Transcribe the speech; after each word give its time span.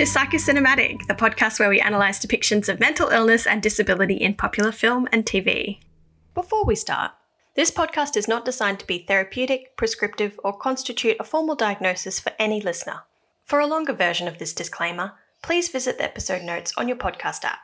to 0.00 0.06
Psychocinematic, 0.06 1.06
the 1.08 1.14
podcast 1.14 1.60
where 1.60 1.68
we 1.68 1.78
analyse 1.78 2.24
depictions 2.24 2.70
of 2.70 2.80
mental 2.80 3.10
illness 3.10 3.46
and 3.46 3.60
disability 3.60 4.14
in 4.14 4.32
popular 4.32 4.72
film 4.72 5.06
and 5.12 5.26
TV. 5.26 5.78
Before 6.32 6.64
we 6.64 6.74
start, 6.74 7.12
this 7.54 7.70
podcast 7.70 8.16
is 8.16 8.26
not 8.26 8.46
designed 8.46 8.80
to 8.80 8.86
be 8.86 9.00
therapeutic, 9.00 9.76
prescriptive, 9.76 10.40
or 10.42 10.56
constitute 10.56 11.18
a 11.20 11.24
formal 11.24 11.54
diagnosis 11.54 12.18
for 12.18 12.32
any 12.38 12.62
listener. 12.62 13.02
For 13.44 13.60
a 13.60 13.66
longer 13.66 13.92
version 13.92 14.26
of 14.26 14.38
this 14.38 14.54
disclaimer, 14.54 15.12
please 15.42 15.68
visit 15.68 15.98
the 15.98 16.04
episode 16.04 16.44
notes 16.44 16.72
on 16.78 16.88
your 16.88 16.96
podcast 16.96 17.44
app. 17.44 17.58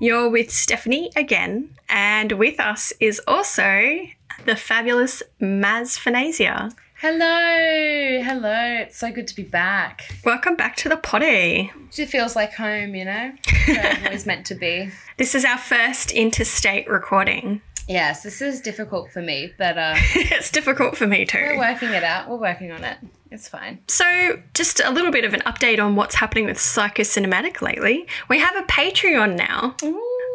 You're 0.00 0.30
with 0.30 0.50
Stephanie 0.50 1.12
again, 1.16 1.76
and 1.90 2.32
with 2.32 2.58
us 2.58 2.94
is 2.98 3.20
also 3.28 4.06
the 4.46 4.56
fabulous 4.56 5.22
Maz 5.38 5.98
Fornasier. 5.98 6.70
Hello, 7.00 8.22
hello. 8.24 8.78
It's 8.80 8.98
so 8.98 9.12
good 9.12 9.28
to 9.28 9.36
be 9.36 9.44
back. 9.44 10.12
Welcome 10.24 10.56
back 10.56 10.74
to 10.78 10.88
the 10.88 10.96
potty. 10.96 11.70
It 11.96 12.06
feels 12.06 12.34
like 12.34 12.54
home, 12.54 12.96
you 12.96 13.04
know? 13.04 13.34
Always 14.04 14.26
meant 14.26 14.44
to 14.46 14.56
be. 14.56 14.90
This 15.16 15.36
is 15.36 15.44
our 15.44 15.58
first 15.58 16.10
interstate 16.10 16.90
recording. 16.90 17.62
Yes, 17.86 18.24
this 18.24 18.42
is 18.42 18.60
difficult 18.60 19.12
for 19.12 19.22
me, 19.22 19.52
but 19.58 19.78
uh, 19.78 19.94
it's 20.16 20.50
difficult 20.50 20.96
for 20.96 21.06
me 21.06 21.24
too. 21.24 21.38
we're 21.38 21.58
working 21.58 21.90
it 21.90 22.02
out. 22.02 22.28
We're 22.28 22.36
working 22.36 22.72
on 22.72 22.82
it. 22.82 22.98
It's 23.30 23.46
fine. 23.46 23.78
So, 23.86 24.42
just 24.54 24.80
a 24.80 24.90
little 24.90 25.12
bit 25.12 25.24
of 25.24 25.34
an 25.34 25.42
update 25.42 25.78
on 25.78 25.94
what's 25.94 26.16
happening 26.16 26.46
with 26.46 26.56
Psychocinematic 26.56 27.62
lately. 27.62 28.08
We 28.28 28.40
have 28.40 28.56
a 28.56 28.62
Patreon 28.62 29.36
now, 29.36 29.76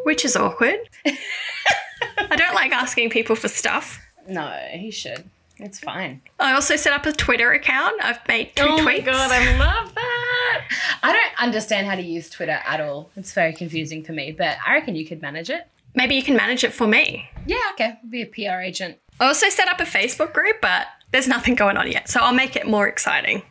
which 0.05 0.23
is 0.23 0.38
awkward. 0.38 0.80
I 1.05 2.38
don't 2.38 2.55
like 2.55 2.72
asking 2.72 3.09
people 3.09 3.36
for 3.36 3.50
stuff. 3.50 4.00
No, 4.30 4.50
he 4.72 4.92
should. 4.92 5.30
It's 5.64 5.80
fine. 5.80 6.22
I 6.42 6.53
also 6.53 6.75
set 6.75 6.92
up 6.92 7.06
a 7.06 7.14
Twitter 7.14 7.53
account. 7.53 7.95
I've 8.03 8.19
made 8.28 8.53
two 8.53 8.64
Oh 8.64 8.78
tweets. 8.78 8.81
Oh 8.81 8.83
my 8.83 9.00
god, 9.00 9.31
I 9.31 9.58
love 9.58 9.95
that. 9.95 10.66
I 11.02 11.14
don't 11.14 11.42
understand 11.42 11.88
how 11.88 11.95
to 11.95 12.02
use 12.02 12.30
Twitter 12.30 12.59
at 12.66 12.81
all. 12.81 13.11
It's 13.16 13.31
very 13.31 13.53
confusing 13.53 14.03
for 14.03 14.11
me, 14.11 14.33
but 14.33 14.58
I 14.67 14.73
reckon 14.73 14.95
you 14.95 15.05
could 15.05 15.22
manage 15.22 15.50
it. 15.50 15.66
Maybe 15.95 16.16
you 16.16 16.22
can 16.22 16.36
manage 16.36 16.66
it 16.66 16.73
for 16.73 16.86
me. 16.86 17.30
Yeah, 17.47 17.61
okay. 17.73 17.97
Be 18.09 18.23
a 18.23 18.25
PR 18.25 18.59
agent. 18.59 18.97
I 19.22 19.28
also 19.28 19.47
set 19.47 19.70
up 19.70 19.80
a 19.80 19.86
Facebook 19.86 20.33
group, 20.33 20.58
but 20.61 20.88
there's 21.11 21.30
nothing 21.30 21.55
going 21.55 21.77
on 21.77 21.89
yet, 21.89 22.09
so 22.09 22.20
I'll 22.20 22.33
make 22.33 22.58
it 22.58 22.67
more 22.67 22.89
exciting. 22.89 23.44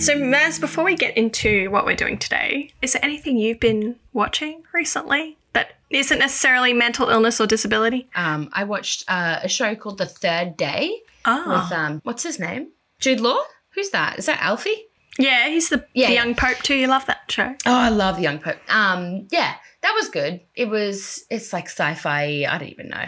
So, 0.00 0.16
Maz, 0.16 0.58
before 0.60 0.82
we 0.82 0.96
get 0.96 1.16
into 1.16 1.70
what 1.70 1.84
we're 1.84 1.94
doing 1.94 2.18
today, 2.18 2.72
is 2.82 2.94
there 2.94 3.04
anything 3.04 3.36
you've 3.36 3.60
been 3.60 3.96
watching 4.14 4.64
recently 4.72 5.36
that 5.52 5.72
isn't 5.90 6.18
necessarily 6.18 6.72
mental 6.72 7.08
illness 7.08 7.40
or 7.40 7.46
disability? 7.46 8.08
Um, 8.14 8.48
I 8.52 8.64
watched 8.64 9.04
uh, 9.08 9.40
a 9.42 9.48
show 9.48 9.74
called 9.74 9.98
The 9.98 10.06
Third 10.06 10.56
Day 10.56 11.00
Ah, 11.24 11.62
with 11.68 11.72
um, 11.78 12.00
what's 12.04 12.22
his 12.22 12.38
name? 12.38 12.68
Jude 12.98 13.20
Law. 13.20 13.38
Who's 13.74 13.90
that? 13.90 14.18
Is 14.18 14.26
that 14.26 14.40
Alfie? 14.42 14.86
yeah, 15.18 15.48
he's 15.48 15.68
the, 15.68 15.84
Yeah, 15.92 16.06
the 16.08 16.14
yeah. 16.14 16.24
young 16.24 16.34
pope 16.34 16.58
too. 16.58 16.74
You 16.74 16.86
love 16.86 17.04
that 17.06 17.30
show. 17.30 17.54
Oh, 17.66 17.74
I 17.74 17.88
love 17.90 18.16
the 18.16 18.22
Young 18.22 18.38
Pope. 18.38 18.56
Um, 18.72 19.26
yeah, 19.30 19.54
that 19.82 19.92
was 19.94 20.08
good. 20.08 20.40
It 20.54 20.68
was. 20.68 21.24
It's 21.30 21.52
like 21.52 21.66
sci-fi. 21.66 22.46
I 22.48 22.58
don't 22.58 22.68
even 22.68 22.88
know. 22.88 23.04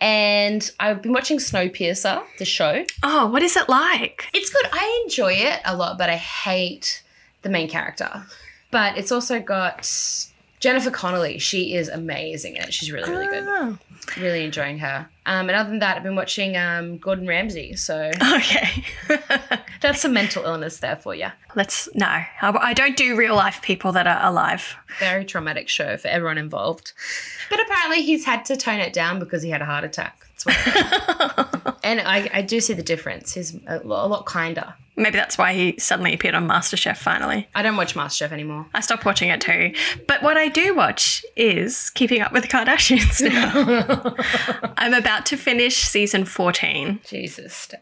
And 0.00 0.68
I've 0.80 1.00
been 1.02 1.12
watching 1.12 1.38
Snowpiercer, 1.38 2.24
the 2.38 2.44
show. 2.44 2.84
Oh, 3.04 3.26
what 3.28 3.42
is 3.44 3.56
it 3.56 3.68
like? 3.68 4.26
It's 4.34 4.50
good. 4.50 4.66
I 4.72 5.02
enjoy 5.04 5.34
it 5.34 5.60
a 5.64 5.76
lot, 5.76 5.98
but 5.98 6.10
I 6.10 6.16
hate 6.16 7.04
the 7.42 7.48
main 7.48 7.68
character. 7.68 8.24
But 8.72 8.98
it's 8.98 9.12
also 9.12 9.38
got 9.40 9.86
Jennifer 10.62 10.92
Connelly. 10.92 11.38
She 11.38 11.74
is 11.74 11.88
amazing 11.88 12.54
in 12.56 12.62
it. 12.62 12.72
She's 12.72 12.92
really, 12.92 13.10
really 13.10 13.26
good. 13.26 13.44
Oh, 13.46 13.76
Really 14.16 14.44
enjoying 14.44 14.78
her. 14.78 15.08
Um, 15.24 15.48
and 15.48 15.56
other 15.56 15.70
than 15.70 15.78
that, 15.78 15.96
I've 15.96 16.02
been 16.02 16.16
watching 16.16 16.56
um, 16.56 16.98
Gordon 16.98 17.26
Ramsay. 17.26 17.76
So 17.76 18.10
okay. 18.36 18.84
that's 19.80 20.00
some 20.00 20.12
mental 20.12 20.44
illness 20.44 20.78
there 20.78 20.96
for 20.96 21.14
you. 21.14 21.28
Let's 21.54 21.88
no. 21.94 22.06
I, 22.06 22.26
I 22.40 22.74
don't 22.74 22.96
do 22.96 23.16
real 23.16 23.36
life 23.36 23.62
people 23.62 23.92
that 23.92 24.06
are 24.06 24.18
alive. 24.22 24.74
Very 24.98 25.24
traumatic 25.24 25.68
show 25.68 25.96
for 25.96 26.08
everyone 26.08 26.38
involved. 26.38 26.92
But 27.50 27.60
apparently 27.60 28.02
he's 28.02 28.24
had 28.24 28.44
to 28.46 28.56
tone 28.56 28.80
it 28.80 28.92
down 28.92 29.18
because 29.18 29.42
he 29.42 29.50
had 29.50 29.62
a 29.62 29.66
heart 29.66 29.84
attack. 29.84 30.26
And 31.82 32.00
I, 32.00 32.30
I 32.32 32.42
do 32.42 32.60
see 32.60 32.74
the 32.74 32.82
difference. 32.82 33.34
He's 33.34 33.54
a 33.66 33.80
lot, 33.80 34.06
a 34.06 34.08
lot 34.08 34.26
kinder. 34.26 34.74
Maybe 34.94 35.16
that's 35.16 35.38
why 35.38 35.54
he 35.54 35.78
suddenly 35.78 36.12
appeared 36.14 36.34
on 36.34 36.46
MasterChef 36.46 36.96
finally. 36.96 37.48
I 37.54 37.62
don't 37.62 37.76
watch 37.76 37.94
MasterChef 37.94 38.30
anymore. 38.30 38.66
I 38.74 38.80
stopped 38.80 39.04
watching 39.04 39.30
it 39.30 39.40
too. 39.40 39.74
But 40.06 40.22
what 40.22 40.36
I 40.36 40.48
do 40.48 40.74
watch 40.74 41.24
is 41.34 41.90
Keeping 41.90 42.20
Up 42.20 42.32
with 42.32 42.42
the 42.42 42.48
Kardashians 42.48 43.20
now. 43.22 44.72
I'm 44.76 44.94
about 44.94 45.11
to 45.26 45.36
finish 45.36 45.76
season 45.76 46.24
14. 46.24 47.00
Jesus, 47.06 47.54
Steph. 47.54 47.80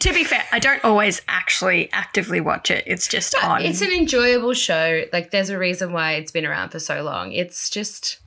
To 0.00 0.12
be 0.12 0.24
fair, 0.24 0.44
I 0.50 0.58
don't 0.58 0.84
always 0.84 1.22
actually 1.28 1.90
actively 1.92 2.40
watch 2.40 2.70
it. 2.70 2.84
It's 2.86 3.06
just 3.06 3.34
on. 3.42 3.62
It's 3.62 3.82
an 3.82 3.92
enjoyable 3.92 4.52
show. 4.52 5.04
Like, 5.12 5.30
there's 5.30 5.50
a 5.50 5.58
reason 5.58 5.92
why 5.92 6.12
it's 6.12 6.32
been 6.32 6.44
around 6.44 6.70
for 6.70 6.80
so 6.80 7.02
long. 7.02 7.32
It's 7.32 7.70
just, 7.70 8.18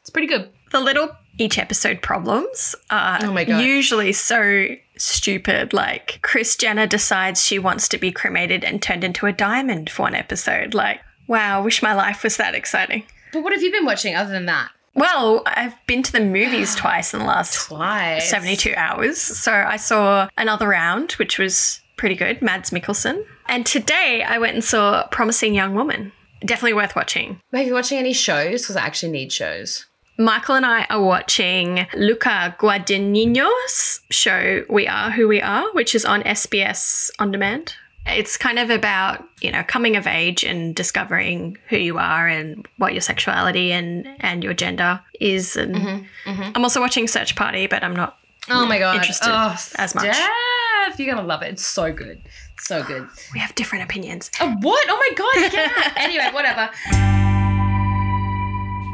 it's 0.00 0.10
pretty 0.10 0.28
good. 0.28 0.48
the 0.70 0.80
little 0.80 1.10
each 1.38 1.58
episode 1.58 2.02
problems 2.02 2.74
are 2.90 3.18
Oh 3.22 3.38
usually 3.38 4.12
so 4.12 4.66
stupid. 4.96 5.72
Like 5.72 6.18
Kris 6.22 6.56
Jenner 6.56 6.86
decides 6.86 7.44
she 7.44 7.58
wants 7.58 7.88
to 7.88 7.98
be 7.98 8.12
cremated 8.12 8.64
and 8.64 8.82
turned 8.82 9.04
into 9.04 9.26
a 9.26 9.32
diamond 9.32 9.88
for 9.88 10.02
one 10.02 10.14
episode. 10.14 10.74
Like, 10.74 11.00
wow, 11.28 11.62
wish 11.62 11.82
my 11.82 11.94
life 11.94 12.24
was 12.24 12.36
that 12.36 12.54
exciting. 12.54 13.04
But 13.32 13.42
what 13.42 13.52
have 13.52 13.62
you 13.62 13.70
been 13.70 13.86
watching 13.86 14.14
other 14.14 14.30
than 14.30 14.46
that? 14.46 14.70
Well, 14.98 15.42
I've 15.46 15.74
been 15.86 16.02
to 16.02 16.12
the 16.12 16.20
movies 16.20 16.74
twice 16.76 17.14
in 17.14 17.20
the 17.20 17.26
last 17.26 17.68
Twice. 17.68 18.28
72 18.28 18.74
hours. 18.76 19.20
So 19.20 19.52
I 19.52 19.76
saw 19.76 20.28
another 20.36 20.68
round, 20.68 21.12
which 21.12 21.38
was 21.38 21.80
pretty 21.96 22.16
good, 22.16 22.42
Mads 22.42 22.70
Mikkelsen. 22.70 23.24
And 23.48 23.64
today 23.64 24.24
I 24.26 24.38
went 24.38 24.54
and 24.54 24.64
saw 24.64 25.06
Promising 25.08 25.54
Young 25.54 25.74
Woman. 25.74 26.12
Definitely 26.40 26.74
worth 26.74 26.96
watching. 26.96 27.40
Have 27.52 27.66
you 27.66 27.74
watching 27.74 27.98
any 27.98 28.12
shows? 28.12 28.62
Because 28.62 28.76
I 28.76 28.82
actually 28.82 29.12
need 29.12 29.32
shows. 29.32 29.86
Michael 30.18 30.56
and 30.56 30.66
I 30.66 30.84
are 30.90 31.02
watching 31.02 31.86
Luca 31.94 32.56
Guadagnino's 32.58 34.00
show 34.10 34.64
We 34.68 34.88
Are 34.88 35.12
Who 35.12 35.28
We 35.28 35.40
Are, 35.40 35.72
which 35.74 35.94
is 35.94 36.04
on 36.04 36.22
SBS 36.22 37.10
On 37.20 37.30
Demand. 37.30 37.74
It's 38.10 38.36
kind 38.36 38.58
of 38.58 38.70
about, 38.70 39.24
you 39.40 39.52
know, 39.52 39.62
coming 39.62 39.96
of 39.96 40.06
age 40.06 40.44
and 40.44 40.74
discovering 40.74 41.58
who 41.68 41.76
you 41.76 41.98
are 41.98 42.26
and 42.26 42.66
what 42.78 42.92
your 42.92 43.00
sexuality 43.00 43.72
and, 43.72 44.08
and 44.20 44.42
your 44.42 44.54
gender 44.54 45.00
is. 45.20 45.56
And 45.56 45.74
mm-hmm, 45.74 46.30
mm-hmm. 46.30 46.52
I'm 46.54 46.62
also 46.62 46.80
watching 46.80 47.06
Search 47.06 47.36
Party, 47.36 47.66
but 47.66 47.84
I'm 47.84 47.94
not 47.94 48.18
Oh 48.50 48.66
my 48.66 48.78
god. 48.78 48.96
interested 48.96 49.28
oh, 49.30 49.56
as 49.76 49.94
much. 49.94 50.14
Steph, 50.14 50.98
you're 50.98 51.14
gonna 51.14 51.26
love 51.26 51.42
it. 51.42 51.52
It's 51.52 51.64
so 51.64 51.92
good. 51.92 52.22
So 52.58 52.82
good. 52.82 53.06
We 53.34 53.40
have 53.40 53.54
different 53.54 53.84
opinions. 53.84 54.30
Oh, 54.40 54.54
what? 54.60 54.86
Oh 54.88 54.96
my 54.96 55.14
god, 55.14 55.52
yeah. 55.52 55.92
anyway, 55.96 56.30
whatever. 56.32 56.70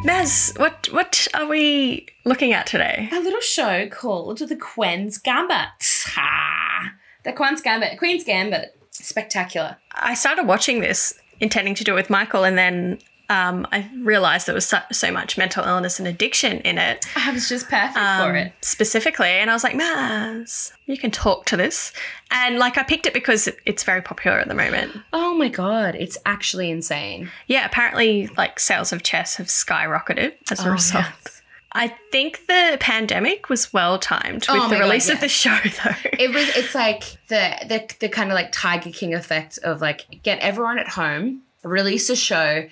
Maz, 0.04 0.58
what 0.58 0.88
what 0.92 1.28
are 1.34 1.47
we 1.47 2.06
looking 2.24 2.53
at 2.53 2.66
today? 2.66 3.08
A 3.12 3.20
little 3.20 3.41
show 3.41 3.88
called 3.88 4.38
The 4.38 4.56
Queen's 4.56 5.19
Gambit. 5.19 5.69
Ha! 6.14 6.92
The 7.22 7.32
Queen's 7.32 7.62
Gambit. 7.62 7.98
Queen's 7.98 8.24
Gambit. 8.24 8.76
Spectacular. 9.04 9.76
I 9.92 10.15
started 10.15 10.47
watching 10.47 10.81
this 10.81 11.15
intending 11.41 11.75
to 11.76 11.84
do 11.84 11.92
it 11.92 11.97
with 11.97 12.10
Michael, 12.10 12.44
and 12.44 12.56
then 12.56 12.98
um, 13.31 13.66
I 13.72 13.88
realized 14.03 14.47
there 14.47 14.54
was 14.54 14.66
so, 14.66 14.78
so 14.92 15.10
much 15.10 15.38
mental 15.38 15.65
illness 15.65 15.98
and 15.98 16.06
addiction 16.06 16.59
in 16.60 16.76
it 16.76 17.06
I 17.16 17.32
was 17.32 17.48
just 17.48 17.69
perfect 17.70 17.97
um, 17.97 18.28
for 18.28 18.37
it. 18.37 18.53
specifically. 18.60 19.28
And 19.28 19.48
I 19.50 19.54
was 19.54 19.65
like, 19.65 19.75
Maz, 19.75 20.72
you 20.87 20.98
can 20.98 21.10
talk 21.10 21.47
to 21.47 21.56
this. 21.56 21.92
And 22.31 22.59
like, 22.59 22.77
I 22.77 22.83
picked 22.83 23.06
it 23.06 23.15
because 23.15 23.48
it's 23.65 23.83
very 23.83 24.03
popular 24.03 24.39
at 24.41 24.48
the 24.48 24.54
moment. 24.54 24.92
Oh 25.15 25.34
my 25.34 25.48
god, 25.48 25.95
it's 25.95 26.18
actually 26.27 26.71
insane. 26.71 27.30
Yeah, 27.47 27.65
apparently, 27.65 28.27
like, 28.36 28.60
sales 28.60 28.92
of 28.92 29.03
chess 29.03 29.36
have 29.36 29.47
skyrocketed 29.47 30.34
as 30.51 30.60
a 30.65 30.68
Oh, 30.68 30.72
result. 30.72 31.04
yes. 31.24 31.34
I 31.76 31.88
think 32.12 32.47
the 32.47 32.76
pandemic 32.80 33.48
was 33.48 33.72
well 33.72 33.98
timed 33.98 34.47
with 34.47 34.50
Oh 34.50 34.54
the 34.54 34.60
my 34.60 34.71
God, 34.78 34.80
release 34.80 35.09
yeah. 35.09 35.15
of 35.15 35.21
the 35.21 35.28
show, 35.28 35.59
though. 35.65 36.10
It 36.18 36.32
was 36.32 36.48
it's 36.56 36.74
like 36.74 37.03
the 37.28 37.56
the 37.66 37.94
the 38.00 38.09
kind 38.09 38.30
of 38.30 38.34
like 38.34 38.50
Tiger 38.53 38.91
King 38.91 39.15
effect 39.15 39.59
of 39.65 39.80
like 39.80 40.22
get 40.22 40.38
everyone 40.38 40.78
at 40.78 40.88
home, 40.88 41.42
release 41.62 42.09
a 42.10 42.16
show. 42.16 42.68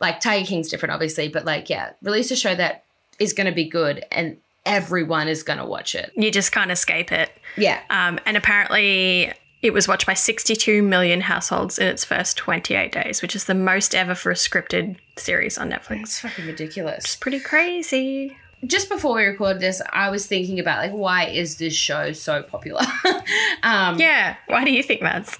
Like 0.00 0.20
Tiger 0.20 0.46
King's 0.46 0.68
different 0.68 0.92
obviously, 0.94 1.28
but 1.28 1.44
like 1.44 1.68
yeah, 1.68 1.90
release 2.02 2.30
a 2.30 2.36
show 2.36 2.54
that 2.54 2.84
is 3.18 3.32
going 3.32 3.46
to 3.48 3.52
be 3.54 3.68
good 3.68 4.04
and 4.12 4.36
everyone 4.64 5.28
is 5.28 5.42
going 5.42 5.58
to 5.58 5.64
watch 5.64 5.94
it. 5.94 6.12
you 6.14 6.30
just 6.30 6.52
can't 6.52 6.70
escape 6.70 7.10
it. 7.10 7.30
Yeah. 7.56 7.80
Um, 7.90 8.18
and 8.26 8.36
apparently, 8.36 9.32
it 9.62 9.72
was 9.72 9.88
watched 9.88 10.06
by 10.06 10.14
62 10.14 10.82
million 10.82 11.20
households 11.20 11.78
in 11.78 11.86
its 11.88 12.04
first 12.04 12.36
28 12.36 12.92
days, 12.92 13.22
which 13.22 13.34
is 13.34 13.44
the 13.44 13.54
most 13.54 13.94
ever 13.94 14.14
for 14.14 14.30
a 14.30 14.34
scripted 14.34 14.96
series 15.16 15.58
on 15.58 15.70
Netflix. 15.70 16.02
It's 16.02 16.20
fucking 16.20 16.46
ridiculous. 16.46 17.04
It's 17.04 17.16
pretty 17.16 17.40
crazy. 17.40 18.36
Just 18.66 18.88
before 18.88 19.14
we 19.16 19.22
recorded 19.24 19.60
this, 19.60 19.80
I 19.92 20.10
was 20.10 20.26
thinking 20.26 20.58
about 20.58 20.78
like 20.78 20.92
why 20.92 21.26
is 21.26 21.58
this 21.58 21.74
show 21.74 22.12
so 22.12 22.42
popular? 22.42 22.82
um 23.62 23.98
Yeah. 23.98 24.36
Why 24.46 24.64
do 24.64 24.72
you 24.72 24.82
think 24.82 25.00
that's? 25.00 25.38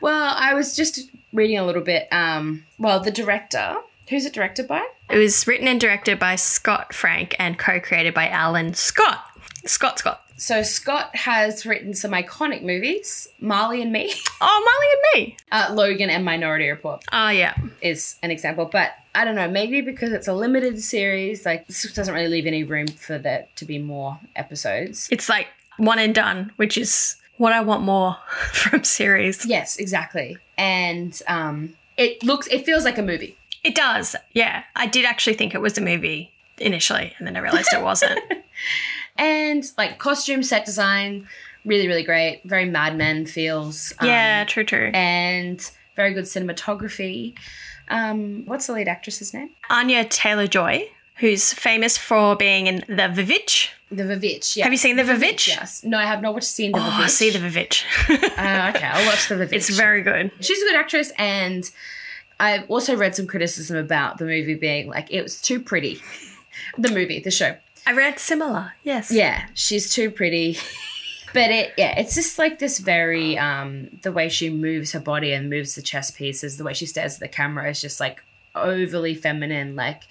well, 0.00 0.34
I 0.36 0.54
was 0.54 0.76
just 0.76 1.10
reading 1.32 1.58
a 1.58 1.64
little 1.64 1.82
bit 1.82 2.08
um 2.12 2.64
well, 2.78 3.00
the 3.00 3.10
director, 3.10 3.76
who's 4.08 4.26
it 4.26 4.32
directed 4.34 4.68
by? 4.68 4.86
It 5.10 5.16
was 5.16 5.46
written 5.46 5.66
and 5.66 5.80
directed 5.80 6.18
by 6.18 6.36
Scott 6.36 6.92
Frank 6.94 7.34
and 7.38 7.58
co 7.58 7.80
created 7.80 8.12
by 8.12 8.28
Alan 8.28 8.74
Scott. 8.74 9.24
Scott 9.64 9.98
Scott. 9.98 10.27
So 10.40 10.62
Scott 10.62 11.14
has 11.16 11.66
written 11.66 11.94
some 11.94 12.12
iconic 12.12 12.62
movies, 12.62 13.28
Marley 13.40 13.82
and 13.82 13.92
Me, 13.92 14.12
Oh, 14.40 14.64
Marley 14.64 15.26
and 15.26 15.30
me. 15.30 15.36
uh, 15.50 15.74
Logan, 15.74 16.10
and 16.10 16.24
Minority 16.24 16.68
Report 16.68 17.04
Oh, 17.12 17.28
yeah. 17.28 17.54
is 17.82 18.16
an 18.22 18.30
example. 18.30 18.64
But 18.64 18.92
I 19.16 19.24
don't 19.24 19.34
know, 19.34 19.48
maybe 19.50 19.80
because 19.80 20.12
it's 20.12 20.28
a 20.28 20.32
limited 20.32 20.80
series, 20.80 21.44
like 21.44 21.66
this 21.66 21.92
doesn't 21.92 22.14
really 22.14 22.28
leave 22.28 22.46
any 22.46 22.62
room 22.62 22.86
for 22.86 23.18
there 23.18 23.46
to 23.56 23.64
be 23.64 23.78
more 23.78 24.18
episodes. 24.36 25.08
It's 25.10 25.28
like 25.28 25.48
one 25.76 25.98
and 25.98 26.14
done, 26.14 26.52
which 26.56 26.78
is 26.78 27.16
what 27.36 27.52
I 27.52 27.60
want 27.60 27.82
more 27.82 28.16
from 28.52 28.84
series. 28.84 29.44
Yes, 29.44 29.76
exactly. 29.76 30.38
And 30.56 31.20
um, 31.26 31.74
it 31.96 32.22
looks, 32.22 32.46
it 32.46 32.64
feels 32.64 32.84
like 32.84 32.96
a 32.98 33.02
movie. 33.02 33.36
It 33.64 33.74
does. 33.74 34.14
Yeah. 34.34 34.62
I 34.76 34.86
did 34.86 35.04
actually 35.04 35.34
think 35.34 35.52
it 35.54 35.60
was 35.60 35.76
a 35.78 35.80
movie 35.80 36.30
initially, 36.58 37.12
and 37.18 37.26
then 37.26 37.36
I 37.36 37.40
realized 37.40 37.72
it 37.72 37.82
wasn't. 37.82 38.20
And 39.18 39.64
like 39.76 39.98
costume 39.98 40.42
set 40.42 40.64
design, 40.64 41.26
really, 41.64 41.86
really 41.88 42.04
great. 42.04 42.42
Very 42.44 42.64
Mad 42.64 42.96
Men 42.96 43.26
feels. 43.26 43.92
um, 43.98 44.06
yeah, 44.08 44.44
true, 44.44 44.64
true. 44.64 44.90
And 44.94 45.60
very 45.96 46.14
good 46.14 46.24
cinematography. 46.24 47.34
Um, 47.88 48.44
what's 48.46 48.66
the 48.66 48.74
lead 48.74 48.88
actress's 48.88 49.32
name? 49.34 49.50
Anya 49.70 50.04
Taylor 50.04 50.46
Joy, 50.46 50.88
who's 51.16 51.52
famous 51.52 51.96
for 51.98 52.36
being 52.36 52.66
in 52.66 52.76
The 52.86 53.12
Vivitch. 53.12 53.70
The 53.90 54.02
Vivitch. 54.04 54.54
yeah. 54.54 54.64
Have 54.64 54.72
you 54.72 54.76
seen 54.78 54.96
The 54.96 55.02
Vivitch? 55.02 55.48
Yes. 55.48 55.82
No, 55.82 55.96
I 55.98 56.04
have 56.04 56.20
not 56.20 56.34
watched 56.34 56.46
seen 56.46 56.72
The 56.72 56.78
Oh, 56.78 56.82
Vivitch. 56.82 57.08
see 57.08 57.30
The 57.30 57.38
Vivitch. 57.38 57.84
Uh, 58.10 58.72
okay, 58.76 58.86
I'll 58.86 59.06
watch 59.06 59.28
The 59.28 59.34
Vivitch. 59.36 59.52
it's 59.54 59.70
very 59.70 60.02
good. 60.02 60.30
She's 60.40 60.60
a 60.62 60.66
good 60.66 60.76
actress, 60.76 61.10
and 61.16 61.68
I've 62.38 62.70
also 62.70 62.94
read 62.94 63.16
some 63.16 63.26
criticism 63.26 63.76
about 63.78 64.18
the 64.18 64.26
movie 64.26 64.54
being 64.54 64.88
like 64.88 65.10
it 65.10 65.22
was 65.22 65.40
too 65.40 65.58
pretty. 65.58 66.00
the 66.78 66.90
movie, 66.90 67.20
the 67.20 67.30
show. 67.30 67.56
I 67.88 67.92
read 67.92 68.18
similar. 68.18 68.74
Yes. 68.84 69.10
Yeah, 69.10 69.46
she's 69.54 69.92
too 69.92 70.10
pretty. 70.10 70.58
But 71.34 71.50
it, 71.50 71.74
yeah, 71.76 71.98
it's 71.98 72.14
just 72.14 72.38
like 72.38 72.58
this 72.58 72.78
very, 72.78 73.36
um, 73.36 73.98
the 74.02 74.10
way 74.10 74.30
she 74.30 74.48
moves 74.48 74.92
her 74.92 74.98
body 75.00 75.32
and 75.34 75.50
moves 75.50 75.74
the 75.74 75.82
chess 75.82 76.10
pieces, 76.10 76.56
the 76.56 76.64
way 76.64 76.72
she 76.72 76.86
stares 76.86 77.14
at 77.14 77.20
the 77.20 77.28
camera 77.28 77.68
is 77.68 77.82
just 77.82 78.00
like 78.00 78.22
overly 78.54 79.14
feminine, 79.14 79.76
like 79.76 80.04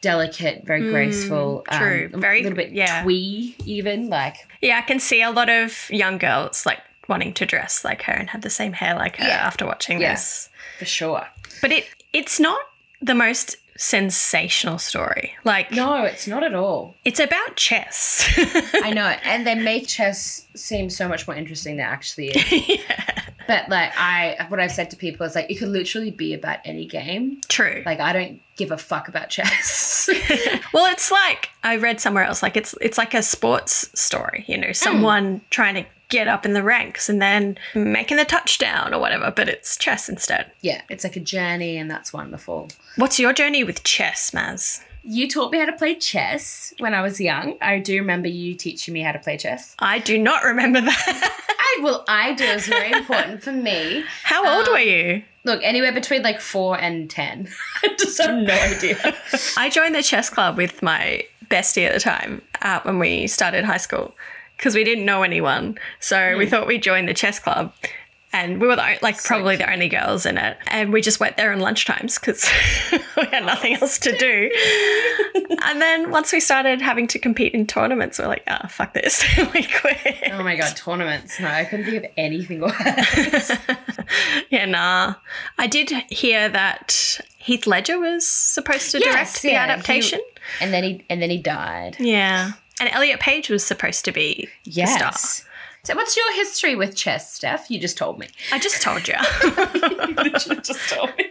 delicate, 0.00 0.64
very 0.66 0.82
Mm, 0.82 0.90
graceful. 0.90 1.64
true. 1.70 2.10
Um, 2.12 2.20
Very- 2.20 2.40
a 2.40 2.42
little 2.42 2.56
bit 2.56 2.72
yeah. 2.72 3.02
twee, 3.04 3.54
even 3.64 4.08
like 4.10 4.36
Yeah, 4.60 4.78
I 4.78 4.82
can 4.82 4.98
see 4.98 5.22
a 5.22 5.30
lot 5.30 5.48
of 5.48 5.88
young 5.88 6.18
girls 6.18 6.66
like 6.66 6.80
wanting 7.08 7.32
to 7.34 7.46
dress 7.46 7.84
like 7.84 8.02
her 8.02 8.12
and 8.12 8.28
have 8.30 8.42
the 8.42 8.50
same 8.50 8.72
hair 8.72 8.94
like 8.96 9.16
her 9.18 9.26
Yeah. 9.28 9.46
after 9.46 9.64
watching 9.66 10.00
Yeah. 10.00 10.14
this. 10.14 10.48
for 10.80 10.84
sure. 10.84 11.26
But 11.60 11.70
it 11.70 11.86
it's 12.12 12.40
not 12.40 12.60
the 13.00 13.14
most 13.14 13.56
sensational 13.80 14.78
story. 14.78 15.34
Like 15.44 15.72
No, 15.72 16.04
it's 16.04 16.26
not 16.26 16.44
at 16.44 16.54
all. 16.54 16.94
it's 17.04 17.18
about 17.18 17.56
chess. 17.56 18.28
I 18.74 18.92
know, 18.92 19.06
and 19.24 19.46
they 19.46 19.54
make 19.54 19.88
chess 19.96 20.46
seem 20.54 20.90
so 20.90 21.08
much 21.08 21.26
more 21.26 21.34
interesting 21.34 21.76
than 21.76 21.86
it 21.86 21.88
actually 21.88 22.28
is. 22.28 22.68
yeah. 22.68 23.22
But 23.46 23.68
like 23.68 23.90
I, 23.96 24.46
what 24.48 24.60
I've 24.60 24.70
said 24.70 24.90
to 24.90 24.96
people 24.96 25.26
is 25.26 25.34
like 25.34 25.50
it 25.50 25.56
could 25.56 25.70
literally 25.70 26.10
be 26.10 26.34
about 26.34 26.58
any 26.64 26.86
game. 26.86 27.40
True. 27.48 27.82
Like 27.84 27.98
I 27.98 28.12
don't 28.12 28.40
give 28.56 28.70
a 28.70 28.76
fuck 28.76 29.08
about 29.08 29.30
chess. 29.30 30.08
well, 30.72 30.86
it's 30.92 31.10
like 31.10 31.48
I 31.64 31.76
read 31.76 32.00
somewhere 32.00 32.24
else 32.24 32.42
like 32.42 32.56
it's 32.56 32.74
it's 32.80 32.98
like 32.98 33.14
a 33.14 33.22
sports 33.22 33.90
story, 33.98 34.44
you 34.46 34.58
know, 34.58 34.72
someone 34.72 35.38
hmm. 35.38 35.44
trying 35.48 35.74
to 35.76 35.84
get 36.10 36.28
up 36.28 36.44
in 36.44 36.52
the 36.52 36.62
ranks 36.62 37.08
and 37.08 37.22
then 37.22 37.56
making 37.74 38.16
the 38.18 38.24
touchdown 38.24 38.92
or 38.92 39.00
whatever, 39.00 39.32
but 39.34 39.48
it's 39.48 39.76
chess 39.76 40.08
instead. 40.08 40.50
yeah, 40.60 40.82
it's 40.90 41.04
like 41.04 41.16
a 41.16 41.20
journey, 41.20 41.76
and 41.78 41.90
that's 41.90 42.12
wonderful. 42.12 42.68
What's 42.96 43.18
your 43.18 43.32
journey 43.32 43.64
with 43.64 43.82
chess, 43.84 44.32
Maz? 44.32 44.82
You 45.02 45.30
taught 45.30 45.50
me 45.50 45.58
how 45.58 45.64
to 45.64 45.72
play 45.72 45.94
chess 45.94 46.74
when 46.78 46.92
I 46.92 47.00
was 47.00 47.18
young. 47.20 47.56
I 47.62 47.78
do 47.78 47.96
remember 47.96 48.28
you 48.28 48.54
teaching 48.54 48.92
me 48.92 49.00
how 49.00 49.12
to 49.12 49.18
play 49.18 49.38
chess. 49.38 49.74
I 49.78 49.98
do 49.98 50.18
not 50.18 50.42
remember 50.44 50.82
that. 50.82 51.36
I 51.58 51.80
well, 51.82 52.04
I 52.06 52.34
do. 52.34 52.44
It's 52.44 52.66
very 52.68 52.92
important 52.92 53.42
for 53.42 53.52
me. 53.52 54.04
How 54.24 54.40
old 54.58 54.66
Um, 54.66 54.74
were 54.74 54.78
you? 54.80 55.22
Look, 55.44 55.62
anywhere 55.62 55.92
between 55.92 56.22
like 56.22 56.38
four 56.38 56.78
and 56.78 57.08
ten. 57.08 57.48
I 57.82 57.94
just 57.98 58.20
have 58.20 58.34
no 58.36 58.52
idea. 58.52 59.16
I 59.56 59.70
joined 59.70 59.94
the 59.94 60.02
chess 60.02 60.28
club 60.28 60.58
with 60.58 60.82
my 60.82 61.24
bestie 61.50 61.86
at 61.86 61.94
the 61.94 62.00
time 62.00 62.42
uh, 62.60 62.80
when 62.82 62.98
we 62.98 63.26
started 63.26 63.64
high 63.64 63.78
school 63.78 64.14
because 64.60 64.74
we 64.74 64.84
didn't 64.84 65.06
know 65.06 65.22
anyone. 65.22 65.78
So 66.00 66.36
we 66.36 66.44
hmm. 66.44 66.50
thought 66.50 66.66
we'd 66.66 66.82
join 66.82 67.06
the 67.06 67.14
chess 67.14 67.38
club. 67.38 67.72
And 68.32 68.60
we 68.60 68.68
were 68.68 68.76
the, 68.76 68.98
like 69.02 69.20
probably 69.24 69.56
the 69.56 69.68
only 69.72 69.88
girls 69.88 70.24
in 70.24 70.38
it. 70.38 70.56
And 70.68 70.92
we 70.92 71.00
just 71.00 71.18
went 71.18 71.36
there 71.36 71.50
on 71.52 71.58
lunchtimes 71.58 72.20
because 72.20 72.48
we 73.16 73.24
had 73.26 73.44
nothing 73.44 73.74
else 73.74 73.98
to 74.00 74.16
do. 74.16 74.50
and 75.64 75.80
then 75.80 76.10
once 76.10 76.30
we 76.30 76.38
started 76.38 76.80
having 76.80 77.08
to 77.08 77.18
compete 77.18 77.54
in 77.54 77.66
tournaments, 77.66 78.18
we're 78.20 78.28
like, 78.28 78.44
oh, 78.46 78.68
fuck 78.68 78.94
this. 78.94 79.24
we 79.54 79.64
quit. 79.64 80.30
Oh 80.30 80.44
my 80.44 80.54
god, 80.54 80.76
tournaments! 80.76 81.40
No, 81.40 81.48
I 81.48 81.64
couldn't 81.64 81.86
think 81.86 82.04
of 82.04 82.10
anything 82.16 82.60
worse. 82.60 83.50
yeah, 84.50 84.66
nah. 84.66 85.14
I 85.58 85.66
did 85.66 85.90
hear 86.08 86.48
that 86.50 87.18
Heath 87.38 87.66
Ledger 87.66 87.98
was 87.98 88.24
supposed 88.24 88.92
to 88.92 89.00
Yes, 89.00 89.12
direct 89.12 89.42
the 89.42 89.48
yeah, 89.48 89.66
he- 89.66 89.72
adaptation. 89.72 90.20
and 90.60 90.72
then 90.72 90.84
he 90.84 91.04
and 91.10 91.20
then 91.20 91.30
he 91.30 91.38
died. 91.38 91.96
Yeah. 91.98 92.52
And 92.80 92.88
Elliot 92.88 93.20
Page 93.20 93.50
was 93.50 93.64
supposed 93.64 94.04
to 94.06 94.12
be 94.12 94.48
the 94.64 94.86
star. 94.86 95.12
So, 95.82 95.94
what's 95.94 96.16
your 96.16 96.34
history 96.34 96.76
with 96.76 96.94
chess, 96.94 97.34
Steph? 97.34 97.70
You 97.70 97.78
just 97.78 97.96
told 97.96 98.18
me. 98.18 98.28
I 98.52 98.58
just 98.58 98.82
told 98.82 99.06
you. 99.06 99.14
you 100.24 100.60
just 100.60 100.90
told 100.90 101.16
me. 101.16 101.30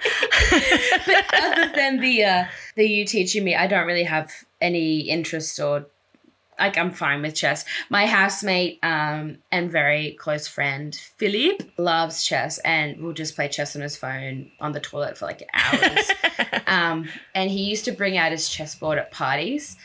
but 1.05 1.25
other 1.33 1.71
than 1.75 1.99
the 1.99 2.23
uh, 2.23 2.45
the 2.75 2.87
you 2.87 3.05
teaching 3.05 3.43
me, 3.43 3.55
I 3.55 3.67
don't 3.67 3.85
really 3.85 4.03
have 4.03 4.31
any 4.61 5.01
interest 5.01 5.59
or 5.59 5.85
like 6.59 6.77
I'm 6.77 6.91
fine 6.91 7.21
with 7.21 7.35
chess. 7.35 7.63
My 7.89 8.05
housemate 8.05 8.79
um, 8.83 9.37
and 9.51 9.71
very 9.71 10.11
close 10.19 10.47
friend 10.47 10.93
Philippe 10.95 11.65
loves 11.77 12.23
chess 12.25 12.57
and 12.59 13.01
will 13.01 13.13
just 13.13 13.35
play 13.35 13.47
chess 13.47 13.75
on 13.75 13.81
his 13.81 13.95
phone 13.95 14.51
on 14.59 14.73
the 14.73 14.79
toilet 14.79 15.17
for 15.17 15.25
like 15.25 15.47
hours. 15.53 16.11
um, 16.67 17.07
and 17.33 17.49
he 17.49 17.63
used 17.63 17.85
to 17.85 17.91
bring 17.91 18.17
out 18.17 18.31
his 18.31 18.49
chessboard 18.49 18.97
at 18.97 19.11
parties. 19.11 19.77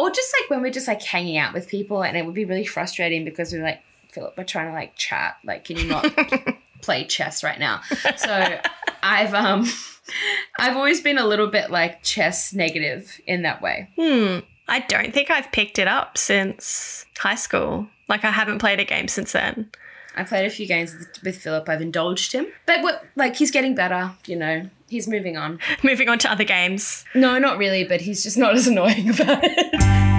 Or 0.00 0.10
just 0.10 0.34
like 0.40 0.48
when 0.48 0.62
we're 0.62 0.72
just 0.72 0.88
like 0.88 1.02
hanging 1.02 1.36
out 1.36 1.52
with 1.52 1.68
people, 1.68 2.02
and 2.02 2.16
it 2.16 2.24
would 2.24 2.34
be 2.34 2.46
really 2.46 2.64
frustrating 2.64 3.22
because 3.24 3.52
we're 3.52 3.62
like, 3.62 3.80
Philip, 4.10 4.34
we're 4.36 4.44
trying 4.44 4.68
to 4.68 4.72
like 4.72 4.96
chat. 4.96 5.36
Like, 5.44 5.66
can 5.66 5.76
you 5.76 5.84
not 5.84 6.06
play 6.80 7.04
chess 7.04 7.44
right 7.44 7.58
now? 7.58 7.82
So 8.16 8.60
I've 9.02 9.34
um 9.34 9.66
I've 10.58 10.76
always 10.76 11.02
been 11.02 11.18
a 11.18 11.26
little 11.26 11.48
bit 11.48 11.70
like 11.70 12.02
chess 12.02 12.54
negative 12.54 13.20
in 13.26 13.42
that 13.42 13.60
way. 13.60 13.90
hmm. 13.96 14.38
I 14.68 14.80
don't 14.80 15.12
think 15.12 15.30
I've 15.32 15.50
picked 15.50 15.80
it 15.80 15.88
up 15.88 16.16
since 16.16 17.04
high 17.18 17.34
school. 17.34 17.88
Like 18.08 18.24
I 18.24 18.30
haven't 18.30 18.60
played 18.60 18.78
a 18.78 18.84
game 18.84 19.08
since 19.08 19.32
then. 19.32 19.68
I 20.16 20.24
played 20.24 20.46
a 20.46 20.50
few 20.50 20.66
games 20.66 20.94
with, 20.94 21.22
with 21.24 21.36
Philip. 21.38 21.68
I've 21.68 21.82
indulged 21.82 22.32
him, 22.32 22.46
but 22.66 22.80
what 22.82 23.04
like 23.16 23.36
he's 23.36 23.50
getting 23.50 23.74
better. 23.74 24.12
You 24.26 24.36
know, 24.36 24.70
he's 24.90 25.08
moving 25.08 25.36
on. 25.36 25.58
Moving 25.82 26.08
on 26.08 26.18
to 26.18 26.30
other 26.30 26.44
games. 26.44 27.04
No, 27.14 27.38
not 27.38 27.56
really, 27.56 27.84
but 27.84 28.02
he's 28.02 28.22
just 28.22 28.36
not 28.36 28.54
as 28.54 28.66
annoying 28.66 29.08
about 29.20 29.40
it. 29.42 30.10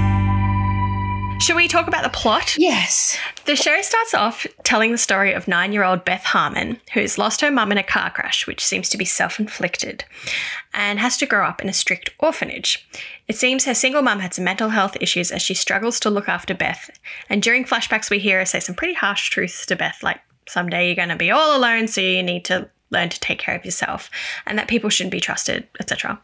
Should 1.42 1.56
we 1.56 1.68
talk 1.68 1.88
about 1.88 2.04
the 2.04 2.10
plot? 2.10 2.56
Yes. 2.56 3.18
The 3.46 3.56
show 3.56 3.82
starts 3.82 4.14
off 4.14 4.46
telling 4.64 4.92
the 4.92 4.98
story 5.00 5.34
of 5.34 5.48
nine 5.48 5.74
year 5.74 5.84
old 5.84 6.06
Beth 6.06 6.24
Harmon, 6.24 6.80
who's 6.94 7.18
lost 7.18 7.42
her 7.42 7.50
mum 7.50 7.72
in 7.72 7.80
a 7.80 7.84
car 7.84 8.12
crash, 8.12 8.46
which 8.46 8.64
seems 8.64 8.90
to 8.90 8.98
be 8.98 9.06
self 9.06 9.40
inflicted, 9.40 10.06
and 10.72 11.00
has 11.00 11.18
to 11.18 11.26
grow 11.26 11.44
up 11.46 11.60
in 11.60 11.68
a 11.68 11.74
strict 11.74 12.12
orphanage. 12.20 12.88
It 13.28 13.36
seems 13.36 13.66
her 13.66 13.74
single 13.74 14.04
mum 14.04 14.20
had 14.20 14.36
some 14.36 14.46
mental 14.46 14.70
health 14.70 14.96
issues 15.02 15.32
as 15.32 15.42
she 15.42 15.56
struggles 15.56 16.00
to 16.02 16.12
look 16.12 16.30
after 16.30 16.54
Beth, 16.54 16.92
and 17.28 17.42
during 17.42 17.66
flashbacks, 17.66 18.12
we 18.12 18.20
hear 18.20 18.38
her 18.38 18.46
say 18.46 18.60
some 18.60 18.76
pretty 18.76 18.94
harsh 18.94 19.32
truths 19.32 19.66
to 19.66 19.76
Beth, 19.76 20.04
like, 20.04 20.22
someday 20.48 20.86
you're 20.86 20.96
going 20.96 21.10
to 21.10 21.16
be 21.16 21.32
all 21.32 21.58
alone, 21.58 21.88
so 21.88 22.02
you 22.02 22.22
need 22.22 22.46
to 22.46 22.70
learn 22.92 23.10
to 23.10 23.20
take 23.20 23.40
care 23.40 23.56
of 23.56 23.66
yourself, 23.66 24.10
and 24.46 24.58
that 24.60 24.68
people 24.68 24.90
shouldn't 24.90 25.12
be 25.12 25.20
trusted, 25.20 25.68
etc. 25.80 26.20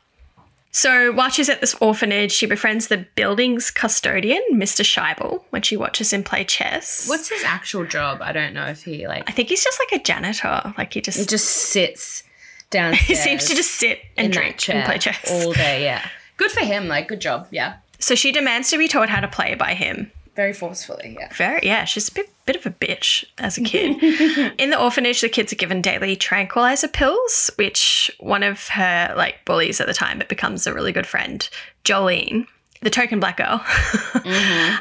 So 0.72 1.12
while 1.12 1.30
she's 1.30 1.50
at 1.50 1.60
this 1.60 1.74
orphanage, 1.82 2.32
she 2.32 2.46
befriends 2.46 2.88
the 2.88 3.08
building's 3.16 3.72
custodian, 3.72 4.44
Mr. 4.52 4.84
Shaibel, 4.86 5.42
when 5.50 5.64
she 5.64 5.76
watches 5.76 6.14
him 6.14 6.24
play 6.24 6.44
chess. 6.44 7.08
What's 7.08 7.30
his 7.30 7.44
actual 7.44 7.86
job? 7.86 8.20
I 8.22 8.32
don't 8.32 8.54
know 8.54 8.66
if 8.68 8.84
he 8.84 9.08
like 9.08 9.24
I 9.28 9.32
think 9.32 9.50
he's 9.50 9.64
just 9.64 9.80
like 9.80 10.00
a 10.00 10.04
janitor. 10.04 10.74
Like 10.78 10.94
he 10.94 11.02
just 11.02 11.18
he 11.18 11.26
just 11.26 11.46
sits 11.48 12.22
downstairs. 12.70 13.08
he 13.08 13.16
seems 13.16 13.46
to 13.46 13.56
just 13.56 13.72
sit 13.72 14.00
and 14.18 14.32
drink 14.32 14.70
and 14.70 14.86
play 14.86 15.00
chess. 15.00 15.32
all 15.32 15.54
day. 15.54 15.84
Yeah, 15.84 16.06
good 16.38 16.52
for 16.52 16.60
him. 16.64 16.88
Like 16.88 17.08
good 17.08 17.22
job. 17.22 17.48
Yeah, 17.50 17.78
So 18.00 18.14
she 18.14 18.32
demands 18.32 18.70
to 18.70 18.78
be 18.78 18.88
taught 18.88 19.10
how 19.10 19.22
to 19.22 19.28
play 19.28 19.56
by 19.56 19.74
him. 19.74 20.12
Very 20.38 20.54
forcefully. 20.54 21.18
Yeah. 21.20 21.34
Very 21.34 21.60
yeah, 21.64 21.84
she's 21.84 22.08
a 22.08 22.14
bit 22.14 22.30
bit 22.46 22.56
of 22.56 22.66
a 22.66 22.70
bitch 22.70 23.26
as 23.40 23.58
a 23.58 23.62
kid. 23.62 24.02
In 24.58 24.70
the 24.70 24.82
orphanage, 24.82 25.20
the 25.20 25.28
kids 25.28 25.52
are 25.52 25.58
given 25.58 25.82
daily 25.82 26.16
tranquilizer 26.16 26.88
pills, 26.88 27.52
which 27.58 28.10
one 28.20 28.44
of 28.44 28.70
her 28.70 29.14
like 29.18 29.44
bullies 29.44 29.82
at 29.82 29.88
the 29.88 29.94
time, 29.94 30.18
but 30.20 30.30
becomes 30.30 30.66
a 30.66 30.74
really 30.74 30.94
good 30.94 31.06
friend, 31.08 31.50
Jolene. 31.84 32.48
The 32.82 32.90
token 32.92 33.20
black 33.20 33.38
girl 33.38 33.60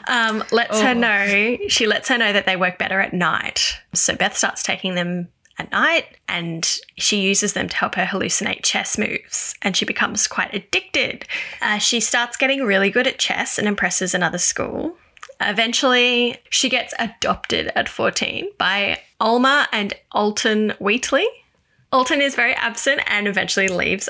um, 0.08 0.44
lets 0.52 0.78
her 0.80 0.90
Oh. 0.90 0.92
know 0.92 1.56
she 1.68 1.86
lets 1.86 2.08
her 2.08 2.18
know 2.18 2.32
that 2.32 2.46
they 2.46 2.56
work 2.56 2.78
better 2.78 3.00
at 3.00 3.12
night. 3.12 3.74
So 3.94 4.14
Beth 4.14 4.36
starts 4.36 4.62
taking 4.62 4.94
them 4.94 5.28
at 5.58 5.70
night 5.72 6.04
and 6.28 6.78
she 6.98 7.22
uses 7.22 7.54
them 7.54 7.68
to 7.70 7.76
help 7.76 7.94
her 7.94 8.04
hallucinate 8.04 8.62
chess 8.62 8.98
moves 8.98 9.54
and 9.62 9.74
she 9.74 9.86
becomes 9.86 10.26
quite 10.28 10.54
addicted. 10.54 11.24
Uh, 11.62 11.78
she 11.78 11.98
starts 12.00 12.36
getting 12.36 12.62
really 12.62 12.90
good 12.90 13.06
at 13.06 13.18
chess 13.18 13.58
and 13.58 13.66
impresses 13.66 14.14
another 14.14 14.36
school. 14.38 14.94
Eventually, 15.40 16.38
she 16.50 16.68
gets 16.68 16.94
adopted 16.98 17.70
at 17.74 17.88
14 17.88 18.48
by 18.58 19.00
Alma 19.20 19.68
and 19.72 19.94
Alton 20.12 20.70
Wheatley. 20.78 21.26
Alton 21.92 22.20
is 22.20 22.34
very 22.34 22.54
absent 22.54 23.00
and 23.06 23.28
eventually 23.28 23.68
leaves 23.68 24.08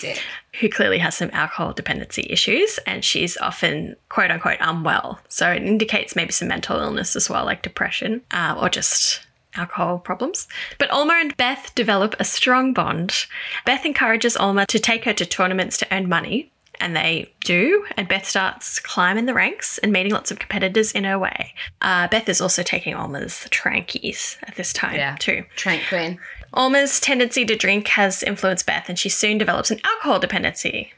Dick. 0.00 0.22
who 0.60 0.68
clearly 0.68 0.98
has 0.98 1.16
some 1.16 1.30
alcohol 1.32 1.72
dependency 1.72 2.26
issues, 2.30 2.78
and 2.86 3.04
she's 3.04 3.36
often 3.38 3.96
quote 4.08 4.30
unquote 4.30 4.58
unwell. 4.60 5.20
So 5.28 5.50
it 5.50 5.62
indicates 5.62 6.14
maybe 6.14 6.32
some 6.32 6.48
mental 6.48 6.78
illness 6.78 7.16
as 7.16 7.28
well, 7.28 7.44
like 7.44 7.62
depression 7.62 8.22
uh, 8.30 8.56
or 8.58 8.68
just 8.68 9.26
alcohol 9.56 9.98
problems. 9.98 10.46
But 10.78 10.90
Alma 10.90 11.14
and 11.14 11.36
Beth 11.36 11.74
develop 11.74 12.14
a 12.18 12.24
strong 12.24 12.72
bond. 12.72 13.26
Beth 13.66 13.84
encourages 13.84 14.36
Alma 14.36 14.66
to 14.66 14.78
take 14.78 15.04
her 15.04 15.12
to 15.14 15.26
tournaments 15.26 15.76
to 15.78 15.88
earn 15.92 16.08
money, 16.08 16.52
and 16.80 16.96
they 16.96 17.32
do. 17.44 17.84
And 17.96 18.08
Beth 18.08 18.26
starts 18.26 18.78
climbing 18.78 19.26
the 19.26 19.34
ranks 19.34 19.78
and 19.78 19.92
meeting 19.92 20.12
lots 20.12 20.30
of 20.30 20.38
competitors 20.38 20.92
in 20.92 21.04
her 21.04 21.18
way. 21.18 21.54
Uh, 21.80 22.08
Beth 22.08 22.28
is 22.28 22.40
also 22.40 22.62
taking 22.62 22.94
Alma's 22.94 23.46
trankies 23.50 24.36
at 24.42 24.56
this 24.56 24.72
time, 24.72 24.96
Yeah. 24.96 25.16
too. 25.18 25.44
Trank 25.56 25.82
Queen. 25.88 26.18
Alma's 26.52 26.98
tendency 26.98 27.44
to 27.44 27.54
drink 27.56 27.88
has 27.88 28.22
influenced 28.22 28.66
Beth, 28.66 28.88
and 28.88 28.98
she 28.98 29.08
soon 29.08 29.38
develops 29.38 29.70
an 29.70 29.80
alcohol 29.84 30.18
dependency. 30.18 30.92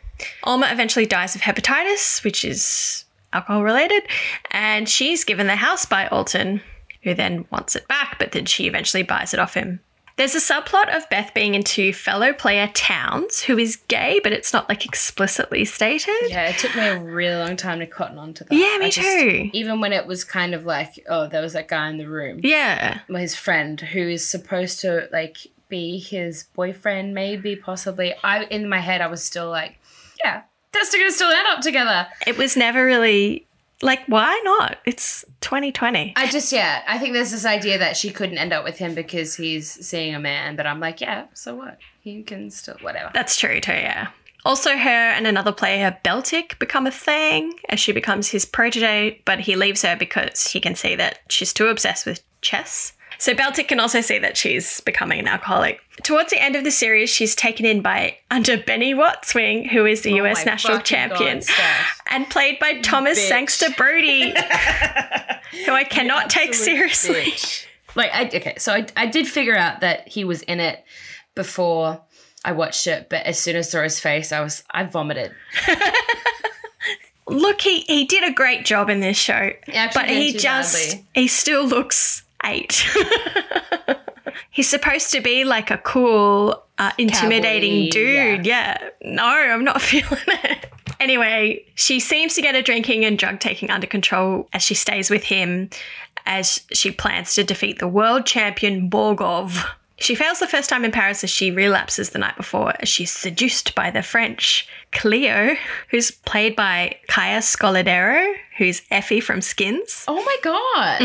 Alma 0.45 0.69
eventually 0.71 1.05
dies 1.05 1.35
of 1.35 1.43
hepatitis, 1.43 2.23
which 2.25 2.45
is 2.45 3.05
alcohol 3.33 3.63
related, 3.63 4.03
and 4.51 4.89
she's 4.89 5.25
given 5.25 5.47
the 5.49 5.57
house 5.57 5.85
by 5.85 6.07
Alton, 6.09 6.61
who 7.03 7.13
then 7.15 7.45
wants 7.51 7.75
it 7.77 7.87
back, 7.89 8.19
but 8.19 8.33
then 8.33 8.47
she 8.47 8.67
eventually 8.67 9.03
buys 9.03 9.35
it 9.35 9.41
off 9.41 9.55
him. 9.55 9.81
There's 10.17 10.35
a 10.35 10.39
subplot 10.39 10.95
of 10.95 11.09
Beth 11.09 11.33
being 11.35 11.55
into 11.55 11.93
fellow 11.93 12.33
player 12.33 12.69
Townes, 12.75 13.41
who 13.43 13.57
is 13.59 13.77
gay, 13.77 14.21
but 14.23 14.33
it's 14.33 14.53
not 14.53 14.69
like 14.69 14.85
explicitly 14.85 15.65
stated. 15.65 16.15
Yeah, 16.29 16.49
it 16.51 16.59
took 16.59 16.75
me 16.77 16.87
a 16.87 16.99
really 17.03 17.35
long 17.37 17.57
time 17.57 17.79
to 17.81 17.87
cotton 17.87 18.19
on 18.19 18.35
to 18.35 18.45
that. 18.45 18.55
Yeah, 18.55 18.79
me 18.79 18.87
I 18.87 18.91
just- 18.91 19.09
too. 19.09 19.51
Even 19.53 19.81
when 19.81 19.93
it 19.93 20.07
was 20.07 20.23
kind 20.25 20.55
of 20.55 20.65
like, 20.67 21.05
oh, 21.09 21.29
there 21.29 21.41
was 21.41 21.55
that 21.55 21.69
guy 21.69 21.89
in 21.89 21.99
the 21.99 22.09
room, 22.09 22.41
Yeah. 22.43 23.01
his 23.09 23.35
friend 23.35 23.81
who 23.81 24.01
is 24.09 24.27
supposed 24.27 24.81
to 24.83 25.09
like 25.13 25.39
be 25.69 25.99
his 25.99 26.45
boyfriend, 26.55 27.15
maybe, 27.15 27.57
possibly. 27.57 28.15
I 28.23 28.45
in 28.45 28.69
my 28.69 28.81
head, 28.81 29.01
I 29.01 29.07
was 29.07 29.23
still 29.25 29.49
like, 29.49 29.79
yeah, 30.23 30.43
they're 30.73 30.85
still 30.85 31.01
gonna 31.01 31.13
still 31.13 31.31
end 31.31 31.47
up 31.49 31.61
together. 31.63 32.07
It 32.27 32.37
was 32.37 32.57
never 32.57 32.85
really 32.85 33.47
like, 33.83 34.01
why 34.07 34.41
not? 34.45 34.79
It's 34.87 35.25
2020. 35.41 36.15
I 36.17 36.29
just, 36.29 36.53
yeah, 36.53 36.83
I 36.87 36.99
think 36.99 37.13
there's 37.13 37.33
this 37.33 37.45
idea 37.45 37.79
that 37.79 37.97
she 37.97 38.11
couldn't 38.11 38.39
end 38.39 38.53
up 38.53 38.65
with 38.65 38.79
him 38.79 38.95
because 38.95 39.35
he's 39.35 39.71
seeing 39.71 40.15
a 40.15 40.21
man, 40.21 40.57
but 40.57 40.67
I'm 40.67 40.81
like, 40.81 41.01
yeah, 41.01 41.27
so 41.35 41.55
what? 41.55 41.79
He 42.01 42.23
can 42.23 42.51
still, 42.51 42.77
whatever. 42.81 43.11
That's 43.13 43.37
true 43.37 43.61
too, 43.61 43.73
yeah. 43.73 44.09
Also, 44.45 44.71
her 44.77 44.89
and 44.89 45.27
another 45.27 45.53
player, 45.53 45.97
Beltik, 46.05 46.59
become 46.59 46.87
a 46.87 46.91
thing 46.91 47.53
as 47.69 47.79
she 47.79 47.93
becomes 47.93 48.29
his 48.29 48.45
protege, 48.45 49.21
but 49.25 49.41
he 49.41 49.55
leaves 49.55 49.83
her 49.83 49.97
because 49.97 50.49
he 50.49 50.61
can 50.61 50.75
see 50.75 50.97
that 50.97 51.21
she's 51.29 51.53
too 51.53 51.69
obsessed 51.69 52.07
with 52.07 52.23
chess. 52.41 52.93
So 53.23 53.35
Beltik 53.35 53.69
can 53.69 53.79
also 53.79 54.01
see 54.01 54.19
that 54.19 54.37
she's 54.37 54.81
becoming 54.81 55.21
an 55.21 55.29
alcoholic. 55.29 55.79
Towards 56.03 56.33
the 56.33 56.43
end 56.43 56.57
of 56.57 56.65
the 56.65 56.73
series, 56.73 57.09
she's 57.09 57.37
taken 57.37 57.65
in 57.65 57.81
by 57.81 58.17
under 58.33 58.59
Benny 58.59 58.95
Wattswing, 58.95 59.71
who 59.71 59.87
is 59.87 60.03
the 60.03 60.15
US 60.15 60.39
Oh 60.39 60.41
my 60.41 60.45
national 60.51 60.81
champion, 60.81 61.39
God, 61.39 61.87
and 62.11 62.29
played 62.29 62.59
by 62.59 62.81
Thomas 62.81 63.21
bitch. 63.21 63.29
Sangster 63.29 63.71
Brodie, 63.77 64.31
who 65.67 65.71
I 65.71 65.85
cannot 65.89 66.31
take 66.31 66.53
seriously. 66.53 67.15
bitch. 67.15 67.67
Like, 67.95 68.11
I 68.13 68.25
okay, 68.25 68.55
so 68.59 68.73
I, 68.73 68.87
I 68.97 69.07
did 69.07 69.29
figure 69.29 69.57
out 69.57 69.83
that 69.83 70.09
he 70.09 70.25
was 70.25 70.43
in 70.43 70.59
it 70.59 70.85
before 71.37 72.01
I 72.45 72.51
watched 72.51 72.89
it, 72.89 73.09
but 73.09 73.25
as 73.25 73.39
soon 73.39 73.55
as 73.55 73.69
I 73.69 73.71
saw 73.71 73.83
his 73.85 74.01
face, 74.01 74.33
I 74.33 74.41
was 74.41 74.65
I 74.69 74.83
vomited. 74.83 75.31
Look, 77.29 77.61
he, 77.61 77.83
he 77.83 78.05
did 78.05 78.29
a 78.29 78.33
great 78.33 78.65
job 78.65 78.91
in 78.91 78.99
this 78.99 79.17
show, 79.17 79.53
actually 79.69 80.03
but 80.03 80.11
he 80.11 80.33
just 80.33 80.75
badly. 80.75 81.07
he 81.15 81.29
still 81.29 81.65
looks 81.65 82.22
eight. 82.45 82.87
He's 84.51 84.69
supposed 84.69 85.11
to 85.13 85.21
be 85.21 85.45
like 85.45 85.71
a 85.71 85.79
cool, 85.79 86.63
uh, 86.79 86.93
intimidating 86.99 87.85
Cowboy, 87.85 87.91
dude. 87.91 88.47
Yeah. 88.47 88.77
No, 89.03 89.25
I'm 89.25 89.65
not 89.65 89.81
feeling 89.83 90.21
it. 90.27 90.67
Anyway, 91.01 91.65
she 91.75 91.99
seems 91.99 92.35
to 92.35 92.43
get 92.43 92.55
her 92.55 92.63
drinking 92.63 93.05
and 93.05 93.19
drug 93.19 93.41
taking 93.41 93.71
under 93.71 93.87
control 93.87 94.49
as 94.53 94.63
she 94.63 94.75
stays 94.75 95.11
with 95.11 95.25
him 95.25 95.69
as 96.27 96.61
she 96.73 96.91
plans 96.91 97.35
to 97.35 97.43
defeat 97.43 97.79
the 97.79 97.89
world 97.89 98.27
champion 98.27 98.89
Borgov. 98.89 99.67
She 99.97 100.15
fails 100.15 100.39
the 100.41 100.47
first 100.49 100.69
time 100.69 100.85
in 100.85 100.91
Paris 100.91 101.23
as 101.23 101.31
she 101.31 101.51
relapses 101.51 102.11
the 102.11 102.19
night 102.19 102.37
before 102.37 102.75
as 102.81 102.89
she's 102.89 103.11
seduced 103.13 103.75
by 103.75 103.91
the 103.91 104.03
French 104.03 104.69
Cleo, 104.93 105.57
who's 105.89 106.11
played 106.11 106.57
by 106.57 106.97
Kaya 107.09 107.39
Scodelario, 107.39 108.35
who's 108.59 108.83
Effie 108.91 109.21
from 109.21 109.41
Skins. 109.41 110.05
Oh 110.09 110.23
my 110.23 110.37
god! 110.43 111.03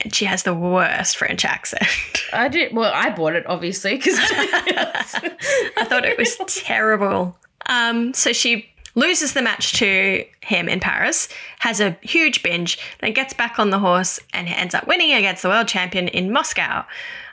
And 0.00 0.14
she 0.14 0.26
has 0.26 0.42
the 0.42 0.54
worst 0.54 1.16
French 1.16 1.44
accent. 1.44 1.88
I 2.32 2.48
did 2.48 2.74
well. 2.74 2.92
I 2.94 3.10
bought 3.10 3.34
it 3.34 3.46
obviously 3.46 3.96
because 3.96 4.16
I 4.18 5.84
thought 5.88 6.04
it 6.04 6.18
was 6.18 6.36
terrible. 6.46 7.36
Um, 7.66 8.12
so 8.14 8.32
she 8.32 8.68
loses 8.94 9.34
the 9.34 9.42
match 9.42 9.74
to 9.74 10.24
him 10.40 10.68
in 10.68 10.80
Paris, 10.80 11.28
has 11.60 11.80
a 11.80 11.96
huge 12.02 12.42
binge, 12.42 12.78
then 13.00 13.12
gets 13.12 13.34
back 13.34 13.58
on 13.58 13.70
the 13.70 13.78
horse 13.78 14.18
and 14.32 14.48
ends 14.48 14.74
up 14.74 14.86
winning 14.86 15.12
against 15.12 15.42
the 15.42 15.48
world 15.48 15.68
champion 15.68 16.08
in 16.08 16.32
Moscow 16.32 16.84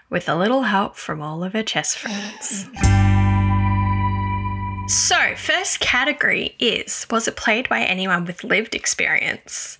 with 0.09 0.29
a 0.29 0.35
little 0.35 0.63
help 0.63 0.95
from 0.95 1.21
all 1.21 1.43
of 1.43 1.53
her 1.53 1.63
chess 1.63 1.95
friends. 1.95 2.69
So, 4.87 5.33
first 5.35 5.79
category 5.79 6.55
is 6.59 7.07
Was 7.09 7.27
it 7.27 7.37
played 7.37 7.69
by 7.69 7.81
anyone 7.81 8.25
with 8.25 8.43
lived 8.43 8.75
experience? 8.75 9.79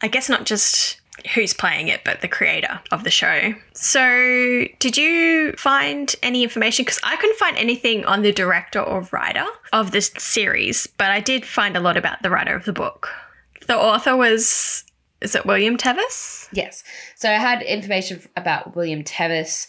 I 0.00 0.08
guess 0.08 0.28
not 0.28 0.46
just 0.46 1.01
who's 1.34 1.54
playing 1.54 1.88
it, 1.88 2.02
but 2.04 2.20
the 2.20 2.28
creator 2.28 2.80
of 2.90 3.04
the 3.04 3.10
show. 3.10 3.54
So, 3.74 4.64
did 4.78 4.96
you 4.96 5.52
find 5.54 6.14
any 6.22 6.42
information? 6.42 6.84
Because 6.84 7.00
I 7.02 7.16
couldn't 7.16 7.38
find 7.38 7.56
anything 7.56 8.04
on 8.04 8.22
the 8.22 8.32
director 8.32 8.80
or 8.80 9.08
writer 9.12 9.46
of 9.72 9.90
this 9.90 10.10
series, 10.18 10.86
but 10.86 11.10
I 11.10 11.20
did 11.20 11.44
find 11.44 11.76
a 11.76 11.80
lot 11.80 11.96
about 11.96 12.22
the 12.22 12.30
writer 12.30 12.54
of 12.54 12.64
the 12.64 12.72
book. 12.72 13.08
The 13.66 13.76
author 13.76 14.16
was, 14.16 14.84
is 15.20 15.34
it 15.34 15.46
William 15.46 15.76
Tevis? 15.76 16.48
yes. 16.52 16.82
So 17.16 17.30
I 17.30 17.34
had 17.34 17.62
information 17.62 18.22
about 18.36 18.74
William 18.74 19.04
Tevis, 19.04 19.68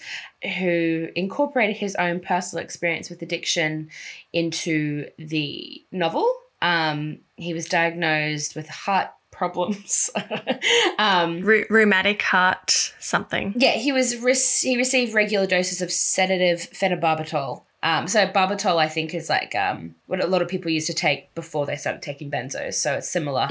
who 0.57 1.07
incorporated 1.15 1.77
his 1.77 1.95
own 1.95 2.19
personal 2.19 2.63
experience 2.63 3.09
with 3.09 3.21
addiction 3.21 3.89
into 4.33 5.07
the 5.17 5.83
novel. 5.91 6.33
Um, 6.61 7.19
he 7.35 7.53
was 7.53 7.65
diagnosed 7.65 8.55
with 8.55 8.67
heart 8.67 9.09
problems. 9.33 10.09
um, 10.99 11.41
rheumatic 11.41 12.21
heart 12.21 12.93
something. 12.99 13.53
Yeah, 13.57 13.71
he 13.71 13.91
was 13.91 14.17
rec- 14.17 14.37
he 14.61 14.77
received 14.77 15.13
regular 15.13 15.47
doses 15.47 15.81
of 15.81 15.91
sedative 15.91 16.69
phenobarbital. 16.71 17.63
Um, 17.83 18.07
so 18.07 18.25
barbital, 18.25 18.77
I 18.77 18.87
think, 18.87 19.13
is 19.13 19.29
like 19.29 19.53
um, 19.55 19.93
what 20.07 20.23
a 20.23 20.27
lot 20.27 20.41
of 20.41 20.47
people 20.47 20.71
used 20.71 20.87
to 20.87 20.93
take 20.93 21.35
before 21.35 21.65
they 21.65 21.75
started 21.75 22.01
taking 22.01 22.31
benzos. 22.31 22.75
So 22.75 22.93
it's 22.93 23.09
similar 23.09 23.47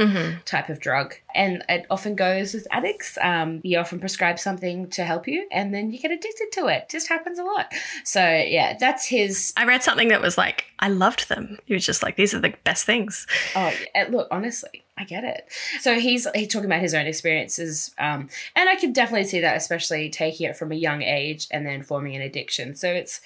type 0.46 0.70
of 0.70 0.80
drug, 0.80 1.14
and 1.34 1.62
it 1.68 1.86
often 1.90 2.16
goes 2.16 2.54
with 2.54 2.66
addicts. 2.70 3.18
Um, 3.20 3.60
you 3.62 3.78
often 3.78 4.00
prescribe 4.00 4.38
something 4.38 4.88
to 4.90 5.04
help 5.04 5.28
you, 5.28 5.46
and 5.52 5.74
then 5.74 5.92
you 5.92 5.98
get 5.98 6.10
addicted 6.10 6.50
to 6.52 6.66
it. 6.68 6.88
Just 6.88 7.08
happens 7.08 7.38
a 7.38 7.44
lot. 7.44 7.72
So 8.04 8.20
yeah, 8.20 8.76
that's 8.80 9.06
his. 9.06 9.52
I 9.56 9.66
read 9.66 9.82
something 9.82 10.08
that 10.08 10.22
was 10.22 10.38
like, 10.38 10.64
I 10.78 10.88
loved 10.88 11.28
them. 11.28 11.58
He 11.66 11.74
was 11.74 11.84
just 11.84 12.02
like, 12.02 12.16
these 12.16 12.32
are 12.34 12.40
the 12.40 12.54
best 12.64 12.86
things. 12.86 13.26
Oh, 13.54 13.72
look, 14.08 14.28
honestly, 14.30 14.82
I 14.96 15.04
get 15.04 15.24
it. 15.24 15.46
So 15.80 15.98
he's 15.98 16.26
he's 16.34 16.48
talking 16.48 16.66
about 16.66 16.80
his 16.80 16.94
own 16.94 17.06
experiences, 17.06 17.94
um, 17.98 18.28
and 18.56 18.68
I 18.68 18.76
can 18.76 18.92
definitely 18.92 19.26
see 19.26 19.40
that, 19.40 19.56
especially 19.56 20.10
taking 20.10 20.48
it 20.48 20.56
from 20.56 20.72
a 20.72 20.76
young 20.76 21.02
age 21.02 21.48
and 21.50 21.66
then 21.66 21.82
forming 21.82 22.16
an 22.16 22.22
addiction. 22.22 22.74
So 22.74 22.88
it's 22.88 23.20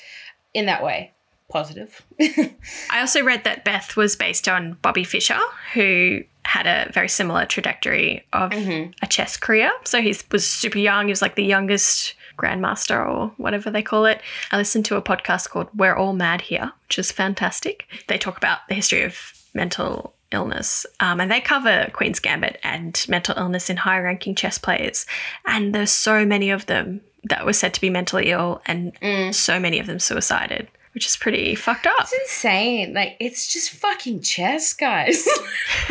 in 0.56 0.66
that 0.66 0.82
way 0.82 1.12
positive. 1.48 2.02
I 2.20 3.00
also 3.00 3.22
read 3.22 3.44
that 3.44 3.64
Beth 3.64 3.94
was 3.94 4.16
based 4.16 4.48
on 4.48 4.78
Bobby 4.82 5.04
Fischer, 5.04 5.38
who 5.74 6.22
had 6.44 6.66
a 6.66 6.90
very 6.92 7.08
similar 7.08 7.44
trajectory 7.44 8.24
of 8.32 8.52
a 8.52 9.06
chess 9.08 9.36
career. 9.36 9.70
So 9.84 10.00
he 10.00 10.14
was 10.32 10.46
super 10.46 10.78
young. 10.78 11.06
He 11.06 11.12
was 11.12 11.22
like 11.22 11.36
the 11.36 11.44
youngest 11.44 12.14
grandmaster 12.38 13.06
or 13.06 13.32
whatever 13.36 13.70
they 13.70 13.82
call 13.82 14.06
it. 14.06 14.20
I 14.50 14.56
listened 14.56 14.86
to 14.86 14.96
a 14.96 15.02
podcast 15.02 15.50
called 15.50 15.68
We're 15.74 15.94
All 15.94 16.14
Mad 16.14 16.40
Here, 16.40 16.72
which 16.88 16.98
is 16.98 17.12
fantastic. 17.12 17.86
They 18.08 18.18
talk 18.18 18.36
about 18.36 18.60
the 18.68 18.74
history 18.74 19.02
of 19.02 19.32
mental 19.54 20.14
illness 20.32 20.84
um, 21.00 21.20
and 21.20 21.30
they 21.30 21.40
cover 21.40 21.88
Queen's 21.92 22.18
Gambit 22.18 22.58
and 22.62 23.04
mental 23.08 23.36
illness 23.38 23.70
in 23.70 23.76
high 23.76 24.00
ranking 24.00 24.34
chess 24.34 24.58
players. 24.58 25.06
And 25.44 25.74
there's 25.74 25.92
so 25.92 26.24
many 26.26 26.50
of 26.50 26.66
them 26.66 27.00
that 27.28 27.44
were 27.44 27.52
said 27.52 27.74
to 27.74 27.80
be 27.80 27.90
mentally 27.90 28.30
ill 28.30 28.62
and 28.66 28.92
so 29.34 29.58
many 29.58 29.78
of 29.78 29.86
them 29.86 29.98
suicided, 29.98 30.68
which 30.94 31.06
is 31.06 31.16
pretty 31.16 31.54
fucked 31.54 31.86
up. 31.86 31.94
It's 32.00 32.12
insane. 32.12 32.94
Like 32.94 33.16
it's 33.20 33.52
just 33.52 33.70
fucking 33.70 34.20
chess, 34.20 34.72
guys. 34.72 35.26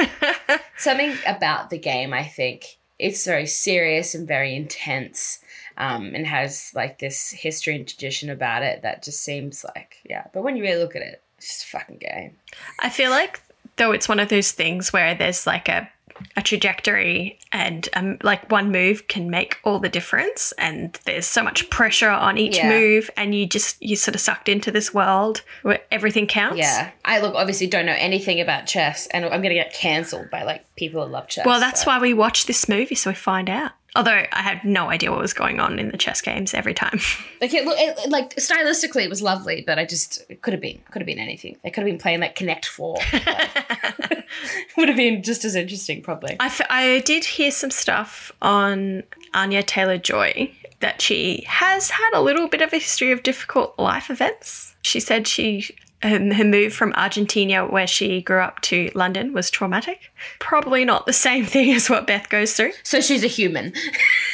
Something 0.77 1.15
about 1.27 1.69
the 1.69 1.77
game, 1.77 2.13
I 2.13 2.23
think, 2.23 2.77
it's 2.99 3.25
very 3.25 3.45
serious 3.47 4.15
and 4.15 4.27
very 4.27 4.55
intense. 4.55 5.39
Um, 5.77 6.15
and 6.15 6.25
has 6.25 6.71
like 6.73 6.99
this 6.99 7.31
history 7.31 7.75
and 7.75 7.85
tradition 7.85 8.29
about 8.29 8.63
it 8.63 8.83
that 8.83 9.03
just 9.03 9.21
seems 9.21 9.65
like 9.75 9.97
yeah. 10.09 10.27
But 10.33 10.43
when 10.43 10.55
you 10.55 10.63
really 10.63 10.81
look 10.81 10.95
at 10.95 11.01
it, 11.01 11.21
it's 11.37 11.47
just 11.47 11.65
a 11.65 11.67
fucking 11.67 11.97
game. 11.97 12.37
I 12.79 12.89
feel 12.89 13.09
like 13.09 13.41
though 13.75 13.91
it's 13.91 14.07
one 14.07 14.21
of 14.21 14.29
those 14.29 14.53
things 14.53 14.93
where 14.93 15.15
there's 15.15 15.45
like 15.45 15.67
a 15.67 15.89
a 16.37 16.41
trajectory 16.41 17.37
and 17.51 17.89
um, 17.93 18.17
like 18.23 18.49
one 18.51 18.71
move 18.71 19.07
can 19.07 19.29
make 19.29 19.57
all 19.63 19.79
the 19.79 19.89
difference 19.89 20.53
and 20.57 20.97
there's 21.05 21.25
so 21.25 21.43
much 21.43 21.69
pressure 21.69 22.09
on 22.09 22.37
each 22.37 22.57
Yeah. 22.57 22.69
move 22.69 23.09
and 23.17 23.35
you 23.35 23.45
just 23.45 23.81
you 23.81 23.95
sort 23.95 24.15
of 24.15 24.21
sucked 24.21 24.47
into 24.49 24.71
this 24.71 24.93
world 24.93 25.41
where 25.63 25.81
everything 25.91 26.25
counts 26.27 26.57
Yeah. 26.57 26.91
I 27.03 27.19
look 27.19 27.35
obviously 27.35 27.67
don't 27.67 27.85
know 27.85 27.95
anything 27.97 28.39
about 28.39 28.65
chess 28.65 29.07
and 29.07 29.25
I'm 29.25 29.41
gonna 29.41 29.53
get 29.55 29.73
cancelled 29.73 30.29
by 30.29 30.43
like 30.43 30.63
people 30.75 31.05
who 31.05 31.11
love 31.11 31.27
chess. 31.27 31.45
well 31.45 31.59
that's 31.59 31.83
so. 31.83 31.91
why 31.91 31.99
we 31.99 32.13
watch 32.13 32.45
this 32.45 32.69
movie 32.69 32.95
so 32.95 33.09
we 33.09 33.15
find 33.15 33.49
out 33.49 33.71
although 33.95 34.23
i 34.31 34.41
had 34.41 34.63
no 34.63 34.89
idea 34.89 35.11
what 35.11 35.19
was 35.19 35.33
going 35.33 35.59
on 35.59 35.79
in 35.79 35.89
the 35.89 35.97
chess 35.97 36.21
games 36.21 36.53
every 36.53 36.73
time 36.73 36.99
Like 37.41 37.51
look, 37.51 37.77
it, 37.77 38.09
like 38.09 38.35
stylistically, 38.35 39.03
it 39.03 39.09
was 39.09 39.21
lovely, 39.21 39.63
but 39.65 39.77
I 39.77 39.85
just 39.85 40.23
it 40.29 40.41
could 40.41 40.53
have 40.53 40.61
been 40.61 40.79
could 40.91 41.01
have 41.01 41.05
been 41.05 41.19
anything. 41.19 41.57
They 41.63 41.69
could 41.69 41.81
have 41.81 41.85
been 41.85 41.99
playing 41.99 42.21
like 42.21 42.35
Connect 42.35 42.65
Four. 42.65 42.97
Would 44.77 44.87
have 44.87 44.97
been 44.97 45.21
just 45.21 45.45
as 45.45 45.55
interesting, 45.55 46.01
probably. 46.01 46.37
I, 46.39 46.47
f- 46.47 46.61
I 46.69 46.99
did 47.05 47.25
hear 47.25 47.51
some 47.51 47.71
stuff 47.71 48.31
on 48.41 49.03
Anya 49.33 49.63
Taylor 49.63 49.97
Joy 49.97 50.51
that 50.79 51.01
she 51.01 51.43
has 51.47 51.89
had 51.89 52.11
a 52.13 52.21
little 52.21 52.47
bit 52.47 52.61
of 52.61 52.73
a 52.73 52.77
history 52.77 53.11
of 53.11 53.23
difficult 53.23 53.77
life 53.77 54.09
events. 54.09 54.75
She 54.81 54.99
said 54.99 55.27
she 55.27 55.75
um, 56.03 56.31
her 56.31 56.43
move 56.43 56.73
from 56.73 56.93
Argentina, 56.93 57.65
where 57.65 57.87
she 57.87 58.21
grew 58.21 58.39
up, 58.39 58.61
to 58.61 58.91
London 58.95 59.33
was 59.33 59.49
traumatic. 59.49 59.99
Probably 60.39 60.85
not 60.85 61.05
the 61.05 61.13
same 61.13 61.45
thing 61.53 61.71
as 61.73 61.89
what 61.89 62.05
Beth 62.07 62.29
goes 62.29 62.53
through, 62.53 62.71
So 62.83 63.01
she's 63.01 63.23
a 63.23 63.27
human. 63.27 63.73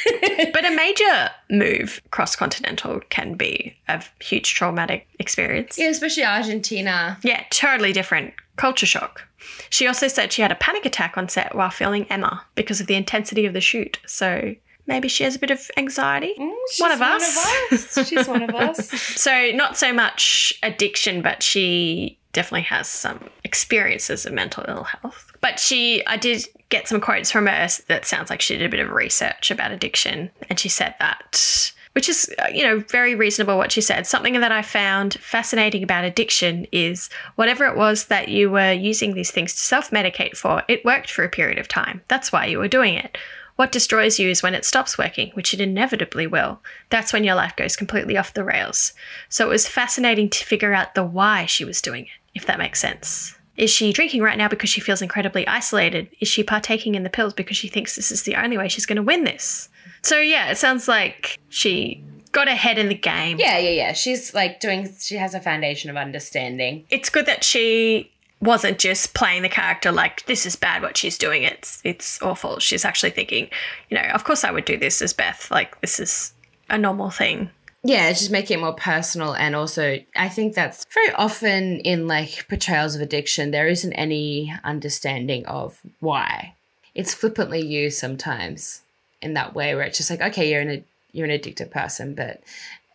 but 0.52 0.64
a 0.64 0.70
major 0.74 1.30
move 1.50 2.00
cross 2.10 2.36
continental 2.36 3.00
can 3.10 3.34
be 3.34 3.76
a 3.88 4.02
huge 4.20 4.54
traumatic 4.54 5.06
experience. 5.18 5.78
yeah, 5.78 5.88
especially 5.88 6.24
Argentina. 6.24 7.18
Yeah, 7.22 7.44
totally 7.50 7.92
different 7.92 8.34
culture 8.56 8.86
shock. 8.86 9.22
She 9.70 9.86
also 9.86 10.08
said 10.08 10.32
she 10.32 10.42
had 10.42 10.52
a 10.52 10.56
panic 10.56 10.84
attack 10.84 11.16
on 11.16 11.28
set 11.28 11.54
while 11.54 11.70
filming 11.70 12.06
Emma 12.10 12.44
because 12.54 12.80
of 12.80 12.86
the 12.86 12.94
intensity 12.94 13.46
of 13.46 13.54
the 13.54 13.60
shoot. 13.60 13.98
So 14.06 14.54
maybe 14.86 15.08
she 15.08 15.24
has 15.24 15.36
a 15.36 15.38
bit 15.38 15.50
of 15.50 15.70
anxiety. 15.76 16.34
She's 16.70 16.80
One 16.80 16.92
of 16.92 17.00
us. 17.02 17.72
us. 17.72 18.08
She's 18.08 18.28
one 18.28 18.42
of 18.42 18.54
us. 18.54 18.90
So 19.22 19.50
not 19.54 19.76
so 19.76 19.92
much 19.92 20.52
addiction, 20.62 21.22
but 21.22 21.42
she 21.42 22.18
definitely 22.32 22.62
has 22.62 22.88
some 22.88 23.28
experiences 23.44 24.26
of 24.26 24.32
mental 24.32 24.64
ill 24.66 24.84
health. 24.84 25.30
But 25.40 25.58
she, 25.58 26.04
I 26.06 26.16
did 26.16 26.46
get 26.70 26.88
some 26.88 27.00
quotes 27.00 27.30
from 27.30 27.46
her 27.46 27.68
that 27.88 28.06
sounds 28.06 28.30
like 28.30 28.40
she 28.40 28.56
did 28.56 28.66
a 28.66 28.68
bit 28.70 28.80
of 28.80 28.90
research 28.90 29.50
about 29.50 29.70
addiction, 29.70 30.30
and 30.48 30.58
she 30.58 30.68
said 30.68 30.94
that. 30.98 31.72
Which 31.92 32.08
is, 32.08 32.34
uh, 32.38 32.46
you 32.50 32.62
know, 32.62 32.78
very 32.88 33.14
reasonable 33.14 33.58
what 33.58 33.70
she 33.70 33.82
said. 33.82 34.06
Something 34.06 34.40
that 34.40 34.50
I 34.50 34.62
found 34.62 35.12
fascinating 35.14 35.82
about 35.82 36.06
addiction 36.06 36.66
is 36.72 37.10
whatever 37.34 37.66
it 37.66 37.76
was 37.76 38.06
that 38.06 38.28
you 38.28 38.50
were 38.50 38.72
using 38.72 39.12
these 39.12 39.30
things 39.30 39.52
to 39.52 39.60
self 39.60 39.90
medicate 39.90 40.34
for, 40.34 40.62
it 40.68 40.86
worked 40.86 41.10
for 41.10 41.22
a 41.22 41.28
period 41.28 41.58
of 41.58 41.68
time. 41.68 42.00
That's 42.08 42.32
why 42.32 42.46
you 42.46 42.58
were 42.58 42.66
doing 42.66 42.94
it. 42.94 43.18
What 43.62 43.70
destroys 43.70 44.18
you 44.18 44.28
is 44.28 44.42
when 44.42 44.56
it 44.56 44.64
stops 44.64 44.98
working, 44.98 45.30
which 45.34 45.54
it 45.54 45.60
inevitably 45.60 46.26
will. 46.26 46.60
That's 46.90 47.12
when 47.12 47.22
your 47.22 47.36
life 47.36 47.54
goes 47.54 47.76
completely 47.76 48.16
off 48.16 48.34
the 48.34 48.42
rails. 48.42 48.92
So 49.28 49.46
it 49.46 49.50
was 49.50 49.68
fascinating 49.68 50.30
to 50.30 50.44
figure 50.44 50.74
out 50.74 50.96
the 50.96 51.04
why 51.04 51.46
she 51.46 51.64
was 51.64 51.80
doing 51.80 52.06
it, 52.06 52.10
if 52.34 52.44
that 52.46 52.58
makes 52.58 52.80
sense. 52.80 53.36
Is 53.56 53.70
she 53.70 53.92
drinking 53.92 54.20
right 54.20 54.36
now 54.36 54.48
because 54.48 54.68
she 54.68 54.80
feels 54.80 55.00
incredibly 55.00 55.46
isolated? 55.46 56.08
Is 56.18 56.26
she 56.26 56.42
partaking 56.42 56.96
in 56.96 57.04
the 57.04 57.08
pills 57.08 57.34
because 57.34 57.56
she 57.56 57.68
thinks 57.68 57.94
this 57.94 58.10
is 58.10 58.24
the 58.24 58.34
only 58.34 58.58
way 58.58 58.66
she's 58.66 58.84
going 58.84 58.96
to 58.96 59.02
win 59.04 59.22
this? 59.22 59.68
So 60.02 60.18
yeah, 60.18 60.50
it 60.50 60.58
sounds 60.58 60.88
like 60.88 61.38
she 61.48 62.02
got 62.32 62.48
ahead 62.48 62.78
in 62.78 62.88
the 62.88 62.96
game. 62.96 63.38
Yeah, 63.38 63.58
yeah, 63.58 63.70
yeah. 63.70 63.92
She's 63.92 64.34
like 64.34 64.58
doing. 64.58 64.92
She 64.98 65.14
has 65.18 65.34
a 65.34 65.40
foundation 65.40 65.88
of 65.88 65.96
understanding. 65.96 66.84
It's 66.90 67.10
good 67.10 67.26
that 67.26 67.44
she 67.44 68.10
wasn't 68.42 68.78
just 68.78 69.14
playing 69.14 69.42
the 69.42 69.48
character 69.48 69.92
like 69.92 70.26
this 70.26 70.44
is 70.44 70.56
bad 70.56 70.82
what 70.82 70.96
she's 70.96 71.16
doing. 71.16 71.44
It's 71.44 71.80
it's 71.84 72.20
awful. 72.20 72.58
She's 72.58 72.84
actually 72.84 73.10
thinking 73.10 73.48
you 73.88 73.96
know 73.96 74.08
of 74.12 74.24
course 74.24 74.44
i 74.44 74.50
would 74.50 74.64
do 74.64 74.76
this 74.76 75.00
as 75.00 75.12
beth. 75.12 75.50
Like 75.50 75.80
this 75.80 75.98
is 76.00 76.34
a 76.68 76.76
normal 76.76 77.10
thing. 77.10 77.50
Yeah, 77.84 78.08
just 78.10 78.30
making 78.30 78.58
it 78.58 78.60
more 78.60 78.74
personal, 78.74 79.34
and 79.34 79.56
also 79.56 79.98
I 80.14 80.28
think 80.28 80.54
that's 80.54 80.86
very 80.94 81.12
often 81.14 81.80
in 81.80 82.06
like 82.06 82.46
portrayals 82.48 82.94
of 82.94 83.00
addiction, 83.00 83.50
there 83.50 83.66
isn't 83.66 83.92
any 83.94 84.54
understanding 84.62 85.44
of 85.46 85.80
why. 85.98 86.54
It's 86.94 87.14
flippantly 87.14 87.60
used 87.60 87.98
sometimes 87.98 88.82
in 89.20 89.34
that 89.34 89.54
way, 89.54 89.74
where 89.74 89.84
it's 89.84 89.98
just 89.98 90.10
like, 90.10 90.20
okay, 90.20 90.50
you're 90.50 90.60
an 90.60 90.84
you're 91.12 91.24
an 91.24 91.32
addicted 91.32 91.72
person, 91.72 92.14
but 92.14 92.40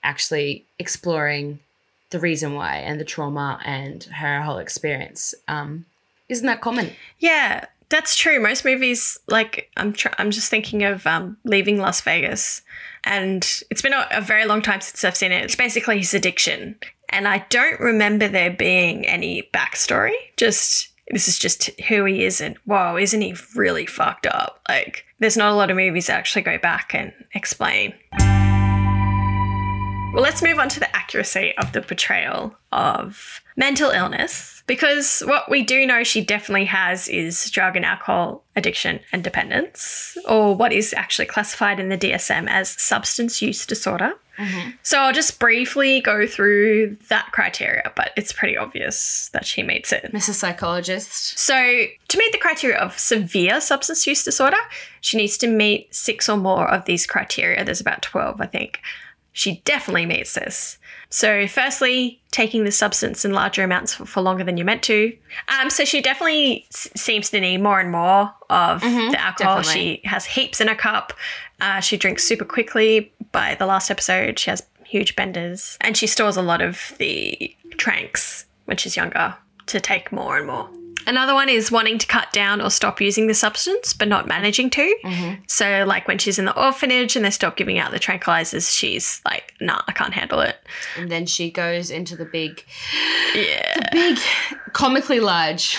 actually 0.03 0.63
exploring 0.79 1.59
the 2.09 2.19
reason 2.19 2.53
why 2.53 2.77
and 2.77 2.99
the 2.99 3.05
trauma 3.05 3.59
and 3.65 4.03
her 4.05 4.41
whole 4.41 4.57
experience. 4.57 5.33
Um, 5.47 5.85
isn't 6.29 6.45
that 6.45 6.61
common. 6.61 6.91
yeah 7.19 7.65
that's 7.89 8.15
true. 8.17 8.41
Most 8.41 8.65
movies 8.65 9.17
like 9.27 9.71
i'm 9.77 9.93
tr- 9.93 10.09
i'm 10.17 10.31
just 10.31 10.49
thinking 10.49 10.83
of 10.83 11.07
um, 11.07 11.37
leaving 11.43 11.77
las 11.79 12.01
vegas. 12.01 12.61
And 13.03 13.43
it's 13.69 13.81
been 13.81 13.93
a, 13.93 14.07
a 14.11 14.21
very 14.21 14.45
long 14.45 14.61
time 14.61 14.81
since 14.81 15.03
i've 15.03 15.15
seen 15.15 15.31
it. 15.31 15.43
It's 15.43 15.55
basically 15.55 15.99
his 15.99 16.13
addiction. 16.13 16.75
And 17.09 17.27
i 17.27 17.45
don't 17.49 17.79
remember 17.79 18.27
there 18.27 18.51
being 18.51 19.05
any 19.05 19.49
backstory. 19.53 20.13
Just 20.35 20.89
this 21.09 21.29
is 21.29 21.39
just 21.39 21.69
who 21.87 22.03
he 22.03 22.25
is 22.25 22.41
and 22.41 22.57
whoa 22.65 22.97
isn't 22.97 23.21
he 23.21 23.35
really 23.55 23.85
fucked 23.85 24.27
up? 24.27 24.59
Like 24.67 25.05
there's 25.19 25.37
not 25.37 25.53
a 25.53 25.55
lot 25.55 25.71
of 25.71 25.77
movies 25.77 26.07
that 26.07 26.17
actually 26.17 26.41
go 26.41 26.57
back 26.57 26.93
and 26.93 27.13
explain 27.33 27.93
well 30.13 30.23
let's 30.23 30.41
move 30.41 30.59
on 30.59 30.69
to 30.69 30.79
the 30.79 30.95
accuracy 30.95 31.53
of 31.57 31.71
the 31.73 31.81
portrayal 31.81 32.55
of 32.71 33.41
mental 33.55 33.89
illness 33.89 34.63
because 34.67 35.21
what 35.21 35.49
we 35.49 35.63
do 35.63 35.85
know 35.85 36.03
she 36.03 36.23
definitely 36.23 36.65
has 36.65 37.07
is 37.07 37.49
drug 37.51 37.75
and 37.75 37.85
alcohol 37.85 38.43
addiction 38.55 38.99
and 39.11 39.23
dependence 39.23 40.17
or 40.27 40.55
what 40.55 40.71
is 40.71 40.93
actually 40.93 41.25
classified 41.25 41.79
in 41.79 41.89
the 41.89 41.97
dsm 41.97 42.47
as 42.47 42.69
substance 42.69 43.41
use 43.41 43.65
disorder 43.65 44.13
mm-hmm. 44.37 44.69
so 44.83 44.99
I'll 44.99 45.13
just 45.13 45.39
briefly 45.39 46.01
go 46.01 46.27
through 46.27 46.97
that 47.09 47.31
criteria, 47.31 47.91
but 47.95 48.11
it's 48.15 48.31
pretty 48.31 48.55
obvious 48.55 49.29
that 49.33 49.45
she 49.45 49.63
meets 49.63 49.91
it. 49.91 50.11
Mrs. 50.13 50.35
Psychologist. 50.35 51.37
So, 51.39 51.55
to 51.55 52.17
meet 52.17 52.31
the 52.31 52.37
criteria 52.37 52.77
of 52.77 52.97
severe 52.97 53.59
substance 53.61 54.05
use 54.05 54.23
disorder, 54.23 54.57
she 55.01 55.17
needs 55.17 55.37
to 55.39 55.47
meet 55.47 55.93
six 55.93 56.29
or 56.29 56.37
more 56.37 56.69
of 56.69 56.85
these 56.85 57.07
criteria. 57.07 57.63
There's 57.65 57.81
about 57.81 58.03
12, 58.03 58.39
I 58.39 58.45
think. 58.45 58.79
She 59.37 59.61
definitely 59.65 60.07
meets 60.07 60.33
this. 60.33 60.79
So, 61.11 61.45
firstly, 61.45 62.19
taking 62.31 62.63
the 62.63 62.71
substance 62.71 63.23
in 63.23 63.33
larger 63.33 63.63
amounts 63.63 63.93
for, 63.93 64.03
for 64.07 64.21
longer 64.21 64.43
than 64.43 64.57
you're 64.57 64.65
meant 64.65 64.81
to. 64.83 65.15
Um, 65.47 65.69
so, 65.69 65.85
she 65.85 66.01
definitely 66.01 66.65
s- 66.73 66.89
seems 66.95 67.29
to 67.29 67.39
need 67.39 67.57
more 67.61 67.79
and 67.79 67.91
more 67.91 68.33
of 68.49 68.81
the 68.81 69.15
alcohol. 69.21 69.57
definitely. 69.57 70.01
She 70.01 70.07
has 70.07 70.25
heaps 70.25 70.59
in 70.59 70.67
her 70.69 70.75
cup. 70.75 71.13
Uh, 71.61 71.81
she 71.81 71.97
drinks 71.97 72.23
super 72.23 72.45
quickly. 72.45 73.13
By 73.31 73.53
the 73.53 73.67
last 73.67 73.91
episode, 73.91 74.39
she 74.39 74.49
has 74.49 74.63
huge 74.85 75.15
benders. 75.15 75.77
And 75.81 75.95
she 75.95 76.07
stores 76.07 76.35
a 76.35 76.41
lot 76.41 76.61
of 76.63 76.93
the 76.97 77.55
tranks 77.77 78.45
when 78.65 78.77
she's 78.77 78.95
younger 78.97 79.35
to 79.67 79.79
take 79.79 80.11
more 80.11 80.35
and 80.37 80.47
more. 80.47 80.67
Another 81.07 81.33
one 81.33 81.49
is 81.49 81.71
wanting 81.71 81.97
to 81.97 82.05
cut 82.05 82.31
down 82.33 82.61
or 82.61 82.69
stop 82.69 83.01
using 83.01 83.25
the 83.27 83.33
substance, 83.33 83.93
but 83.93 84.07
not 84.07 84.27
managing 84.27 84.69
to. 84.71 85.37
So, 85.47 85.85
like 85.87 86.07
when 86.07 86.17
she's 86.19 86.37
in 86.37 86.45
the 86.45 86.55
orphanage 86.61 87.15
and 87.15 87.25
they 87.25 87.29
stop 87.31 87.55
giving 87.57 87.79
out 87.79 87.91
the 87.91 87.99
tranquilizers, 87.99 88.71
she's 88.71 89.21
like, 89.25 89.53
nah, 89.61 89.81
I 89.87 89.93
can't 89.93 90.13
handle 90.13 90.41
it. 90.41 90.57
And 90.97 91.09
then 91.09 91.25
she 91.25 91.49
goes 91.49 91.89
into 91.89 92.15
the 92.15 92.25
big, 92.25 92.63
Yeah. 93.33 93.73
the 93.79 93.87
big, 93.91 94.19
comically 94.73 95.19
large 95.19 95.77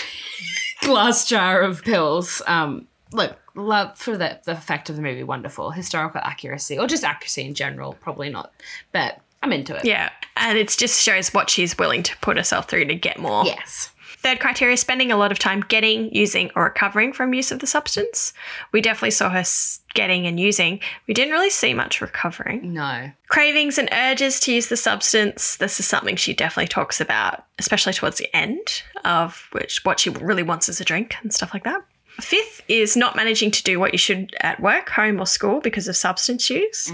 glass 0.81 1.27
jar 1.27 1.61
of 1.61 1.83
pills. 1.83 2.41
Um, 2.47 2.87
look, 3.13 3.37
love 3.55 3.97
for 3.97 4.17
the 4.17 4.39
the 4.45 4.55
fact 4.55 4.89
of 4.89 4.95
the 4.95 5.01
movie, 5.01 5.23
wonderful 5.23 5.71
historical 5.71 6.21
accuracy, 6.23 6.77
or 6.77 6.87
just 6.87 7.03
accuracy 7.03 7.43
in 7.45 7.53
general. 7.53 7.93
Probably 7.93 8.29
not, 8.29 8.51
but 8.91 9.19
I'm 9.43 9.51
into 9.53 9.75
it. 9.75 9.85
Yeah. 9.85 10.09
And 10.35 10.57
it 10.57 10.69
just 10.69 11.01
shows 11.01 11.33
what 11.33 11.49
she's 11.49 11.77
willing 11.77 12.03
to 12.03 12.17
put 12.17 12.37
herself 12.37 12.67
through 12.69 12.85
to 12.85 12.95
get 12.95 13.19
more. 13.19 13.45
Yes. 13.45 13.91
Third 14.21 14.41
criteria 14.41 14.75
spending 14.75 15.13
a 15.13 15.17
lot 15.17 15.31
of 15.31 15.39
time 15.39 15.61
getting, 15.61 16.13
using, 16.13 16.51
or 16.53 16.65
recovering 16.65 17.13
from 17.13 17.33
use 17.33 17.53
of 17.53 17.59
the 17.59 17.67
substance. 17.67 18.33
We 18.73 18.81
definitely 18.81 19.11
saw 19.11 19.29
her 19.29 19.45
getting 19.93 20.27
and 20.27 20.37
using. 20.37 20.81
We 21.07 21.13
didn't 21.13 21.31
really 21.31 21.49
see 21.49 21.73
much 21.73 22.01
recovering. 22.01 22.73
No. 22.73 23.11
Cravings 23.29 23.77
and 23.77 23.87
urges 23.93 24.41
to 24.41 24.53
use 24.53 24.67
the 24.67 24.75
substance. 24.75 25.55
This 25.55 25.79
is 25.79 25.87
something 25.87 26.17
she 26.17 26.33
definitely 26.33 26.67
talks 26.67 26.99
about, 26.99 27.45
especially 27.59 27.93
towards 27.93 28.17
the 28.17 28.35
end 28.35 28.83
of 29.05 29.47
which 29.53 29.85
what 29.85 30.01
she 30.01 30.09
really 30.09 30.43
wants 30.43 30.67
is 30.67 30.81
a 30.81 30.85
drink 30.85 31.15
and 31.21 31.33
stuff 31.33 31.53
like 31.53 31.63
that. 31.63 31.81
Fifth 32.19 32.61
is 32.67 32.97
not 32.97 33.15
managing 33.15 33.51
to 33.51 33.63
do 33.63 33.79
what 33.79 33.93
you 33.93 33.97
should 33.97 34.35
at 34.41 34.59
work, 34.59 34.89
home, 34.89 35.21
or 35.21 35.25
school 35.25 35.61
because 35.61 35.87
of 35.87 35.95
substance 35.95 36.49
use. 36.49 36.91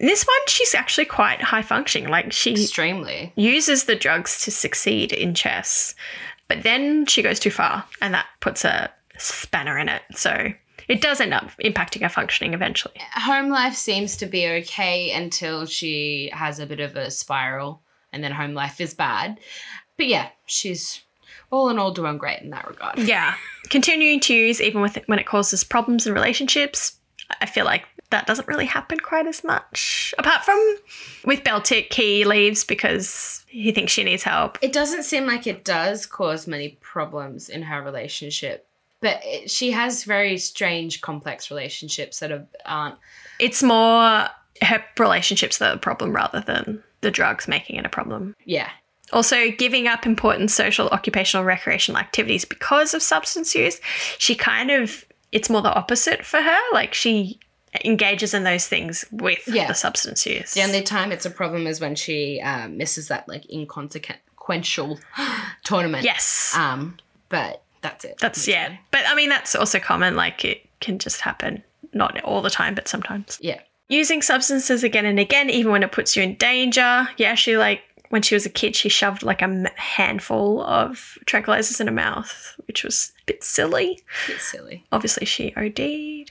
In 0.00 0.06
this 0.06 0.24
one, 0.24 0.36
she's 0.48 0.74
actually 0.74 1.04
quite 1.04 1.40
high 1.40 1.62
functioning. 1.62 2.08
Like 2.08 2.32
she 2.32 2.52
Extremely. 2.52 3.32
uses 3.36 3.84
the 3.84 3.94
drugs 3.94 4.42
to 4.44 4.50
succeed 4.50 5.12
in 5.12 5.34
chess, 5.34 5.94
but 6.48 6.62
then 6.62 7.06
she 7.06 7.22
goes 7.22 7.40
too 7.40 7.50
far 7.50 7.84
and 8.00 8.14
that 8.14 8.26
puts 8.40 8.64
a 8.64 8.90
spanner 9.18 9.78
in 9.78 9.88
it. 9.88 10.02
So 10.14 10.52
it 10.88 11.00
does 11.00 11.20
end 11.20 11.34
up 11.34 11.50
impacting 11.64 12.02
her 12.02 12.08
functioning 12.08 12.54
eventually. 12.54 12.94
Home 13.14 13.48
life 13.48 13.74
seems 13.74 14.16
to 14.18 14.26
be 14.26 14.46
okay 14.46 15.12
until 15.12 15.66
she 15.66 16.30
has 16.32 16.58
a 16.58 16.66
bit 16.66 16.80
of 16.80 16.96
a 16.96 17.10
spiral, 17.10 17.82
and 18.12 18.22
then 18.22 18.32
home 18.32 18.54
life 18.54 18.80
is 18.80 18.94
bad. 18.94 19.40
But 19.96 20.06
yeah, 20.06 20.28
she's 20.46 21.02
all 21.50 21.68
in 21.70 21.78
all 21.78 21.92
doing 21.92 22.18
great 22.18 22.40
in 22.42 22.50
that 22.50 22.68
regard. 22.68 22.98
Yeah. 22.98 23.34
Continuing 23.70 24.20
to 24.20 24.34
use 24.34 24.60
even 24.60 24.82
with 24.82 24.98
when 25.06 25.18
it 25.18 25.26
causes 25.26 25.64
problems 25.64 26.06
in 26.06 26.12
relationships. 26.12 26.98
I 27.40 27.46
feel 27.46 27.64
like 27.64 27.84
that 28.10 28.26
doesn't 28.26 28.48
really 28.48 28.66
happen 28.66 28.98
quite 29.00 29.26
as 29.26 29.42
much. 29.42 30.14
Apart 30.18 30.44
from 30.44 30.58
with 31.24 31.42
Beltik, 31.42 31.92
he 31.92 32.24
leaves 32.24 32.64
because 32.64 33.43
he 33.54 33.70
thinks 33.70 33.92
she 33.92 34.02
needs 34.02 34.24
help. 34.24 34.58
It 34.62 34.72
doesn't 34.72 35.04
seem 35.04 35.26
like 35.26 35.46
it 35.46 35.64
does 35.64 36.06
cause 36.06 36.48
many 36.48 36.70
problems 36.80 37.48
in 37.48 37.62
her 37.62 37.80
relationship, 37.82 38.66
but 39.00 39.20
it, 39.22 39.48
she 39.48 39.70
has 39.70 40.02
very 40.02 40.38
strange, 40.38 41.00
complex 41.02 41.52
relationships 41.52 42.18
that 42.18 42.32
are, 42.32 42.44
aren't. 42.66 42.96
It's 43.38 43.62
more 43.62 44.28
her 44.60 44.84
relationships 44.98 45.58
that 45.58 45.70
are 45.70 45.74
the 45.74 45.80
problem 45.80 46.12
rather 46.12 46.40
than 46.40 46.82
the 47.02 47.12
drugs 47.12 47.46
making 47.46 47.76
it 47.76 47.86
a 47.86 47.88
problem. 47.88 48.34
Yeah, 48.44 48.70
Also, 49.12 49.50
giving 49.50 49.86
up 49.86 50.06
important 50.06 50.50
social, 50.50 50.88
occupational, 50.88 51.44
recreational 51.44 52.00
activities 52.00 52.44
because 52.44 52.94
of 52.94 53.02
substance 53.02 53.54
use, 53.54 53.80
she 54.18 54.34
kind 54.34 54.70
of, 54.70 55.04
it's 55.30 55.48
more 55.50 55.62
the 55.62 55.72
opposite 55.72 56.24
for 56.24 56.40
her. 56.40 56.58
Like 56.72 56.94
she 56.94 57.38
engages 57.84 58.34
in 58.34 58.44
those 58.44 58.66
things 58.68 59.04
with 59.10 59.40
Yeah. 59.46 59.66
the 59.68 59.74
substance 59.74 60.26
use. 60.26 60.54
the 60.54 60.62
only 60.62 60.82
time 60.82 61.10
it's 61.12 61.26
a 61.26 61.30
problem 61.30 61.66
is 61.66 61.80
when 61.80 61.94
she 61.94 62.40
um, 62.40 62.76
misses 62.76 63.08
that 63.08 63.28
like 63.28 63.50
inconsequential 63.50 64.98
tournament. 65.64 66.04
yes. 66.04 66.52
Um, 66.56 66.98
but 67.28 67.62
that's 67.80 68.04
it. 68.04 68.16
that's, 68.20 68.46
yeah. 68.46 68.76
But 68.90 69.02
I 69.06 69.14
mean, 69.14 69.28
that's 69.28 69.54
also 69.54 69.78
common. 69.78 70.16
Like 70.16 70.44
it 70.44 70.66
can 70.80 70.98
just 70.98 71.20
happen, 71.20 71.62
not 71.92 72.20
all 72.22 72.42
the 72.42 72.50
time, 72.50 72.74
but 72.74 72.88
sometimes. 72.88 73.38
Yeah. 73.40 73.60
Using 73.88 74.22
substances 74.22 74.82
again 74.82 75.04
and 75.04 75.18
again, 75.20 75.50
even 75.50 75.70
when 75.72 75.82
it 75.82 75.92
puts 75.92 76.16
you 76.16 76.22
in 76.22 76.36
danger. 76.36 77.06
Yeah, 77.18 77.34
she 77.34 77.58
like, 77.58 77.82
when 78.08 78.22
she 78.22 78.34
was 78.34 78.46
a 78.46 78.50
kid, 78.50 78.74
she 78.76 78.88
shoved 78.88 79.22
like 79.22 79.42
a 79.42 79.70
handful 79.76 80.62
of 80.62 81.18
tranquilizers 81.26 81.80
in 81.80 81.88
her 81.88 81.92
mouth, 81.92 82.54
which 82.66 82.82
was 82.84 83.12
a 83.22 83.24
bit 83.26 83.42
silly. 83.44 84.00
It's 84.28 84.44
silly. 84.50 84.84
Obviously, 84.92 85.26
she 85.26 85.52
OD'd. 85.56 86.30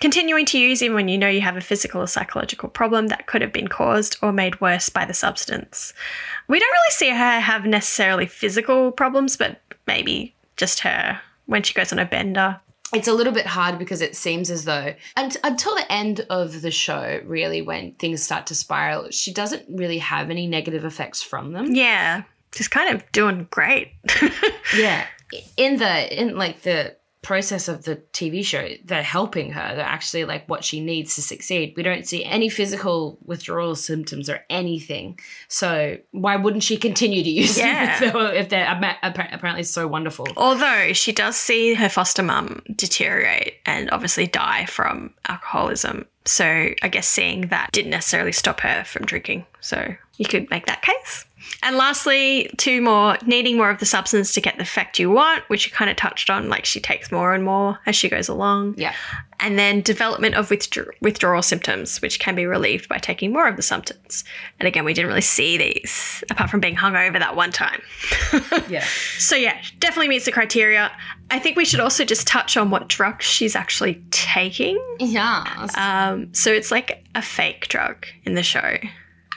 Continuing 0.00 0.44
to 0.46 0.58
use 0.58 0.82
even 0.82 0.94
when 0.94 1.08
you 1.08 1.18
know 1.18 1.28
you 1.28 1.40
have 1.40 1.56
a 1.56 1.60
physical 1.60 2.02
or 2.02 2.06
psychological 2.06 2.68
problem 2.68 3.08
that 3.08 3.26
could 3.26 3.42
have 3.42 3.52
been 3.52 3.68
caused 3.68 4.16
or 4.22 4.32
made 4.32 4.60
worse 4.60 4.88
by 4.88 5.04
the 5.04 5.14
substance. 5.14 5.94
We 6.48 6.58
don't 6.58 6.70
really 6.70 6.90
see 6.90 7.10
her 7.10 7.40
have 7.40 7.64
necessarily 7.64 8.26
physical 8.26 8.92
problems, 8.92 9.36
but 9.36 9.60
maybe 9.86 10.34
just 10.56 10.80
her 10.80 11.20
when 11.46 11.62
she 11.62 11.74
goes 11.74 11.92
on 11.92 11.98
a 11.98 12.04
bender. 12.04 12.60
It's 12.94 13.08
a 13.08 13.12
little 13.12 13.32
bit 13.32 13.46
hard 13.46 13.78
because 13.78 14.00
it 14.00 14.14
seems 14.14 14.50
as 14.50 14.64
though 14.64 14.94
unt- 15.16 15.38
until 15.42 15.74
the 15.74 15.90
end 15.90 16.24
of 16.30 16.62
the 16.62 16.70
show, 16.70 17.20
really, 17.24 17.60
when 17.60 17.92
things 17.94 18.22
start 18.22 18.46
to 18.46 18.54
spiral, 18.54 19.10
she 19.10 19.32
doesn't 19.32 19.64
really 19.68 19.98
have 19.98 20.30
any 20.30 20.46
negative 20.46 20.84
effects 20.84 21.20
from 21.20 21.52
them. 21.52 21.74
Yeah, 21.74 22.22
she's 22.54 22.68
kind 22.68 22.94
of 22.94 23.10
doing 23.12 23.48
great. 23.50 23.92
Yeah. 24.76 25.06
In 25.56 25.76
the 25.76 26.20
in 26.20 26.36
like 26.36 26.62
the 26.62 26.96
process 27.22 27.66
of 27.68 27.84
the 27.84 27.96
TV 28.12 28.44
show, 28.44 28.68
they're 28.84 29.02
helping 29.02 29.50
her. 29.52 29.74
They're 29.74 29.84
actually 29.84 30.24
like 30.24 30.48
what 30.48 30.64
she 30.64 30.80
needs 30.80 31.16
to 31.16 31.22
succeed. 31.22 31.74
We 31.76 31.82
don't 31.82 32.06
see 32.06 32.24
any 32.24 32.48
physical 32.48 33.18
withdrawal 33.24 33.74
symptoms 33.74 34.30
or 34.30 34.40
anything. 34.48 35.18
So 35.48 35.98
why 36.12 36.36
wouldn't 36.36 36.62
she 36.62 36.76
continue 36.76 37.22
to 37.24 37.30
use 37.42 37.58
Yeah. 37.58 37.98
them 37.98 38.08
if 38.08 38.12
they're, 38.14 38.34
if 38.34 38.48
they're 38.48 38.66
appa- 38.66 39.04
appa- 39.04 39.28
apparently 39.32 39.64
so 39.64 39.86
wonderful? 39.88 40.26
Although 40.36 40.92
she 40.92 41.12
does 41.12 41.36
see 41.36 41.74
her 41.74 41.88
foster 41.88 42.22
mum 42.22 42.62
deteriorate 42.74 43.54
and 43.66 43.90
obviously 43.90 44.26
die 44.26 44.64
from 44.66 45.12
alcoholism. 45.28 46.06
So 46.24 46.44
I 46.82 46.88
guess 46.88 47.06
seeing 47.06 47.48
that 47.48 47.70
didn't 47.72 47.90
necessarily 47.90 48.32
stop 48.32 48.60
her 48.60 48.82
from 48.84 49.04
drinking. 49.04 49.44
So 49.60 49.94
you 50.16 50.24
could 50.26 50.48
make 50.50 50.66
that 50.66 50.82
case. 50.82 51.25
And 51.62 51.76
lastly, 51.76 52.50
two 52.58 52.80
more 52.80 53.16
needing 53.26 53.56
more 53.56 53.70
of 53.70 53.78
the 53.80 53.86
substance 53.86 54.32
to 54.34 54.40
get 54.40 54.56
the 54.56 54.62
effect 54.62 54.98
you 54.98 55.10
want, 55.10 55.42
which 55.48 55.66
you 55.66 55.72
kind 55.72 55.90
of 55.90 55.96
touched 55.96 56.30
on. 56.30 56.48
Like 56.48 56.64
she 56.64 56.80
takes 56.80 57.10
more 57.10 57.34
and 57.34 57.44
more 57.44 57.78
as 57.86 57.96
she 57.96 58.08
goes 58.08 58.28
along. 58.28 58.74
Yeah. 58.76 58.94
And 59.40 59.58
then 59.58 59.80
development 59.82 60.34
of 60.34 60.48
withdraw- 60.50 60.92
withdrawal 61.00 61.42
symptoms, 61.42 62.00
which 62.00 62.18
can 62.20 62.34
be 62.34 62.46
relieved 62.46 62.88
by 62.88 62.98
taking 62.98 63.32
more 63.32 63.46
of 63.48 63.56
the 63.56 63.62
substance. 63.62 64.24
And 64.58 64.66
again, 64.66 64.84
we 64.84 64.94
didn't 64.94 65.08
really 65.08 65.20
see 65.20 65.58
these 65.58 66.22
apart 66.30 66.50
from 66.50 66.60
being 66.60 66.76
hungover 66.76 67.18
that 67.18 67.36
one 67.36 67.52
time. 67.52 67.82
Yeah. 68.68 68.84
So 69.18 69.36
yeah, 69.36 69.60
definitely 69.78 70.08
meets 70.08 70.24
the 70.24 70.32
criteria. 70.32 70.90
I 71.30 71.38
think 71.38 71.56
we 71.56 71.64
should 71.64 71.78
also 71.80 72.04
just 72.04 72.26
touch 72.26 72.56
on 72.56 72.70
what 72.70 72.88
drug 72.88 73.22
she's 73.22 73.54
actually 73.54 74.02
taking. 74.10 74.78
Yeah. 74.98 75.68
Um, 75.76 76.32
so 76.32 76.52
it's 76.52 76.70
like 76.70 77.04
a 77.14 77.22
fake 77.22 77.68
drug 77.68 78.06
in 78.24 78.34
the 78.34 78.42
show. 78.42 78.76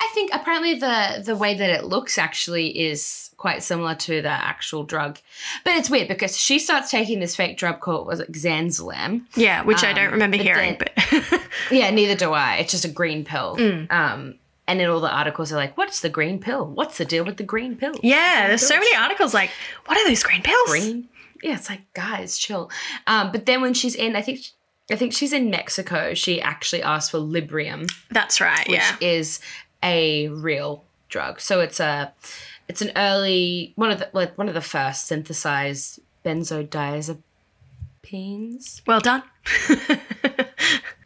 I 0.02 0.08
think 0.14 0.32
apparently 0.34 0.76
the 0.76 1.22
the 1.26 1.36
way 1.36 1.54
that 1.56 1.70
it 1.70 1.84
looks 1.86 2.18
actually 2.18 2.68
is 2.80 3.30
quite 3.38 3.64
similar 3.64 3.96
to 3.96 4.22
the 4.22 4.30
actual 4.30 4.84
drug, 4.84 5.18
but 5.64 5.74
it's 5.76 5.90
weird 5.90 6.08
because 6.08 6.38
she 6.38 6.60
starts 6.60 6.92
taking 6.92 7.20
this 7.20 7.36
fake 7.36 7.58
drug 7.58 7.80
called 7.80 8.08
was 8.08 8.20
it 8.20 8.32
Xanzolam. 8.32 9.24
Yeah, 9.36 9.64
which 9.64 9.84
I 9.84 9.90
Um, 9.92 9.96
don't 9.96 10.12
remember 10.12 10.38
but 10.38 10.46
hearing, 10.46 10.78
then- 10.80 11.24
but 11.30 11.42
Yeah, 11.72 11.90
neither 11.92 12.16
do 12.16 12.34
I. 12.34 12.56
It's 12.58 12.72
just 12.72 12.86
a 12.86 12.90
green 12.90 13.24
pill. 13.26 13.56
Mm. 13.58 13.92
Um, 13.92 14.36
and 14.68 14.80
in 14.82 14.90
all 14.90 15.00
the 15.00 15.10
articles 15.12 15.50
they're 15.50 15.58
like, 15.60 15.78
"What's 15.78 16.02
the 16.02 16.10
green 16.10 16.40
pill? 16.40 16.66
What's 16.66 16.98
the 16.98 17.06
deal 17.06 17.26
with 17.26 17.38
the 17.38 17.44
green 17.44 17.76
pill?" 17.76 17.94
yeah, 18.04 18.48
there's 18.48 18.66
so 18.68 18.76
many 18.76 18.96
articles 18.96 19.34
like, 19.34 19.50
what 19.86 19.98
are 19.98 20.08
those 20.08 20.24
green 20.24 20.42
pills? 20.44 20.70
green. 20.70 21.10
Yeah, 21.42 21.56
it's 21.56 21.70
like 21.70 21.92
guys, 21.94 22.38
chill. 22.38 22.70
Um, 23.08 23.32
but 23.32 23.46
then 23.46 23.62
when 23.62 23.74
she's 23.74 23.96
in, 23.96 24.16
I 24.16 24.22
think. 24.22 24.40
I 24.92 24.96
think 24.96 25.14
she's 25.14 25.34
in 25.34 25.52
Mexico. 25.52 26.16
She 26.16 26.42
actually 26.42 26.82
asked 26.82 27.12
for 27.12 27.20
Librium, 27.20 27.88
That's 28.10 28.42
right. 28.42 28.68
which 28.68 28.80
yeah. 28.80 28.96
is 29.00 29.40
a 29.84 30.28
real 30.30 30.84
drug. 31.10 31.40
So 31.42 31.60
it's 31.62 31.80
a 31.80 32.14
it's 32.68 32.82
an 32.82 32.92
early 32.96 33.74
one 33.76 33.92
of 33.92 34.00
the 34.00 34.10
like 34.14 34.38
one 34.38 34.48
of 34.48 34.54
the 34.54 34.62
first 34.62 35.08
synthesized 35.08 36.00
benzodiazepines. 36.26 37.22
Well 38.86 39.00
done. 39.00 39.24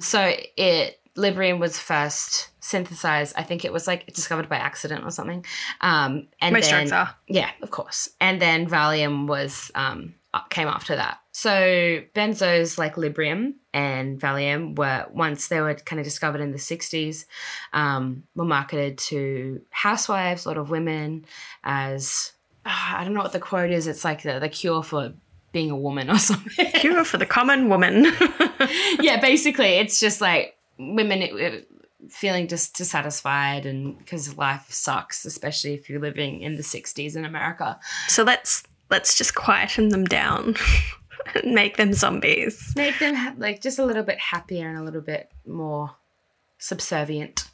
So 0.03 0.33
it 0.57 0.99
Librium 1.15 1.59
was 1.59 1.79
first 1.79 2.49
synthesized. 2.59 3.33
I 3.38 3.43
think 3.43 3.63
it 3.63 3.71
was 3.71 3.88
like 3.88 4.05
discovered 4.13 4.49
by 4.49 4.57
accident 4.57 5.05
or 5.05 5.12
something. 5.12 5.45
Um, 5.81 6.27
and 6.41 6.53
Most 6.53 6.69
then, 6.69 6.88
drugs 6.88 6.91
are. 6.91 7.15
Yeah, 7.27 7.51
of 7.62 7.71
course. 7.71 8.09
And 8.19 8.41
then 8.41 8.67
Valium 8.67 9.27
was 9.27 9.71
um, 9.75 10.15
came 10.50 10.67
after 10.67 10.96
that. 10.96 11.19
So 11.32 12.02
benzos 12.15 12.78
like 12.78 12.96
Librium 12.96 13.54
and 13.74 14.19
Valium 14.19 14.78
were 14.78 15.06
once 15.12 15.48
they 15.48 15.62
were 15.62 15.74
kind 15.74 16.00
of 16.00 16.06
discovered 16.06 16.41
in 16.41 16.52
the 16.52 16.58
60s, 16.58 17.26
um, 17.74 18.24
were 18.36 18.46
marketed 18.46 18.98
to 19.00 19.62
housewives, 19.69 20.46
a 20.46 20.50
lot 20.50 20.58
of 20.58 20.69
women, 20.69 21.26
as 21.63 22.34
ah, 22.65 23.00
I 23.00 23.04
don't 23.04 23.13
know 23.13 23.22
what 23.22 23.34
the 23.34 23.39
quote 23.39 23.72
is. 23.72 23.88
It's 23.88 24.06
like 24.06 24.24
the, 24.24 24.39
the 24.39 24.50
cure 24.50 24.84
for 24.84 25.13
being 25.52 25.72
a 25.72 25.78
woman 25.78 26.10
or 26.10 26.17
something. 26.19 26.72
Cure 26.74 27.04
for 27.04 27.17
the 27.17 27.26
common 27.26 27.69
woman. 27.69 28.06
yeah, 29.00 29.19
basically, 29.19 29.76
it's 29.76 30.00
just 30.00 30.22
like 30.22 30.58
women 30.78 31.22
uh, 31.22 31.62
feeling 32.10 32.48
just 32.48 32.76
dissatisfied 32.76 33.65
and 33.65 33.98
because 33.98 34.38
life 34.38 34.65
sucks, 34.69 35.26
especially 35.26 35.74
if 35.74 35.89
you're 35.89 36.02
living 36.02 36.41
in 36.41 36.58
the 36.58 36.63
60s 36.63 37.15
in 37.15 37.26
America. 37.26 37.80
so 38.08 38.24
let's 38.24 38.63
let's 38.89 39.17
just 39.17 39.36
quieten 39.36 39.89
them 39.89 40.06
down 40.06 40.56
and 41.36 41.54
make 41.54 41.78
them 41.78 41.93
zombies. 41.93 42.74
Make 42.76 43.00
them 43.00 43.15
ha- 43.15 43.36
like 43.38 43.62
just 43.62 43.80
a 43.80 43.86
little 43.86 44.04
bit 44.04 44.19
happier 44.19 44.69
and 44.69 44.78
a 44.78 44.84
little 44.84 45.02
bit 45.02 45.32
more 45.46 45.91
subservient. 46.58 47.50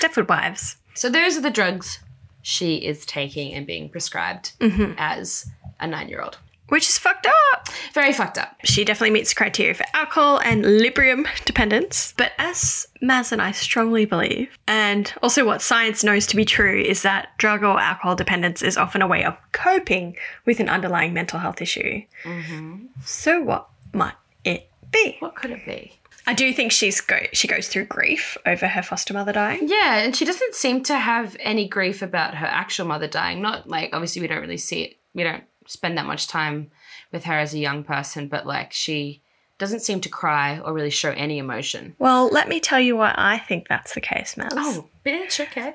Stepford 0.00 0.28
wives. 0.28 0.76
So, 0.94 1.08
those 1.08 1.36
are 1.36 1.40
the 1.40 1.50
drugs 1.50 2.00
she 2.42 2.76
is 2.76 3.06
taking 3.06 3.54
and 3.54 3.66
being 3.66 3.88
prescribed 3.88 4.52
mm-hmm. 4.58 4.92
as 4.98 5.46
a 5.80 5.86
nine 5.86 6.08
year 6.08 6.20
old. 6.20 6.38
Which 6.68 6.88
is 6.88 6.96
fucked 6.96 7.26
up. 7.26 7.68
Very 7.92 8.12
fucked 8.12 8.38
up. 8.38 8.56
She 8.64 8.84
definitely 8.84 9.10
meets 9.10 9.30
the 9.30 9.36
criteria 9.36 9.74
for 9.74 9.84
alcohol 9.92 10.38
and 10.38 10.64
Librium 10.64 11.26
dependence. 11.44 12.14
But 12.16 12.32
as 12.38 12.86
Maz 13.02 13.30
and 13.30 13.42
I 13.42 13.52
strongly 13.52 14.06
believe, 14.06 14.56
and 14.66 15.12
also 15.22 15.44
what 15.44 15.60
science 15.60 16.02
knows 16.02 16.26
to 16.28 16.36
be 16.36 16.44
true, 16.44 16.80
is 16.80 17.02
that 17.02 17.28
drug 17.36 17.62
or 17.62 17.78
alcohol 17.78 18.16
dependence 18.16 18.62
is 18.62 18.78
often 18.78 19.02
a 19.02 19.06
way 19.06 19.24
of 19.24 19.36
coping 19.52 20.16
with 20.46 20.60
an 20.60 20.68
underlying 20.68 21.12
mental 21.12 21.38
health 21.38 21.60
issue. 21.60 22.02
Mm-hmm. 22.24 22.86
So 23.04 23.42
what 23.42 23.68
might 23.92 24.14
it 24.44 24.70
be? 24.90 25.16
What 25.18 25.34
could 25.34 25.50
it 25.50 25.66
be? 25.66 25.92
I 26.26 26.34
do 26.34 26.52
think 26.52 26.70
she's 26.70 27.00
go 27.00 27.18
she 27.32 27.48
goes 27.48 27.68
through 27.68 27.86
grief 27.86 28.38
over 28.46 28.68
her 28.68 28.82
foster 28.82 29.12
mother 29.12 29.32
dying. 29.32 29.68
Yeah, 29.68 29.98
and 29.98 30.14
she 30.14 30.24
doesn't 30.24 30.54
seem 30.54 30.82
to 30.84 30.96
have 30.96 31.36
any 31.40 31.66
grief 31.66 32.00
about 32.00 32.36
her 32.36 32.46
actual 32.46 32.86
mother 32.86 33.08
dying. 33.08 33.42
Not 33.42 33.68
like 33.68 33.90
obviously 33.92 34.22
we 34.22 34.28
don't 34.28 34.40
really 34.40 34.56
see 34.56 34.82
it. 34.82 34.96
We 35.14 35.24
don't 35.24 35.44
spend 35.66 35.98
that 35.98 36.06
much 36.06 36.26
time 36.28 36.70
with 37.10 37.24
her 37.24 37.38
as 37.38 37.54
a 37.54 37.58
young 37.58 37.84
person, 37.84 38.28
but 38.28 38.46
like 38.46 38.72
she 38.72 39.22
doesn't 39.58 39.80
seem 39.80 40.00
to 40.00 40.08
cry 40.08 40.58
or 40.58 40.72
really 40.72 40.90
show 40.90 41.10
any 41.10 41.38
emotion. 41.38 41.94
Well, 41.98 42.28
let 42.28 42.48
me 42.48 42.58
tell 42.58 42.80
you 42.80 42.96
why 42.96 43.14
I 43.16 43.38
think 43.38 43.68
that's 43.68 43.94
the 43.94 44.00
case, 44.00 44.34
Maz. 44.34 44.50
Oh, 44.52 44.88
bitch, 45.04 45.40
okay. 45.40 45.74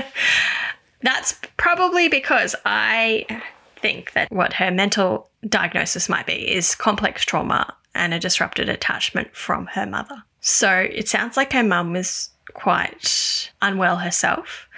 That's 1.02 1.38
probably 1.56 2.08
because 2.08 2.54
I 2.64 3.26
think 3.80 4.12
that 4.12 4.30
what 4.32 4.52
her 4.54 4.70
mental 4.70 5.28
diagnosis 5.48 6.08
might 6.08 6.26
be 6.26 6.52
is 6.52 6.74
complex 6.74 7.24
trauma 7.24 7.74
and 7.94 8.12
a 8.12 8.18
disrupted 8.18 8.68
attachment 8.68 9.34
from 9.34 9.66
her 9.66 9.86
mother. 9.86 10.22
So 10.40 10.70
it 10.70 11.08
sounds 11.08 11.36
like 11.36 11.52
her 11.52 11.62
mum 11.62 11.92
was 11.92 12.30
quite 12.54 13.50
unwell 13.62 13.96
herself 13.96 14.68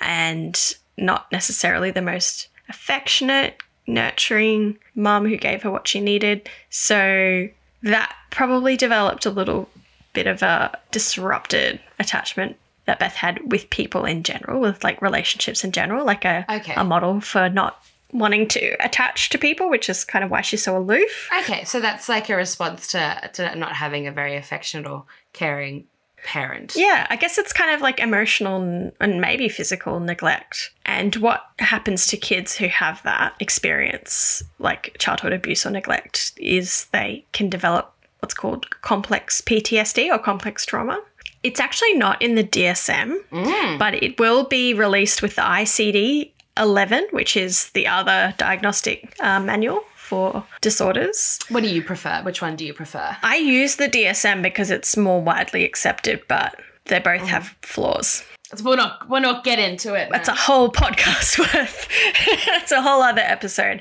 and 0.00 0.74
not 0.96 1.30
necessarily 1.32 1.90
the 1.90 2.02
most 2.02 2.48
affectionate, 2.68 3.62
nurturing 3.86 4.78
mum 4.94 5.26
who 5.26 5.36
gave 5.36 5.62
her 5.62 5.70
what 5.70 5.86
she 5.88 6.00
needed. 6.00 6.48
So 6.70 7.48
that 7.82 8.14
probably 8.30 8.76
developed 8.76 9.26
a 9.26 9.30
little 9.30 9.68
bit 10.12 10.26
of 10.26 10.42
a 10.42 10.76
disrupted 10.90 11.80
attachment 11.98 12.56
that 12.86 12.98
Beth 12.98 13.14
had 13.14 13.50
with 13.50 13.68
people 13.70 14.04
in 14.04 14.22
general, 14.22 14.60
with 14.60 14.82
like 14.84 15.02
relationships 15.02 15.64
in 15.64 15.72
general, 15.72 16.04
like 16.06 16.24
a, 16.24 16.44
Okay. 16.48 16.74
a 16.74 16.84
model 16.84 17.20
for 17.20 17.48
not 17.48 17.82
wanting 18.12 18.46
to 18.48 18.76
attach 18.84 19.28
to 19.30 19.38
people, 19.38 19.68
which 19.68 19.88
is 19.90 20.04
kind 20.04 20.24
of 20.24 20.30
why 20.30 20.40
she's 20.40 20.62
so 20.62 20.76
aloof. 20.76 21.28
Okay, 21.40 21.64
so 21.64 21.80
that's 21.80 22.08
like 22.08 22.28
a 22.30 22.36
response 22.36 22.86
to 22.92 23.30
to 23.34 23.54
not 23.56 23.72
having 23.72 24.06
a 24.06 24.12
very 24.12 24.36
affectionate 24.36 24.88
or 24.88 25.04
caring 25.32 25.84
parent. 26.26 26.74
Yeah, 26.76 27.06
I 27.08 27.16
guess 27.16 27.38
it's 27.38 27.52
kind 27.52 27.70
of 27.74 27.80
like 27.80 28.00
emotional 28.00 28.92
and 29.00 29.20
maybe 29.20 29.48
physical 29.48 30.00
neglect. 30.00 30.72
And 30.84 31.14
what 31.16 31.44
happens 31.60 32.06
to 32.08 32.16
kids 32.16 32.54
who 32.56 32.66
have 32.68 33.02
that 33.04 33.34
experience, 33.40 34.42
like 34.58 34.96
childhood 34.98 35.32
abuse 35.32 35.64
or 35.64 35.70
neglect, 35.70 36.32
is 36.36 36.86
they 36.92 37.24
can 37.32 37.48
develop 37.48 37.92
what's 38.20 38.34
called 38.34 38.68
complex 38.82 39.40
PTSD 39.40 40.10
or 40.10 40.18
complex 40.18 40.66
trauma. 40.66 41.00
It's 41.42 41.60
actually 41.60 41.94
not 41.94 42.20
in 42.20 42.34
the 42.34 42.44
DSM, 42.44 43.18
Mm. 43.30 43.78
but 43.78 43.94
it 44.02 44.18
will 44.18 44.44
be 44.44 44.74
released 44.74 45.22
with 45.22 45.36
the 45.36 45.42
ICD 45.42 46.32
11, 46.58 47.06
which 47.10 47.36
is 47.36 47.70
the 47.70 47.86
other 47.86 48.34
diagnostic 48.38 49.14
uh, 49.20 49.38
manual 49.38 49.84
for 50.06 50.44
disorders. 50.60 51.40
What 51.48 51.62
do 51.62 51.68
you 51.68 51.82
prefer? 51.82 52.22
Which 52.22 52.40
one 52.40 52.56
do 52.56 52.64
you 52.64 52.72
prefer? 52.72 53.16
I 53.22 53.36
use 53.36 53.76
the 53.76 53.88
DSM 53.88 54.42
because 54.42 54.70
it's 54.70 54.96
more 54.96 55.20
widely 55.20 55.64
accepted, 55.64 56.22
but 56.28 56.58
they 56.86 57.00
both 57.00 57.26
have 57.26 57.56
flaws. 57.62 58.24
We'll 58.62 58.76
not 58.76 59.08
we'll 59.08 59.22
not 59.22 59.42
get 59.42 59.58
into 59.58 59.94
it. 59.94 60.08
That's 60.10 60.28
a 60.28 60.34
whole 60.34 60.70
podcast 60.82 61.38
worth. 61.40 61.88
It's 61.90 62.70
a 62.70 62.80
whole 62.80 63.02
other 63.02 63.22
episode. 63.22 63.80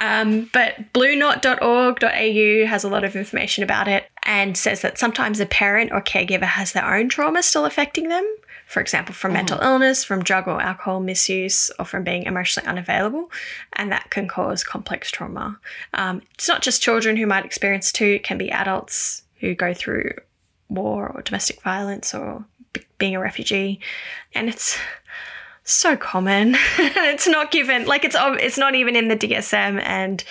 Um, 0.00 0.48
but 0.54 0.92
blueknot.org.au 0.94 2.66
has 2.66 2.82
a 2.84 2.88
lot 2.88 3.04
of 3.04 3.14
information 3.14 3.62
about 3.62 3.88
it 3.88 4.04
and 4.22 4.56
says 4.56 4.80
that 4.80 4.98
sometimes 4.98 5.38
a 5.38 5.46
parent 5.46 5.92
or 5.92 6.00
caregiver 6.00 6.44
has 6.44 6.72
their 6.72 6.94
own 6.94 7.10
trauma 7.10 7.42
still 7.42 7.66
affecting 7.66 8.08
them. 8.08 8.24
For 8.66 8.80
example, 8.80 9.14
from 9.14 9.32
mental 9.32 9.60
illness, 9.60 10.02
from 10.02 10.24
drug 10.24 10.48
or 10.48 10.60
alcohol 10.60 11.00
misuse, 11.00 11.70
or 11.78 11.84
from 11.84 12.02
being 12.02 12.24
emotionally 12.24 12.68
unavailable. 12.68 13.30
And 13.74 13.92
that 13.92 14.10
can 14.10 14.26
cause 14.26 14.64
complex 14.64 15.10
trauma. 15.10 15.58
Um, 15.94 16.20
it's 16.34 16.48
not 16.48 16.62
just 16.62 16.82
children 16.82 17.16
who 17.16 17.26
might 17.26 17.44
experience 17.44 17.92
too, 17.92 18.06
it 18.06 18.24
can 18.24 18.38
be 18.38 18.50
adults 18.50 19.22
who 19.40 19.54
go 19.54 19.72
through 19.72 20.12
war 20.68 21.08
or 21.08 21.22
domestic 21.22 21.62
violence 21.62 22.12
or 22.12 22.44
b- 22.72 22.82
being 22.98 23.14
a 23.14 23.20
refugee. 23.20 23.80
And 24.34 24.48
it's 24.48 24.76
so 25.62 25.96
common. 25.96 26.56
it's 26.78 27.28
not 27.28 27.52
given 27.52 27.86
like 27.86 28.04
it's 28.04 28.16
it's 28.18 28.58
not 28.58 28.74
even 28.74 28.96
in 28.96 29.08
the 29.08 29.16
DSM 29.16 29.80
and 29.84 30.24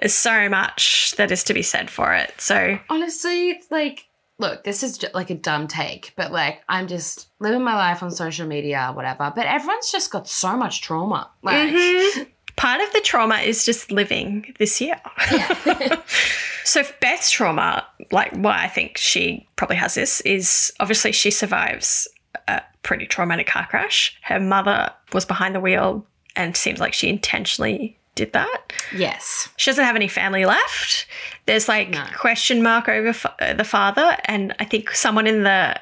there's 0.00 0.14
so 0.14 0.48
much 0.48 1.14
that 1.16 1.30
is 1.30 1.44
to 1.44 1.54
be 1.54 1.62
said 1.62 1.90
for 1.90 2.14
it. 2.14 2.32
So 2.40 2.78
Honestly, 2.88 3.60
like, 3.70 4.06
look, 4.40 4.64
this 4.64 4.82
is 4.82 4.98
just 4.98 5.14
like 5.14 5.30
a 5.30 5.34
dumb 5.34 5.68
take, 5.68 6.12
but 6.16 6.32
like, 6.32 6.62
I'm 6.68 6.86
just 6.88 7.28
living 7.38 7.62
my 7.62 7.74
life 7.74 8.02
on 8.02 8.10
social 8.10 8.46
media, 8.46 8.90
whatever. 8.94 9.32
But 9.34 9.46
everyone's 9.46 9.92
just 9.92 10.10
got 10.10 10.26
so 10.28 10.56
much 10.56 10.80
trauma. 10.82 11.30
Like, 11.42 11.68
Mhm. 11.70 12.26
part 12.56 12.80
of 12.80 12.92
the 12.92 13.00
trauma 13.00 13.36
is 13.36 13.64
just 13.64 13.90
living 13.92 14.54
this 14.58 14.80
year. 14.80 15.00
so 16.64 16.82
Beth's 17.00 17.30
trauma, 17.30 17.86
like 18.10 18.32
why 18.34 18.62
I 18.64 18.68
think 18.68 18.96
she 18.98 19.48
probably 19.56 19.76
has 19.76 19.94
this, 19.94 20.20
is 20.22 20.72
obviously 20.80 21.12
she 21.12 21.30
survives 21.30 22.08
a 22.48 22.62
pretty 22.82 23.06
traumatic 23.06 23.46
car 23.46 23.66
crash. 23.68 24.16
Her 24.22 24.40
mother 24.40 24.90
was 25.12 25.24
behind 25.24 25.54
the 25.54 25.60
wheel 25.60 26.06
and 26.36 26.56
seems 26.56 26.80
like 26.80 26.94
she 26.94 27.08
intentionally 27.08 27.98
did 28.14 28.32
that. 28.32 28.72
yes. 28.94 29.48
She 29.56 29.70
doesn't 29.70 29.84
have 29.84 29.96
any 29.96 30.08
family 30.08 30.44
left. 30.44 31.06
There's 31.46 31.68
like 31.68 31.90
No. 31.90 32.04
question 32.18 32.62
mark 32.62 32.88
over 32.88 33.12
fa- 33.12 33.34
uh, 33.40 33.54
the 33.54 33.64
father, 33.64 34.16
and 34.24 34.54
I 34.58 34.64
think 34.64 34.90
someone 34.90 35.26
in 35.26 35.42
the 35.44 35.80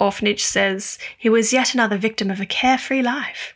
orphanage 0.00 0.42
says 0.42 0.98
he 1.16 1.28
was 1.28 1.52
yet 1.52 1.74
another 1.74 1.96
victim 1.96 2.30
of 2.30 2.40
a 2.40 2.46
carefree 2.46 3.02
life. 3.02 3.54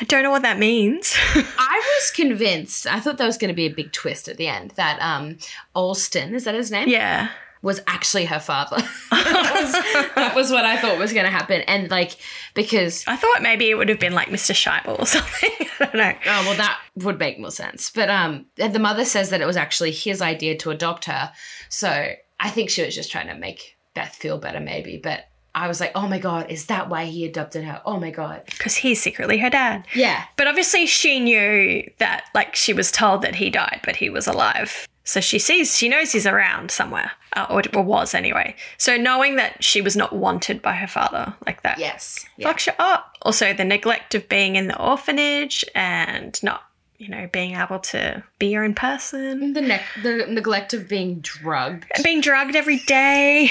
I 0.00 0.04
don't 0.04 0.22
know 0.24 0.30
what 0.30 0.42
that 0.42 0.58
means. 0.58 1.14
I 1.34 1.96
was 2.00 2.10
convinced, 2.10 2.86
I 2.86 2.98
thought 3.00 3.16
there 3.18 3.26
was 3.28 3.38
going 3.38 3.48
to 3.48 3.54
be 3.54 3.66
a 3.66 3.72
big 3.72 3.92
twist 3.92 4.28
at 4.28 4.36
the 4.36 4.48
end, 4.48 4.72
that 4.72 4.98
um, 5.00 5.38
Alston, 5.74 6.34
is 6.34 6.44
that 6.44 6.54
his 6.56 6.70
name? 6.70 6.88
yeah. 6.88 7.30
Was 7.64 7.80
actually 7.86 8.26
her 8.26 8.38
father. 8.38 8.76
that, 9.10 9.60
was, 9.60 9.72
that 10.14 10.34
was 10.36 10.50
what 10.50 10.64
I 10.66 10.76
thought 10.76 10.98
was 10.98 11.14
going 11.14 11.24
to 11.24 11.30
happen. 11.30 11.62
And 11.62 11.90
like, 11.90 12.16
because, 12.52 13.04
I 13.06 13.16
thought 13.16 13.40
maybe 13.40 13.70
it 13.70 13.74
would 13.74 13.88
have 13.88 13.98
been 13.98 14.12
like 14.12 14.28
Mr. 14.28 14.52
Shaibel 14.54 15.00
or 15.00 15.06
something. 15.16 15.50
I 15.80 15.84
don't 15.86 15.94
know. 15.94 16.12
oh, 16.26 16.42
well, 16.46 16.56
that 16.58 16.78
would 16.96 17.18
make 17.18 17.40
more 17.40 17.50
sense. 17.50 17.90
But 17.90 18.10
um, 18.10 18.44
the 18.56 18.78
mother 18.78 19.06
says 19.06 19.30
that 19.30 19.40
it 19.40 19.46
was 19.46 19.56
actually 19.56 19.92
his 19.92 20.20
idea 20.20 20.56
to 20.58 20.70
adopt 20.70 21.06
her. 21.06 21.32
So 21.70 22.12
I 22.38 22.50
think 22.50 22.68
she 22.68 22.84
was 22.84 22.94
just 22.94 23.10
trying 23.10 23.28
to 23.28 23.34
make 23.34 23.78
Beth 23.94 24.14
feel 24.14 24.38
better, 24.38 24.60
maybe. 24.60 25.00
But 25.02 25.24
I 25.54 25.68
was 25.68 25.80
like, 25.80 25.92
oh 25.94 26.06
my 26.06 26.18
God, 26.18 26.50
is 26.50 26.66
that 26.66 26.90
why 26.90 27.06
he 27.06 27.24
adopted 27.24 27.64
her? 27.64 27.80
Oh 27.86 27.98
my 27.98 28.10
God. 28.10 28.42
Because 28.44 28.74
he's 28.74 29.00
secretly 29.00 29.38
her 29.38 29.50
dad. 29.50 29.86
Yeah. 29.94 30.24
But 30.36 30.48
obviously, 30.48 30.84
she 30.86 31.20
knew 31.20 31.90
that, 31.98 32.24
like, 32.34 32.56
she 32.56 32.72
was 32.72 32.92
told 32.92 33.22
that 33.22 33.36
he 33.36 33.50
died, 33.50 33.80
but 33.84 33.96
he 33.96 34.10
was 34.10 34.26
alive. 34.26 34.86
So 35.04 35.20
she 35.20 35.38
sees, 35.38 35.76
she 35.76 35.88
knows 35.88 36.12
he's 36.12 36.26
around 36.26 36.70
somewhere, 36.70 37.12
uh, 37.34 37.46
or, 37.50 37.62
or 37.74 37.82
was 37.82 38.14
anyway. 38.14 38.56
So 38.78 38.96
knowing 38.96 39.36
that 39.36 39.62
she 39.62 39.80
was 39.82 39.96
not 39.96 40.14
wanted 40.14 40.62
by 40.62 40.72
her 40.74 40.86
father 40.86 41.34
like 41.46 41.62
that 41.62 41.78
Yes. 41.78 42.24
Yeah. 42.38 42.50
fucks 42.52 42.66
you 42.66 42.72
up. 42.78 43.16
Also, 43.22 43.52
the 43.52 43.64
neglect 43.64 44.14
of 44.14 44.28
being 44.28 44.56
in 44.56 44.66
the 44.68 44.80
orphanage 44.82 45.64
and 45.74 46.42
not, 46.42 46.62
you 46.96 47.08
know, 47.08 47.28
being 47.32 47.54
able 47.54 47.80
to 47.80 48.22
be 48.38 48.46
your 48.46 48.64
own 48.64 48.74
person. 48.74 49.52
The, 49.52 49.60
ne- 49.60 49.82
the 50.02 50.26
neglect 50.28 50.72
of 50.72 50.88
being 50.88 51.20
drugged. 51.20 51.90
Being 52.02 52.20
drugged 52.22 52.56
every 52.56 52.78
day. 52.78 53.50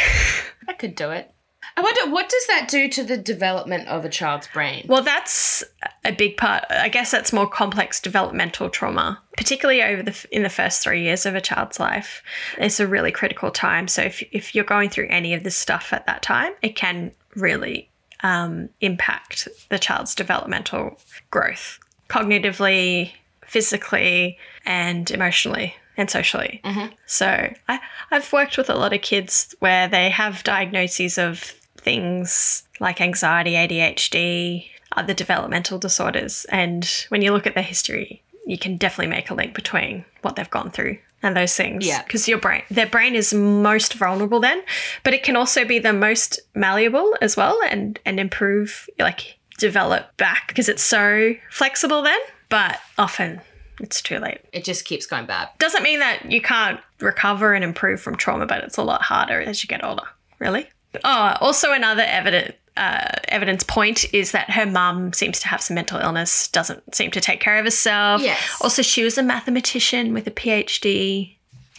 I 0.67 0.73
could 0.73 0.95
do 0.95 1.11
it. 1.11 1.29
I 1.75 1.81
wonder 1.81 2.11
what 2.11 2.29
does 2.29 2.47
that 2.47 2.67
do 2.67 2.87
to 2.89 3.03
the 3.03 3.17
development 3.17 3.87
of 3.87 4.05
a 4.05 4.09
child's 4.09 4.47
brain? 4.47 4.85
Well, 4.87 5.01
that's 5.01 5.63
a 6.05 6.11
big 6.11 6.37
part. 6.37 6.65
I 6.69 6.89
guess 6.89 7.11
that's 7.11 7.33
more 7.33 7.47
complex 7.47 7.99
developmental 7.99 8.69
trauma, 8.69 9.21
particularly 9.37 9.81
over 9.81 10.03
the 10.03 10.25
in 10.31 10.43
the 10.43 10.49
first 10.49 10.83
three 10.83 11.01
years 11.03 11.25
of 11.25 11.35
a 11.35 11.41
child's 11.41 11.79
life. 11.79 12.21
It's 12.57 12.79
a 12.79 12.87
really 12.87 13.11
critical 13.11 13.49
time. 13.49 13.87
So 13.87 14.03
if 14.03 14.23
if 14.31 14.53
you're 14.53 14.63
going 14.63 14.89
through 14.89 15.07
any 15.09 15.33
of 15.33 15.43
this 15.43 15.55
stuff 15.55 15.91
at 15.93 16.05
that 16.05 16.21
time, 16.21 16.53
it 16.61 16.75
can 16.75 17.11
really 17.35 17.89
um, 18.21 18.69
impact 18.81 19.47
the 19.69 19.79
child's 19.79 20.15
developmental 20.15 20.99
growth, 21.31 21.79
cognitively, 22.09 23.11
physically, 23.45 24.37
and 24.65 25.09
emotionally 25.11 25.75
and 25.97 26.09
socially. 26.09 26.61
So 27.05 27.53
I, 27.69 27.79
I've 28.09 28.31
worked 28.33 28.57
with 28.57 28.69
a 28.69 28.75
lot 28.75 28.93
of 28.93 29.01
kids 29.01 29.53
where 29.59 29.87
they 29.87 30.09
have 30.09 30.43
diagnoses 30.43 31.17
of 31.17 31.53
things 31.83 32.63
like 32.79 33.01
anxiety, 33.01 33.53
ADHD, 33.53 34.69
other 34.95 35.13
developmental 35.13 35.79
disorders. 35.79 36.45
And 36.49 36.89
when 37.09 37.21
you 37.21 37.31
look 37.31 37.47
at 37.47 37.55
their 37.55 37.63
history, 37.63 38.23
you 38.45 38.57
can 38.57 38.77
definitely 38.77 39.15
make 39.15 39.29
a 39.29 39.33
link 39.33 39.53
between 39.53 40.05
what 40.21 40.35
they've 40.35 40.49
gone 40.49 40.71
through 40.71 40.97
and 41.21 41.35
those 41.35 41.55
things. 41.55 41.85
Yeah. 41.85 42.03
Because 42.03 42.27
your 42.27 42.37
brain, 42.37 42.63
their 42.69 42.87
brain 42.87 43.15
is 43.15 43.33
most 43.33 43.93
vulnerable 43.93 44.39
then, 44.39 44.61
but 45.03 45.13
it 45.13 45.23
can 45.23 45.35
also 45.35 45.65
be 45.65 45.79
the 45.79 45.93
most 45.93 46.39
malleable 46.53 47.15
as 47.21 47.37
well 47.37 47.59
and, 47.69 47.99
and 48.05 48.19
improve, 48.19 48.89
like 48.99 49.37
develop 49.57 50.15
back 50.17 50.47
because 50.49 50.67
it's 50.67 50.83
so 50.83 51.33
flexible 51.49 52.01
then. 52.01 52.19
But 52.49 52.79
often 52.97 53.41
it's 53.79 54.01
too 54.01 54.19
late. 54.19 54.39
It 54.51 54.63
just 54.63 54.85
keeps 54.85 55.05
going 55.05 55.25
bad. 55.25 55.49
Doesn't 55.57 55.83
mean 55.83 55.99
that 55.99 56.31
you 56.31 56.41
can't 56.41 56.79
recover 56.99 57.53
and 57.53 57.63
improve 57.63 58.01
from 58.01 58.15
trauma, 58.15 58.45
but 58.45 58.63
it's 58.63 58.77
a 58.77 58.83
lot 58.83 59.01
harder 59.01 59.41
as 59.41 59.63
you 59.63 59.67
get 59.67 59.83
older. 59.83 60.03
Really? 60.39 60.67
Oh, 61.03 61.37
also 61.41 61.71
another 61.71 62.03
evidence 62.03 62.55
uh, 62.75 63.07
evidence 63.27 63.63
point 63.63 64.11
is 64.13 64.31
that 64.31 64.49
her 64.49 64.65
mum 64.65 65.13
seems 65.13 65.39
to 65.39 65.47
have 65.47 65.61
some 65.61 65.75
mental 65.75 65.99
illness, 65.99 66.47
doesn't 66.47 66.95
seem 66.95 67.11
to 67.11 67.21
take 67.21 67.39
care 67.39 67.57
of 67.57 67.65
herself. 67.65 68.21
Yes. 68.21 68.57
Also, 68.61 68.81
she 68.81 69.03
was 69.03 69.17
a 69.17 69.23
mathematician 69.23 70.13
with 70.13 70.25
a 70.25 70.31
PhD. 70.31 71.35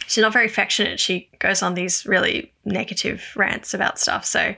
She's 0.07 0.21
not 0.21 0.31
very 0.31 0.45
affectionate. 0.45 0.99
She 0.99 1.27
goes 1.39 1.61
on 1.61 1.73
these 1.73 2.05
really 2.05 2.53
negative 2.63 3.23
rants 3.35 3.73
about 3.73 3.99
stuff. 3.99 4.25
So 4.25 4.55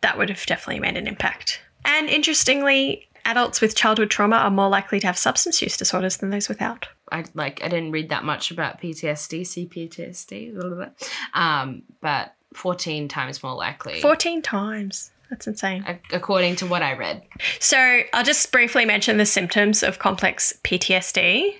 that 0.00 0.18
would 0.18 0.30
have 0.30 0.44
definitely 0.46 0.80
made 0.80 0.96
an 0.96 1.06
impact. 1.06 1.60
And 1.84 2.08
interestingly, 2.08 3.06
adults 3.24 3.60
with 3.60 3.76
childhood 3.76 4.10
trauma 4.10 4.36
are 4.36 4.50
more 4.50 4.68
likely 4.68 4.98
to 5.00 5.06
have 5.06 5.18
substance 5.18 5.62
use 5.62 5.76
disorders 5.76 6.16
than 6.16 6.30
those 6.30 6.48
without. 6.48 6.88
I 7.12 7.24
like 7.34 7.62
I 7.62 7.68
didn't 7.68 7.92
read 7.92 8.08
that 8.08 8.24
much 8.24 8.50
about 8.50 8.80
PTSD, 8.80 9.42
CPTSD, 9.42 10.54
blah, 10.54 10.68
blah, 10.68 10.76
blah. 10.86 10.90
um, 11.34 11.82
but 12.00 12.34
14 12.54 13.08
times 13.08 13.42
more 13.42 13.54
likely, 13.54 14.00
14 14.00 14.42
times. 14.42 15.10
That's 15.30 15.46
insane. 15.46 15.84
ac- 15.86 16.00
according 16.12 16.56
to 16.56 16.66
what 16.66 16.82
I 16.82 16.94
read. 16.94 17.22
So 17.60 18.00
I'll 18.14 18.24
just 18.24 18.50
briefly 18.50 18.84
mention 18.86 19.18
the 19.18 19.26
symptoms 19.26 19.82
of 19.82 19.98
complex 19.98 20.58
PTSD. 20.64 21.52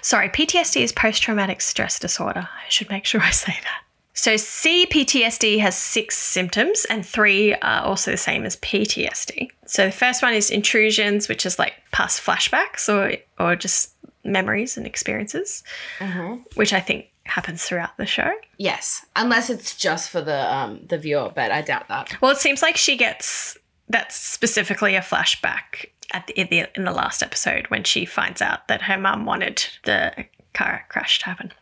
Sorry, 0.00 0.28
PTSD 0.28 0.80
is 0.82 0.92
post 0.92 1.22
traumatic 1.22 1.60
stress 1.60 1.98
disorder. 2.00 2.48
I 2.52 2.68
should 2.68 2.90
make 2.90 3.04
sure 3.04 3.20
I 3.24 3.30
say 3.30 3.52
that. 3.62 3.82
So 4.14 4.34
CPTSD 4.34 5.58
has 5.60 5.76
six 5.76 6.16
symptoms, 6.18 6.84
and 6.90 7.04
three 7.06 7.54
are 7.54 7.82
also 7.82 8.10
the 8.10 8.16
same 8.16 8.44
as 8.44 8.56
PTSD. 8.56 9.48
So 9.66 9.86
the 9.86 9.92
first 9.92 10.20
one 10.22 10.34
is 10.34 10.50
intrusions, 10.50 11.28
which 11.28 11.46
is 11.46 11.58
like 11.58 11.74
past 11.92 12.20
flashbacks 12.20 12.88
or 12.92 13.16
or 13.42 13.56
just 13.56 13.92
memories 14.24 14.76
and 14.76 14.86
experiences, 14.86 15.62
Mhm. 15.98 16.42
which 16.56 16.72
I 16.72 16.80
think 16.80 17.06
happens 17.24 17.62
throughout 17.62 17.96
the 17.96 18.06
show. 18.06 18.32
Yes, 18.58 19.06
unless 19.16 19.50
it's 19.50 19.76
just 19.76 20.10
for 20.10 20.20
the 20.20 20.52
um 20.54 20.80
the 20.88 20.98
viewer, 20.98 21.32
but 21.34 21.50
I 21.50 21.62
doubt 21.62 21.88
that. 21.88 22.20
Well, 22.20 22.30
it 22.30 22.38
seems 22.38 22.62
like 22.62 22.76
she 22.76 22.96
gets 22.96 23.58
that's 23.88 24.16
specifically 24.16 24.94
a 24.94 25.00
flashback 25.00 25.86
at 26.12 26.26
the, 26.26 26.40
in 26.40 26.48
the 26.50 26.68
in 26.76 26.84
the 26.84 26.92
last 26.92 27.22
episode 27.22 27.66
when 27.68 27.84
she 27.84 28.04
finds 28.04 28.42
out 28.42 28.68
that 28.68 28.82
her 28.82 28.98
mum 28.98 29.24
wanted 29.24 29.64
the 29.84 30.12
car 30.54 30.84
crash 30.88 31.18
to 31.20 31.26
happen. 31.26 31.52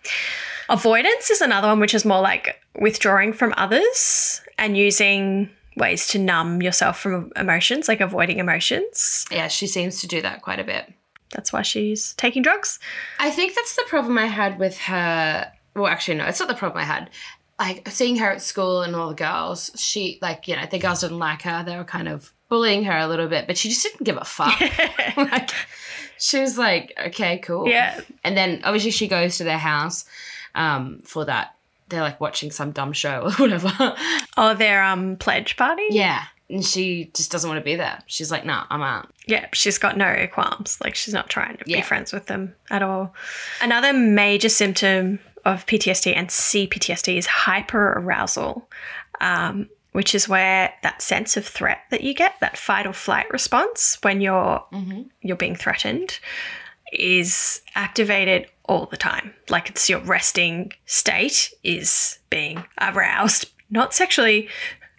Avoidance 0.69 1.31
is 1.31 1.41
another 1.41 1.69
one, 1.69 1.81
which 1.81 1.95
is 1.95 2.05
more 2.05 2.21
like 2.21 2.61
withdrawing 2.79 3.33
from 3.33 3.55
others 3.57 4.41
and 4.59 4.77
using 4.77 5.51
ways 5.77 6.07
to 6.09 6.19
numb 6.19 6.63
yourself 6.63 6.99
from 6.99 7.33
emotions, 7.37 7.89
like 7.89 8.01
avoiding 8.01 8.39
emotions. 8.39 9.27
Yeah, 9.31 9.49
she 9.49 9.67
seems 9.67 10.01
to 10.01 10.07
do 10.07 10.21
that 10.23 10.43
quite 10.43 10.61
a 10.61 10.65
bit. 10.65 10.93
That's 11.33 11.53
why 11.53 11.63
she's 11.63 12.15
taking 12.15 12.43
drugs. 12.43 12.79
I 13.19 13.31
think 13.31 13.55
that's 13.55 13.77
the 13.77 13.85
problem 13.89 14.19
I 14.19 14.27
had 14.27 14.59
with 14.59 14.79
her. 14.79 15.53
Well, 15.75 15.87
actually, 15.87 16.19
no, 16.19 16.25
it's 16.27 16.41
not 16.41 16.49
the 16.49 16.55
problem 16.55 16.83
I 16.83 16.85
had. 16.87 17.11
Like 17.59 17.89
seeing 17.89 18.17
her 18.17 18.31
at 18.31 18.43
school 18.43 18.83
and 18.83 18.97
all 18.97 19.09
the 19.09 19.15
girls, 19.15 19.71
she 19.77 20.19
like 20.23 20.49
you 20.49 20.57
know 20.57 20.67
the 20.71 20.79
girls 20.79 21.03
didn't 21.03 21.19
like 21.19 21.43
her. 21.43 21.63
They 21.63 21.77
were 21.77 21.85
kind 21.85 22.09
of 22.09 22.33
bullying 22.49 22.85
her 22.85 22.97
a 22.97 23.07
little 23.07 23.29
bit, 23.29 23.47
but 23.47 23.57
she 23.57 23.69
just 23.69 23.83
didn't 23.83 24.03
give 24.05 24.17
a 24.17 24.25
fuck. 24.25 24.61
like 25.17 25.51
she 26.19 26.41
was 26.41 26.59
like, 26.59 26.93
okay, 27.07 27.39
cool. 27.39 27.69
yeah. 27.69 28.01
And 28.25 28.37
then 28.37 28.61
obviously 28.65 28.91
she 28.91 29.09
goes 29.09 29.39
to 29.39 29.45
their 29.45 29.59
house 29.59 30.05
um, 30.55 31.01
for 31.05 31.25
that. 31.27 31.55
They're 31.89 32.03
like 32.03 32.21
watching 32.21 32.51
some 32.51 32.71
dumb 32.73 32.93
show 32.93 33.23
or 33.25 33.31
whatever. 33.39 33.97
Oh, 34.37 34.55
their 34.55 34.83
um 34.83 35.17
pledge 35.17 35.57
party. 35.57 35.87
yeah. 35.91 36.25
And 36.51 36.65
she 36.65 37.11
just 37.15 37.31
doesn't 37.31 37.49
want 37.49 37.61
to 37.61 37.65
be 37.65 37.77
there. 37.77 38.01
She's 38.07 38.31
like, 38.31 38.45
nah, 38.45 38.65
I'm 38.71 38.83
out. 38.83 39.09
Yeah, 39.27 39.47
she's 39.53 39.79
got 39.79 39.97
no 39.97 40.27
qualms. 40.33 40.79
Like 40.83 40.95
she's 40.97 41.15
not 41.15 41.29
trying 41.31 41.57
to 41.59 41.65
Yeah. 41.67 41.77
be 41.79 41.83
friends 41.83 42.13
with 42.13 42.27
them 42.27 42.55
at 42.71 42.83
all. 42.83 43.15
Another 43.63 43.93
major 43.93 44.49
symptom 44.49 45.21
of 45.45 45.65
PTSD 45.67 46.15
and 46.17 46.29
CPTSD 46.29 47.17
is 47.17 47.27
hyperarousal, 47.27 48.65
um, 49.21 49.69
which 49.93 50.15
is 50.15 50.29
where 50.29 50.73
that 50.83 51.03
sense 51.03 51.37
of 51.37 51.47
threat 51.47 51.79
that 51.91 52.03
you 52.03 52.15
get, 52.15 52.35
that 52.41 52.59
fight 52.59 52.87
or 52.87 52.93
flight 52.93 53.31
response 53.33 53.99
when 54.03 54.21
you're 54.21 54.65
Mm-hmm. 54.73 55.03
you're 55.23 55.37
being 55.37 55.57
threatened, 55.57 56.19
is 56.93 57.63
activated 57.75 58.47
all 58.65 58.87
the 58.87 58.97
time. 58.97 59.33
Like 59.49 59.71
it's 59.71 59.89
your 59.89 60.01
resting 60.01 60.73
state 60.87 61.53
is 61.65 62.19
being 62.31 62.65
aroused, 62.81 63.51
not 63.71 63.95
sexually, 63.95 64.49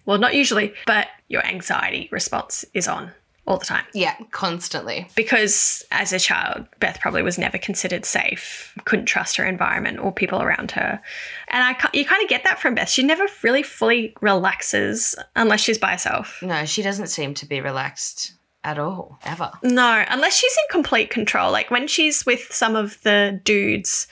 well, 0.05 0.17
not 0.17 0.33
usually, 0.33 0.73
but 0.85 1.07
your 1.27 1.45
anxiety 1.45 2.07
response 2.11 2.65
is 2.73 2.87
on 2.87 3.11
all 3.47 3.57
the 3.57 3.65
time 3.65 3.83
Yeah, 3.93 4.15
constantly. 4.29 5.07
because 5.15 5.83
as 5.91 6.13
a 6.13 6.19
child, 6.19 6.67
Beth 6.79 6.99
probably 7.01 7.23
was 7.23 7.39
never 7.39 7.57
considered 7.57 8.05
safe, 8.05 8.71
couldn't 8.85 9.05
trust 9.07 9.35
her 9.37 9.45
environment 9.45 9.97
or 9.99 10.11
people 10.11 10.41
around 10.41 10.71
her. 10.71 11.01
And 11.49 11.63
I, 11.63 11.89
you 11.93 12.05
kind 12.05 12.21
of 12.23 12.29
get 12.29 12.43
that 12.43 12.59
from 12.59 12.75
Beth. 12.75 12.87
She 12.89 13.01
never 13.03 13.25
really 13.43 13.63
fully 13.63 14.13
relaxes 14.21 15.15
unless 15.35 15.61
she's 15.61 15.79
by 15.79 15.91
herself. 15.93 16.39
No, 16.43 16.65
she 16.65 16.81
doesn't 16.83 17.07
seem 17.07 17.33
to 17.35 17.45
be 17.47 17.61
relaxed 17.61 18.33
at 18.63 18.77
all, 18.77 19.17
ever. 19.23 19.51
No, 19.63 20.05
unless 20.07 20.37
she's 20.37 20.53
in 20.53 20.63
complete 20.69 21.09
control. 21.09 21.51
Like 21.51 21.71
when 21.71 21.87
she's 21.87 22.25
with 22.27 22.41
some 22.53 22.75
of 22.75 23.01
the 23.01 23.41
dudes 23.43 24.05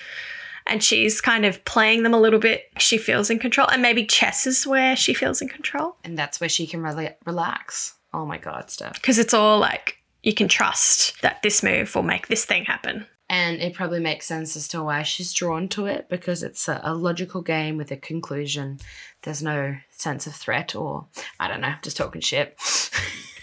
and 0.69 0.83
she's 0.83 1.21
kind 1.21 1.45
of 1.45 1.63
playing 1.65 2.03
them 2.03 2.13
a 2.13 2.19
little 2.19 2.39
bit, 2.39 2.65
she 2.77 2.97
feels 2.97 3.29
in 3.29 3.39
control. 3.39 3.67
And 3.67 3.81
maybe 3.81 4.05
chess 4.05 4.47
is 4.47 4.65
where 4.65 4.95
she 4.95 5.13
feels 5.13 5.41
in 5.41 5.47
control 5.47 5.95
And 6.03 6.17
that's 6.17 6.39
where 6.39 6.49
she 6.49 6.67
can 6.67 6.81
really 6.81 7.09
relax. 7.25 7.95
Oh 8.13 8.25
my 8.25 8.37
God, 8.37 8.69
Steph. 8.71 8.93
because 8.93 9.17
it's 9.19 9.33
all 9.33 9.59
like 9.59 9.97
you 10.23 10.33
can 10.33 10.47
trust 10.47 11.21
that 11.21 11.41
this 11.43 11.61
move 11.63 11.93
will 11.95 12.03
make 12.03 12.27
this 12.27 12.45
thing 12.45 12.65
happen. 12.65 13.05
And 13.31 13.61
it 13.61 13.75
probably 13.75 13.99
makes 13.99 14.25
sense 14.25 14.55
as 14.55 14.67
to 14.69 14.83
why 14.83 15.03
she's 15.03 15.33
drawn 15.33 15.67
to 15.69 15.85
it 15.85 16.09
because 16.09 16.41
it's 16.41 16.67
a, 16.67 16.81
a 16.83 16.95
logical 16.95 17.43
game 17.43 17.77
with 17.77 17.91
a 17.91 17.97
conclusion. 17.97 18.79
There's 19.21 19.43
no 19.43 19.75
sense 19.91 20.25
of 20.25 20.33
threat 20.33 20.75
or, 20.75 21.05
I 21.39 21.47
don't 21.47 21.61
know, 21.61 21.75
just 21.83 21.97
talking 21.97 22.21
shit. 22.21 22.57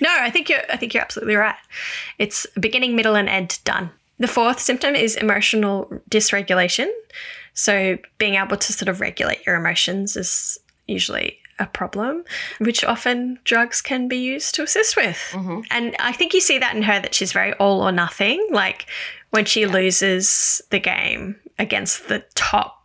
No, 0.01 0.11
I 0.11 0.31
think 0.31 0.49
you're 0.49 0.61
I 0.71 0.77
think 0.77 0.93
you're 0.93 1.03
absolutely 1.03 1.37
right. 1.37 1.55
It's 2.19 2.47
beginning, 2.61 2.97
middle, 2.97 3.17
and 3.17 3.29
end 3.29 3.59
done. 3.65 3.91
The 4.19 4.29
fourth 4.29 4.61
symptom 4.61 4.95
is 4.95 5.17
emotional 5.17 5.91
dysregulation. 6.11 6.89
So 7.55 7.99
being 8.19 8.35
able 8.35 8.57
to 8.57 8.73
sort 8.73 8.89
of 8.89 9.01
regulate 9.01 9.45
your 9.47 9.57
emotions 9.57 10.17
is 10.17 10.59
usually 10.87 11.39
a 11.59 11.67
problem, 11.67 12.25
which 12.59 12.85
often 12.85 13.39
drugs 13.45 13.81
can 13.81 14.09
be 14.09 14.19
used 14.19 14.55
to 14.55 14.63
assist 14.63 14.97
with. 14.97 15.19
Mhm. 15.33 15.65
And 15.71 15.97
I 15.99 16.13
think 16.13 16.35
you 16.35 16.41
see 16.41 16.59
that 16.59 16.77
in 16.77 16.83
her 16.83 17.01
that 17.01 17.15
she's 17.15 17.33
very 17.33 17.55
all 17.55 17.81
or 17.83 17.93
nothing. 17.93 18.47
Like 18.51 18.87
when 19.31 19.47
she 19.47 19.67
loses 19.67 20.61
the 20.71 20.79
game 20.79 21.37
against 21.59 22.09
the 22.09 22.25
top 22.35 22.76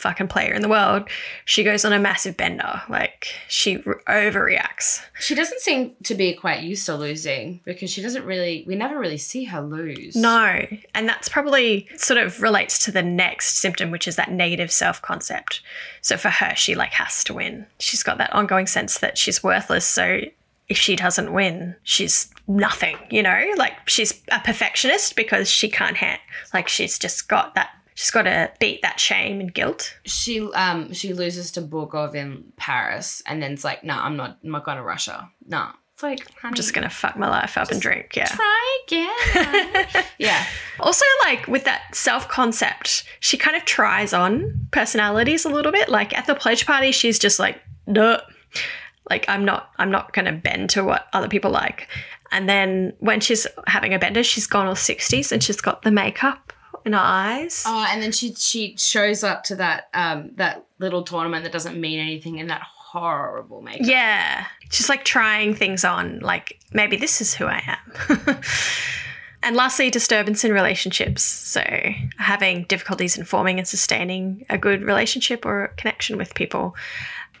fucking 0.00 0.28
player 0.28 0.52
in 0.52 0.62
the 0.62 0.68
world, 0.68 1.08
she 1.44 1.62
goes 1.62 1.84
on 1.84 1.92
a 1.92 1.98
massive 1.98 2.36
bender. 2.36 2.82
Like 2.88 3.26
she 3.48 3.78
overreacts. 3.78 5.02
She 5.20 5.34
doesn't 5.34 5.60
seem 5.60 5.94
to 6.04 6.14
be 6.14 6.34
quite 6.34 6.62
used 6.62 6.86
to 6.86 6.96
losing 6.96 7.60
because 7.64 7.90
she 7.90 8.02
doesn't 8.02 8.24
really, 8.24 8.64
we 8.66 8.74
never 8.74 8.98
really 8.98 9.18
see 9.18 9.44
her 9.44 9.60
lose. 9.60 10.16
No. 10.16 10.66
And 10.94 11.08
that's 11.08 11.28
probably 11.28 11.88
sort 11.96 12.18
of 12.18 12.42
relates 12.42 12.84
to 12.84 12.92
the 12.92 13.02
next 13.02 13.58
symptom, 13.58 13.90
which 13.90 14.08
is 14.08 14.16
that 14.16 14.30
negative 14.30 14.72
self 14.72 15.00
concept. 15.02 15.62
So 16.00 16.16
for 16.16 16.30
her, 16.30 16.54
she 16.56 16.74
like 16.74 16.92
has 16.92 17.22
to 17.24 17.34
win. 17.34 17.66
She's 17.78 18.02
got 18.02 18.18
that 18.18 18.32
ongoing 18.32 18.66
sense 18.66 18.98
that 18.98 19.18
she's 19.18 19.42
worthless. 19.42 19.86
So 19.86 20.22
if 20.70 20.78
she 20.78 20.94
doesn't 20.94 21.32
win, 21.32 21.74
she's 21.82 22.32
nothing, 22.46 22.96
you 23.10 23.22
know? 23.22 23.44
Like 23.56 23.88
she's 23.88 24.22
a 24.30 24.38
perfectionist 24.38 25.16
because 25.16 25.50
she 25.50 25.68
can't 25.68 25.96
hand, 25.96 26.20
like 26.54 26.68
she's 26.68 26.96
just 26.98 27.28
got 27.28 27.56
that, 27.56 27.70
she's 28.00 28.10
got 28.10 28.22
to 28.22 28.50
beat 28.58 28.80
that 28.80 28.98
shame 28.98 29.40
and 29.40 29.52
guilt. 29.52 29.94
She 30.06 30.40
um 30.54 30.92
she 30.94 31.12
loses 31.12 31.50
to 31.52 31.60
Borgov 31.60 32.14
in 32.14 32.50
Paris 32.56 33.22
and 33.26 33.42
then 33.42 33.52
it's 33.52 33.62
like, 33.64 33.84
no, 33.84 33.94
I'm 33.94 34.16
not 34.16 34.38
I'm 34.42 34.50
not 34.50 34.64
going 34.64 34.78
to 34.78 34.82
Russia. 34.82 35.30
No. 35.46 35.68
It's 35.92 36.02
like, 36.02 36.20
honey, 36.20 36.52
I'm 36.52 36.54
just 36.54 36.72
going 36.72 36.88
to 36.88 36.94
fuck 36.94 37.18
my 37.18 37.28
life 37.28 37.58
up 37.58 37.70
and 37.70 37.78
drink. 37.78 38.16
Yeah. 38.16 38.24
try 38.24 38.78
again. 38.86 40.04
yeah. 40.18 40.46
Also, 40.78 41.04
like 41.24 41.46
with 41.46 41.64
that 41.64 41.94
self 41.94 42.26
concept, 42.26 43.04
she 43.20 43.36
kind 43.36 43.54
of 43.54 43.66
tries 43.66 44.14
on 44.14 44.66
personalities 44.70 45.44
a 45.44 45.50
little 45.50 45.72
bit. 45.72 45.90
Like 45.90 46.16
at 46.16 46.26
the 46.26 46.34
pledge 46.34 46.64
party, 46.64 46.92
she's 46.92 47.18
just 47.18 47.38
like, 47.38 47.60
no, 47.86 48.18
like 49.10 49.26
I'm 49.28 49.44
not, 49.44 49.72
I'm 49.76 49.90
not 49.90 50.14
going 50.14 50.24
to 50.24 50.32
bend 50.32 50.70
to 50.70 50.84
what 50.84 51.06
other 51.12 51.28
people 51.28 51.50
like. 51.50 51.86
And 52.32 52.48
then 52.48 52.94
when 53.00 53.20
she's 53.20 53.46
having 53.66 53.92
a 53.92 53.98
bender, 53.98 54.22
she's 54.22 54.46
gone 54.46 54.68
all 54.68 54.74
60s 54.74 55.32
and 55.32 55.42
she's 55.42 55.60
got 55.60 55.82
the 55.82 55.90
makeup 55.90 56.54
in 56.84 56.92
her 56.92 56.98
eyes. 57.00 57.64
Oh, 57.66 57.86
and 57.90 58.02
then 58.02 58.12
she 58.12 58.34
she 58.34 58.76
shows 58.76 59.22
up 59.22 59.44
to 59.44 59.56
that 59.56 59.88
um 59.94 60.30
that 60.36 60.64
little 60.78 61.02
tournament 61.02 61.44
that 61.44 61.52
doesn't 61.52 61.80
mean 61.80 61.98
anything 62.00 62.38
in 62.38 62.48
that 62.48 62.62
horrible 62.62 63.62
makeup. 63.62 63.86
Yeah. 63.86 64.46
She's 64.70 64.88
like 64.88 65.04
trying 65.04 65.54
things 65.54 65.84
on, 65.84 66.18
like 66.20 66.58
maybe 66.72 66.96
this 66.96 67.20
is 67.20 67.34
who 67.34 67.46
I 67.46 67.62
am. 67.66 68.40
and 69.42 69.56
lastly, 69.56 69.90
disturbance 69.90 70.44
in 70.44 70.52
relationships. 70.52 71.22
So 71.22 71.62
having 72.18 72.64
difficulties 72.64 73.16
in 73.16 73.24
forming 73.24 73.58
and 73.58 73.68
sustaining 73.68 74.44
a 74.50 74.58
good 74.58 74.82
relationship 74.82 75.46
or 75.46 75.72
connection 75.76 76.16
with 76.16 76.34
people. 76.34 76.74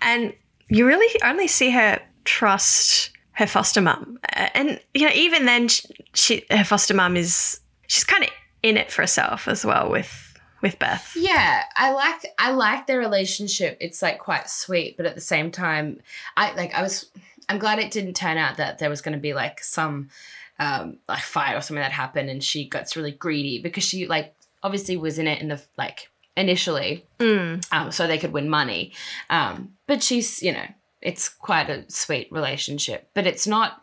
And 0.02 0.32
you 0.68 0.86
really 0.86 1.20
only 1.24 1.48
see 1.48 1.70
her 1.70 2.00
trust 2.24 3.10
her 3.32 3.46
foster 3.46 3.80
mum. 3.80 4.18
Uh, 4.36 4.48
And, 4.54 4.80
you 4.92 5.06
know, 5.06 5.14
even 5.14 5.46
then, 5.46 5.68
she, 5.68 5.88
she 6.14 6.44
her 6.50 6.64
foster 6.64 6.94
mum 6.94 7.16
is, 7.16 7.60
she's 7.86 8.04
kind 8.04 8.22
of 8.22 8.30
in 8.62 8.76
it 8.76 8.90
for 8.90 9.02
herself 9.02 9.48
as 9.48 9.64
well 9.64 9.90
with 9.90 10.26
with 10.62 10.78
Beth. 10.78 11.14
Yeah, 11.16 11.62
I 11.76 11.92
like 11.92 12.26
I 12.38 12.50
like 12.52 12.86
their 12.86 12.98
relationship. 12.98 13.78
It's 13.80 14.02
like 14.02 14.18
quite 14.18 14.50
sweet, 14.50 14.96
but 14.96 15.06
at 15.06 15.14
the 15.14 15.20
same 15.20 15.50
time, 15.50 16.00
I 16.36 16.52
like 16.54 16.74
I 16.74 16.82
was 16.82 17.10
I'm 17.48 17.58
glad 17.58 17.78
it 17.78 17.90
didn't 17.90 18.14
turn 18.14 18.36
out 18.36 18.58
that 18.58 18.78
there 18.78 18.90
was 18.90 19.00
going 19.00 19.14
to 19.14 19.20
be 19.20 19.32
like 19.34 19.62
some 19.64 20.10
um 20.58 20.98
like 21.08 21.22
fight 21.22 21.54
or 21.54 21.62
something 21.62 21.80
that 21.82 21.92
happened 21.92 22.28
and 22.28 22.44
she 22.44 22.68
gets 22.68 22.94
really 22.96 23.12
greedy 23.12 23.60
because 23.62 23.82
she 23.82 24.06
like 24.06 24.34
obviously 24.62 24.96
was 24.98 25.18
in 25.18 25.26
it 25.26 25.40
in 25.40 25.48
the 25.48 25.62
like 25.78 26.10
initially 26.36 27.04
Mm. 27.18 27.66
um 27.72 27.90
so 27.90 28.06
they 28.06 28.18
could 28.18 28.32
win 28.32 28.48
money. 28.50 28.92
Um 29.30 29.72
but 29.86 30.02
she's, 30.02 30.42
you 30.42 30.52
know, 30.52 30.66
it's 31.00 31.30
quite 31.30 31.70
a 31.70 31.90
sweet 31.90 32.28
relationship, 32.30 33.08
but 33.14 33.26
it's 33.26 33.46
not 33.46 33.80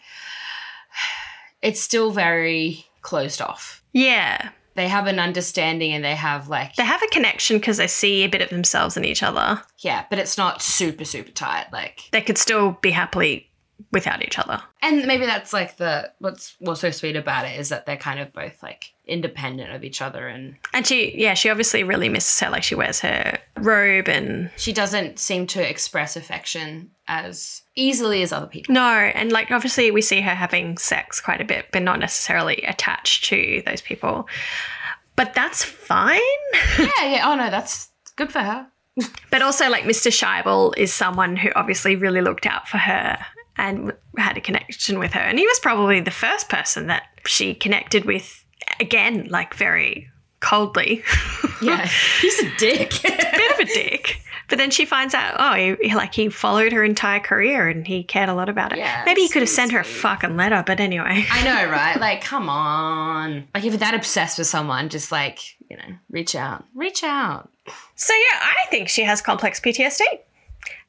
it's 1.63 1.81
still 1.81 2.11
very 2.11 2.85
closed 3.01 3.41
off. 3.41 3.83
Yeah. 3.91 4.49
They 4.77 4.87
have 4.87 5.07
an 5.07 5.19
understanding 5.19 5.91
and 5.91 6.05
they 6.05 6.13
have 6.13 6.49
like 6.49 6.75
They 6.75 6.85
have 6.85 7.01
a 7.01 7.07
connection 7.07 7.57
because 7.57 7.77
they 7.77 7.87
see 7.87 8.23
a 8.23 8.29
bit 8.29 8.43
of 8.43 8.49
themselves 8.49 8.95
in 8.95 9.03
each 9.03 9.23
other. 9.23 9.59
Yeah, 9.79 10.05
but 10.07 10.19
it's 10.19 10.37
not 10.37 10.61
super 10.61 11.03
super 11.03 11.31
tight. 11.31 11.73
Like, 11.73 12.03
They 12.11 12.21
could 12.21 12.37
still 12.37 12.77
be 12.79 12.91
happily 12.91 13.46
without 13.91 14.23
each 14.23 14.37
other. 14.39 14.61
and 14.81 15.05
maybe 15.05 15.25
that's 15.25 15.53
like 15.53 15.77
the 15.77 16.11
what's 16.19 16.55
what's 16.59 16.81
so 16.81 16.91
sweet 16.91 17.15
about 17.15 17.45
it 17.45 17.59
is 17.59 17.69
that 17.69 17.85
they're 17.85 17.95
kind 17.97 18.19
of 18.19 18.33
both 18.33 18.61
like 18.61 18.91
independent 19.05 19.71
of 19.73 19.83
each 19.83 20.01
other, 20.01 20.27
and 20.27 20.55
And 20.73 20.85
she, 20.85 21.17
yeah, 21.17 21.33
she 21.33 21.49
obviously 21.49 21.83
really 21.83 22.09
misses 22.09 22.39
her. 22.41 22.49
Like 22.49 22.63
she 22.63 22.75
wears 22.75 22.99
her 23.01 23.39
robe 23.59 24.09
and 24.09 24.49
she 24.57 24.73
doesn't 24.73 25.19
seem 25.19 25.47
to 25.47 25.69
express 25.69 26.15
affection 26.17 26.91
as 27.07 27.61
easily 27.75 28.21
as 28.23 28.33
other 28.33 28.47
people. 28.47 28.73
no, 28.73 28.89
and 28.89 29.31
like 29.31 29.51
obviously 29.51 29.91
we 29.91 30.01
see 30.01 30.19
her 30.21 30.35
having 30.35 30.77
sex 30.77 31.21
quite 31.21 31.39
a 31.39 31.45
bit, 31.45 31.67
but 31.71 31.81
not 31.83 31.99
necessarily 31.99 32.57
attached 32.67 33.25
to 33.25 33.63
those 33.65 33.81
people. 33.81 34.27
but 35.15 35.33
that's 35.33 35.63
fine. 35.63 36.19
yeah, 36.79 36.89
yeah. 37.03 37.21
Oh 37.31 37.35
no, 37.35 37.49
that's 37.49 37.89
good 38.15 38.31
for 38.31 38.39
her. 38.39 38.67
But 39.29 39.43
also, 39.43 39.69
like 39.69 39.83
Mr. 39.83 40.11
Shaibel 40.11 40.73
is 40.75 40.91
someone 40.91 41.35
who 41.35 41.49
obviously 41.55 41.95
really 41.95 42.21
looked 42.21 42.47
out 42.47 42.67
for 42.67 42.77
her 42.79 43.19
and 43.57 43.93
had 44.17 44.37
a 44.37 44.41
connection 44.41 44.99
with 44.99 45.13
her, 45.13 45.21
and 45.21 45.37
he 45.39 45.45
was 45.45 45.59
probably 45.59 45.99
the 45.99 46.11
first 46.11 46.49
person 46.49 46.87
that 46.87 47.03
she 47.25 47.53
connected 47.53 48.05
with. 48.05 48.43
Again, 48.79 49.27
like 49.29 49.53
very 49.53 50.09
coldly. 50.39 51.03
Yeah, 51.59 51.87
he's 52.21 52.39
a 52.43 52.55
dick. 52.57 52.93
bit 53.01 53.51
of 53.53 53.59
a 53.59 53.65
dick. 53.65 54.21
But 54.47 54.59
then 54.59 54.69
she 54.69 54.85
finds 54.85 55.15
out, 55.15 55.35
oh, 55.39 55.75
he, 55.81 55.95
like 55.95 56.13
he 56.13 56.29
followed 56.29 56.71
her 56.71 56.83
entire 56.83 57.19
career 57.19 57.67
and 57.67 57.85
he 57.85 58.03
cared 58.03 58.29
a 58.29 58.35
lot 58.35 58.47
about 58.47 58.73
it. 58.73 58.77
Yeah, 58.77 59.01
Maybe 59.07 59.21
he 59.21 59.29
could 59.29 59.41
have 59.41 59.49
sent 59.49 59.71
her 59.71 59.79
a 59.79 59.83
fucking 59.83 60.37
letter, 60.37 60.63
but 60.65 60.79
anyway. 60.79 61.25
I 61.31 61.43
know, 61.43 61.69
right? 61.71 61.99
Like, 61.99 62.23
come 62.23 62.47
on. 62.47 63.47
Like, 63.55 63.65
if 63.65 63.71
you're 63.73 63.79
that 63.79 63.95
obsessed 63.95 64.37
with 64.37 64.45
someone, 64.45 64.89
just 64.89 65.11
like, 65.11 65.39
you 65.69 65.77
know, 65.77 65.95
reach 66.11 66.35
out. 66.35 66.63
Reach 66.75 67.03
out. 67.03 67.49
So 67.95 68.13
yeah, 68.13 68.39
I 68.39 68.69
think 68.69 68.87
she 68.87 69.01
has 69.03 69.19
complex 69.19 69.59
PTSD. 69.59 70.03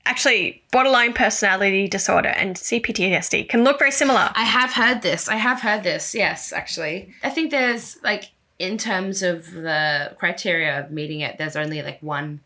Actually, 0.05 0.62
borderline 0.72 1.12
personality 1.12 1.86
disorder 1.86 2.30
and 2.30 2.57
CPTSD 2.57 3.49
can 3.49 3.62
look 3.62 3.78
very 3.78 3.90
similar. 3.90 4.30
I 4.34 4.44
have 4.44 4.72
heard 4.72 5.03
this. 5.03 5.28
I 5.28 5.36
have 5.36 5.61
heard 5.61 5.82
this. 5.82 6.14
Yes, 6.14 6.53
actually. 6.53 7.12
I 7.22 7.30
think 7.30 7.51
there's 7.51 8.03
like 8.03 8.30
in 8.59 8.78
terms 8.78 9.22
of 9.22 9.53
the 9.53 10.14
criteria 10.18 10.80
of 10.80 10.90
meeting 10.90 11.20
it, 11.20 11.38
there's 11.38 11.57
only 11.57 11.82
like 11.82 12.03
one 12.03 12.40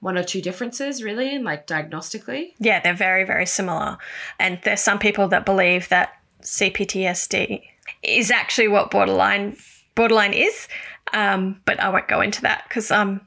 one 0.00 0.16
or 0.16 0.22
two 0.22 0.40
differences 0.40 1.02
really 1.02 1.34
in 1.34 1.44
like 1.44 1.66
diagnostically. 1.66 2.54
Yeah, 2.58 2.80
they're 2.80 2.94
very, 2.94 3.24
very 3.24 3.46
similar. 3.46 3.98
And 4.38 4.58
there's 4.64 4.80
some 4.80 4.98
people 4.98 5.28
that 5.28 5.44
believe 5.44 5.88
that 5.90 6.18
CPTSD 6.42 7.62
is 8.02 8.30
actually 8.30 8.68
what 8.68 8.90
borderline 8.90 9.56
borderline 9.94 10.32
is. 10.32 10.68
Um, 11.12 11.60
but 11.64 11.80
I 11.80 11.88
won't 11.88 12.08
go 12.08 12.20
into 12.20 12.42
that 12.42 12.64
because 12.68 12.90
um, 12.90 13.20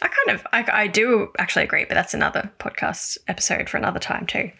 I 0.00 0.08
kind 0.08 0.38
of 0.38 0.46
I, 0.52 0.82
I 0.84 0.86
do 0.86 1.28
actually 1.38 1.64
agree, 1.64 1.84
but 1.84 1.94
that's 1.94 2.14
another 2.14 2.50
podcast 2.58 3.18
episode 3.26 3.68
for 3.68 3.76
another 3.78 3.98
time 3.98 4.26
too. 4.26 4.50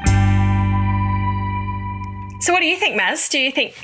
So, 2.40 2.52
what 2.52 2.60
do 2.60 2.66
you 2.66 2.76
think, 2.76 3.00
Maz? 3.00 3.28
Do 3.30 3.38
you 3.38 3.50
think 3.50 3.74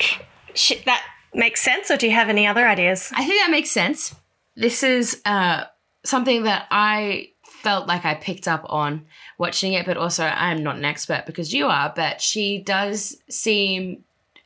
sh- 0.54 0.82
that 0.86 1.02
makes 1.34 1.60
sense, 1.60 1.90
or 1.90 1.96
do 1.96 2.06
you 2.06 2.12
have 2.14 2.28
any 2.28 2.46
other 2.46 2.66
ideas? 2.66 3.10
I 3.14 3.24
think 3.24 3.40
that 3.42 3.50
makes 3.50 3.70
sense. 3.70 4.14
This 4.56 4.82
is 4.84 5.20
uh, 5.24 5.64
something 6.04 6.44
that 6.44 6.66
I 6.70 7.30
felt 7.62 7.88
like 7.88 8.04
I 8.04 8.14
picked 8.14 8.46
up 8.46 8.64
on 8.68 9.06
watching 9.38 9.72
it, 9.72 9.86
but 9.86 9.96
also 9.96 10.24
I'm 10.24 10.62
not 10.62 10.76
an 10.76 10.84
expert 10.84 11.24
because 11.26 11.52
you 11.52 11.66
are, 11.66 11.92
but 11.96 12.20
she 12.20 12.58
does 12.58 13.16
seem, 13.28 14.04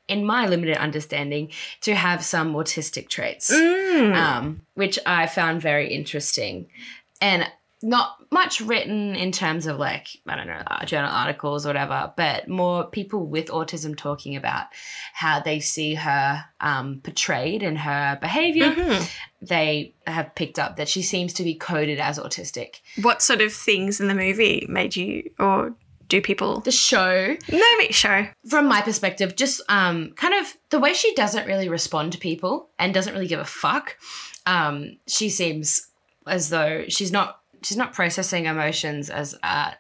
in 0.09 0.25
my 0.25 0.47
limited 0.47 0.79
understanding, 0.79 1.51
to 1.83 1.95
have 1.95 2.25
some 2.25 2.55
autistic 2.55 3.09
traits, 3.11 3.51
Mm. 3.53 4.15
um, 4.17 4.61
which 4.75 4.99
I 5.05 5.27
found 5.27 5.61
very 5.61 5.93
interesting. 5.93 6.69
And 7.21 7.47
not 7.81 8.17
much 8.33 8.61
written 8.61 9.15
in 9.15 9.31
terms 9.31 9.67
of 9.69 9.79
like, 9.79 10.09
I 10.27 10.35
don't 10.35 10.49
know, 10.49 10.63
uh, 10.67 10.85
journal 10.85 11.11
articles 11.13 11.65
or 11.65 11.69
whatever, 11.69 12.13
but 12.17 12.49
more 12.49 12.85
people 12.85 13.25
with 13.27 13.47
autism 13.47 13.97
talking 13.97 14.35
about 14.35 14.67
how 15.13 15.39
they 15.39 15.61
see 15.61 15.95
her 15.95 16.45
um, 16.61 17.01
portrayed 17.05 17.63
in 17.63 17.77
her 17.77 18.19
behavior 18.21 18.73
Mhm. 18.73 19.11
they 19.41 19.95
have 20.09 20.35
picked 20.35 20.59
up 20.59 20.75
that 20.77 20.89
she 20.89 21.03
seems 21.03 21.33
to 21.35 21.45
be 21.45 21.55
coded 21.55 22.01
as 22.01 22.19
autistic. 22.19 22.81
What 23.01 23.23
sort 23.23 23.41
of 23.41 23.53
things 23.53 24.01
in 24.01 24.09
the 24.09 24.15
movie 24.15 24.67
made 24.69 24.97
you, 24.97 25.31
or 25.39 25.73
do 26.09 26.21
people? 26.21 26.59
The 26.61 26.73
show, 26.73 27.37
Movie 27.49 27.93
show. 27.93 28.27
from 28.49 28.67
my 28.67 28.81
perspective, 28.83 29.37
just 29.37 29.61
um, 29.69 30.15
kind 30.17 30.35
of 30.35 30.53
the 30.71 30.81
way 30.81 30.95
she 30.95 31.15
doesn't 31.15 31.47
really 31.47 31.69
respond 31.69 32.11
to 32.13 32.19
people 32.19 32.71
and 32.77 32.93
doesn't 32.93 33.13
really 33.15 33.29
give 33.29 33.39
a 33.39 33.45
fuck. 33.45 33.97
Um, 34.47 34.97
she 35.07 35.29
seems 35.31 35.88
as 36.29 36.51
though 36.51 36.85
she's 36.89 37.13
not 37.13 37.41
she's 37.63 37.77
not 37.77 37.93
processing 37.93 38.47
emotions 38.47 39.11
as 39.11 39.37
uh, 39.43 39.73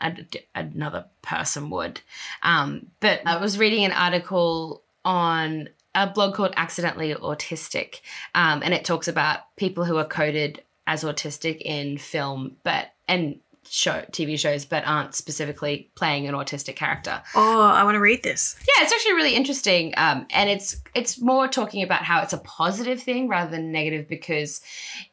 another 0.54 1.04
person 1.22 1.70
would. 1.70 2.00
Um, 2.42 2.88
but 3.00 3.20
I 3.24 3.36
was 3.36 3.58
reading 3.58 3.84
an 3.84 3.92
article 3.92 4.82
on 5.04 5.68
a 5.94 6.06
blog 6.06 6.34
called 6.34 6.54
Accidentally 6.56 7.14
Autistic, 7.14 8.00
um, 8.34 8.62
and 8.62 8.74
it 8.74 8.84
talks 8.84 9.08
about 9.08 9.40
people 9.56 9.84
who 9.84 9.96
are 9.96 10.04
coded 10.04 10.62
as 10.86 11.04
autistic 11.04 11.60
in 11.60 11.98
film, 11.98 12.56
but 12.62 12.92
and 13.06 13.38
show 13.70 14.04
TV 14.12 14.38
shows, 14.38 14.64
but 14.64 14.84
aren't 14.86 15.14
specifically 15.14 15.90
playing 15.94 16.26
an 16.26 16.34
autistic 16.34 16.76
character. 16.76 17.22
Oh, 17.34 17.60
I 17.60 17.84
want 17.84 17.94
to 17.94 18.00
read 18.00 18.22
this. 18.22 18.56
Yeah, 18.60 18.82
it's 18.82 18.92
actually 18.92 19.14
really 19.14 19.34
interesting, 19.34 19.94
um, 19.96 20.26
and 20.30 20.50
it's 20.50 20.76
it's 20.94 21.20
more 21.20 21.48
talking 21.48 21.82
about 21.82 22.02
how 22.02 22.22
it's 22.22 22.32
a 22.32 22.38
positive 22.38 23.02
thing 23.02 23.28
rather 23.28 23.50
than 23.50 23.72
negative 23.72 24.08
because 24.08 24.60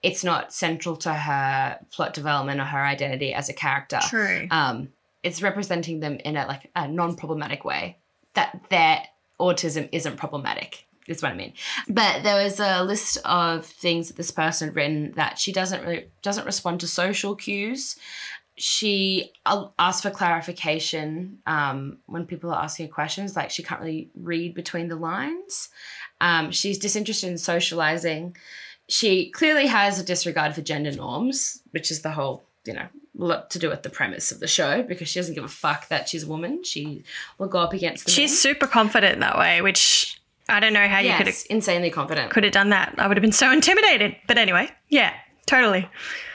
it's 0.03 0.23
not 0.23 0.53
central 0.53 0.95
to 0.97 1.13
her 1.13 1.79
plot 1.91 2.13
development 2.13 2.59
or 2.59 2.65
her 2.65 2.83
identity 2.83 3.33
as 3.33 3.49
a 3.49 3.53
character. 3.53 3.99
True. 4.09 4.47
Um, 4.51 4.89
it's 5.23 5.41
representing 5.41 5.99
them 5.99 6.17
in 6.23 6.37
a 6.37 6.45
like 6.45 6.69
a 6.75 6.87
non-problematic 6.87 7.65
way 7.65 7.97
that 8.35 8.61
their 8.69 9.03
autism 9.39 9.89
isn't 9.91 10.17
problematic. 10.17 10.85
Is 11.07 11.21
what 11.21 11.33
I 11.33 11.35
mean. 11.35 11.53
But 11.87 12.23
there 12.23 12.43
was 12.43 12.59
a 12.59 12.83
list 12.83 13.19
of 13.25 13.63
things 13.63 14.07
that 14.07 14.17
this 14.17 14.31
person 14.31 14.69
had 14.69 14.75
written 14.75 15.11
that 15.11 15.37
she 15.37 15.51
doesn't 15.51 15.83
really 15.85 16.09
doesn't 16.23 16.45
respond 16.45 16.79
to 16.79 16.87
social 16.87 17.35
cues. 17.35 17.95
She 18.57 19.33
asked 19.45 20.03
for 20.03 20.11
clarification 20.11 21.39
um, 21.45 21.97
when 22.05 22.25
people 22.25 22.51
are 22.51 22.63
asking 22.63 22.87
her 22.87 22.93
questions. 22.93 23.35
Like 23.35 23.49
she 23.49 23.63
can't 23.63 23.81
really 23.81 24.09
read 24.15 24.53
between 24.53 24.87
the 24.87 24.95
lines. 24.95 25.69
Um, 26.21 26.51
she's 26.51 26.77
disinterested 26.77 27.31
in 27.31 27.37
socializing. 27.37 28.37
She 28.87 29.31
clearly 29.31 29.67
has 29.67 29.99
a 29.99 30.03
disregard 30.03 30.55
for 30.55 30.61
gender 30.61 30.91
norms, 30.91 31.61
which 31.71 31.91
is 31.91 32.01
the 32.01 32.11
whole 32.11 32.45
you 32.65 32.73
know 32.73 32.87
lot 33.17 33.49
to 33.51 33.59
do 33.59 33.69
with 33.69 33.83
the 33.83 33.89
premise 33.89 34.31
of 34.31 34.39
the 34.39 34.47
show 34.47 34.83
because 34.83 35.07
she 35.07 35.19
doesn't 35.19 35.35
give 35.35 35.43
a 35.43 35.49
fuck 35.49 35.87
that 35.89 36.09
she's 36.09 36.23
a 36.23 36.27
woman. 36.27 36.63
She 36.63 37.03
will 37.37 37.47
go 37.47 37.59
up 37.59 37.73
against 37.73 38.05
the 38.05 38.11
She's 38.11 38.37
super 38.37 38.67
confident 38.67 39.19
that 39.21 39.37
way, 39.37 39.61
which 39.61 40.19
I 40.49 40.59
don't 40.59 40.73
know 40.73 40.87
how 40.87 40.99
you 40.99 41.13
could 41.13 41.27
have 41.27 41.43
insanely 41.49 41.89
confident 41.89 42.31
could 42.31 42.43
have 42.43 42.53
done 42.53 42.69
that. 42.69 42.95
I 42.97 43.07
would 43.07 43.17
have 43.17 43.21
been 43.21 43.31
so 43.31 43.51
intimidated. 43.51 44.15
But 44.27 44.37
anyway, 44.37 44.69
yeah, 44.89 45.13
totally. 45.45 45.87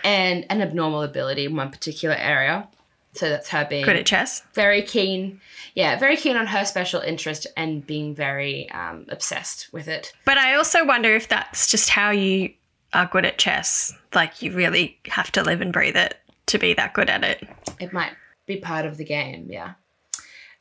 and 0.04 0.46
an 0.50 0.60
abnormal 0.62 1.02
ability 1.02 1.44
in 1.46 1.56
one 1.56 1.70
particular 1.70 2.14
area. 2.16 2.68
So 3.12 3.28
that's 3.28 3.48
her 3.48 3.66
being 3.68 3.84
Good 3.84 3.96
at 3.96 4.06
chess. 4.06 4.42
very 4.54 4.82
keen. 4.82 5.40
Yeah, 5.74 5.98
very 5.98 6.16
keen 6.16 6.36
on 6.36 6.46
her 6.46 6.64
special 6.64 7.00
interest 7.00 7.46
and 7.56 7.84
being 7.84 8.14
very 8.14 8.70
um, 8.70 9.06
obsessed 9.08 9.68
with 9.72 9.88
it. 9.88 10.12
But 10.24 10.38
I 10.38 10.54
also 10.54 10.84
wonder 10.84 11.12
if 11.16 11.26
that's 11.28 11.68
just 11.68 11.88
how 11.90 12.10
you 12.10 12.52
are 12.92 13.06
good 13.06 13.24
at 13.24 13.36
chess. 13.38 13.92
Like 14.14 14.42
you 14.42 14.52
really 14.52 14.96
have 15.06 15.32
to 15.32 15.42
live 15.42 15.60
and 15.60 15.72
breathe 15.72 15.96
it 15.96 16.18
to 16.46 16.58
be 16.58 16.72
that 16.74 16.94
good 16.94 17.10
at 17.10 17.24
it. 17.24 17.48
It 17.80 17.92
might 17.92 18.12
be 18.46 18.58
part 18.58 18.86
of 18.86 18.96
the 18.96 19.04
game. 19.04 19.48
Yeah. 19.50 19.72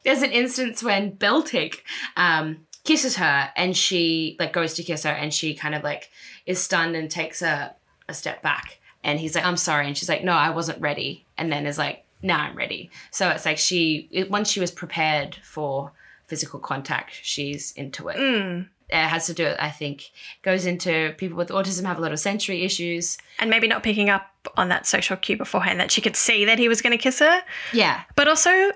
There's 0.04 0.22
an 0.24 0.32
instance 0.32 0.82
when 0.82 1.12
Beltik 1.18 1.76
um, 2.18 2.66
kisses 2.84 3.18
her 3.18 3.52
and 3.56 3.76
she 3.78 4.38
like 4.40 4.54
goes 4.54 4.74
to 4.76 4.84
kiss 4.84 5.04
her 5.04 5.10
and 5.12 5.32
she 5.34 5.54
kind 5.54 5.76
of 5.76 5.84
like 5.84 6.10
is 6.48 6.60
stunned 6.60 6.96
and 6.96 7.12
takes 7.12 7.42
a, 7.44 7.76
a 8.10 8.14
step 8.14 8.42
back. 8.42 8.80
And 9.04 9.20
he's 9.20 9.36
like 9.36 9.46
I'm 9.46 9.58
sorry. 9.58 9.88
And 9.88 9.98
she's 9.98 10.10
like 10.10 10.24
no 10.24 10.34
I 10.34 10.50
wasn't 10.50 10.82
ready. 10.82 11.26
And 11.38 11.52
then 11.52 11.66
is 11.66 11.78
like 11.78 12.06
now 12.22 12.40
I'm 12.40 12.56
ready. 12.56 12.92
So 13.12 13.30
it's 13.30 13.46
like 13.46 13.58
she 13.58 14.08
it, 14.12 14.30
once 14.30 14.50
she 14.50 14.60
was 14.60 14.72
prepared 14.72 15.36
for 15.44 15.92
physical 16.28 16.60
contact 16.60 17.20
she's 17.24 17.72
into 17.74 18.08
it. 18.10 18.18
Mm. 18.18 18.68
it 18.90 19.08
has 19.08 19.26
to 19.28 19.34
do 19.34 19.46
with 19.46 19.58
I 19.60 19.70
think 19.70 20.12
goes 20.42 20.66
into 20.66 21.14
people 21.18 21.38
with 21.38 21.50
autism 21.50 21.86
have 21.86 21.98
a 21.98 22.02
lot 22.02 22.12
of 22.12 22.20
sensory 22.20 22.64
issues. 22.64 23.18
And 23.40 23.50
maybe 23.50 23.68
not 23.68 23.84
picking 23.84 24.10
up 24.10 24.28
on 24.58 24.70
that 24.70 24.86
social 24.86 25.18
cue 25.18 25.38
beforehand 25.38 25.80
that 25.80 25.92
she 25.92 26.02
could 26.02 26.16
see 26.16 26.46
that 26.46 26.60
he 26.60 26.68
was 26.68 26.82
going 26.82 26.98
to 26.98 27.02
kiss 27.02 27.20
her. 27.20 27.42
yeah. 27.74 28.02
But 28.16 28.28
also 28.28 28.72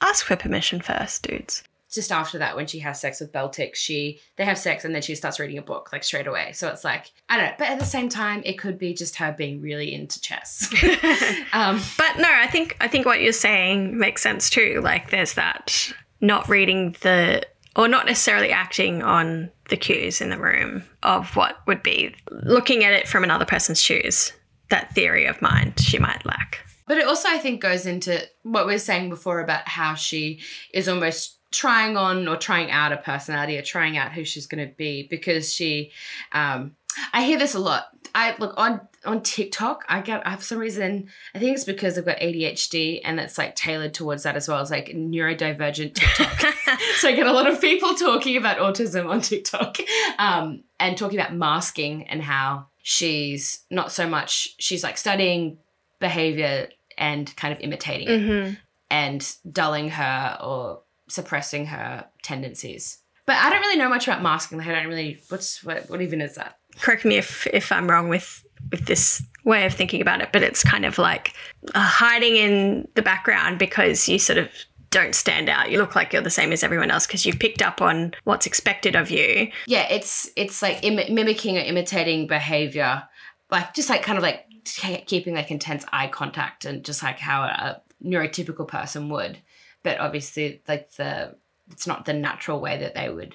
ask 0.00 0.24
for 0.24 0.36
permission 0.36 0.80
first, 0.80 1.22
dudes. 1.22 1.62
Just 1.90 2.12
after 2.12 2.38
that 2.38 2.54
when 2.54 2.66
she 2.66 2.80
has 2.80 3.00
sex 3.00 3.20
with 3.20 3.32
Beltik, 3.32 3.74
she 3.74 4.20
they 4.36 4.44
have 4.44 4.58
sex 4.58 4.84
and 4.84 4.94
then 4.94 5.02
she 5.02 5.14
starts 5.14 5.40
reading 5.40 5.58
a 5.58 5.62
book 5.62 5.90
like 5.92 6.04
straight 6.04 6.26
away. 6.26 6.52
So 6.52 6.68
it's 6.68 6.84
like 6.84 7.10
I 7.28 7.36
don't 7.36 7.46
know, 7.46 7.54
but 7.58 7.68
at 7.68 7.78
the 7.78 7.84
same 7.86 8.08
time, 8.08 8.42
it 8.44 8.58
could 8.58 8.78
be 8.78 8.92
just 8.94 9.16
her 9.16 9.32
being 9.36 9.60
really 9.62 9.94
into 9.94 10.20
chess. 10.20 10.68
um, 11.52 11.80
But 11.96 12.18
no, 12.18 12.28
I 12.30 12.46
think 12.50 12.76
I 12.80 12.88
think 12.88 13.06
what 13.06 13.20
you're 13.20 13.32
saying 13.32 13.98
makes 13.98 14.22
sense 14.22 14.50
too. 14.50 14.80
Like 14.82 15.10
there's 15.10 15.34
that 15.34 15.92
not 16.20 16.48
reading 16.48 16.94
the 17.00 17.46
or 17.76 17.88
not 17.88 18.06
necessarily 18.06 18.50
acting 18.50 19.02
on 19.02 19.50
the 19.68 19.76
cues 19.76 20.20
in 20.20 20.30
the 20.30 20.38
room 20.38 20.82
of 21.02 21.36
what 21.36 21.58
would 21.66 21.82
be 21.82 22.14
looking 22.30 22.82
at 22.84 22.92
it 22.92 23.06
from 23.06 23.22
another 23.24 23.44
person's 23.44 23.80
shoes. 23.80 24.32
That 24.70 24.94
theory 24.94 25.24
of 25.26 25.40
mind 25.40 25.80
she 25.80 25.98
might 25.98 26.26
lack. 26.26 26.58
but 26.86 26.98
it 26.98 27.06
also 27.06 27.28
I 27.28 27.38
think 27.38 27.62
goes 27.62 27.86
into 27.86 28.20
what 28.42 28.66
we 28.66 28.72
were 28.74 28.78
saying 28.78 29.08
before 29.08 29.40
about 29.40 29.66
how 29.68 29.94
she 29.94 30.40
is 30.74 30.88
almost 30.88 31.37
trying 31.50 31.96
on 31.96 32.28
or 32.28 32.36
trying 32.36 32.70
out 32.70 32.92
a 32.92 32.96
personality 32.96 33.56
or 33.56 33.62
trying 33.62 33.96
out 33.96 34.12
who 34.12 34.24
she's 34.24 34.46
going 34.46 34.66
to 34.66 34.74
be 34.74 35.06
because 35.08 35.52
she 35.52 35.92
um 36.32 36.74
I 37.12 37.22
hear 37.22 37.38
this 37.38 37.54
a 37.54 37.58
lot. 37.58 37.88
I 38.14 38.34
look 38.38 38.54
on 38.56 38.80
on 39.04 39.22
TikTok. 39.22 39.84
I 39.88 40.00
get 40.00 40.26
I 40.26 40.30
have 40.30 40.42
some 40.42 40.58
reason. 40.58 41.08
I 41.34 41.38
think 41.38 41.54
it's 41.54 41.64
because 41.64 41.96
I've 41.96 42.04
got 42.04 42.18
ADHD 42.18 43.00
and 43.04 43.20
it's 43.20 43.38
like 43.38 43.54
tailored 43.54 43.94
towards 43.94 44.24
that 44.24 44.36
as 44.36 44.48
well 44.48 44.60
as 44.60 44.70
like 44.70 44.88
neurodivergent 44.88 45.94
TikTok. 45.94 46.54
so 46.96 47.08
I 47.08 47.14
get 47.14 47.26
a 47.26 47.32
lot 47.32 47.48
of 47.48 47.60
people 47.60 47.94
talking 47.94 48.36
about 48.36 48.58
autism 48.58 49.08
on 49.08 49.20
TikTok, 49.20 49.78
um, 50.18 50.64
and 50.80 50.96
talking 50.96 51.18
about 51.18 51.34
masking 51.34 52.08
and 52.08 52.22
how 52.22 52.66
she's 52.82 53.64
not 53.70 53.92
so 53.92 54.08
much 54.08 54.54
she's 54.58 54.82
like 54.82 54.96
studying 54.96 55.58
behavior 56.00 56.68
and 56.96 57.34
kind 57.36 57.52
of 57.52 57.60
imitating 57.60 58.08
it 58.08 58.46
hmm 58.46 58.54
and 58.90 59.36
dulling 59.50 59.90
her 59.90 60.38
or 60.42 60.80
suppressing 61.08 61.66
her 61.66 62.06
tendencies. 62.22 62.98
But 63.26 63.36
I 63.36 63.50
don't 63.50 63.60
really 63.60 63.78
know 63.78 63.88
much 63.88 64.06
about 64.08 64.22
masking. 64.22 64.58
Like, 64.58 64.68
I 64.68 64.72
don't 64.72 64.88
really. 64.88 65.20
What's 65.28 65.62
what? 65.62 65.90
What 65.90 66.00
even 66.00 66.20
is 66.20 66.36
that? 66.36 66.58
Correct 66.80 67.04
me 67.04 67.16
if 67.16 67.46
if 67.48 67.70
I'm 67.72 67.88
wrong 67.88 68.08
with 68.08 68.44
with 68.70 68.86
this 68.86 69.22
way 69.44 69.66
of 69.66 69.74
thinking 69.74 70.00
about 70.00 70.20
it, 70.20 70.30
but 70.32 70.42
it's 70.42 70.62
kind 70.62 70.84
of 70.84 70.98
like 70.98 71.34
uh, 71.74 71.80
hiding 71.80 72.36
in 72.36 72.88
the 72.94 73.02
background 73.02 73.58
because 73.58 74.08
you 74.08 74.18
sort 74.18 74.38
of 74.38 74.48
don't 74.90 75.14
stand 75.14 75.48
out. 75.48 75.70
You 75.70 75.78
look 75.78 75.94
like 75.94 76.12
you're 76.12 76.22
the 76.22 76.30
same 76.30 76.52
as 76.52 76.62
everyone 76.62 76.90
else 76.90 77.06
because 77.06 77.26
you've 77.26 77.38
picked 77.38 77.62
up 77.62 77.82
on 77.82 78.14
what's 78.24 78.46
expected 78.46 78.96
of 78.96 79.10
you. 79.10 79.50
Yeah, 79.66 79.86
it's 79.90 80.30
it's 80.36 80.62
like 80.62 80.82
Im- 80.82 81.14
mimicking 81.14 81.58
or 81.58 81.60
imitating 81.60 82.26
behavior, 82.26 83.02
like 83.50 83.74
just 83.74 83.90
like 83.90 84.02
kind 84.02 84.18
of 84.18 84.22
like 84.22 84.46
keeping 84.64 85.34
like 85.34 85.50
intense 85.50 85.84
eye 85.92 86.08
contact 86.08 86.64
and 86.64 86.84
just 86.84 87.02
like 87.02 87.18
how 87.18 87.42
a 87.42 87.82
neurotypical 88.04 88.66
person 88.66 89.08
would. 89.08 89.38
But 89.82 90.00
obviously, 90.00 90.62
like 90.68 90.92
the 90.92 91.36
it's 91.70 91.86
not 91.86 92.04
the 92.04 92.12
natural 92.12 92.60
way 92.60 92.78
that 92.78 92.94
they 92.94 93.10
would 93.10 93.34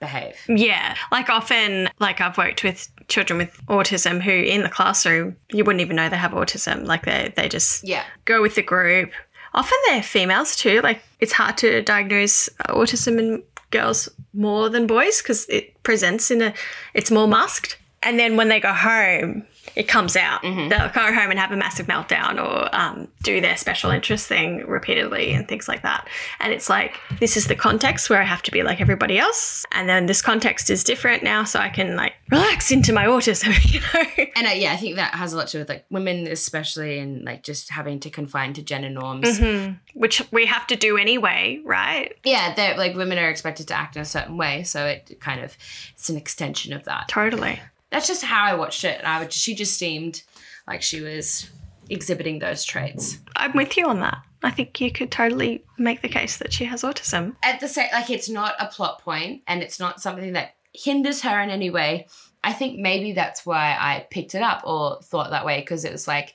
behave. 0.00 0.36
Yeah. 0.48 0.94
Like 1.10 1.28
often, 1.28 1.88
like 1.98 2.20
I've 2.20 2.36
worked 2.36 2.64
with 2.64 2.88
children 3.08 3.38
with 3.38 3.58
autism 3.66 4.20
who 4.20 4.32
in 4.32 4.62
the 4.62 4.68
classroom, 4.68 5.36
you 5.50 5.64
wouldn't 5.64 5.80
even 5.80 5.96
know 5.96 6.08
they 6.08 6.16
have 6.16 6.32
autism. 6.32 6.86
Like 6.86 7.04
they, 7.04 7.32
they 7.36 7.48
just 7.48 7.86
Yeah, 7.86 8.04
go 8.24 8.42
with 8.42 8.54
the 8.54 8.62
group. 8.62 9.10
Often 9.54 9.78
they're 9.86 10.02
females 10.02 10.56
too. 10.56 10.80
Like 10.82 11.00
it's 11.20 11.32
hard 11.32 11.56
to 11.58 11.82
diagnose 11.82 12.48
autism 12.68 13.18
in 13.18 13.42
girls 13.70 14.08
more 14.32 14.68
than 14.68 14.86
boys 14.86 15.22
because 15.22 15.46
it 15.48 15.82
presents 15.82 16.30
in 16.30 16.42
a, 16.42 16.54
it's 16.92 17.10
more 17.10 17.28
masked. 17.28 17.78
And 18.02 18.18
then 18.18 18.36
when 18.36 18.48
they 18.48 18.60
go 18.60 18.72
home, 18.72 19.46
it 19.76 19.88
comes 19.88 20.16
out. 20.16 20.42
They'll 20.42 20.68
go 20.90 21.12
home 21.12 21.30
and 21.30 21.38
have 21.38 21.50
a 21.52 21.56
massive 21.56 21.86
meltdown 21.86 22.42
or 22.42 22.74
um, 22.74 23.08
do 23.22 23.40
their 23.40 23.56
special 23.56 23.90
interest 23.90 24.26
thing 24.28 24.64
repeatedly 24.66 25.32
and 25.32 25.48
things 25.48 25.66
like 25.68 25.82
that. 25.82 26.08
And 26.40 26.52
it's 26.52 26.70
like, 26.70 26.94
this 27.20 27.36
is 27.36 27.48
the 27.48 27.56
context 27.56 28.08
where 28.08 28.20
I 28.20 28.24
have 28.24 28.42
to 28.42 28.50
be 28.52 28.62
like 28.62 28.80
everybody 28.80 29.18
else. 29.18 29.64
And 29.72 29.88
then 29.88 30.06
this 30.06 30.22
context 30.22 30.70
is 30.70 30.84
different 30.84 31.22
now, 31.22 31.44
so 31.44 31.58
I 31.58 31.68
can 31.68 31.96
like 31.96 32.14
relax 32.30 32.70
into 32.70 32.92
my 32.92 33.06
autism, 33.06 33.52
you 33.72 33.80
know? 33.80 34.24
and 34.36 34.46
uh, 34.46 34.50
yeah, 34.50 34.72
I 34.72 34.76
think 34.76 34.96
that 34.96 35.14
has 35.14 35.32
a 35.32 35.36
lot 35.36 35.48
to 35.48 35.52
do 35.52 35.58
with 35.60 35.68
like 35.68 35.84
women, 35.90 36.26
especially, 36.28 36.98
and 36.98 37.24
like 37.24 37.42
just 37.42 37.70
having 37.70 38.00
to 38.00 38.10
confine 38.10 38.52
to 38.54 38.62
gender 38.62 38.90
norms. 38.90 39.38
Mhm. 39.38 39.78
Which 39.94 40.22
we 40.32 40.46
have 40.46 40.66
to 40.68 40.76
do 40.76 40.96
anyway, 40.96 41.60
right? 41.64 42.14
Yeah, 42.24 42.54
they're 42.54 42.76
like 42.76 42.96
women 42.96 43.18
are 43.18 43.28
expected 43.28 43.68
to 43.68 43.74
act 43.74 43.96
in 43.96 44.02
a 44.02 44.04
certain 44.04 44.36
way, 44.36 44.62
so 44.64 44.86
it 44.86 45.18
kind 45.20 45.40
of 45.42 45.56
it's 45.94 46.08
an 46.08 46.16
extension 46.16 46.72
of 46.72 46.84
that. 46.84 47.08
Totally. 47.08 47.60
That's 47.94 48.08
just 48.08 48.24
how 48.24 48.44
I 48.44 48.54
watched 48.54 48.82
it. 48.82 48.98
And 48.98 49.06
I 49.06 49.20
would, 49.20 49.32
she 49.32 49.54
just 49.54 49.78
seemed 49.78 50.24
like 50.66 50.82
she 50.82 51.00
was 51.00 51.48
exhibiting 51.88 52.40
those 52.40 52.64
traits. 52.64 53.18
I'm 53.36 53.52
with 53.52 53.76
you 53.76 53.86
on 53.86 54.00
that. 54.00 54.18
I 54.42 54.50
think 54.50 54.80
you 54.80 54.90
could 54.90 55.12
totally 55.12 55.64
make 55.78 56.02
the 56.02 56.08
case 56.08 56.38
that 56.38 56.52
she 56.52 56.64
has 56.64 56.82
autism. 56.82 57.36
At 57.44 57.60
the 57.60 57.68
same, 57.68 57.88
like 57.92 58.10
it's 58.10 58.28
not 58.28 58.56
a 58.58 58.66
plot 58.66 59.00
point, 59.02 59.42
and 59.46 59.62
it's 59.62 59.78
not 59.78 60.00
something 60.00 60.32
that 60.32 60.56
hinders 60.72 61.20
her 61.22 61.40
in 61.40 61.50
any 61.50 61.70
way. 61.70 62.08
I 62.42 62.52
think 62.52 62.80
maybe 62.80 63.12
that's 63.12 63.46
why 63.46 63.76
I 63.78 64.08
picked 64.10 64.34
it 64.34 64.42
up 64.42 64.62
or 64.66 65.00
thought 65.00 65.30
that 65.30 65.46
way 65.46 65.60
because 65.60 65.84
it 65.84 65.92
was 65.92 66.08
like 66.08 66.34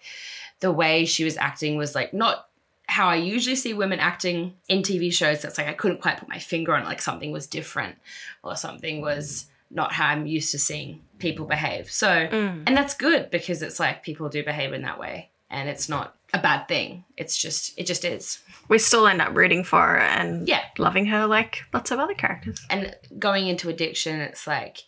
the 0.61 0.71
way 0.71 1.03
she 1.03 1.25
was 1.25 1.35
acting 1.35 1.75
was 1.75 1.93
like 1.93 2.13
not 2.13 2.47
how 2.87 3.09
I 3.09 3.17
usually 3.17 3.57
see 3.57 3.73
women 3.73 3.99
acting 3.99 4.55
in 4.69 4.81
TV 4.81 5.11
shows. 5.11 5.41
That's 5.41 5.57
like 5.57 5.67
I 5.67 5.73
couldn't 5.73 6.01
quite 6.01 6.19
put 6.19 6.29
my 6.29 6.39
finger 6.39 6.73
on 6.73 6.83
it, 6.83 6.85
like 6.85 7.01
something 7.01 7.33
was 7.33 7.47
different 7.47 7.97
or 8.43 8.55
something 8.55 9.01
was 9.01 9.47
not 9.69 9.91
how 9.91 10.07
I'm 10.07 10.25
used 10.25 10.51
to 10.51 10.59
seeing 10.59 11.01
people 11.19 11.45
behave. 11.45 11.91
So, 11.91 12.07
Mm. 12.07 12.63
and 12.65 12.75
that's 12.75 12.93
good 12.95 13.29
because 13.29 13.61
it's 13.61 13.79
like 13.79 14.03
people 14.03 14.29
do 14.29 14.43
behave 14.43 14.73
in 14.73 14.81
that 14.83 14.99
way 14.99 15.29
and 15.49 15.69
it's 15.69 15.87
not 15.89 16.15
a 16.33 16.39
bad 16.39 16.67
thing. 16.67 17.03
It's 17.17 17.37
just, 17.37 17.77
it 17.77 17.85
just 17.85 18.05
is. 18.05 18.39
We 18.67 18.77
still 18.77 19.07
end 19.07 19.21
up 19.21 19.35
rooting 19.35 19.63
for 19.63 19.81
her 19.81 19.97
and 19.97 20.47
Yeah. 20.47 20.63
loving 20.77 21.05
her 21.07 21.25
like 21.25 21.63
lots 21.73 21.91
of 21.91 21.99
other 21.99 22.13
characters. 22.13 22.65
And 22.69 22.95
going 23.17 23.47
into 23.47 23.69
addiction, 23.69 24.19
it's 24.21 24.45
like 24.47 24.79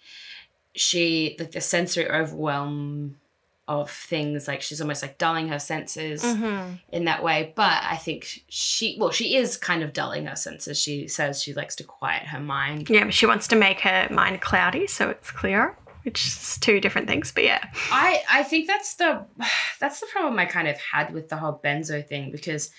she, 0.75 1.35
like 1.39 1.51
the 1.51 1.61
sensory 1.61 2.09
overwhelm 2.09 3.17
of 3.67 3.89
things, 3.89 4.47
like 4.47 4.61
she's 4.61 4.81
almost 4.81 5.01
like 5.01 5.17
dulling 5.17 5.47
her 5.47 5.59
senses 5.59 6.23
Mm-hmm. 6.23 6.73
in 6.91 7.05
that 7.05 7.23
way. 7.23 7.53
But 7.55 7.81
I 7.83 7.95
think 7.97 8.27
she, 8.49 8.97
well, 8.99 9.11
she 9.11 9.35
is 9.35 9.55
kind 9.57 9.81
of 9.81 9.93
dulling 9.93 10.25
her 10.25 10.35
senses. 10.35 10.77
She 10.79 11.07
says 11.07 11.41
she 11.41 11.53
likes 11.53 11.75
to 11.77 11.83
quiet 11.83 12.23
her 12.23 12.39
mind. 12.39 12.89
Yeah, 12.89 13.05
but 13.05 13.13
she 13.13 13.25
wants 13.25 13.47
to 13.49 13.55
make 13.55 13.79
her 13.81 14.07
mind 14.11 14.41
cloudy 14.41 14.87
so 14.87 15.09
it's 15.09 15.31
clearer, 15.31 15.77
which 16.03 16.25
is 16.25 16.57
two 16.59 16.79
different 16.79 17.07
things. 17.07 17.31
But 17.31 17.43
yeah, 17.43 17.63
I 17.91 18.21
I 18.31 18.43
think 18.43 18.67
that's 18.67 18.95
the 18.95 19.25
that's 19.79 19.99
the 19.99 20.07
problem 20.07 20.39
I 20.39 20.45
kind 20.45 20.67
of 20.67 20.77
had 20.77 21.13
with 21.13 21.29
the 21.29 21.37
whole 21.37 21.59
benzo 21.63 22.05
thing 22.05 22.31
because 22.31 22.71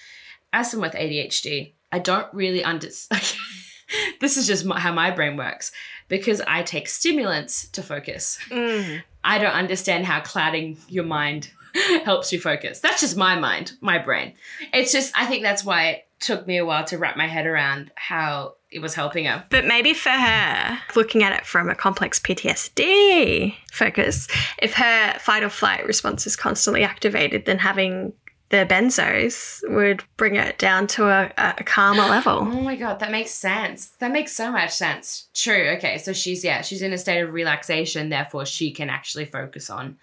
as 0.52 0.70
someone 0.70 0.90
with 0.90 0.98
ADHD, 0.98 1.72
I 1.90 1.98
don't 1.98 2.32
really 2.32 2.64
understand. 2.64 3.20
Like, 3.20 3.34
this 4.20 4.36
is 4.36 4.46
just 4.46 4.64
my, 4.64 4.78
how 4.78 4.92
my 4.92 5.10
brain 5.10 5.36
works 5.36 5.72
because 6.08 6.40
I 6.46 6.62
take 6.62 6.88
stimulants 6.88 7.68
to 7.68 7.82
focus. 7.82 8.38
Mm. 8.50 9.02
I 9.24 9.38
don't 9.38 9.52
understand 9.52 10.04
how 10.04 10.20
clouding 10.20 10.78
your 10.88 11.04
mind 11.04 11.50
helps 12.04 12.32
you 12.32 12.40
focus. 12.40 12.80
That's 12.80 13.00
just 13.00 13.16
my 13.16 13.38
mind, 13.38 13.72
my 13.80 13.98
brain. 13.98 14.34
It's 14.72 14.92
just 14.92 15.12
I 15.16 15.26
think 15.26 15.42
that's 15.42 15.64
why 15.64 15.88
it 15.88 16.08
took 16.20 16.46
me 16.46 16.58
a 16.58 16.64
while 16.64 16.84
to 16.84 16.98
wrap 16.98 17.16
my 17.16 17.26
head 17.26 17.46
around 17.46 17.90
how 17.94 18.54
it 18.72 18.80
was 18.80 18.94
helping 18.94 19.26
her. 19.26 19.44
But 19.50 19.66
maybe 19.66 19.92
for 19.94 20.10
her, 20.10 20.78
looking 20.96 21.22
at 21.22 21.32
it 21.32 21.46
from 21.46 21.68
a 21.68 21.74
complex 21.74 22.18
PTSD 22.18 23.54
focus, 23.72 24.28
if 24.60 24.74
her 24.74 25.18
fight 25.18 25.42
or 25.42 25.50
flight 25.50 25.86
response 25.86 26.26
is 26.26 26.36
constantly 26.36 26.82
activated, 26.82 27.44
then 27.44 27.58
having 27.58 28.12
the 28.48 28.66
benzos 28.66 29.62
would 29.74 30.04
bring 30.18 30.36
it 30.36 30.58
down 30.58 30.86
to 30.86 31.06
a, 31.06 31.32
a 31.38 31.64
calmer 31.64 32.02
level. 32.02 32.40
Oh 32.52 32.60
my 32.60 32.76
god, 32.76 33.00
that 33.00 33.10
makes 33.10 33.30
sense. 33.30 33.88
That 33.98 34.12
makes 34.12 34.32
so 34.32 34.52
much 34.52 34.72
sense. 34.72 35.28
True. 35.34 35.70
Okay, 35.76 35.98
so 35.98 36.12
she's 36.12 36.44
yeah, 36.44 36.60
she's 36.62 36.82
in 36.82 36.92
a 36.92 36.98
state 36.98 37.22
of 37.22 37.32
relaxation, 37.32 38.08
therefore 38.10 38.46
she 38.46 38.70
can 38.70 38.90
actually 38.90 39.24
focus 39.24 39.70
on 39.70 39.96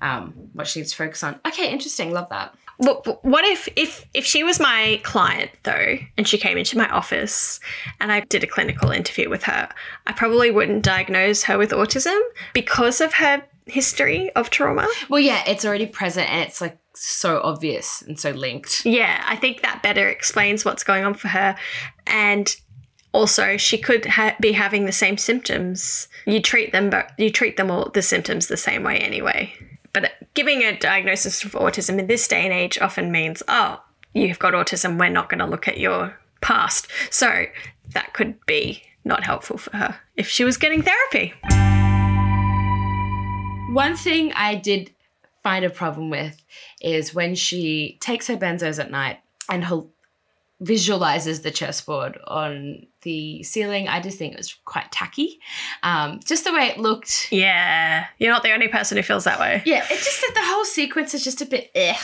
um, 0.00 0.32
what 0.52 0.66
she 0.66 0.80
needs 0.80 0.92
to 0.92 0.96
focus 0.96 1.22
on. 1.22 1.40
Okay, 1.46 1.70
interesting. 1.70 2.12
Love 2.12 2.28
that. 2.30 2.54
What, 2.80 3.22
what 3.22 3.44
if 3.44 3.68
if 3.76 4.06
if 4.14 4.24
she 4.24 4.42
was 4.42 4.58
my 4.58 5.02
client 5.02 5.50
though, 5.64 5.98
and 6.16 6.26
she 6.26 6.38
came 6.38 6.56
into 6.56 6.78
my 6.78 6.88
office, 6.88 7.60
and 8.00 8.10
I 8.10 8.20
did 8.20 8.42
a 8.42 8.46
clinical 8.46 8.90
interview 8.90 9.28
with 9.28 9.42
her? 9.42 9.68
I 10.06 10.12
probably 10.12 10.50
wouldn't 10.50 10.82
diagnose 10.82 11.42
her 11.42 11.58
with 11.58 11.72
autism 11.72 12.18
because 12.54 13.02
of 13.02 13.12
her 13.12 13.42
history 13.66 14.30
of 14.34 14.48
trauma. 14.48 14.88
Well, 15.10 15.20
yeah, 15.20 15.44
it's 15.46 15.66
already 15.66 15.84
present 15.84 16.30
and 16.30 16.40
it's 16.40 16.62
like 16.62 16.78
so 16.94 17.42
obvious 17.44 18.00
and 18.00 18.18
so 18.18 18.30
linked. 18.30 18.86
Yeah, 18.86 19.22
I 19.26 19.36
think 19.36 19.60
that 19.60 19.82
better 19.82 20.08
explains 20.08 20.64
what's 20.64 20.82
going 20.82 21.04
on 21.04 21.12
for 21.12 21.28
her, 21.28 21.56
and 22.06 22.56
also 23.12 23.58
she 23.58 23.76
could 23.76 24.06
ha- 24.06 24.36
be 24.40 24.52
having 24.52 24.86
the 24.86 24.92
same 24.92 25.18
symptoms. 25.18 26.08
You 26.24 26.40
treat 26.40 26.72
them, 26.72 26.88
but 26.88 27.12
you 27.18 27.28
treat 27.28 27.58
them 27.58 27.70
all 27.70 27.90
the 27.90 28.00
symptoms 28.00 28.46
the 28.46 28.56
same 28.56 28.84
way 28.84 28.96
anyway. 28.96 29.52
But 29.92 30.12
giving 30.34 30.62
a 30.62 30.78
diagnosis 30.78 31.44
of 31.44 31.52
autism 31.52 31.98
in 31.98 32.06
this 32.06 32.28
day 32.28 32.44
and 32.44 32.52
age 32.52 32.78
often 32.80 33.10
means, 33.10 33.42
oh, 33.48 33.82
you've 34.12 34.38
got 34.38 34.54
autism. 34.54 34.98
We're 34.98 35.08
not 35.08 35.28
going 35.28 35.40
to 35.40 35.46
look 35.46 35.66
at 35.66 35.78
your 35.78 36.18
past. 36.40 36.86
So 37.10 37.46
that 37.92 38.12
could 38.12 38.44
be 38.46 38.82
not 39.04 39.24
helpful 39.24 39.58
for 39.58 39.76
her 39.76 39.98
if 40.16 40.28
she 40.28 40.44
was 40.44 40.56
getting 40.56 40.82
therapy. 40.82 41.34
One 43.72 43.96
thing 43.96 44.32
I 44.34 44.60
did 44.62 44.92
find 45.42 45.64
a 45.64 45.70
problem 45.70 46.10
with 46.10 46.42
is 46.80 47.14
when 47.14 47.34
she 47.34 47.98
takes 48.00 48.26
her 48.26 48.36
benzos 48.36 48.78
at 48.78 48.90
night 48.90 49.18
and 49.48 49.64
her 49.64 49.84
visualizes 50.60 51.40
the 51.40 51.50
chessboard 51.50 52.18
on 52.26 52.86
the 53.02 53.42
ceiling. 53.42 53.88
I 53.88 54.00
just 54.00 54.18
think 54.18 54.34
it 54.34 54.36
was 54.36 54.54
quite 54.66 54.92
tacky. 54.92 55.40
Um, 55.82 56.20
just 56.24 56.44
the 56.44 56.52
way 56.52 56.66
it 56.66 56.78
looked. 56.78 57.28
Yeah, 57.32 58.06
you're 58.18 58.30
not 58.30 58.42
the 58.42 58.52
only 58.52 58.68
person 58.68 58.98
who 58.98 59.02
feels 59.02 59.24
that 59.24 59.40
way. 59.40 59.62
Yeah, 59.64 59.86
it's 59.90 60.04
just 60.04 60.20
that 60.20 60.32
the 60.34 60.44
whole 60.44 60.66
sequence 60.66 61.14
is 61.14 61.24
just 61.24 61.40
a 61.40 61.46
bit 61.46 61.70
eh. 61.74 61.96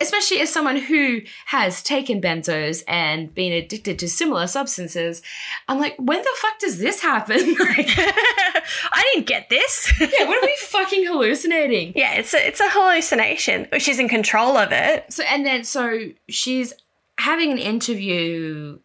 Especially 0.00 0.40
as 0.40 0.50
someone 0.50 0.76
who 0.76 1.20
has 1.46 1.82
taken 1.82 2.22
benzos 2.22 2.82
and 2.88 3.34
been 3.34 3.52
addicted 3.52 3.98
to 3.98 4.08
similar 4.08 4.46
substances. 4.46 5.20
I'm 5.68 5.78
like, 5.78 5.96
when 5.98 6.22
the 6.22 6.36
fuck 6.36 6.58
does 6.58 6.78
this 6.78 7.02
happen? 7.02 7.54
like, 7.58 7.88
I 7.98 9.10
didn't 9.12 9.26
get 9.26 9.50
this. 9.50 9.92
yeah, 10.00 10.26
what 10.26 10.42
are 10.42 10.46
we 10.46 10.56
fucking 10.58 11.06
hallucinating? 11.06 11.92
Yeah, 11.94 12.14
it's 12.14 12.32
a, 12.32 12.46
it's 12.46 12.60
a 12.60 12.68
hallucination. 12.68 13.68
She's 13.78 13.98
in 13.98 14.08
control 14.08 14.56
of 14.56 14.72
it. 14.72 15.12
So 15.12 15.22
and 15.24 15.44
then 15.44 15.64
so 15.64 15.98
she's 16.30 16.72
having 17.20 17.52
an 17.52 17.58
interview 17.58 18.78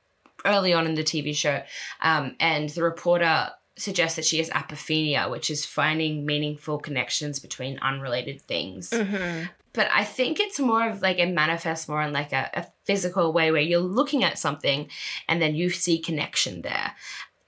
early 0.45 0.73
on 0.73 0.85
in 0.85 0.95
the 0.95 1.03
TV 1.03 1.35
show, 1.35 1.63
um, 2.01 2.35
and 2.39 2.69
the 2.69 2.83
reporter 2.83 3.49
suggests 3.77 4.15
that 4.17 4.25
she 4.25 4.37
has 4.37 4.49
apophenia, 4.49 5.29
which 5.29 5.49
is 5.49 5.65
finding 5.65 6.25
meaningful 6.25 6.77
connections 6.77 7.39
between 7.39 7.79
unrelated 7.79 8.41
things. 8.41 8.89
Mm-hmm. 8.89 9.45
But 9.73 9.89
I 9.93 10.05
think 10.05 10.39
it's 10.39 10.59
more 10.59 10.87
of 10.87 11.01
like 11.01 11.19
it 11.19 11.29
manifests 11.29 11.89
more 11.89 12.01
in 12.01 12.13
like 12.13 12.31
a, 12.31 12.49
a 12.53 12.65
physical 12.85 13.33
way 13.33 13.51
where 13.51 13.61
you're 13.61 13.79
looking 13.79 14.23
at 14.23 14.39
something 14.39 14.89
and 15.27 15.41
then 15.41 15.55
you 15.55 15.69
see 15.69 15.99
connection 15.99 16.61
there. 16.61 16.93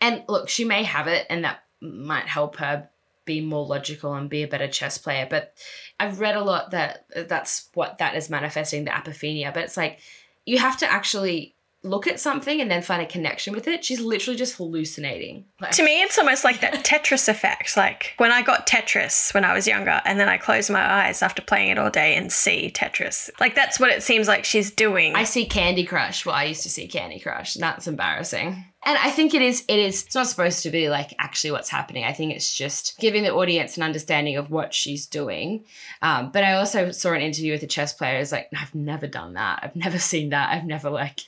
And 0.01 0.23
look, 0.27 0.49
she 0.49 0.65
may 0.65 0.83
have 0.83 1.07
it 1.07 1.25
and 1.29 1.45
that 1.45 1.63
might 1.79 2.27
help 2.27 2.57
her 2.57 2.89
be 3.23 3.39
more 3.39 3.65
logical 3.65 4.13
and 4.13 4.29
be 4.29 4.43
a 4.43 4.47
better 4.47 4.67
chess 4.67 4.97
player. 4.97 5.27
But 5.29 5.53
I've 5.99 6.19
read 6.19 6.35
a 6.35 6.43
lot 6.43 6.71
that 6.71 7.05
that's 7.15 7.69
what 7.73 7.99
that 7.99 8.15
is 8.15 8.29
manifesting 8.29 8.83
the 8.83 8.91
apophenia. 8.91 9.53
But 9.53 9.63
it's 9.63 9.77
like 9.77 9.99
you 10.47 10.57
have 10.57 10.77
to 10.77 10.91
actually 10.91 11.53
look 11.83 12.07
at 12.07 12.19
something 12.19 12.59
and 12.59 12.71
then 12.71 12.81
find 12.81 13.01
a 13.01 13.05
connection 13.05 13.53
with 13.53 13.67
it. 13.67 13.83
She's 13.85 13.99
literally 13.99 14.37
just 14.37 14.55
hallucinating. 14.55 15.45
Like, 15.61 15.71
To 15.71 15.83
me, 15.83 16.01
it's 16.01 16.17
almost 16.17 16.43
like 16.43 16.59
that 16.61 16.83
Tetris 16.85 17.29
effect. 17.29 17.77
Like 17.77 18.13
when 18.17 18.31
I 18.31 18.41
got 18.41 18.67
Tetris 18.67 19.33
when 19.33 19.45
I 19.45 19.53
was 19.53 19.67
younger, 19.67 20.01
and 20.05 20.19
then 20.19 20.27
I 20.27 20.37
close 20.37 20.69
my 20.69 21.05
eyes 21.05 21.21
after 21.21 21.41
playing 21.41 21.69
it 21.69 21.77
all 21.77 21.89
day 21.89 22.15
and 22.15 22.31
see 22.31 22.71
Tetris. 22.73 23.29
Like 23.39 23.55
that's 23.55 23.79
what 23.79 23.91
it 23.91 24.01
seems 24.03 24.27
like 24.27 24.45
she's 24.45 24.71
doing. 24.71 25.15
I 25.15 25.23
see 25.23 25.45
Candy 25.45 25.83
Crush. 25.83 26.25
Well, 26.25 26.35
I 26.35 26.45
used 26.45 26.63
to 26.63 26.69
see 26.69 26.87
Candy 26.87 27.19
Crush. 27.19 27.53
That's 27.55 27.87
embarrassing. 27.87 28.65
And 28.87 28.97
I 28.99 29.11
think 29.11 29.33
it 29.33 29.41
is. 29.41 29.65
It 29.67 29.79
is. 29.79 30.05
It's 30.05 30.15
not 30.15 30.27
supposed 30.27 30.63
to 30.63 30.69
be 30.69 30.87
like 30.87 31.13
actually 31.19 31.51
what's 31.51 31.67
happening. 31.67 32.05
I 32.05 32.13
think 32.13 32.33
it's 32.33 32.55
just 32.55 32.97
giving 32.99 33.23
the 33.23 33.33
audience 33.33 33.75
an 33.75 33.83
understanding 33.83 34.37
of 34.37 34.49
what 34.49 34.73
she's 34.73 35.05
doing. 35.05 35.65
Um, 36.01 36.31
but 36.31 36.45
I 36.45 36.53
also 36.53 36.91
saw 36.91 37.11
an 37.11 37.19
interview 37.19 37.51
with 37.51 37.63
a 37.63 37.67
chess 37.67 37.91
player. 37.91 38.17
It's 38.17 38.31
like 38.31 38.49
I've 38.57 38.73
never 38.73 39.05
done 39.05 39.33
that. 39.33 39.59
I've 39.61 39.75
never 39.75 39.99
seen 39.99 40.29
that. 40.29 40.53
I've 40.53 40.63
never 40.63 40.89
like 40.89 41.19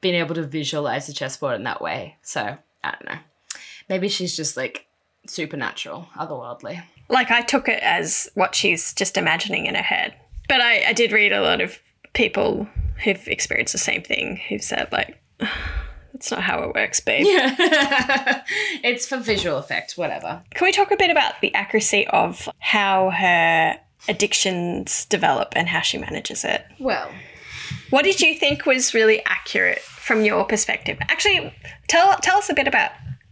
been 0.00 0.14
able 0.14 0.34
to 0.34 0.44
visualize 0.44 1.06
the 1.06 1.12
chessboard 1.12 1.56
in 1.56 1.64
that 1.64 1.82
way. 1.82 2.16
So 2.22 2.56
I 2.82 2.90
don't 2.90 3.04
know. 3.04 3.20
Maybe 3.90 4.08
she's 4.08 4.34
just 4.34 4.56
like 4.56 4.86
supernatural, 5.26 6.08
otherworldly. 6.16 6.82
like 7.10 7.30
I 7.30 7.42
took 7.42 7.68
it 7.68 7.82
as 7.82 8.30
what 8.32 8.54
she's 8.54 8.94
just 8.94 9.18
imagining 9.18 9.66
in 9.66 9.74
her 9.74 9.82
head. 9.82 10.14
But 10.48 10.62
I, 10.62 10.88
I 10.88 10.92
did 10.94 11.12
read 11.12 11.32
a 11.32 11.42
lot 11.42 11.60
of 11.60 11.78
people 12.14 12.66
who've 13.04 13.28
experienced 13.28 13.74
the 13.74 13.78
same 13.78 14.02
thing 14.02 14.40
who've 14.48 14.62
said 14.62 14.88
like 14.90 15.20
that's 16.12 16.30
not 16.30 16.42
how 16.42 16.62
it 16.62 16.74
works, 16.74 17.00
babe. 17.00 17.26
Yeah. 17.26 17.54
it's 18.84 19.06
for 19.06 19.16
visual 19.16 19.58
effect, 19.58 19.94
whatever. 19.96 20.42
Can 20.54 20.64
we 20.66 20.72
talk 20.72 20.90
a 20.90 20.96
bit 20.96 21.10
about 21.10 21.40
the 21.40 21.54
accuracy 21.54 22.06
of 22.08 22.48
how 22.58 23.10
her 23.10 23.78
addictions 24.08 25.04
develop 25.06 25.52
and 25.56 25.68
how 25.68 25.80
she 25.80 25.98
manages 25.98 26.44
it? 26.44 26.64
Well, 26.78 27.10
What 27.90 28.04
did 28.04 28.20
you 28.20 28.34
think 28.34 28.66
was 28.66 28.94
really 28.94 29.24
accurate 29.24 29.80
from 29.80 30.24
your 30.24 30.44
perspective? 30.44 30.98
Actually, 31.02 31.54
tell 31.88 32.16
tell 32.18 32.38
us 32.38 32.50
a 32.50 32.54
bit 32.54 32.68
about 32.68 32.90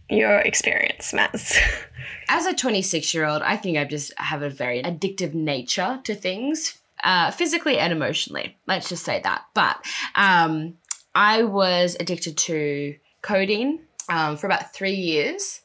your 0.09 0.39
experience, 0.39 1.11
Maz. 1.13 1.57
as 2.29 2.45
a 2.45 2.53
26 2.53 3.13
year 3.13 3.25
old, 3.25 3.41
I 3.41 3.57
think 3.57 3.77
I 3.77 3.85
just 3.85 4.13
have 4.17 4.41
a 4.41 4.49
very 4.49 4.81
addictive 4.83 5.33
nature 5.33 5.99
to 6.03 6.15
things, 6.15 6.77
uh, 7.03 7.31
physically 7.31 7.77
and 7.77 7.91
emotionally. 7.91 8.57
Let's 8.67 8.89
just 8.89 9.03
say 9.03 9.21
that. 9.23 9.43
But 9.53 9.83
um, 10.15 10.75
I 11.13 11.43
was 11.43 11.97
addicted 11.99 12.37
to 12.37 12.95
codeine 13.21 13.81
um, 14.09 14.37
for 14.37 14.47
about 14.47 14.73
three 14.73 14.93
years. 14.93 15.61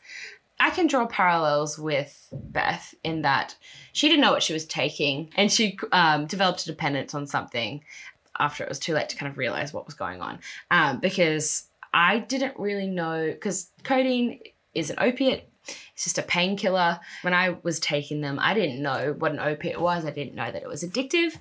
I 0.58 0.70
can 0.70 0.86
draw 0.86 1.06
parallels 1.06 1.78
with 1.78 2.28
Beth 2.32 2.94
in 3.04 3.22
that 3.22 3.56
she 3.92 4.08
didn't 4.08 4.22
know 4.22 4.32
what 4.32 4.42
she 4.42 4.54
was 4.54 4.64
taking 4.64 5.30
and 5.36 5.52
she 5.52 5.78
um, 5.92 6.26
developed 6.26 6.62
a 6.62 6.66
dependence 6.66 7.14
on 7.14 7.26
something 7.26 7.82
after 8.38 8.64
it 8.64 8.68
was 8.68 8.78
too 8.78 8.94
late 8.94 9.08
to 9.10 9.16
kind 9.16 9.30
of 9.30 9.38
realize 9.38 9.72
what 9.72 9.86
was 9.86 9.94
going 9.94 10.20
on. 10.20 10.38
Um, 10.70 11.00
because 11.00 11.68
I 11.92 12.18
didn't 12.18 12.58
really 12.58 12.86
know, 12.86 13.30
because 13.30 13.70
codeine 13.82 14.40
is 14.74 14.90
an 14.90 14.96
opiate, 14.98 15.50
it's 15.94 16.04
just 16.04 16.18
a 16.18 16.22
painkiller. 16.22 17.00
When 17.22 17.34
I 17.34 17.56
was 17.62 17.80
taking 17.80 18.20
them, 18.20 18.38
I 18.40 18.54
didn't 18.54 18.82
know 18.82 19.14
what 19.18 19.32
an 19.32 19.40
opiate 19.40 19.80
was. 19.80 20.04
I 20.04 20.10
didn't 20.10 20.34
know 20.34 20.50
that 20.50 20.62
it 20.62 20.68
was 20.68 20.84
addictive. 20.84 21.36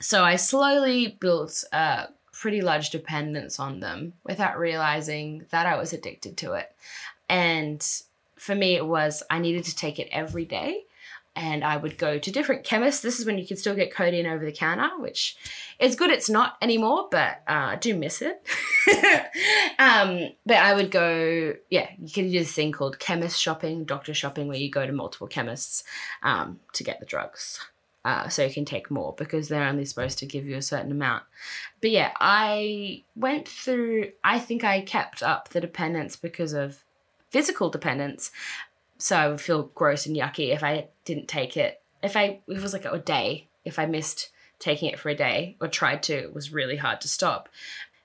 So 0.00 0.22
I 0.22 0.36
slowly 0.36 1.16
built 1.20 1.64
a 1.72 2.08
pretty 2.40 2.62
large 2.62 2.88
dependence 2.88 3.60
on 3.60 3.80
them 3.80 4.14
without 4.24 4.58
realizing 4.58 5.44
that 5.50 5.66
I 5.66 5.76
was 5.76 5.92
addicted 5.92 6.38
to 6.38 6.54
it. 6.54 6.74
And 7.28 7.86
for 8.36 8.54
me, 8.54 8.76
it 8.76 8.86
was 8.86 9.22
I 9.28 9.38
needed 9.38 9.64
to 9.64 9.76
take 9.76 9.98
it 9.98 10.08
every 10.10 10.46
day. 10.46 10.84
And 11.36 11.62
I 11.62 11.76
would 11.76 11.96
go 11.98 12.18
to 12.18 12.32
different 12.32 12.64
chemists. 12.64 13.02
This 13.02 13.20
is 13.20 13.26
when 13.26 13.38
you 13.38 13.46
can 13.46 13.56
still 13.56 13.76
get 13.76 13.94
codeine 13.94 14.26
over 14.26 14.44
the 14.44 14.52
counter, 14.52 14.88
which 14.98 15.36
is 15.78 15.94
good. 15.94 16.10
It's 16.10 16.30
not 16.30 16.56
anymore, 16.60 17.08
but 17.10 17.42
uh, 17.46 17.72
I 17.72 17.76
do 17.76 17.94
miss 17.94 18.20
it. 18.22 18.42
um, 19.78 20.30
but 20.44 20.56
I 20.56 20.74
would 20.74 20.90
go, 20.90 21.54
yeah, 21.68 21.88
you 22.00 22.10
can 22.10 22.30
do 22.30 22.38
this 22.38 22.52
thing 22.52 22.72
called 22.72 22.98
chemist 22.98 23.40
shopping, 23.40 23.84
doctor 23.84 24.12
shopping, 24.12 24.48
where 24.48 24.56
you 24.56 24.70
go 24.70 24.86
to 24.86 24.92
multiple 24.92 25.28
chemists 25.28 25.84
um, 26.22 26.58
to 26.72 26.82
get 26.82 27.00
the 27.00 27.06
drugs. 27.06 27.60
Uh, 28.02 28.28
so 28.28 28.44
you 28.44 28.52
can 28.52 28.64
take 28.64 28.90
more 28.90 29.14
because 29.18 29.48
they're 29.48 29.68
only 29.68 29.84
supposed 29.84 30.18
to 30.18 30.26
give 30.26 30.46
you 30.46 30.56
a 30.56 30.62
certain 30.62 30.90
amount. 30.90 31.22
But 31.82 31.90
yeah, 31.90 32.12
I 32.18 33.04
went 33.14 33.46
through, 33.46 34.12
I 34.24 34.38
think 34.38 34.64
I 34.64 34.80
kept 34.80 35.22
up 35.22 35.50
the 35.50 35.60
dependence 35.60 36.16
because 36.16 36.54
of 36.54 36.82
physical 37.28 37.68
dependence. 37.68 38.30
So 38.96 39.16
I 39.16 39.28
would 39.28 39.40
feel 39.40 39.64
gross 39.74 40.06
and 40.06 40.16
yucky 40.16 40.54
if 40.54 40.64
I 40.64 40.88
didn't 41.04 41.28
take 41.28 41.58
it. 41.58 41.82
If 42.02 42.16
I, 42.16 42.40
if 42.48 42.58
it 42.58 42.62
was 42.62 42.72
like 42.72 42.86
a 42.86 42.98
day, 42.98 43.48
if 43.66 43.78
I 43.78 43.84
missed 43.84 44.30
taking 44.58 44.88
it 44.88 44.98
for 44.98 45.10
a 45.10 45.14
day 45.14 45.56
or 45.60 45.68
tried 45.68 46.02
to, 46.04 46.14
it 46.14 46.34
was 46.34 46.52
really 46.52 46.76
hard 46.76 47.02
to 47.02 47.08
stop. 47.08 47.50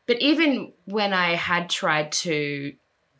But 0.07 0.21
even 0.21 0.73
when 0.85 1.13
I 1.13 1.35
had 1.35 1.69
tried 1.69 2.11
to 2.11 2.73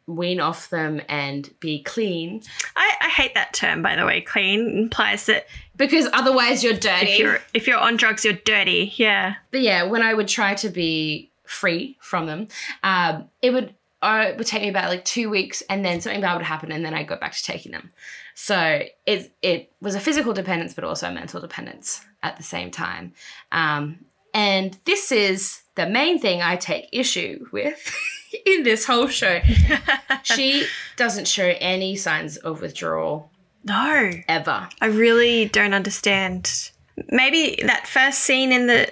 wean 0.08 0.40
off 0.40 0.70
them 0.70 1.02
and 1.10 1.50
be 1.60 1.82
clean, 1.82 2.42
I, 2.76 2.96
I 3.02 3.10
hate 3.10 3.34
that 3.34 3.54
term, 3.54 3.82
by 3.82 3.96
the 3.96 4.06
way. 4.06 4.22
Clean 4.22 4.78
implies 4.78 5.26
that 5.26 5.48
because 5.76 6.08
otherwise 6.14 6.64
you're 6.64 6.74
dirty. 6.74 7.12
if 7.12 7.20
you're 7.20 7.40
if 7.54 7.68
you're 7.68 7.80
on 7.80 7.98
drugs, 7.98 8.24
you're 8.24 8.34
dirty. 8.34 8.94
Yeah. 8.96 9.36
But 9.52 9.62
yeah, 9.62 9.84
when 9.84 10.02
I 10.02 10.14
would 10.14 10.28
try 10.28 10.56
to 10.56 10.70
be 10.70 11.32
free 11.44 11.98
from 12.02 12.26
them, 12.26 12.48
um, 12.84 13.30
it 13.42 13.52
would 13.52 13.74
uh, 14.02 14.26
it 14.30 14.38
would 14.38 14.48
take 14.48 14.62
me 14.62 14.70
about 14.70 14.90
like 14.90 15.06
two 15.06 15.30
weeks, 15.30 15.64
and 15.70 15.84
then 15.84 16.02
something 16.02 16.22
bad 16.22 16.36
would 16.36 16.46
happen, 16.46 16.72
and 16.72 16.86
then 16.86 16.94
I'd 16.94 17.08
go 17.08 17.16
back 17.16 17.34
to 17.34 17.44
taking 17.44 17.72
them. 17.72 17.92
So 18.36 18.84
it 19.06 19.32
it 19.42 19.72
was 19.82 19.96
a 19.96 20.00
physical 20.00 20.34
dependence, 20.34 20.74
but 20.74 20.84
also 20.84 21.10
a 21.10 21.14
mental 21.14 21.42
dependence 21.42 22.06
at 22.22 22.38
the 22.38 22.44
same 22.44 22.70
time. 22.70 23.14
Um, 23.52 24.06
and 24.34 24.78
this 24.86 25.12
is 25.12 25.62
the 25.76 25.88
main 25.88 26.20
thing 26.20 26.42
I 26.42 26.58
take 26.58 26.90
issue 26.92 27.48
with 27.52 27.96
in 28.46 28.64
this 28.64 28.86
whole 28.86 29.08
show. 29.08 29.40
she 30.24 30.66
doesn't 30.98 31.28
show 31.28 31.54
any 31.60 31.96
signs 31.96 32.38
of 32.38 32.62
withdrawal 32.62 33.32
No. 33.64 34.12
ever. 34.28 34.70
I 34.82 34.86
really 34.88 35.46
don't 35.46 35.74
understand. 35.74 36.72
Maybe 37.10 37.60
that 37.66 37.88
first 37.88 38.20
scene 38.20 38.52
in 38.52 38.68
the 38.68 38.90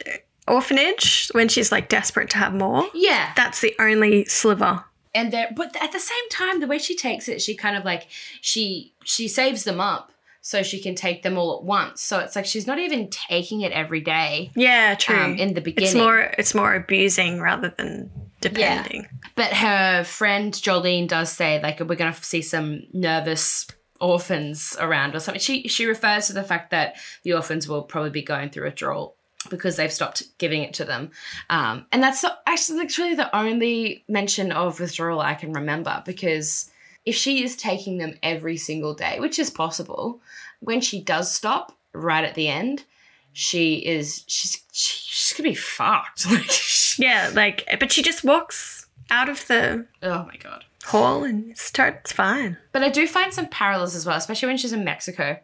orphanage 0.47 1.29
when 1.33 1.47
she's 1.47 1.71
like 1.71 1.89
desperate 1.89 2.29
to 2.31 2.37
have 2.37 2.53
more. 2.53 2.87
Yeah, 2.93 3.31
That's 3.35 3.61
the 3.61 3.73
only 3.79 4.25
sliver. 4.25 4.83
and 5.15 5.31
there 5.31 5.49
but 5.55 5.75
at 5.81 5.91
the 5.91 5.99
same 5.99 6.29
time 6.29 6.59
the 6.59 6.67
way 6.67 6.79
she 6.79 6.95
takes 6.95 7.27
it 7.29 7.39
she 7.41 7.55
kind 7.55 7.77
of 7.77 7.85
like 7.85 8.07
she 8.41 8.93
she 9.05 9.27
saves 9.27 9.63
them 9.63 9.79
up 9.79 10.11
so 10.41 10.63
she 10.63 10.81
can 10.81 10.95
take 10.95 11.21
them 11.23 11.37
all 11.37 11.57
at 11.59 11.63
once 11.63 12.01
so 12.01 12.17
it's 12.19 12.35
like 12.35 12.45
she's 12.47 12.65
not 12.67 12.79
even 12.79 13.07
taking 13.09 13.61
it 13.61 13.71
every 13.71 14.01
day 14.01 14.49
Yeah, 14.55 14.95
true. 14.95 15.15
um, 15.15 15.35
in 15.37 15.53
the 15.53 15.61
beginning 15.61 15.87
it's 15.87 15.95
more 15.95 16.19
it's 16.37 16.55
more 16.55 16.73
abusing 16.75 17.39
rather 17.39 17.69
than 17.77 18.09
depending. 18.49 19.07
but 19.35 19.53
her 19.53 20.03
friend 20.03 20.53
jolene 20.53 21.07
does 21.07 21.31
say 21.31 21.61
like 21.61 21.79
we're 21.79 21.95
gonna 21.95 22.13
see 22.13 22.41
some 22.41 22.83
nervous 22.93 23.67
orphans 23.99 24.75
around 24.79 25.15
or 25.15 25.19
something. 25.19 25.39
She 25.39 25.67
she 25.67 25.85
refers 25.85 26.27
to 26.27 26.33
the 26.33 26.43
fact 26.43 26.71
that 26.71 26.97
the 27.23 27.33
orphans 27.33 27.67
will 27.67 27.83
probably 27.83 28.09
be 28.09 28.21
going 28.21 28.49
through 28.49 28.65
withdrawal 28.65 29.15
because 29.49 29.75
they've 29.75 29.91
stopped 29.91 30.23
giving 30.37 30.63
it 30.63 30.73
to 30.75 30.85
them. 30.85 31.11
Um, 31.49 31.85
and 31.91 32.01
that's 32.03 32.23
actually 32.45 32.79
that's 32.79 32.97
really 32.97 33.15
the 33.15 33.35
only 33.35 34.03
mention 34.07 34.51
of 34.51 34.79
withdrawal 34.79 35.19
i 35.19 35.33
can 35.33 35.53
remember 35.53 36.03
because 36.05 36.69
if 37.05 37.15
she 37.15 37.43
is 37.43 37.55
taking 37.55 37.97
them 37.97 38.13
every 38.21 38.57
single 38.57 38.93
day 38.93 39.19
which 39.19 39.39
is 39.39 39.49
possible 39.49 40.21
when 40.59 40.81
she 40.81 41.01
does 41.01 41.33
stop 41.33 41.77
right 41.93 42.23
at 42.23 42.35
the 42.35 42.47
end 42.47 42.85
she 43.33 43.75
is 43.75 44.23
she's 44.27 44.63
she's 44.71 45.37
gonna 45.37 45.49
be 45.49 45.55
fucked 45.55 46.25
like 46.31 46.49
Yeah, 46.97 47.31
like 47.33 47.67
but 47.79 47.91
she 47.91 48.01
just 48.01 48.23
walks 48.23 48.87
out 49.09 49.29
of 49.29 49.45
the 49.47 49.85
oh 50.01 50.25
my 50.25 50.37
god 50.37 50.65
hall 50.85 51.23
and 51.23 51.57
starts 51.57 52.11
fine. 52.11 52.57
But 52.71 52.83
I 52.83 52.89
do 52.89 53.07
find 53.07 53.33
some 53.33 53.47
parallels 53.47 53.95
as 53.95 54.05
well, 54.05 54.17
especially 54.17 54.47
when 54.47 54.57
she's 54.57 54.73
in 54.73 54.83
Mexico. 54.83 55.39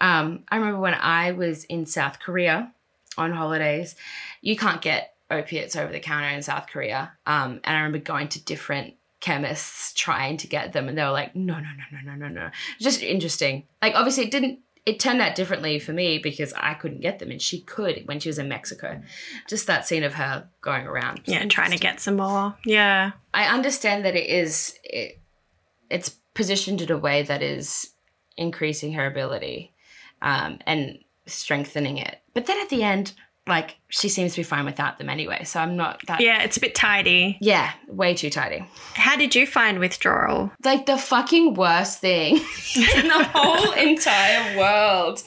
Um, 0.00 0.44
I 0.48 0.56
remember 0.56 0.78
when 0.78 0.94
I 0.94 1.32
was 1.32 1.64
in 1.64 1.86
South 1.86 2.20
Korea 2.20 2.72
on 3.18 3.32
holidays, 3.32 3.96
you 4.40 4.56
can't 4.56 4.80
get 4.80 5.14
opiates 5.30 5.76
over 5.76 5.92
the 5.92 6.00
counter 6.00 6.28
in 6.28 6.42
South 6.42 6.68
Korea. 6.68 7.12
Um, 7.26 7.60
and 7.64 7.76
I 7.76 7.80
remember 7.80 7.98
going 7.98 8.28
to 8.28 8.44
different 8.44 8.94
chemists 9.20 9.92
trying 9.94 10.36
to 10.38 10.46
get 10.46 10.72
them, 10.72 10.88
and 10.88 10.96
they 10.96 11.02
were 11.02 11.10
like, 11.10 11.34
no, 11.34 11.54
no, 11.54 11.60
no, 11.60 11.98
no, 11.98 12.12
no, 12.12 12.14
no, 12.14 12.28
no. 12.28 12.50
Just 12.78 13.02
interesting. 13.02 13.64
Like, 13.82 13.94
obviously, 13.94 14.24
it 14.24 14.30
didn't. 14.30 14.60
It 14.86 15.00
turned 15.00 15.20
out 15.20 15.34
differently 15.34 15.80
for 15.80 15.92
me 15.92 16.18
because 16.18 16.52
I 16.56 16.74
couldn't 16.74 17.00
get 17.00 17.18
them, 17.18 17.30
and 17.30 17.42
she 17.42 17.60
could 17.60 18.06
when 18.06 18.20
she 18.20 18.28
was 18.28 18.38
in 18.38 18.48
Mexico. 18.48 19.02
Just 19.48 19.66
that 19.66 19.86
scene 19.86 20.04
of 20.04 20.14
her 20.14 20.48
going 20.60 20.86
around. 20.86 21.22
Yeah, 21.26 21.38
and 21.38 21.50
trying 21.50 21.72
to 21.72 21.78
get 21.78 22.00
some 22.00 22.16
more. 22.16 22.56
Yeah. 22.64 23.12
I 23.34 23.46
understand 23.52 24.04
that 24.04 24.14
it 24.14 24.28
is 24.28 24.78
it, 24.84 25.20
it's 25.90 26.10
positioned 26.34 26.80
in 26.82 26.92
a 26.92 26.98
way 26.98 27.22
that 27.22 27.42
is 27.42 27.90
increasing 28.36 28.92
her 28.92 29.06
ability 29.06 29.74
um, 30.22 30.60
and 30.66 30.98
strengthening 31.26 31.98
it. 31.98 32.20
But 32.34 32.46
then 32.46 32.60
at 32.60 32.68
the 32.68 32.82
end, 32.82 33.12
like 33.46 33.76
she 33.88 34.08
seems 34.08 34.32
to 34.32 34.40
be 34.40 34.42
fine 34.42 34.64
without 34.64 34.98
them 34.98 35.08
anyway. 35.08 35.44
So 35.44 35.60
I'm 35.60 35.76
not 35.76 36.00
that. 36.06 36.20
Yeah, 36.20 36.42
it's 36.42 36.56
a 36.56 36.60
bit 36.60 36.74
tidy. 36.74 37.38
Yeah, 37.40 37.72
way 37.86 38.14
too 38.14 38.30
tidy. 38.30 38.66
How 38.94 39.16
did 39.16 39.34
you 39.34 39.46
find 39.46 39.78
withdrawal? 39.78 40.50
Like 40.64 40.86
the 40.86 40.98
fucking 40.98 41.54
worst 41.54 42.00
thing 42.00 42.36
in 42.76 43.08
the 43.08 43.30
whole 43.32 43.72
entire 43.72 44.58
world. 44.58 45.22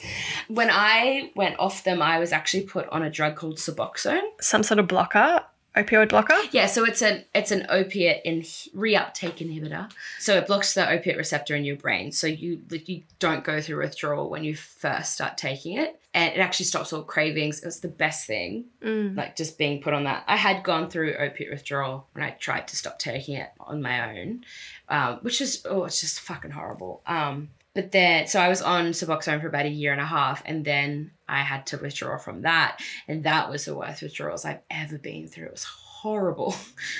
When 0.48 0.68
I 0.70 1.30
went 1.34 1.58
off 1.58 1.84
them, 1.84 2.02
I 2.02 2.18
was 2.18 2.32
actually 2.32 2.64
put 2.64 2.88
on 2.90 3.02
a 3.02 3.10
drug 3.10 3.36
called 3.36 3.56
Suboxone. 3.56 4.20
Some 4.40 4.62
sort 4.62 4.78
of 4.78 4.88
blocker, 4.88 5.42
opioid 5.76 6.08
blocker? 6.08 6.36
Yeah, 6.50 6.66
so 6.66 6.84
it's 6.84 7.02
an 7.02 7.24
it's 7.34 7.50
an 7.50 7.66
opiate 7.68 8.22
in 8.24 8.40
reuptake 8.42 9.38
inhibitor. 9.38 9.90
So 10.18 10.36
it 10.36 10.46
blocks 10.46 10.74
the 10.74 10.88
opiate 10.90 11.16
receptor 11.16 11.54
in 11.54 11.64
your 11.64 11.76
brain. 11.76 12.12
So 12.12 12.26
you 12.26 12.60
you 12.70 13.02
don't 13.18 13.44
go 13.44 13.60
through 13.60 13.78
withdrawal 13.78 14.30
when 14.30 14.44
you 14.44 14.56
first 14.56 15.12
start 15.12 15.36
taking 15.38 15.78
it, 15.78 16.00
and 16.14 16.34
it 16.34 16.38
actually 16.40 16.66
stops 16.66 16.92
all 16.92 17.02
cravings. 17.02 17.60
It 17.60 17.66
was 17.66 17.80
the 17.80 17.88
best 17.88 18.26
thing, 18.26 18.64
Mm. 18.82 19.16
like 19.16 19.36
just 19.36 19.58
being 19.58 19.80
put 19.82 19.94
on 19.94 20.04
that. 20.04 20.24
I 20.26 20.36
had 20.36 20.62
gone 20.62 20.90
through 20.90 21.14
opiate 21.16 21.50
withdrawal 21.50 22.06
when 22.12 22.24
I 22.24 22.30
tried 22.30 22.66
to 22.68 22.76
stop 22.76 22.98
taking 22.98 23.36
it 23.36 23.50
on 23.60 23.80
my 23.82 24.18
own, 24.18 24.44
um, 24.88 25.18
which 25.22 25.40
is 25.40 25.64
oh, 25.68 25.84
it's 25.84 26.00
just 26.00 26.20
fucking 26.20 26.50
horrible. 26.52 27.02
Um, 27.06 27.50
but 27.72 27.92
then, 27.92 28.26
so 28.26 28.40
I 28.40 28.48
was 28.48 28.62
on 28.62 28.86
Suboxone 28.86 29.40
for 29.40 29.46
about 29.46 29.64
a 29.64 29.68
year 29.70 29.92
and 29.92 30.00
a 30.00 30.04
half, 30.06 30.42
and 30.44 30.64
then 30.64 31.12
I 31.30 31.42
had 31.42 31.66
to 31.68 31.76
withdraw 31.78 32.18
from 32.18 32.42
that, 32.42 32.80
and 33.08 33.24
that 33.24 33.50
was 33.50 33.64
the 33.64 33.74
worst 33.74 34.02
withdrawals 34.02 34.44
I've 34.44 34.60
ever 34.70 34.98
been 34.98 35.28
through. 35.28 35.46
It 35.46 35.52
was 35.52 35.64
horrible. 35.64 36.54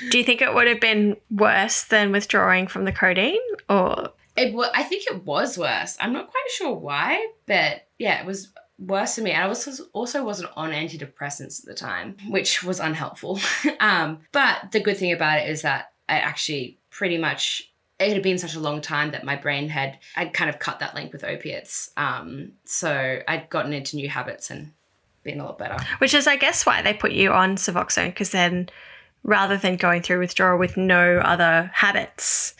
Do 0.09 0.17
you 0.17 0.23
think 0.23 0.41
it 0.41 0.53
would 0.53 0.67
have 0.67 0.79
been 0.79 1.17
worse 1.29 1.83
than 1.83 2.11
withdrawing 2.11 2.67
from 2.67 2.85
the 2.85 2.91
codeine? 2.91 3.39
Or 3.69 4.11
It 4.35 4.53
wa- 4.53 4.71
I 4.73 4.83
think 4.83 5.03
it 5.07 5.25
was 5.25 5.57
worse. 5.57 5.97
I'm 5.99 6.13
not 6.13 6.29
quite 6.31 6.49
sure 6.49 6.73
why, 6.73 7.27
but 7.45 7.87
yeah, 7.97 8.19
it 8.21 8.25
was 8.25 8.51
worse 8.77 9.15
for 9.15 9.21
me. 9.21 9.33
I 9.33 9.47
was 9.47 9.81
also 9.93 10.23
wasn't 10.23 10.51
on 10.55 10.71
antidepressants 10.71 11.59
at 11.59 11.65
the 11.65 11.73
time, 11.73 12.17
which 12.29 12.63
was 12.63 12.79
unhelpful. 12.79 13.39
um, 13.79 14.19
but 14.31 14.71
the 14.71 14.79
good 14.79 14.97
thing 14.97 15.11
about 15.11 15.39
it 15.39 15.49
is 15.49 15.63
that 15.63 15.91
I 16.07 16.17
actually 16.17 16.77
pretty 16.89 17.17
much 17.17 17.70
it 18.01 18.13
had 18.13 18.23
been 18.23 18.37
such 18.37 18.55
a 18.55 18.59
long 18.59 18.81
time 18.81 19.11
that 19.11 19.23
my 19.23 19.35
brain 19.35 19.69
had 19.69 19.97
I'd 20.15 20.33
kind 20.33 20.49
of 20.49 20.59
cut 20.59 20.79
that 20.79 20.95
link 20.95 21.13
with 21.13 21.23
opiates. 21.23 21.91
Um, 21.97 22.53
so 22.65 23.19
I'd 23.27 23.49
gotten 23.49 23.73
into 23.73 23.95
new 23.95 24.09
habits 24.09 24.49
and 24.49 24.71
been 25.23 25.39
a 25.39 25.45
lot 25.45 25.57
better. 25.57 25.77
which 25.99 26.13
is 26.13 26.27
I 26.27 26.35
guess 26.35 26.65
why 26.65 26.81
they 26.81 26.93
put 26.93 27.11
you 27.11 27.31
on 27.31 27.55
Suboxone 27.55 28.07
because 28.07 28.31
then 28.31 28.69
rather 29.23 29.55
than 29.55 29.75
going 29.75 30.01
through 30.01 30.19
withdrawal 30.19 30.57
with 30.57 30.77
no 30.77 31.19
other 31.19 31.69
habits 31.73 32.55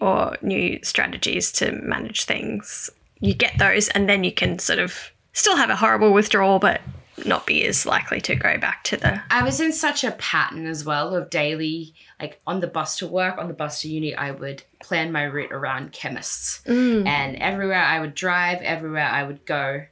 or 0.00 0.36
new 0.42 0.78
strategies 0.82 1.50
to 1.52 1.72
manage 1.72 2.24
things, 2.24 2.90
you 3.20 3.34
get 3.34 3.58
those 3.58 3.88
and 3.88 4.08
then 4.08 4.24
you 4.24 4.32
can 4.32 4.58
sort 4.58 4.78
of 4.78 5.10
still 5.32 5.56
have 5.56 5.70
a 5.70 5.76
horrible 5.76 6.12
withdrawal 6.12 6.58
but 6.58 6.80
not 7.26 7.46
be 7.46 7.64
as 7.64 7.86
likely 7.86 8.20
to 8.22 8.34
go 8.34 8.58
back 8.58 8.84
to 8.84 8.96
the 8.96 9.20
I 9.30 9.42
was 9.42 9.60
in 9.60 9.72
such 9.72 10.04
a 10.04 10.12
pattern 10.12 10.66
as 10.66 10.84
well 10.84 11.14
of 11.14 11.30
daily, 11.30 11.94
like 12.20 12.40
on 12.46 12.60
the 12.60 12.66
bus 12.66 12.98
to 12.98 13.06
work, 13.06 13.38
on 13.38 13.48
the 13.48 13.54
bus 13.54 13.82
to 13.82 13.88
uni, 13.88 14.14
I 14.14 14.30
would 14.30 14.62
plan 14.80 15.12
my 15.12 15.24
route 15.24 15.52
around 15.52 15.92
chemists. 15.92 16.62
Mm. 16.66 17.06
And 17.06 17.36
everywhere 17.36 17.82
I 17.82 18.00
would 18.00 18.14
drive, 18.14 18.60
everywhere 18.62 19.06
I 19.06 19.22
would 19.22 19.44
go, 19.44 19.84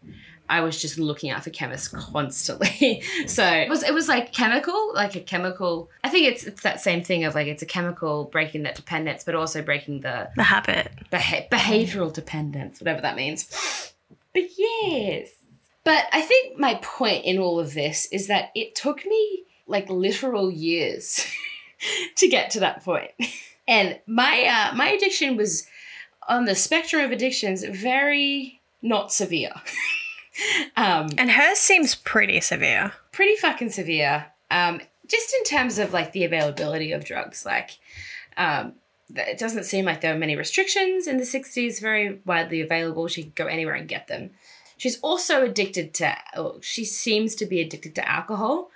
I 0.49 0.61
was 0.61 0.81
just 0.81 0.99
looking 0.99 1.31
out 1.31 1.43
for 1.43 1.51
chemists 1.51 1.89
constantly. 1.89 3.03
so 3.27 3.45
it 3.47 3.69
was 3.69 3.83
it 3.83 3.95
was 3.95 4.09
like 4.09 4.33
chemical, 4.33 4.93
like 4.95 5.17
a 5.17 5.21
chemical. 5.21 5.91
I 6.03 6.11
think 6.11 6.27
it's 6.27 6.45
it's 6.45 6.63
that 6.63 6.81
same 6.81 7.03
thing 7.03 7.25
of 7.25 7.35
like 7.35 7.47
it's 7.47 7.63
a 7.63 7.67
chemical 7.67 8.25
breaking 8.25 8.65
that 8.65 8.75
dependence, 8.75 9.25
but 9.25 9.35
also 9.35 9.63
breaking 9.63 10.01
the 10.01 10.29
the 10.37 10.43
habit. 10.43 10.93
beha- 11.11 11.49
behavioral 11.51 12.13
dependence, 12.13 12.81
whatever 12.81 13.01
that 13.01 13.17
means. 13.17 13.93
But 14.35 14.45
yes. 14.59 15.31
But 15.85 16.07
I 16.13 16.23
think 16.23 16.59
my 16.59 16.75
point 16.83 17.25
in 17.25 17.39
all 17.39 17.61
of 17.61 17.75
this 17.75 18.07
is 18.11 18.27
that 18.29 18.51
it 18.55 18.75
took 18.75 19.05
me 19.05 19.45
like 19.67 19.89
literal 19.89 20.51
years 20.51 21.27
to 22.17 22.29
get 22.29 22.51
to 22.53 22.61
that 22.61 22.83
point. 22.83 23.11
And 23.69 23.99
my 24.07 24.45
uh, 24.45 24.75
my 24.75 24.89
addiction 24.89 25.37
was 25.37 25.67
on 26.29 26.47
the 26.47 26.55
spectrum 26.55 27.05
of 27.05 27.13
addictions 27.13 27.65
very 27.65 28.61
not 28.83 29.13
severe. 29.13 29.53
um, 30.77 31.09
And 31.17 31.31
hers 31.31 31.59
seems 31.59 31.95
pretty 31.95 32.41
severe. 32.41 32.93
pretty 33.13 33.37
fucking 33.37 33.71
severe. 33.71 34.27
Um, 34.51 34.81
just 35.07 35.35
in 35.39 35.45
terms 35.45 35.79
of 35.79 35.93
like 35.93 36.13
the 36.13 36.25
availability 36.25 36.93
of 36.93 37.05
drugs, 37.05 37.45
like 37.45 37.79
um, 38.37 38.75
it 39.15 39.39
doesn't 39.39 39.65
seem 39.65 39.85
like 39.85 40.01
there 40.01 40.13
were 40.13 40.19
many 40.19 40.37
restrictions 40.37 41.07
in 41.07 41.19
the 41.19 41.25
'60s. 41.25 41.81
Very 41.81 42.21
widely 42.25 42.61
available. 42.61 43.09
She 43.09 43.25
could 43.25 43.35
go 43.35 43.47
anywhere 43.47 43.75
and 43.75 43.89
get 43.89 44.09
them. 44.09 44.31
She's 44.77 44.99
also 45.01 45.45
addicted 45.45 45.95
to. 45.95 46.17
oh, 46.37 46.59
She 46.63 46.85
seems 46.85 47.35
to 47.37 47.47
be 47.47 47.61
addicted 47.61 47.95
to 47.97 48.09
alcohol, 48.09 48.71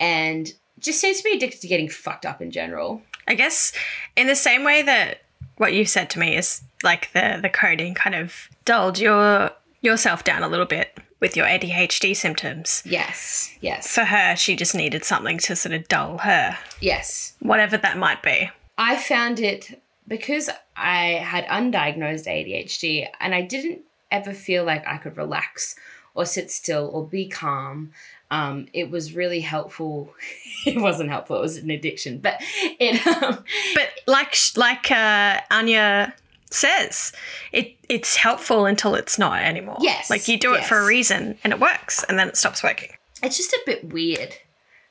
and 0.00 0.52
just 0.78 1.00
seems 1.00 1.18
to 1.18 1.24
be 1.24 1.36
addicted 1.36 1.60
to 1.60 1.68
getting 1.68 1.88
fucked 1.88 2.26
up 2.26 2.42
in 2.42 2.50
general. 2.50 3.02
I 3.26 3.34
guess 3.34 3.72
in 4.16 4.26
the 4.26 4.34
same 4.36 4.64
way 4.64 4.82
that 4.82 5.22
what 5.56 5.72
you've 5.72 5.88
said 5.88 6.10
to 6.10 6.18
me 6.18 6.36
is 6.36 6.62
like 6.82 7.12
the 7.12 7.38
the 7.40 7.48
codeine 7.48 7.94
kind 7.94 8.14
of 8.14 8.48
dulled 8.64 8.98
your 8.98 9.50
yourself 9.80 10.24
down 10.24 10.42
a 10.42 10.48
little 10.48 10.66
bit 10.66 10.98
with 11.20 11.36
your 11.36 11.46
ADHD 11.46 12.14
symptoms. 12.14 12.82
Yes, 12.84 13.50
yes, 13.62 13.90
For 13.94 14.04
her, 14.04 14.36
she 14.36 14.56
just 14.56 14.74
needed 14.74 15.04
something 15.04 15.38
to 15.38 15.56
sort 15.56 15.74
of 15.74 15.88
dull 15.88 16.18
her, 16.18 16.58
yes. 16.80 17.34
whatever 17.40 17.78
that 17.78 17.96
might 17.96 18.22
be. 18.22 18.50
I 18.76 18.96
found 18.96 19.40
it 19.40 19.80
because 20.06 20.50
I 20.76 21.12
had 21.12 21.46
undiagnosed 21.46 22.26
ADHD 22.26 23.08
and 23.20 23.34
I 23.34 23.40
didn't 23.40 23.80
ever 24.14 24.32
feel 24.32 24.64
like 24.64 24.86
I 24.86 24.96
could 24.98 25.16
relax 25.16 25.76
or 26.14 26.24
sit 26.24 26.50
still 26.50 26.90
or 26.92 27.06
be 27.06 27.28
calm. 27.28 27.92
Um, 28.30 28.66
it 28.72 28.90
was 28.90 29.14
really 29.14 29.40
helpful. 29.40 30.14
it 30.66 30.80
wasn't 30.80 31.10
helpful. 31.10 31.36
It 31.36 31.42
was 31.42 31.56
an 31.56 31.70
addiction, 31.70 32.18
but 32.18 32.36
it. 32.40 33.04
Um, 33.06 33.44
But 33.74 33.88
like 34.06 34.34
like 34.56 34.90
uh, 34.90 35.40
Anya 35.50 36.14
says, 36.50 37.12
it 37.52 37.74
it's 37.88 38.16
helpful 38.16 38.66
until 38.66 38.94
it's 38.94 39.18
not 39.18 39.42
anymore. 39.42 39.76
Yes, 39.80 40.10
like 40.10 40.26
you 40.28 40.38
do 40.38 40.54
it 40.54 40.64
for 40.64 40.78
a 40.78 40.86
reason 40.86 41.36
and 41.44 41.52
it 41.52 41.60
works, 41.60 42.04
and 42.08 42.18
then 42.18 42.28
it 42.28 42.36
stops 42.36 42.62
working. 42.62 42.90
it's 43.22 43.36
just 43.36 43.52
a 43.52 43.60
bit 43.66 43.92
weird. 43.92 44.34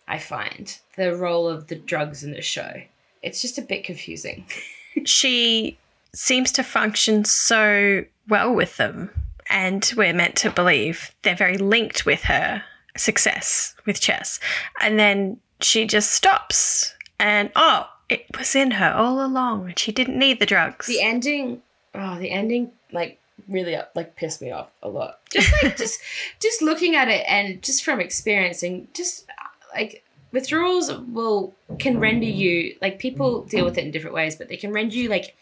I 0.07 0.19
find 0.19 0.77
the 0.97 1.15
role 1.15 1.47
of 1.47 1.67
the 1.67 1.75
drugs 1.75 2.23
in 2.23 2.31
the 2.31 2.41
show. 2.41 2.73
It's 3.21 3.41
just 3.41 3.57
a 3.57 3.61
bit 3.61 3.85
confusing. 3.85 4.45
she 5.05 5.77
seems 6.13 6.51
to 6.53 6.63
function 6.63 7.23
so 7.25 8.03
well 8.27 8.53
with 8.53 8.77
them, 8.77 9.09
and 9.49 9.91
we're 9.95 10.13
meant 10.13 10.35
to 10.37 10.49
believe 10.49 11.13
they're 11.21 11.35
very 11.35 11.57
linked 11.57 12.05
with 12.05 12.23
her 12.23 12.63
success 12.95 13.75
with 13.85 13.99
chess. 13.99 14.39
And 14.79 14.99
then 14.99 15.39
she 15.61 15.85
just 15.85 16.11
stops, 16.11 16.93
and 17.19 17.51
oh, 17.55 17.89
it 18.09 18.25
was 18.37 18.55
in 18.55 18.71
her 18.71 18.91
all 18.91 19.25
along, 19.25 19.65
and 19.65 19.79
she 19.79 19.91
didn't 19.91 20.19
need 20.19 20.39
the 20.39 20.45
drugs. 20.45 20.87
The 20.87 21.01
ending, 21.01 21.61
oh, 21.95 22.19
the 22.19 22.31
ending, 22.31 22.71
like 22.91 23.19
really 23.47 23.77
like 23.95 24.15
pissed 24.15 24.41
me 24.41 24.51
off 24.51 24.71
a 24.81 24.89
lot. 24.89 25.19
Just 25.31 25.51
like 25.63 25.77
just 25.77 25.99
just 26.39 26.61
looking 26.61 26.95
at 26.95 27.07
it 27.07 27.25
and 27.27 27.61
just 27.61 27.83
from 27.83 27.99
experiencing, 27.99 28.87
just 28.93 29.25
like 29.73 30.03
withdrawals 30.31 30.91
will 30.91 31.53
can 31.79 31.99
render 31.99 32.25
you 32.25 32.75
like 32.81 32.99
people 32.99 33.43
deal 33.43 33.65
with 33.65 33.77
it 33.77 33.85
in 33.85 33.91
different 33.91 34.15
ways, 34.15 34.35
but 34.35 34.49
they 34.49 34.57
can 34.57 34.71
render 34.71 34.95
you 34.95 35.09
like 35.09 35.35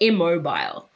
immobile. 0.00 0.89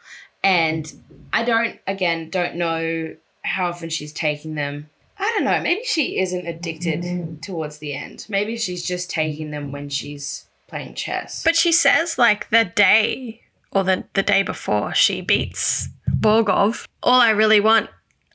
And 0.44 0.92
I 1.32 1.42
don't 1.42 1.80
again 1.86 2.30
don't 2.30 2.54
know 2.54 3.16
how 3.42 3.66
often 3.66 3.88
she's 3.88 4.12
taking 4.12 4.54
them. 4.54 4.88
I 5.18 5.30
don't 5.34 5.44
know. 5.44 5.60
Maybe 5.60 5.84
she 5.84 6.18
isn't 6.18 6.46
addicted 6.46 7.42
towards 7.42 7.78
the 7.78 7.94
end. 7.94 8.26
Maybe 8.28 8.56
she's 8.56 8.84
just 8.84 9.10
taking 9.10 9.50
them 9.50 9.72
when 9.72 9.88
she's 9.88 10.46
playing 10.66 10.94
chess. 10.94 11.42
But 11.42 11.56
she 11.56 11.72
says 11.72 12.18
like 12.18 12.50
the 12.50 12.64
day 12.64 13.40
or 13.72 13.84
the, 13.84 14.04
the 14.14 14.22
day 14.22 14.42
before 14.42 14.94
she 14.94 15.20
beats 15.20 15.88
Borgov, 16.08 16.86
all 17.02 17.20
I 17.20 17.30
really 17.30 17.60
want 17.60 17.90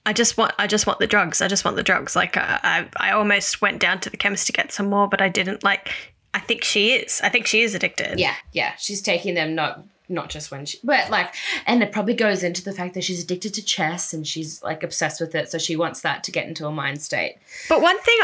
I 0.06 0.14
just 0.14 0.38
want 0.38 0.54
I 0.58 0.68
just 0.68 0.88
want 0.88 1.00
the 1.00 1.08
drugs. 1.08 1.42
I 1.42 1.48
just 1.48 1.64
want 1.64 1.78
the 1.78 1.84
drugs. 1.84 2.16
Like 2.16 2.38
I 2.38 2.60
I, 2.64 3.10
I 3.10 3.12
almost 3.12 3.62
went 3.62 3.80
down 3.80 4.00
to 4.02 4.10
the 4.10 4.18
chemist 4.18 4.48
to 4.48 4.54
get 4.54 4.72
some 4.72 4.90
more, 4.90 5.08
but 5.08 5.22
I 5.22 5.30
didn't 5.30 5.64
like 5.64 5.92
I 6.34 6.40
think 6.40 6.64
she 6.64 6.94
is. 6.94 7.22
I 7.22 7.30
think 7.30 7.46
she 7.46 7.62
is 7.62 7.76
addicted. 7.76 8.20
Yeah, 8.20 8.36
yeah. 8.52 8.74
She's 8.78 9.02
taking 9.02 9.34
them 9.36 9.56
not 9.56 9.84
not 10.10 10.30
just 10.30 10.52
when 10.52 10.66
she 10.66 10.80
but 10.84 11.10
like 11.10 11.34
and 11.66 11.84
it 11.84 11.92
probably 11.92 12.14
goes 12.14 12.44
into 12.44 12.64
the 12.64 12.74
fact 12.74 12.94
that 12.94 13.04
she's 13.04 13.24
addicted 13.24 13.54
to 13.54 13.64
chess 13.64 14.14
and 14.14 14.28
she's 14.28 14.62
like 14.64 14.84
obsessed 14.84 15.22
with 15.22 15.36
it 15.36 15.50
so 15.50 15.58
she 15.58 15.76
wants 15.76 16.02
that 16.02 16.24
to 16.24 16.32
get 16.32 16.48
into 16.48 16.68
a 16.68 16.72
mind 16.72 17.02
state. 17.02 17.38
But 17.68 17.82
one 17.82 18.00
thing, 18.02 18.18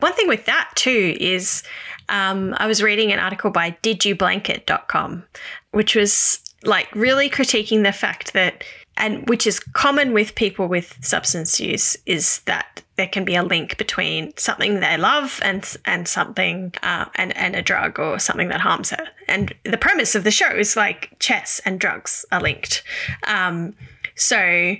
one 0.00 0.12
thing 0.14 0.28
with 0.28 0.46
that 0.46 0.70
too 0.74 1.16
is, 1.20 1.62
um, 2.08 2.54
I 2.58 2.66
was 2.66 2.82
reading 2.82 3.12
an 3.12 3.18
article 3.18 3.50
by 3.50 3.76
DidYouBlanket.com, 3.82 5.24
which 5.70 5.94
was 5.94 6.40
like 6.64 6.92
really 6.94 7.28
critiquing 7.28 7.84
the 7.84 7.92
fact 7.92 8.32
that, 8.32 8.64
and 9.02 9.28
which 9.28 9.48
is 9.48 9.58
common 9.58 10.12
with 10.12 10.36
people 10.36 10.68
with 10.68 10.96
substance 11.00 11.58
use, 11.58 11.96
is 12.06 12.38
that 12.42 12.82
there 12.94 13.08
can 13.08 13.24
be 13.24 13.34
a 13.34 13.42
link 13.42 13.76
between 13.76 14.32
something 14.36 14.78
they 14.78 14.96
love 14.96 15.40
and 15.42 15.76
and 15.84 16.06
something 16.06 16.72
uh, 16.84 17.06
and 17.16 17.36
and 17.36 17.56
a 17.56 17.62
drug 17.62 17.98
or 17.98 18.20
something 18.20 18.48
that 18.48 18.60
harms 18.60 18.90
her. 18.90 19.04
And 19.26 19.52
the 19.64 19.76
premise 19.76 20.14
of 20.14 20.22
the 20.22 20.30
show 20.30 20.54
is 20.54 20.76
like 20.76 21.10
chess 21.18 21.60
and 21.64 21.80
drugs 21.80 22.24
are 22.30 22.40
linked. 22.40 22.84
Um, 23.26 23.74
so 24.14 24.76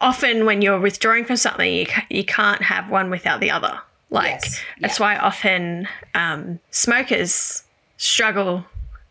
often 0.00 0.46
when 0.46 0.62
you're 0.62 0.80
withdrawing 0.80 1.24
from 1.24 1.36
something, 1.36 1.72
you, 1.72 1.86
ca- 1.86 2.06
you 2.10 2.24
can't 2.24 2.62
have 2.62 2.90
one 2.90 3.08
without 3.08 3.40
the 3.40 3.52
other. 3.52 3.78
Like 4.10 4.42
Yes, 4.42 4.60
that's 4.80 4.98
why 4.98 5.16
often 5.16 5.86
um, 6.14 6.58
smokers 6.72 7.62
struggle 7.98 8.64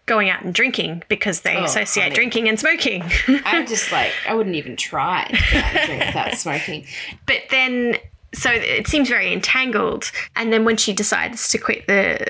going 0.09 0.29
out 0.29 0.43
and 0.43 0.53
drinking 0.53 1.03
because 1.07 1.41
they 1.41 1.55
Oh, 1.55 1.63
associate 1.63 2.03
honey. 2.03 2.15
drinking 2.15 2.49
and 2.49 2.59
smoking. 2.59 3.03
I'm 3.45 3.65
just 3.67 3.91
like, 3.93 4.11
I 4.27 4.33
wouldn't 4.33 4.55
even 4.57 4.75
try 4.75 5.25
to 5.29 5.37
go 5.53 5.57
out 5.59 5.75
and 5.75 5.85
drink 5.87 6.05
without 6.07 6.33
smoking. 6.45 6.85
but 7.25 7.37
then 7.51 7.95
so 8.33 8.51
it 8.51 8.87
seems 8.87 9.07
very 9.09 9.31
entangled 9.33 10.11
and 10.35 10.51
then 10.53 10.63
when 10.65 10.77
she 10.77 10.93
decides 10.93 11.47
to 11.49 11.57
quit 11.57 11.87
the 11.87 12.27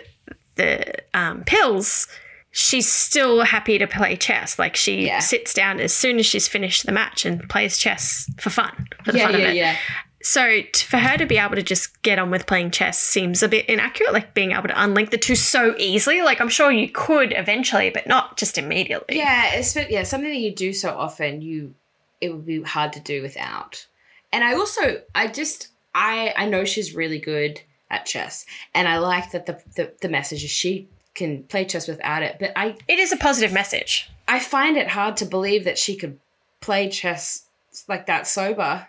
the 0.56 0.94
um, 1.14 1.44
pills 1.46 2.08
she's 2.52 2.90
still 2.92 3.42
happy 3.42 3.78
to 3.78 3.86
play 3.86 4.16
chess 4.16 4.58
like 4.58 4.76
she 4.78 5.06
Yeah. 5.08 5.20
sits 5.20 5.54
down 5.54 5.80
as 5.80 5.94
soon 5.94 6.18
as 6.20 6.26
she's 6.26 6.48
finished 6.48 6.86
the 6.86 6.92
match 6.94 7.26
and 7.26 7.48
plays 7.50 7.78
chess 7.78 8.32
for 8.40 8.50
fun 8.50 8.88
for 9.04 9.12
the 9.12 9.18
Yeah, 9.18 9.26
fun 9.26 9.36
of 9.36 9.42
yeah, 9.42 9.50
it 9.50 9.56
yeah. 9.56 9.76
So 10.22 10.61
t- 10.74 10.86
for 10.86 10.97
her 10.97 11.17
to 11.17 11.26
be 11.26 11.38
able 11.38 11.55
to 11.55 11.63
just 11.63 12.01
get 12.01 12.20
on 12.20 12.30
with 12.32 12.45
playing 12.45 12.72
chess 12.72 12.99
seems 12.99 13.41
a 13.41 13.47
bit 13.47 13.65
inaccurate 13.67 14.13
like 14.13 14.34
being 14.34 14.51
able 14.51 14.67
to 14.67 14.74
unlink 14.74 15.09
the 15.11 15.17
two 15.17 15.36
so 15.36 15.76
easily 15.78 16.22
like 16.22 16.41
i'm 16.41 16.49
sure 16.49 16.72
you 16.72 16.89
could 16.89 17.34
eventually 17.36 17.89
but 17.89 18.05
not 18.07 18.38
just 18.38 18.57
immediately 18.57 19.17
Yeah, 19.17 19.53
it's 19.53 19.76
yeah, 19.76 20.03
something 20.03 20.30
that 20.30 20.39
you 20.39 20.53
do 20.53 20.74
so 20.74 20.89
often, 20.97 21.41
you 21.41 21.74
it 22.22 22.34
would 22.34 22.45
be 22.45 22.61
hard 22.63 22.91
to 22.93 22.99
do 22.99 23.22
without. 23.22 23.86
And 24.32 24.43
I 24.43 24.53
also 24.53 25.01
I 25.15 25.28
just 25.28 25.70
I 25.95 26.34
I 26.38 26.45
know 26.47 26.65
she's 26.65 26.93
really 26.95 27.20
good 27.20 27.61
at 27.89 28.05
chess, 28.05 28.45
and 28.76 28.88
I 28.88 28.97
like 28.99 29.32
that 29.32 29.45
the 29.45 29.61
the, 29.76 29.91
the 30.01 30.09
message 30.09 30.43
is 30.43 30.51
she 30.51 30.88
can 31.15 31.43
play 31.43 31.65
chess 31.65 31.88
without 31.88 32.24
it. 32.24 32.38
But 32.39 32.51
I 32.55 32.76
it 32.88 32.99
is 32.99 33.11
a 33.11 33.17
positive 33.17 33.53
message 33.53 34.09
I 34.28 34.39
find 34.39 34.78
it 34.78 34.89
hard 34.89 35.17
to 35.17 35.26
believe 35.26 35.63
that 35.63 35.78
she 35.78 35.95
could 35.95 36.20
play 36.61 36.89
chess 36.89 37.45
like 37.88 38.05
that 38.07 38.28
sober 38.28 38.88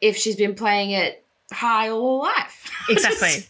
if 0.00 0.16
she's 0.16 0.36
been 0.36 0.54
playing 0.54 0.90
it 0.90 1.24
high 1.52 1.88
all 1.90 2.22
her 2.22 2.28
life. 2.28 2.70
exactly 2.90 3.46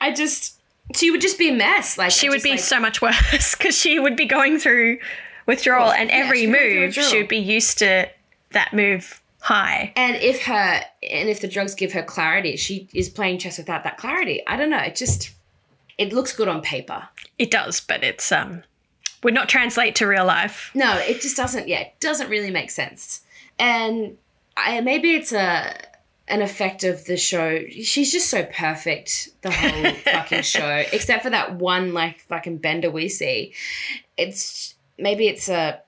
I 0.00 0.12
just 0.12 0.56
she 0.94 1.10
would 1.10 1.20
just 1.20 1.38
be 1.38 1.48
a 1.50 1.52
mess. 1.52 1.96
Like 1.98 2.10
she 2.10 2.26
I 2.26 2.30
would 2.30 2.36
just, 2.36 2.44
be 2.44 2.50
like- 2.52 2.60
so 2.60 2.80
much 2.80 3.00
worse 3.02 3.54
because 3.58 3.76
she 3.76 3.98
would 3.98 4.16
be 4.16 4.26
going 4.26 4.58
through 4.58 4.98
withdrawal 5.46 5.86
Well, 5.86 5.92
and 5.94 6.10
yeah, 6.10 6.16
every 6.16 6.46
through 6.46 6.80
move 6.86 6.94
she 6.94 7.18
would 7.18 7.28
be 7.28 7.38
used 7.38 7.78
to 7.78 8.08
that 8.52 8.72
move 8.72 9.20
high 9.40 9.92
And 9.96 10.16
if 10.16 10.44
her 10.44 10.82
and 11.02 11.28
if 11.28 11.40
the 11.40 11.48
drugs 11.48 11.74
give 11.74 11.92
her 11.92 12.02
clarity, 12.02 12.56
she 12.56 12.88
is 12.92 13.08
playing 13.08 13.38
chess 13.38 13.58
without 13.58 13.84
that 13.84 13.96
clarity. 13.96 14.42
I 14.46 14.56
don't 14.56 14.70
know. 14.70 14.78
It 14.78 14.96
just 14.96 15.30
it 15.98 16.12
looks 16.12 16.34
good 16.34 16.48
on 16.48 16.60
paper. 16.62 17.08
it 17.38 17.50
does 17.50 17.80
but 17.80 18.02
it's 18.04 18.30
um 18.32 18.62
would 19.22 19.34
not 19.34 19.48
translate 19.50 19.94
to 19.96 20.06
real 20.06 20.24
life 20.24 20.70
No, 20.74 20.96
it 20.98 21.20
just 21.20 21.36
doesn't. 21.36 21.68
Yeah, 21.68 21.80
it 21.80 21.94
doesn't 22.00 22.28
really 22.30 22.50
make 22.50 22.70
sense. 22.70 23.20
And 23.58 24.16
I, 24.56 24.80
maybe 24.80 25.14
it's 25.14 25.32
a 25.32 25.74
an 26.30 26.42
effect 26.42 26.84
of 26.84 27.04
the 27.04 27.16
show. 27.16 27.60
She's 27.68 28.12
just 28.12 28.30
so 28.30 28.44
perfect 28.44 29.30
the 29.42 29.50
whole 29.50 29.92
fucking 30.04 30.42
show, 30.42 30.84
except 30.92 31.22
for 31.24 31.30
that 31.30 31.56
one 31.56 31.92
like 31.92 32.20
fucking 32.20 32.58
bender 32.58 32.90
we 32.90 33.08
see. 33.08 33.52
It's 34.16 34.74
maybe 34.98 35.28
it's 35.28 35.48
a 35.48 35.80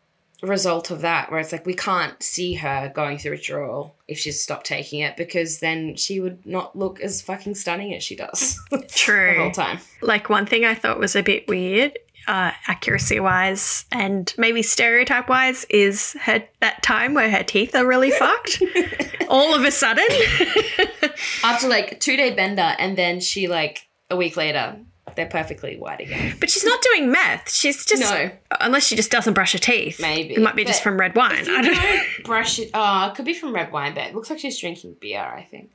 result 0.42 0.90
of 0.90 1.02
that 1.02 1.30
where 1.30 1.38
it's 1.38 1.52
like 1.52 1.64
we 1.64 1.74
can't 1.74 2.20
see 2.20 2.54
her 2.54 2.90
going 2.92 3.16
through 3.16 3.30
withdrawal 3.30 3.94
if 4.08 4.18
she's 4.18 4.42
stopped 4.42 4.66
taking 4.66 4.98
it 4.98 5.16
because 5.16 5.60
then 5.60 5.94
she 5.94 6.18
would 6.18 6.44
not 6.44 6.76
look 6.76 7.00
as 7.00 7.22
fucking 7.22 7.54
stunning 7.54 7.94
as 7.94 8.02
she 8.02 8.16
does 8.16 8.58
True. 8.88 9.34
the 9.34 9.40
whole 9.40 9.50
time. 9.52 9.78
like 10.00 10.28
one 10.28 10.44
thing 10.44 10.64
i 10.64 10.74
thought 10.74 10.98
was 10.98 11.14
a 11.14 11.22
bit 11.22 11.46
weird 11.46 11.96
uh, 12.28 12.52
accuracy 12.68 13.20
wise 13.20 13.84
and 13.92 14.32
maybe 14.38 14.62
stereotype 14.62 15.28
wise 15.28 15.64
is 15.70 16.12
her 16.22 16.42
that 16.60 16.82
time 16.82 17.14
where 17.14 17.30
her 17.30 17.42
teeth 17.42 17.74
are 17.74 17.86
really 17.86 18.10
fucked 18.10 18.62
all 19.28 19.54
of 19.54 19.64
a 19.64 19.70
sudden 19.70 20.04
After 21.44 21.68
like 21.68 22.00
two 22.00 22.16
day 22.16 22.34
bender 22.34 22.74
and 22.78 22.96
then 22.96 23.20
she 23.20 23.48
like 23.48 23.86
a 24.10 24.16
week 24.16 24.36
later 24.36 24.76
they're 25.14 25.26
perfectly 25.26 25.76
white 25.76 26.00
again. 26.00 26.34
but 26.40 26.48
she's 26.48 26.64
not 26.64 26.80
doing 26.82 27.10
meth 27.10 27.50
she's 27.52 27.84
just 27.84 28.00
No. 28.02 28.30
unless 28.60 28.86
she 28.86 28.96
just 28.96 29.10
doesn't 29.10 29.34
brush 29.34 29.52
her 29.52 29.58
teeth 29.58 30.00
Maybe, 30.00 30.34
it 30.34 30.40
might 30.40 30.56
be 30.56 30.64
just 30.64 30.82
from 30.82 30.98
red 30.98 31.14
wine 31.14 31.32
i 31.50 31.60
don't 31.60 31.64
know 31.64 31.80
don't 31.80 32.06
brush 32.24 32.58
it. 32.58 32.70
Oh, 32.72 33.08
it 33.08 33.14
could 33.16 33.24
be 33.26 33.34
from 33.34 33.54
red 33.54 33.72
wine, 33.72 33.94
but 33.94 34.04
it 34.04 34.14
looks 34.14 34.30
like 34.30 34.38
she's 34.38 34.58
drinking 34.58 34.96
beer. 35.00 35.20
I 35.20 35.42
think. 35.50 35.70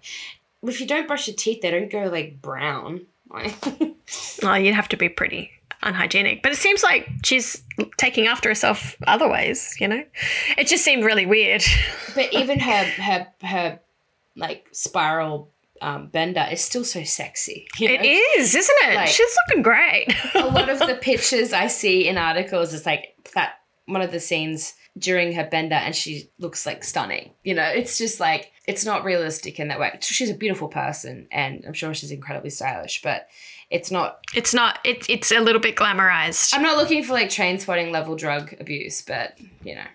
If 0.64 0.82
you 0.82 0.88
don't 0.88 1.08
brush 1.08 1.28
your 1.28 1.36
teeth, 1.36 1.62
they 1.62 1.70
don't 1.70 1.92
go 1.92 2.06
like 2.06 2.42
brown. 2.42 3.06
oh, 4.44 4.54
you'd 4.56 4.74
have 4.74 4.88
to 4.90 4.98
be 4.98 5.10
pretty 5.10 5.52
unhygienic. 5.84 6.44
But 6.44 6.52
it 6.52 6.58
seems 6.58 6.84
like 6.84 7.08
she's 7.24 7.62
taking 7.98 8.28
after 8.28 8.50
herself 8.50 8.96
other 9.06 9.30
ways, 9.30 9.76
you 9.80 9.88
know? 9.88 10.04
It 10.58 10.68
just 10.68 10.84
seemed 10.84 11.04
really 11.04 11.26
weird. 11.26 11.64
but 12.16 12.34
even 12.34 12.60
her 12.60 12.84
her 12.84 13.28
her 13.44 13.80
like 14.36 14.68
spiral 14.72 15.52
um, 15.82 16.08
bender 16.08 16.46
is 16.52 16.62
still 16.62 16.84
so 16.84 17.04
sexy. 17.04 17.68
you 17.78 17.90
know? 17.90 18.04
is, 18.04 18.56
isn't 18.56 18.78
it? 18.84 18.96
Like- 18.96 19.08
she's 19.08 19.36
looking 19.48 19.64
great. 19.64 20.08
a 20.36 20.48
lot 20.48 20.70
of 20.70 20.80
the 20.80 20.96
pictures 21.02 21.54
I 21.54 21.68
see 21.68 22.08
in 22.08 22.18
articles 22.18 22.74
is 22.74 22.86
like 22.86 23.16
that 23.36 23.56
one 23.86 24.02
of 24.02 24.12
the 24.12 24.20
scenes 24.20 24.74
during 24.98 25.34
her 25.34 25.46
bender 25.46 25.76
and 25.76 25.96
she 25.96 26.30
looks 26.40 26.66
like 26.66 26.84
stunning. 26.84 27.32
You 27.44 27.54
know, 27.54 27.68
it's 27.68 27.98
just 27.98 28.20
like 28.20 28.52
it's 28.68 28.86
not 28.86 29.04
realistic 29.04 29.60
in 29.60 29.70
that 29.70 29.80
way. 29.80 29.98
She's 30.02 30.30
a 30.30 30.36
beautiful 30.36 30.68
person 30.68 31.28
and 31.32 31.64
I'm 31.66 31.74
sure 31.74 31.94
she's 31.94 32.12
incredibly 32.12 32.50
stylish, 32.50 33.02
but 33.02 33.28
it's 33.70 33.92
not 33.92 34.20
it's 34.34 34.54
not, 34.54 34.80
it's, 34.84 35.08
it's 35.10 35.32
a 35.32 35.40
little 35.40 35.62
bit 35.62 35.76
glamorized. 35.76 36.54
I'm 36.54 36.62
not 36.62 36.78
looking 36.78 37.04
for 37.04 37.14
like 37.14 37.30
Trainspotting 37.30 37.92
level 37.92 38.16
drug 38.16 38.56
abuse, 38.60 39.02
but 39.02 39.38
you 39.64 39.76
know, 39.76 39.86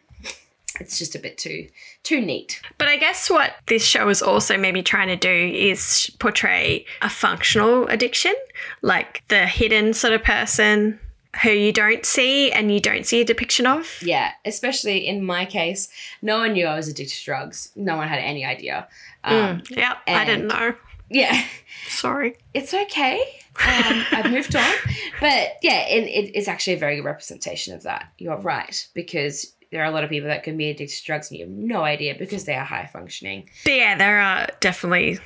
it's 0.81 0.99
just 0.99 1.15
a 1.15 1.19
bit 1.19 1.39
too 1.39 1.69
too 2.03 2.21
neat. 2.21 2.61
But 2.79 2.89
I 2.89 2.97
guess 2.97 3.31
what 3.31 3.55
this 3.67 3.85
show 3.85 4.09
is 4.09 4.23
also 4.23 4.57
maybe 4.57 4.83
trying 4.83 5.09
to 5.09 5.17
do 5.17 5.31
is 5.55 6.11
portray 6.19 6.85
a 7.03 7.09
functional 7.09 7.87
addiction, 7.89 8.35
like 8.83 9.23
the 9.29 9.47
hidden 9.47 9.95
sort 9.95 10.13
of 10.13 10.23
person 10.23 10.99
who 11.43 11.51
you 11.51 11.73
don't 11.73 12.05
see 12.05 12.53
and 12.53 12.71
you 12.71 12.79
don't 12.79 13.07
see 13.07 13.23
a 13.23 13.25
depiction 13.25 13.67
of. 13.67 13.89
Yeah, 14.03 14.33
especially 14.45 15.07
in 15.07 15.25
my 15.25 15.47
case, 15.47 15.89
no 16.21 16.39
one 16.39 16.53
knew 16.53 16.67
I 16.67 16.75
was 16.77 16.89
addicted 16.89 17.17
to 17.17 17.25
drugs. 17.25 17.71
No 17.75 17.97
one 17.97 18.09
had 18.09 18.19
any 18.19 18.45
idea. 18.45 18.87
Um, 19.25 19.61
Mm, 19.61 19.77
yep, 19.77 19.99
I 20.07 20.25
didn't 20.27 20.49
know. 20.49 20.75
Yeah, 21.13 21.45
Sorry. 21.89 22.37
it's 22.55 22.73
okay. 22.73 23.23
Um, 23.51 24.05
I've 24.13 24.31
moved 24.31 24.57
on, 24.57 24.75
but 25.21 25.59
yeah, 25.63 25.87
it, 25.87 26.05
it 26.05 26.35
is 26.35 26.49
actually 26.49 26.73
a 26.73 26.79
very 26.79 26.97
good 26.97 27.05
representation 27.05 27.75
of 27.75 27.83
that. 27.83 28.11
You're 28.19 28.39
right 28.39 28.89
because 28.95 29.55
there 29.71 29.83
are 29.83 29.87
a 29.87 29.91
lot 29.91 30.05
of 30.05 30.11
people 30.11 30.29
that 30.29 30.43
can 30.43 30.57
be 30.57 30.71
addicted 30.71 30.97
to 30.97 31.05
drugs 31.05 31.31
and 31.31 31.39
you 31.39 31.47
have 31.47 31.55
no 31.55 31.83
idea 31.83 32.15
because 32.19 32.45
they 32.45 32.55
are 32.55 32.65
high 32.65 32.87
functioning. 32.87 33.49
But 33.65 33.75
yeah, 33.75 33.97
there 33.97 34.21
are 34.21 34.47
definitely 34.61 35.19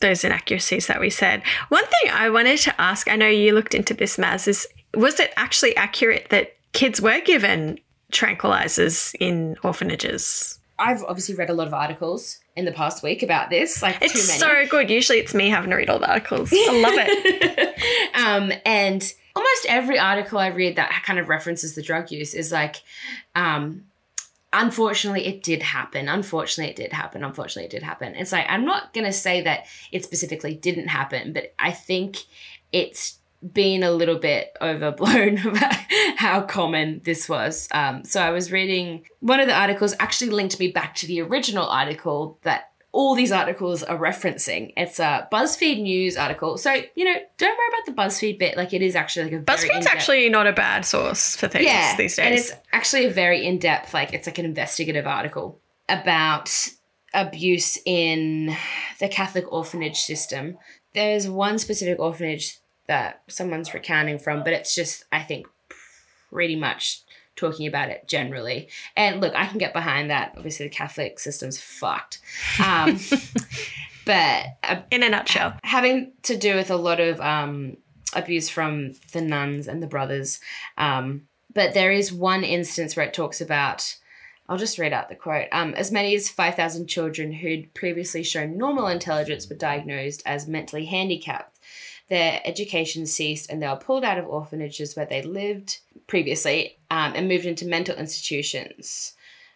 those 0.00 0.24
inaccuracies 0.24 0.86
that 0.88 1.00
we 1.00 1.10
said. 1.10 1.42
One 1.68 1.84
thing 1.84 2.12
I 2.12 2.30
wanted 2.30 2.58
to 2.60 2.80
ask, 2.80 3.08
I 3.08 3.16
know 3.16 3.28
you 3.28 3.52
looked 3.52 3.74
into 3.74 3.94
this, 3.94 4.16
Maz, 4.16 4.48
is 4.48 4.66
was 4.94 5.20
it 5.20 5.32
actually 5.36 5.76
accurate 5.76 6.30
that 6.30 6.56
kids 6.72 7.00
were 7.00 7.20
given 7.20 7.78
tranquilizers 8.12 9.14
in 9.20 9.56
orphanages? 9.62 10.58
I've 10.78 11.04
obviously 11.04 11.34
read 11.34 11.50
a 11.50 11.54
lot 11.54 11.66
of 11.66 11.74
articles 11.74 12.39
in 12.56 12.64
the 12.64 12.72
past 12.72 13.02
week 13.02 13.22
about 13.22 13.50
this, 13.50 13.82
like 13.82 13.98
It's 14.00 14.12
too 14.12 14.26
many. 14.48 14.66
so 14.66 14.70
good. 14.70 14.90
Usually 14.90 15.18
it's 15.18 15.34
me 15.34 15.48
having 15.48 15.70
to 15.70 15.76
read 15.76 15.88
all 15.88 15.98
the 15.98 16.10
articles. 16.10 16.52
I 16.52 16.80
love 16.80 16.94
it. 16.96 18.14
um, 18.14 18.52
and 18.66 19.12
almost 19.36 19.66
every 19.68 19.98
article 19.98 20.38
I 20.38 20.48
read 20.48 20.76
that 20.76 21.02
kind 21.04 21.18
of 21.18 21.28
references 21.28 21.74
the 21.74 21.82
drug 21.82 22.10
use 22.10 22.34
is 22.34 22.50
like, 22.50 22.76
um, 23.34 23.84
unfortunately, 24.52 25.26
it 25.26 25.42
did 25.42 25.62
happen. 25.62 26.08
Unfortunately, 26.08 26.70
it 26.70 26.76
did 26.76 26.92
happen. 26.92 27.22
Unfortunately, 27.22 27.64
it 27.66 27.70
did 27.70 27.82
happen. 27.84 28.14
It's 28.16 28.32
like, 28.32 28.46
I'm 28.48 28.64
not 28.64 28.92
going 28.92 29.06
to 29.06 29.12
say 29.12 29.42
that 29.42 29.66
it 29.92 30.04
specifically 30.04 30.54
didn't 30.54 30.88
happen, 30.88 31.32
but 31.32 31.54
I 31.58 31.70
think 31.70 32.16
it's 32.72 33.19
been 33.52 33.82
a 33.82 33.90
little 33.90 34.18
bit 34.18 34.56
overblown 34.60 35.38
about 35.46 35.74
how 36.16 36.42
common 36.42 37.00
this 37.04 37.28
was. 37.28 37.68
Um, 37.72 38.04
so 38.04 38.20
I 38.20 38.30
was 38.30 38.52
reading 38.52 39.04
one 39.20 39.40
of 39.40 39.46
the 39.46 39.54
articles 39.54 39.94
actually 39.98 40.30
linked 40.30 40.58
me 40.58 40.68
back 40.70 40.94
to 40.96 41.06
the 41.06 41.20
original 41.22 41.66
article 41.66 42.38
that 42.42 42.70
all 42.92 43.14
these 43.14 43.30
articles 43.30 43.82
are 43.82 43.96
referencing. 43.96 44.72
It's 44.76 44.98
a 44.98 45.28
BuzzFeed 45.32 45.80
news 45.80 46.16
article. 46.16 46.58
So, 46.58 46.72
you 46.94 47.04
know, 47.04 47.14
don't 47.38 47.56
worry 47.56 47.68
about 47.68 47.86
the 47.86 48.02
BuzzFeed 48.02 48.38
bit. 48.38 48.56
Like 48.56 48.72
it 48.72 48.82
is 48.82 48.96
actually 48.96 49.30
like 49.30 49.40
a 49.40 49.44
BuzzFeed's 49.44 49.64
in-depth- 49.64 49.86
actually 49.86 50.28
not 50.28 50.46
a 50.46 50.52
bad 50.52 50.84
source 50.84 51.36
for 51.36 51.46
things 51.46 51.66
yeah, 51.66 51.96
these 51.96 52.18
And 52.18 52.34
days. 52.34 52.50
it's 52.50 52.60
actually 52.72 53.06
a 53.06 53.10
very 53.10 53.46
in-depth, 53.46 53.94
like 53.94 54.12
it's 54.12 54.26
like 54.26 54.38
an 54.38 54.44
investigative 54.44 55.06
article 55.06 55.60
about 55.88 56.50
abuse 57.14 57.78
in 57.86 58.56
the 58.98 59.08
Catholic 59.08 59.50
orphanage 59.52 60.00
system. 60.00 60.58
There's 60.92 61.28
one 61.28 61.58
specific 61.58 62.00
orphanage 62.00 62.59
that 62.90 63.22
someone's 63.28 63.72
recounting 63.72 64.18
from, 64.18 64.42
but 64.42 64.52
it's 64.52 64.74
just, 64.74 65.04
I 65.12 65.22
think, 65.22 65.46
pretty 66.28 66.56
much 66.56 67.02
talking 67.36 67.68
about 67.68 67.88
it 67.88 68.06
generally. 68.08 68.68
And 68.96 69.20
look, 69.20 69.32
I 69.34 69.46
can 69.46 69.58
get 69.58 69.72
behind 69.72 70.10
that. 70.10 70.34
Obviously, 70.36 70.66
the 70.66 70.74
Catholic 70.74 71.20
system's 71.20 71.60
fucked. 71.60 72.20
Um, 72.62 72.98
but 74.04 74.46
uh, 74.64 74.80
In 74.90 75.04
a 75.04 75.08
nutshell. 75.08 75.54
having 75.62 76.12
to 76.24 76.36
do 76.36 76.56
with 76.56 76.70
a 76.72 76.76
lot 76.76 76.98
of 76.98 77.20
um, 77.20 77.76
abuse 78.12 78.48
from 78.48 78.94
the 79.12 79.20
nuns 79.20 79.68
and 79.68 79.80
the 79.80 79.86
brothers. 79.86 80.40
Um, 80.76 81.28
but 81.54 81.74
there 81.74 81.92
is 81.92 82.12
one 82.12 82.42
instance 82.42 82.96
where 82.96 83.06
it 83.06 83.14
talks 83.14 83.40
about, 83.40 83.96
I'll 84.48 84.58
just 84.58 84.78
read 84.80 84.92
out 84.92 85.08
the 85.08 85.14
quote. 85.14 85.46
Um, 85.52 85.74
as 85.74 85.92
many 85.92 86.14
as 86.16 86.28
5,000 86.28 86.88
children 86.88 87.32
who'd 87.32 87.72
previously 87.72 88.24
shown 88.24 88.58
normal 88.58 88.88
intelligence 88.88 89.48
were 89.48 89.54
diagnosed 89.54 90.24
as 90.26 90.48
mentally 90.48 90.86
handicapped. 90.86 91.49
Their 92.10 92.42
education 92.44 93.06
ceased 93.06 93.48
and 93.50 93.62
they 93.62 93.68
were 93.68 93.76
pulled 93.76 94.04
out 94.04 94.18
of 94.18 94.26
orphanages 94.26 94.96
where 94.96 95.06
they 95.06 95.22
lived 95.22 95.78
previously 96.08 96.76
um, 96.90 97.14
and 97.14 97.28
moved 97.28 97.46
into 97.46 97.66
mental 97.66 97.96
institutions. 97.96 99.14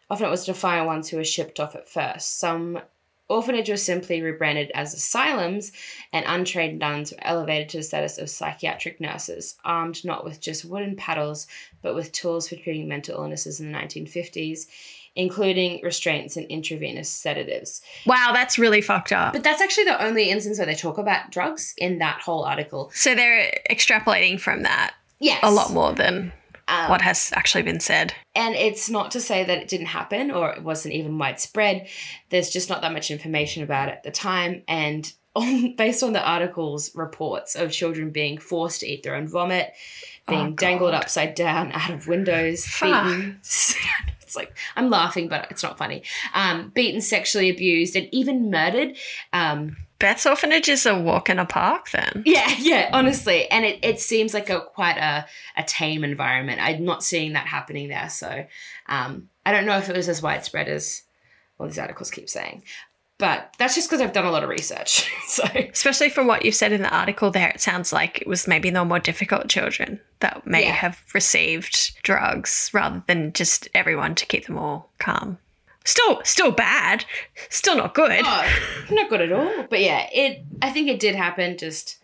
Often 0.08 0.26
it 0.26 0.30
was 0.30 0.46
defiant 0.46 0.86
ones 0.86 1.08
who 1.08 1.16
were 1.16 1.24
shipped 1.24 1.58
off 1.58 1.74
at 1.74 1.88
first. 1.88 2.38
Some 2.38 2.80
orphanages 3.28 3.70
were 3.72 3.76
simply 3.76 4.22
rebranded 4.22 4.70
as 4.72 4.94
asylums, 4.94 5.72
and 6.12 6.24
untrained 6.28 6.78
nuns 6.78 7.10
were 7.10 7.18
elevated 7.22 7.70
to 7.70 7.78
the 7.78 7.82
status 7.82 8.18
of 8.18 8.30
psychiatric 8.30 9.00
nurses, 9.00 9.56
armed 9.64 10.04
not 10.04 10.24
with 10.24 10.40
just 10.40 10.64
wooden 10.64 10.94
paddles, 10.94 11.48
but 11.82 11.96
with 11.96 12.12
tools 12.12 12.48
for 12.48 12.56
treating 12.56 12.86
mental 12.86 13.16
illnesses 13.16 13.60
in 13.60 13.72
the 13.72 13.78
1950s, 13.78 14.66
including 15.16 15.80
restraints 15.82 16.36
and 16.36 16.46
intravenous 16.46 17.08
sedatives. 17.08 17.80
Wow, 18.06 18.30
that's 18.32 18.58
really 18.58 18.80
fucked 18.80 19.12
up. 19.12 19.32
But 19.32 19.44
that's 19.44 19.60
actually 19.62 19.84
the 19.84 20.02
only 20.04 20.30
instance 20.30 20.58
where 20.58 20.66
they 20.66 20.74
talk 20.74 20.98
about 20.98 21.30
drugs 21.30 21.74
in 21.78 21.98
that 21.98 22.20
whole 22.20 22.44
article. 22.44 22.90
so 22.94 23.14
they're 23.14 23.52
extrapolating 23.70 24.40
from 24.40 24.62
that 24.62 24.94
Yes. 25.20 25.40
a 25.42 25.50
lot 25.50 25.70
more 25.72 25.92
than 25.92 26.32
Um, 26.66 26.88
what 26.90 27.02
has 27.02 27.30
actually 27.34 27.62
been 27.62 27.78
said. 27.80 28.14
And 28.34 28.54
it's 28.54 28.88
not 28.90 29.10
to 29.12 29.20
say 29.20 29.44
that 29.44 29.58
it 29.58 29.68
didn't 29.68 29.86
happen 29.86 30.30
or 30.30 30.50
it 30.50 30.62
wasn't 30.62 30.94
even 30.94 31.18
widespread. 31.18 31.86
There's 32.30 32.50
just 32.50 32.68
not 32.70 32.80
that 32.82 32.92
much 32.92 33.10
information 33.10 33.62
about 33.62 33.88
it 33.90 33.92
at 33.92 34.02
the 34.02 34.10
time. 34.10 34.62
And 34.66 35.12
on, 35.36 35.74
based 35.76 36.02
on 36.02 36.12
the 36.14 36.22
article's 36.26 36.94
reports 36.94 37.54
of 37.54 37.70
children 37.70 38.10
being 38.10 38.38
forced 38.38 38.80
to 38.80 38.86
eat 38.86 39.02
their 39.02 39.14
own 39.14 39.26
vomit, 39.28 39.72
being 40.28 40.46
Oh, 40.48 40.50
dangled 40.52 40.94
upside 40.94 41.34
down 41.34 41.70
out 41.72 41.90
of 41.90 42.06
windows, 42.08 42.64
Fuck. 42.66 43.04
beaten. 43.04 43.40
it's 44.34 44.48
like, 44.48 44.56
I'm 44.76 44.90
laughing, 44.90 45.28
but 45.28 45.46
it's 45.50 45.62
not 45.62 45.78
funny. 45.78 46.02
Um, 46.34 46.70
beaten, 46.74 47.00
sexually 47.00 47.50
abused, 47.50 47.96
and 47.96 48.08
even 48.12 48.50
murdered. 48.50 48.96
Um, 49.32 49.76
Beth's 50.00 50.26
orphanage 50.26 50.68
is 50.68 50.86
a 50.86 50.98
walk 50.98 51.30
in 51.30 51.38
a 51.38 51.46
park 51.46 51.90
then. 51.90 52.24
yeah, 52.26 52.52
yeah, 52.58 52.90
honestly. 52.92 53.48
And 53.50 53.64
it, 53.64 53.78
it 53.82 54.00
seems 54.00 54.34
like 54.34 54.50
a 54.50 54.60
quite 54.60 54.98
a, 54.98 55.26
a 55.56 55.62
tame 55.62 56.04
environment. 56.04 56.60
I'm 56.60 56.84
not 56.84 57.04
seeing 57.04 57.34
that 57.34 57.46
happening 57.46 57.88
there. 57.88 58.10
So 58.10 58.44
um, 58.86 59.28
I 59.46 59.52
don't 59.52 59.66
know 59.66 59.78
if 59.78 59.88
it 59.88 59.96
was 59.96 60.08
as 60.08 60.20
widespread 60.20 60.68
as 60.68 61.02
all 61.58 61.66
these 61.66 61.78
articles 61.78 62.10
keep 62.10 62.28
saying. 62.28 62.64
But 63.24 63.54
that's 63.56 63.74
just 63.74 63.88
because 63.88 64.02
I've 64.02 64.12
done 64.12 64.26
a 64.26 64.30
lot 64.30 64.42
of 64.42 64.50
research. 64.50 65.10
so 65.28 65.44
Especially 65.54 66.10
from 66.10 66.26
what 66.26 66.44
you've 66.44 66.54
said 66.54 66.72
in 66.72 66.82
the 66.82 66.94
article 66.94 67.30
there, 67.30 67.48
it 67.48 67.58
sounds 67.62 67.90
like 67.90 68.20
it 68.20 68.26
was 68.28 68.46
maybe 68.46 68.68
the 68.68 68.84
more 68.84 68.98
difficult 68.98 69.48
children 69.48 69.98
that 70.20 70.46
may 70.46 70.64
Yeah. 70.64 70.72
have 70.72 71.00
received 71.14 72.02
drugs 72.02 72.70
rather 72.74 73.02
than 73.06 73.32
just 73.32 73.66
everyone 73.74 74.14
to 74.16 74.26
keep 74.26 74.44
them 74.44 74.58
all 74.58 74.90
calm. 74.98 75.38
Still 75.86 76.20
still 76.24 76.50
bad. 76.50 77.06
Still 77.48 77.78
not 77.78 77.94
good. 77.94 78.20
oh, 78.22 78.46
not 78.90 79.08
good 79.08 79.22
at 79.22 79.32
all. 79.32 79.64
But 79.70 79.80
yeah, 79.80 80.06
it 80.12 80.44
I 80.60 80.68
think 80.70 80.88
it 80.88 81.00
did 81.00 81.14
happen 81.14 81.56
just 81.56 81.96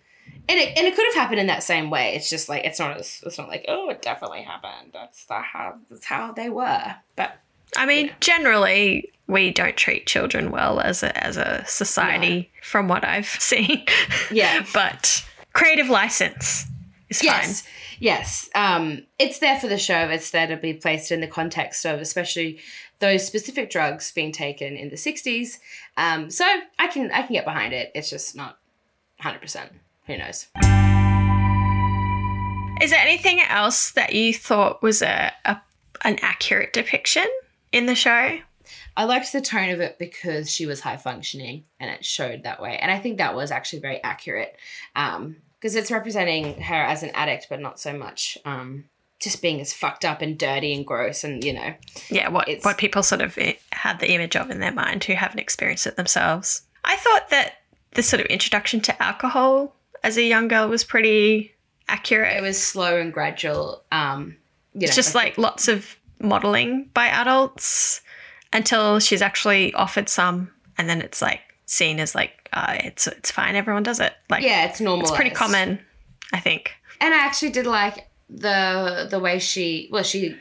and 0.49 0.59
it, 0.59 0.77
and 0.79 0.87
it 0.87 0.97
could 0.97 1.05
have 1.09 1.15
happened 1.17 1.41
in 1.41 1.49
that 1.49 1.63
same 1.63 1.91
way. 1.91 2.15
It's 2.15 2.31
just 2.31 2.49
like 2.49 2.65
it's 2.65 2.79
not 2.79 2.97
as 2.97 3.23
it's 3.27 3.37
not 3.37 3.49
like, 3.49 3.67
oh, 3.69 3.91
it 3.91 4.01
definitely 4.01 4.41
happened. 4.41 4.93
That's 4.95 5.27
the 5.27 5.35
how 5.41 5.75
that's 5.91 6.07
how 6.07 6.33
they 6.33 6.49
were. 6.49 6.95
But 7.15 7.37
I 7.77 7.85
mean, 7.85 8.11
generally 8.21 9.13
we 9.31 9.53
don't 9.53 9.77
treat 9.77 10.07
children 10.07 10.51
well 10.51 10.81
as 10.81 11.03
a 11.03 11.25
as 11.25 11.37
a 11.37 11.65
society 11.67 12.51
from 12.63 12.89
what 12.89 13.05
I've 13.05 13.27
seen. 13.41 13.85
yeah. 14.31 14.67
but 14.75 15.25
creative 15.53 15.89
license 15.89 16.67
is 17.09 17.21
fine. 17.23 17.29
Yes, 17.29 17.65
yes. 18.01 18.51
Um, 18.55 19.07
it's 19.19 19.39
there 19.39 19.59
for 19.59 19.69
the 19.69 19.79
show. 19.79 20.09
It's 20.09 20.33
there 20.33 20.49
to 20.49 20.57
be 20.57 20.75
placed 20.75 21.13
in 21.13 21.21
the 21.21 21.27
context 21.29 21.87
of, 21.87 22.01
especially 22.01 22.59
those 22.99 23.27
specific 23.27 23.71
drugs 23.71 24.13
being 24.13 24.33
taken 24.33 24.77
in 24.77 24.89
the 24.91 24.97
'60s. 24.97 25.59
Um, 25.97 26.31
so 26.31 26.45
I 26.79 26.89
can 26.89 27.11
I 27.13 27.23
can 27.23 27.33
get 27.35 27.45
behind 27.45 27.73
it. 27.73 27.93
It's 27.95 28.11
just 28.11 28.35
not 28.35 28.59
100. 29.19 29.41
percent 29.41 29.73
Who 30.07 30.19
knows? 30.19 30.49
Is 32.83 32.91
there 32.91 33.01
anything 33.01 33.41
else 33.43 33.93
that 33.93 34.15
you 34.15 34.33
thought 34.35 34.83
was 34.83 35.03
a, 35.03 35.33
a 35.45 35.61
an 36.03 36.19
accurate 36.23 36.73
depiction 36.73 37.27
in 37.73 37.87
the 37.87 37.95
show? 37.95 38.41
I 38.97 39.05
liked 39.05 39.33
the 39.33 39.41
tone 39.41 39.71
of 39.71 39.81
it 39.81 39.99
because 39.99 40.51
she 40.51 40.67
was 40.67 40.81
high 40.81 40.97
functioning 40.97 41.65
and 41.79 41.91
it 41.91 42.05
showed 42.05 42.43
that 42.45 42.61
way. 42.61 42.77
And 42.79 42.91
I 42.91 42.99
think 42.99 43.19
that 43.19 43.35
was 43.35 43.51
actually 43.51 43.81
very 43.81 44.03
accurate 44.03 44.57
because 44.95 45.75
it's 45.77 45.91
representing 45.91 46.61
her 46.63 46.75
as 46.75 47.03
an 47.03 47.11
addict, 47.11 47.47
but 47.49 47.61
not 47.61 47.79
so 47.81 47.93
much 47.97 48.37
um, 48.45 48.85
just 49.21 49.41
being 49.43 49.61
as 49.61 49.73
fucked 49.73 50.05
up 50.05 50.23
and 50.23 50.39
dirty 50.39 50.75
and 50.75 50.87
gross 50.87 51.25
and, 51.25 51.45
you 51.45 51.53
know. 51.53 51.75
Yeah, 52.09 52.29
what 52.29 52.49
It's- 52.49 52.65
what 52.65 52.79
people 52.79 53.03
sort 53.03 53.21
of 53.21 53.37
i- 53.39 53.59
had 53.73 54.01
the 54.01 54.13
image 54.13 54.37
of 54.37 54.51
in 54.51 54.61
their 54.61 54.73
mind 54.73 55.05
who 55.05 55.15
haven't 55.15 55.39
experienced 55.41 55.87
it 55.87 55.97
themselves. 55.97 56.63
I 56.85 56.97
thought 56.97 57.29
that 57.31 57.59
the 57.93 58.03
sort 58.03 58.21
of 58.21 58.27
introduction 58.27 58.81
to 58.83 59.03
alcohol 59.03 59.75
as 60.03 60.17
a 60.17 60.23
young 60.23 60.49
girl 60.49 60.69
was 60.69 60.85
pretty 60.85 61.55
accurate. 61.89 62.37
It 62.37 62.41
was 62.43 62.63
slow 62.63 62.99
and 62.99 63.13
gradual. 63.13 63.83
Um, 63.93 64.37
you 64.75 64.81
know, 64.81 64.85
it's 64.87 64.95
just 64.97 65.15
like 65.15 65.37
lots 65.37 65.69
of 65.69 65.97
modeling 66.21 66.89
by 66.95 67.07
adults 67.09 68.01
until 68.53 68.99
she's 68.99 69.23
actually 69.23 69.73
offered 69.75 70.09
some, 70.09 70.51
and 70.79 70.89
then 70.89 71.01
it's 71.01 71.23
like 71.23 71.41
seen 71.67 72.01
as 72.01 72.15
like 72.15 72.49
uh, 72.53 72.77
it's 72.81 73.07
it's 73.07 73.31
fine. 73.31 73.57
Everyone 73.57 73.83
does 73.83 74.01
it. 74.01 74.13
Like 74.29 74.43
yeah, 74.43 74.67
it's 74.67 74.81
normal. 74.81 75.07
it's 75.07 75.17
pretty 75.17 75.31
common, 75.31 75.81
I 76.33 76.41
think. 76.41 76.73
And 77.01 77.15
I 77.15 77.19
actually 77.19 77.51
did 77.51 77.67
like 77.67 78.09
the 78.29 79.07
the 79.11 79.19
way 79.19 79.39
she 79.39 79.89
well 79.91 80.03
she 80.03 80.37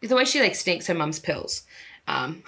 the 0.00 0.14
way 0.16 0.24
she 0.24 0.40
like 0.40 0.54
sneaks 0.54 0.86
her 0.86 0.94
mum's 0.94 1.18
pills. 1.18 1.62
Um, 2.06 2.42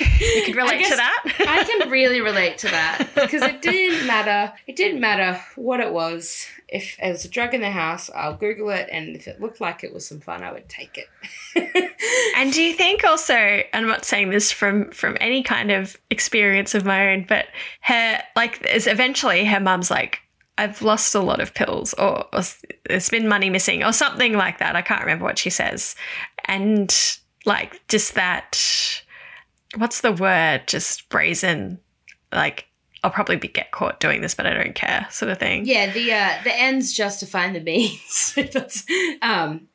You 0.00 0.42
could 0.44 0.56
relate 0.56 0.84
to 0.86 0.96
that. 0.96 1.34
I 1.40 1.64
can 1.64 1.90
really 1.90 2.20
relate 2.20 2.58
to 2.58 2.68
that 2.68 3.08
because 3.14 3.42
it 3.42 3.62
didn't 3.62 4.06
matter. 4.06 4.52
It 4.66 4.76
didn't 4.76 5.00
matter 5.00 5.40
what 5.56 5.80
it 5.80 5.92
was. 5.92 6.46
If 6.68 6.96
there 6.98 7.12
was 7.12 7.24
a 7.24 7.30
drug 7.30 7.54
in 7.54 7.62
the 7.62 7.70
house, 7.70 8.10
I'll 8.14 8.36
Google 8.36 8.70
it, 8.70 8.88
and 8.92 9.16
if 9.16 9.26
it 9.26 9.40
looked 9.40 9.60
like 9.60 9.82
it 9.82 9.92
was 9.92 10.06
some 10.06 10.20
fun, 10.20 10.42
I 10.42 10.52
would 10.52 10.68
take 10.68 10.98
it. 10.98 11.08
And 12.36 12.52
do 12.52 12.62
you 12.62 12.72
think 12.72 13.02
also, 13.02 13.34
and 13.34 13.64
I'm 13.72 13.88
not 13.88 14.04
saying 14.04 14.30
this 14.30 14.52
from 14.52 14.90
from 14.92 15.16
any 15.20 15.42
kind 15.42 15.72
of 15.72 15.96
experience 16.08 16.72
of 16.74 16.84
my 16.84 17.12
own, 17.12 17.26
but 17.28 17.46
her 17.80 18.22
like 18.36 18.64
is 18.72 18.86
eventually 18.86 19.44
her 19.44 19.58
mum's 19.58 19.90
like, 19.90 20.20
I've 20.56 20.80
lost 20.80 21.16
a 21.16 21.20
lot 21.20 21.40
of 21.40 21.54
pills, 21.54 21.94
or, 21.94 22.26
or 22.32 22.42
there's 22.88 23.08
been 23.08 23.26
money 23.26 23.50
missing, 23.50 23.82
or 23.82 23.92
something 23.92 24.34
like 24.34 24.58
that. 24.58 24.76
I 24.76 24.82
can't 24.82 25.00
remember 25.00 25.24
what 25.24 25.38
she 25.38 25.50
says, 25.50 25.96
and 26.44 26.94
like 27.44 27.80
just 27.88 28.14
that, 28.14 28.56
what's 29.76 30.00
the 30.00 30.12
word? 30.12 30.62
Just 30.66 31.08
brazen, 31.08 31.80
like 32.32 32.66
I'll 33.04 33.10
probably 33.10 33.36
be, 33.36 33.48
get 33.48 33.70
caught 33.70 34.00
doing 34.00 34.20
this, 34.20 34.34
but 34.34 34.46
I 34.46 34.54
don't 34.54 34.74
care, 34.74 35.06
sort 35.10 35.30
of 35.30 35.38
thing. 35.38 35.66
yeah, 35.66 35.92
the 35.92 36.12
uh, 36.12 36.42
the 36.44 36.54
ends 36.54 36.92
justifying 36.92 37.52
the 37.52 37.60
means. 37.60 38.36
Um, 39.22 39.68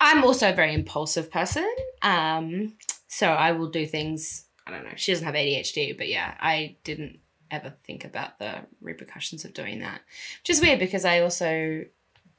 I'm 0.00 0.24
also 0.24 0.50
a 0.50 0.54
very 0.54 0.72
impulsive 0.72 1.30
person, 1.30 1.68
um, 2.02 2.72
so 3.08 3.28
I 3.28 3.52
will 3.52 3.68
do 3.68 3.86
things. 3.86 4.46
I 4.66 4.70
don't 4.70 4.84
know. 4.84 4.90
She 4.96 5.12
doesn't 5.12 5.26
have 5.26 5.34
ADHD, 5.34 5.96
but 5.96 6.08
yeah, 6.08 6.34
I 6.40 6.76
didn't 6.82 7.20
ever 7.50 7.74
think 7.84 8.04
about 8.04 8.38
the 8.38 8.54
repercussions 8.80 9.44
of 9.44 9.54
doing 9.54 9.80
that, 9.80 10.00
which 10.40 10.50
is 10.50 10.60
weird 10.60 10.80
because 10.80 11.04
I 11.04 11.20
also 11.20 11.84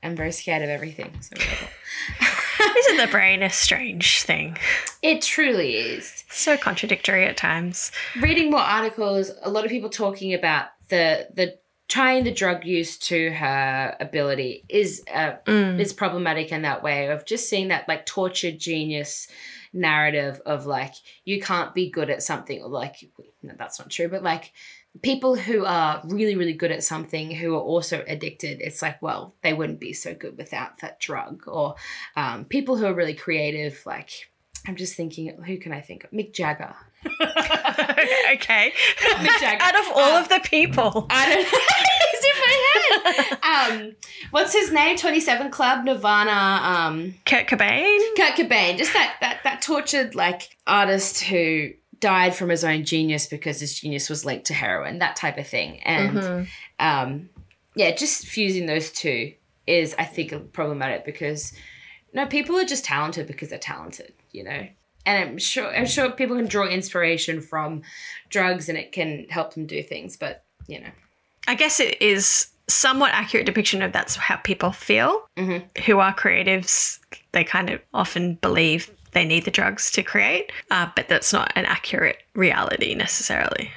am 0.03 0.15
very 0.15 0.31
scared 0.31 0.63
of 0.63 0.69
everything. 0.69 1.11
So. 1.21 1.35
Isn't 2.75 2.97
the 2.97 3.07
brain 3.11 3.43
a 3.43 3.49
strange 3.49 4.23
thing? 4.23 4.57
it 5.01 5.21
truly 5.21 5.75
is. 5.75 6.23
So 6.29 6.57
contradictory 6.57 7.25
at 7.25 7.37
times. 7.37 7.91
reading 8.19 8.49
more 8.51 8.59
articles, 8.59 9.31
a 9.41 9.49
lot 9.49 9.63
of 9.65 9.71
people 9.71 9.89
talking 9.89 10.33
about 10.33 10.67
the 10.89 11.27
the 11.33 11.57
tying 11.89 12.25
the 12.25 12.31
drug 12.33 12.65
use 12.65 12.97
to 12.97 13.31
her 13.31 13.95
ability 14.01 14.65
is 14.67 15.03
uh, 15.13 15.33
Mm. 15.45 15.79
is 15.79 15.93
problematic 15.93 16.51
in 16.51 16.63
that 16.63 16.83
way 16.83 17.07
of 17.07 17.25
just 17.25 17.49
seeing 17.49 17.69
that 17.69 17.87
like 17.87 18.05
tortured 18.05 18.59
genius 18.59 19.27
narrative 19.73 20.41
of 20.45 20.65
like 20.65 20.93
you 21.23 21.41
can't 21.41 21.73
be 21.73 21.89
good 21.89 22.09
at 22.09 22.23
something 22.23 22.61
or 22.61 22.67
like 22.69 22.95
no, 23.43 23.53
that's 23.57 23.79
not 23.79 23.89
true 23.89 24.07
but 24.09 24.23
like 24.23 24.51
people 25.01 25.35
who 25.35 25.65
are 25.65 26.01
really 26.05 26.35
really 26.35 26.53
good 26.53 26.71
at 26.71 26.83
something 26.83 27.31
who 27.31 27.53
are 27.55 27.61
also 27.61 28.03
addicted 28.07 28.59
it's 28.61 28.81
like 28.81 29.01
well 29.01 29.35
they 29.41 29.53
wouldn't 29.53 29.79
be 29.79 29.93
so 29.93 30.13
good 30.13 30.37
without 30.37 30.77
that 30.79 30.99
drug 30.99 31.43
or 31.47 31.75
um, 32.15 32.45
people 32.45 32.77
who 32.77 32.85
are 32.85 32.93
really 32.93 33.13
creative 33.13 33.81
like 33.85 34.11
i'm 34.67 34.75
just 34.75 34.95
thinking 34.95 35.29
who 35.45 35.57
can 35.57 35.71
i 35.71 35.81
think 35.81 36.03
of 36.03 36.11
mick 36.11 36.33
jagger 36.33 36.73
okay. 38.33 38.73
Mick 38.97 39.39
Jagger. 39.39 39.61
Out 39.63 39.79
of 39.79 39.85
all 39.95 40.15
Um, 40.15 40.23
of 40.23 40.29
the 40.29 40.39
people. 40.43 41.05
I 41.09 41.29
don't 41.29 41.43
know. 41.43 41.59
He's 42.11 42.25
in 42.25 43.13
my 43.13 43.71
head. 43.71 43.81
Um, 43.83 43.95
what's 44.31 44.51
his 44.51 44.71
name? 44.71 44.97
Twenty 44.97 45.19
Seven 45.19 45.51
Club, 45.51 45.85
Nirvana, 45.85 46.31
um, 46.63 47.13
Kurt 47.25 47.47
Cobain? 47.47 47.99
Kurt 48.17 48.33
Cobain. 48.35 48.77
Just 48.77 48.93
that 48.93 49.15
that 49.21 49.39
that 49.43 49.61
tortured 49.61 50.15
like 50.15 50.57
artist 50.65 51.21
who 51.21 51.69
died 51.99 52.35
from 52.35 52.49
his 52.49 52.63
own 52.63 52.83
genius 52.83 53.25
because 53.27 53.59
his 53.59 53.79
genius 53.79 54.09
was 54.09 54.25
linked 54.25 54.45
to 54.47 54.53
heroin. 54.53 54.99
That 54.99 55.15
type 55.15 55.37
of 55.37 55.47
thing. 55.47 55.81
And 55.83 56.17
Mhm. 56.17 56.47
um, 56.79 57.29
yeah, 57.75 57.91
just 57.95 58.27
fusing 58.27 58.65
those 58.65 58.91
two 58.91 59.33
is 59.65 59.95
I 59.97 60.03
think 60.05 60.53
problematic 60.53 61.05
because 61.05 61.53
no, 62.13 62.25
people 62.25 62.57
are 62.57 62.65
just 62.65 62.85
talented 62.85 63.27
because 63.27 63.49
they're 63.49 63.59
talented. 63.59 64.13
You 64.31 64.43
know. 64.43 64.67
And 65.05 65.29
I'm 65.29 65.37
sure 65.37 65.67
I'm 65.73 65.85
sure 65.85 66.09
people 66.11 66.35
can 66.35 66.47
draw 66.47 66.67
inspiration 66.67 67.41
from 67.41 67.81
drugs 68.29 68.67
and 68.69 68.77
it 68.77 68.91
can 68.91 69.25
help 69.29 69.53
them 69.53 69.65
do 69.65 69.81
things, 69.81 70.17
but 70.17 70.43
you 70.67 70.79
know. 70.81 70.89
I 71.47 71.55
guess 71.55 71.79
it 71.79 72.01
is 72.01 72.47
somewhat 72.69 73.11
accurate 73.13 73.45
depiction 73.45 73.81
of 73.81 73.93
that's 73.93 74.17
how 74.17 74.35
people 74.35 74.73
feel 74.73 75.25
Mhm. 75.37 75.63
who 75.85 75.99
are 75.99 76.13
creatives. 76.13 76.99
They 77.31 77.45
kind 77.45 77.69
of 77.69 77.79
often 77.93 78.35
believe 78.35 78.91
they 79.11 79.25
need 79.25 79.45
the 79.45 79.51
drugs 79.51 79.91
to 79.91 80.03
create, 80.03 80.51
uh, 80.71 80.87
but 80.95 81.07
that's 81.07 81.33
not 81.33 81.51
an 81.55 81.65
accurate 81.65 82.17
reality 82.33 82.93
necessarily. 82.95 83.71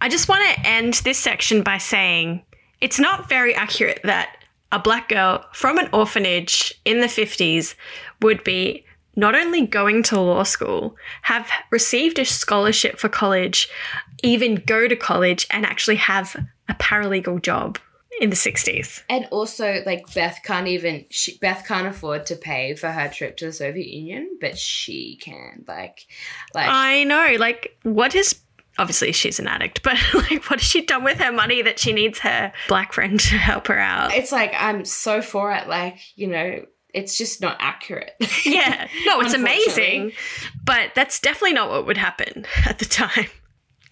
I 0.00 0.08
just 0.08 0.28
want 0.28 0.44
to 0.44 0.66
end 0.66 0.94
this 0.94 1.18
section 1.18 1.62
by 1.62 1.78
saying 1.78 2.42
it's 2.80 2.98
not 2.98 3.28
very 3.28 3.54
accurate 3.54 4.00
that 4.04 4.36
a 4.72 4.78
black 4.78 5.08
girl 5.08 5.44
from 5.52 5.78
an 5.78 5.88
orphanage 5.92 6.72
in 6.84 7.00
the 7.00 7.06
50s 7.06 7.74
would 8.22 8.42
be 8.44 8.84
not 9.16 9.34
only 9.34 9.66
going 9.66 10.02
to 10.04 10.20
law 10.20 10.44
school, 10.44 10.96
have 11.22 11.50
received 11.70 12.18
a 12.18 12.24
scholarship 12.24 12.98
for 12.98 13.08
college, 13.08 13.68
even 14.22 14.62
go 14.66 14.86
to 14.86 14.96
college 14.96 15.46
and 15.50 15.66
actually 15.66 15.96
have 15.96 16.36
a 16.68 16.74
paralegal 16.74 17.42
job 17.42 17.78
in 18.20 18.30
the 18.30 18.36
60s. 18.36 19.02
And 19.08 19.26
also, 19.30 19.82
like 19.86 20.12
Beth 20.14 20.40
can't 20.44 20.66
even 20.66 21.06
she, 21.10 21.38
Beth 21.38 21.66
can't 21.66 21.86
afford 21.86 22.26
to 22.26 22.36
pay 22.36 22.74
for 22.74 22.90
her 22.90 23.08
trip 23.08 23.36
to 23.38 23.46
the 23.46 23.52
Soviet 23.52 23.86
Union, 23.86 24.38
but 24.40 24.58
she 24.58 25.16
can. 25.16 25.64
Like, 25.68 26.06
like 26.54 26.68
I 26.68 27.04
know, 27.04 27.36
like, 27.38 27.76
what 27.82 28.14
is. 28.14 28.40
Obviously, 28.78 29.12
she's 29.12 29.38
an 29.38 29.46
addict, 29.46 29.82
but 29.82 29.98
like, 30.14 30.48
what 30.48 30.60
has 30.60 30.62
she 30.62 30.80
done 30.80 31.04
with 31.04 31.18
her 31.18 31.32
money 31.32 31.60
that 31.60 31.78
she 31.78 31.92
needs 31.92 32.20
her 32.20 32.52
black 32.68 32.92
friend 32.92 33.20
to 33.20 33.36
help 33.36 33.66
her 33.66 33.78
out? 33.78 34.14
it's 34.14 34.32
like 34.32 34.52
I'm 34.56 34.84
so 34.84 35.20
for 35.20 35.52
it. 35.52 35.68
Like, 35.68 35.98
you 36.16 36.28
know, 36.28 36.64
it's 36.94 37.18
just 37.18 37.40
not 37.40 37.56
accurate. 37.60 38.12
Yeah, 38.44 38.88
no, 39.04 39.20
it's 39.20 39.34
amazing, 39.34 40.12
but 40.64 40.92
that's 40.94 41.20
definitely 41.20 41.52
not 41.52 41.68
what 41.68 41.86
would 41.86 41.98
happen 41.98 42.46
at 42.66 42.78
the 42.78 42.84
time. 42.84 43.26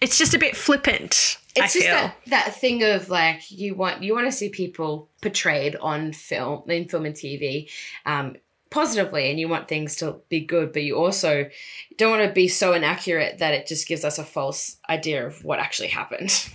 It's 0.01 0.17
just 0.17 0.33
a 0.33 0.39
bit 0.39 0.55
flippant. 0.55 1.37
I 1.57 1.65
it's 1.65 1.73
just 1.73 1.85
feel. 1.85 1.93
that, 1.93 2.15
that 2.27 2.55
thing 2.55 2.83
of 2.83 3.09
like 3.09 3.51
you 3.51 3.75
want 3.75 4.01
you 4.01 4.13
want 4.13 4.27
to 4.27 4.31
see 4.31 4.49
people 4.49 5.09
portrayed 5.21 5.75
on 5.75 6.13
film 6.13 6.69
in 6.69 6.87
film 6.87 7.05
and 7.05 7.15
TV 7.15 7.69
um, 8.05 8.37
positively, 8.69 9.29
and 9.29 9.39
you 9.39 9.49
want 9.49 9.67
things 9.67 9.95
to 9.97 10.21
be 10.29 10.39
good, 10.39 10.71
but 10.71 10.83
you 10.83 10.95
also 10.97 11.49
don't 11.97 12.11
want 12.11 12.27
to 12.27 12.33
be 12.33 12.47
so 12.47 12.73
inaccurate 12.73 13.39
that 13.39 13.53
it 13.53 13.67
just 13.67 13.87
gives 13.87 14.05
us 14.05 14.17
a 14.17 14.23
false 14.23 14.77
idea 14.89 15.25
of 15.25 15.43
what 15.43 15.59
actually 15.59 15.89
happened. 15.89 16.49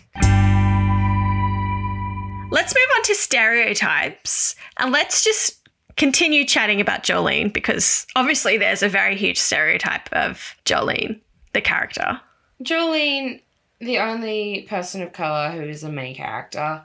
Let's 2.51 2.75
move 2.75 2.87
on 2.97 3.03
to 3.03 3.15
stereotypes 3.15 4.55
and 4.79 4.93
let's 4.93 5.25
just 5.25 5.69
continue 5.97 6.45
chatting 6.45 6.81
about 6.81 7.03
Jolene 7.03 7.53
because 7.53 8.07
obviously 8.17 8.59
there's 8.59 8.83
a 8.83 8.89
very 8.89 9.17
huge 9.17 9.39
stereotype 9.39 10.09
of 10.13 10.55
Jolene, 10.65 11.21
the 11.53 11.61
character. 11.61 12.21
Jolene, 12.63 13.41
the 13.81 13.99
only 13.99 14.67
person 14.69 15.03
of 15.03 15.13
color 15.13 15.51
who 15.51 15.63
is 15.63 15.85
a 15.85 15.91
main 15.91 16.15
character, 16.15 16.85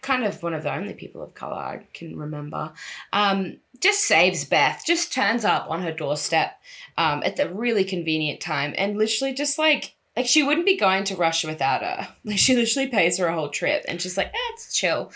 kind 0.00 0.24
of 0.24 0.42
one 0.42 0.54
of 0.54 0.62
the 0.62 0.74
only 0.74 0.94
people 0.94 1.22
of 1.22 1.34
color 1.34 1.56
I 1.56 1.86
can 1.92 2.18
remember, 2.18 2.72
um, 3.12 3.58
just 3.80 4.00
saves 4.00 4.44
Beth, 4.44 4.82
just 4.86 5.12
turns 5.12 5.44
up 5.44 5.68
on 5.68 5.82
her 5.82 5.92
doorstep 5.92 6.58
um, 6.96 7.22
at 7.24 7.36
the 7.36 7.52
really 7.52 7.84
convenient 7.84 8.40
time 8.40 8.74
and 8.76 8.98
literally 8.98 9.34
just 9.34 9.58
like, 9.58 9.94
like 10.16 10.26
she 10.26 10.42
wouldn't 10.42 10.66
be 10.66 10.76
going 10.76 11.04
to 11.04 11.16
Russia 11.16 11.46
without 11.46 11.82
her. 11.82 12.08
Like 12.24 12.38
she 12.38 12.56
literally 12.56 12.88
pays 12.88 13.18
her 13.18 13.26
a 13.26 13.34
whole 13.34 13.50
trip 13.50 13.84
and 13.88 14.00
she's 14.00 14.16
like, 14.16 14.28
eh, 14.28 14.52
it's 14.52 14.76
chill. 14.76 15.12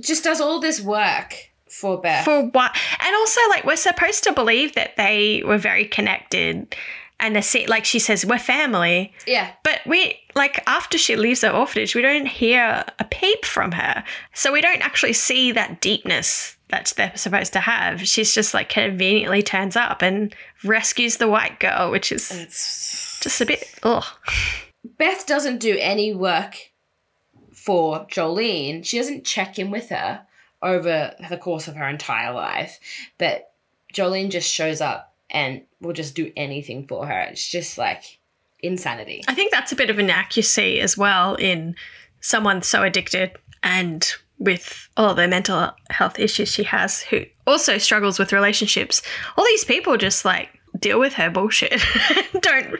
Just 0.00 0.24
does 0.24 0.40
all 0.40 0.60
this 0.60 0.80
work 0.80 1.52
for 1.72 2.00
Beth. 2.00 2.24
For 2.24 2.42
what? 2.44 2.76
And 3.00 3.16
also, 3.16 3.40
like, 3.48 3.64
we're 3.64 3.76
supposed 3.76 4.24
to 4.24 4.32
believe 4.32 4.74
that 4.74 4.96
they 4.96 5.42
were 5.44 5.58
very 5.58 5.86
connected. 5.86 6.74
And 7.22 7.36
the 7.36 7.40
say 7.40 7.66
like 7.66 7.84
she 7.84 7.98
says, 8.00 8.26
we're 8.26 8.38
family. 8.38 9.14
yeah. 9.26 9.52
But 9.62 9.80
we, 9.86 10.18
like, 10.34 10.62
after 10.66 10.98
she 10.98 11.16
leaves 11.16 11.40
the 11.40 11.56
orphanage, 11.56 11.94
we 11.94 12.02
don't 12.02 12.26
hear 12.26 12.84
a 12.98 13.04
peep 13.04 13.44
from 13.44 13.72
her. 13.72 14.04
So 14.34 14.52
we 14.52 14.60
don't 14.60 14.84
actually 14.84 15.12
see 15.14 15.52
that 15.52 15.80
deepness 15.80 16.56
that 16.68 16.92
they're 16.96 17.16
supposed 17.16 17.52
to 17.52 17.60
have. 17.60 18.06
She's 18.06 18.34
just, 18.34 18.52
like, 18.54 18.68
conveniently 18.68 19.42
turns 19.42 19.76
up 19.76 20.02
and 20.02 20.34
rescues 20.64 21.18
the 21.18 21.28
white 21.28 21.60
girl, 21.60 21.90
which 21.90 22.10
is 22.10 22.30
It's 22.30 23.20
just 23.20 23.40
a 23.40 23.46
bit, 23.46 23.72
ugh. 23.82 24.04
Beth 24.98 25.26
doesn't 25.26 25.58
do 25.58 25.76
any 25.78 26.12
work 26.12 26.56
for 27.52 28.04
Jolene. 28.06 28.84
She 28.84 28.98
doesn't 28.98 29.24
check 29.24 29.58
in 29.60 29.70
with 29.70 29.90
her 29.90 30.26
over 30.60 31.14
the 31.30 31.36
course 31.36 31.68
of 31.68 31.76
her 31.76 31.88
entire 31.88 32.32
life. 32.32 32.80
But 33.18 33.52
Jolene 33.94 34.30
just 34.30 34.52
shows 34.52 34.80
up 34.80 35.11
and 35.32 35.62
will 35.80 35.92
just 35.92 36.14
do 36.14 36.30
anything 36.36 36.86
for 36.86 37.06
her. 37.06 37.20
It's 37.22 37.50
just 37.50 37.78
like 37.78 38.20
insanity. 38.60 39.24
I 39.26 39.34
think 39.34 39.50
that's 39.50 39.72
a 39.72 39.76
bit 39.76 39.90
of 39.90 39.98
an 39.98 40.10
accuracy 40.10 40.78
as 40.80 40.96
well 40.96 41.34
in 41.34 41.74
someone 42.20 42.62
so 42.62 42.82
addicted 42.82 43.32
and 43.62 44.14
with 44.38 44.88
all 44.96 45.14
the 45.14 45.26
mental 45.26 45.70
health 45.90 46.18
issues 46.18 46.48
she 46.48 46.64
has, 46.64 47.02
who 47.02 47.22
also 47.46 47.78
struggles 47.78 48.18
with 48.18 48.32
relationships. 48.32 49.02
All 49.36 49.44
these 49.44 49.64
people 49.64 49.96
just 49.96 50.24
like 50.24 50.50
deal 50.78 50.98
with 50.98 51.14
her 51.14 51.30
bullshit. 51.30 51.80
don't 52.40 52.76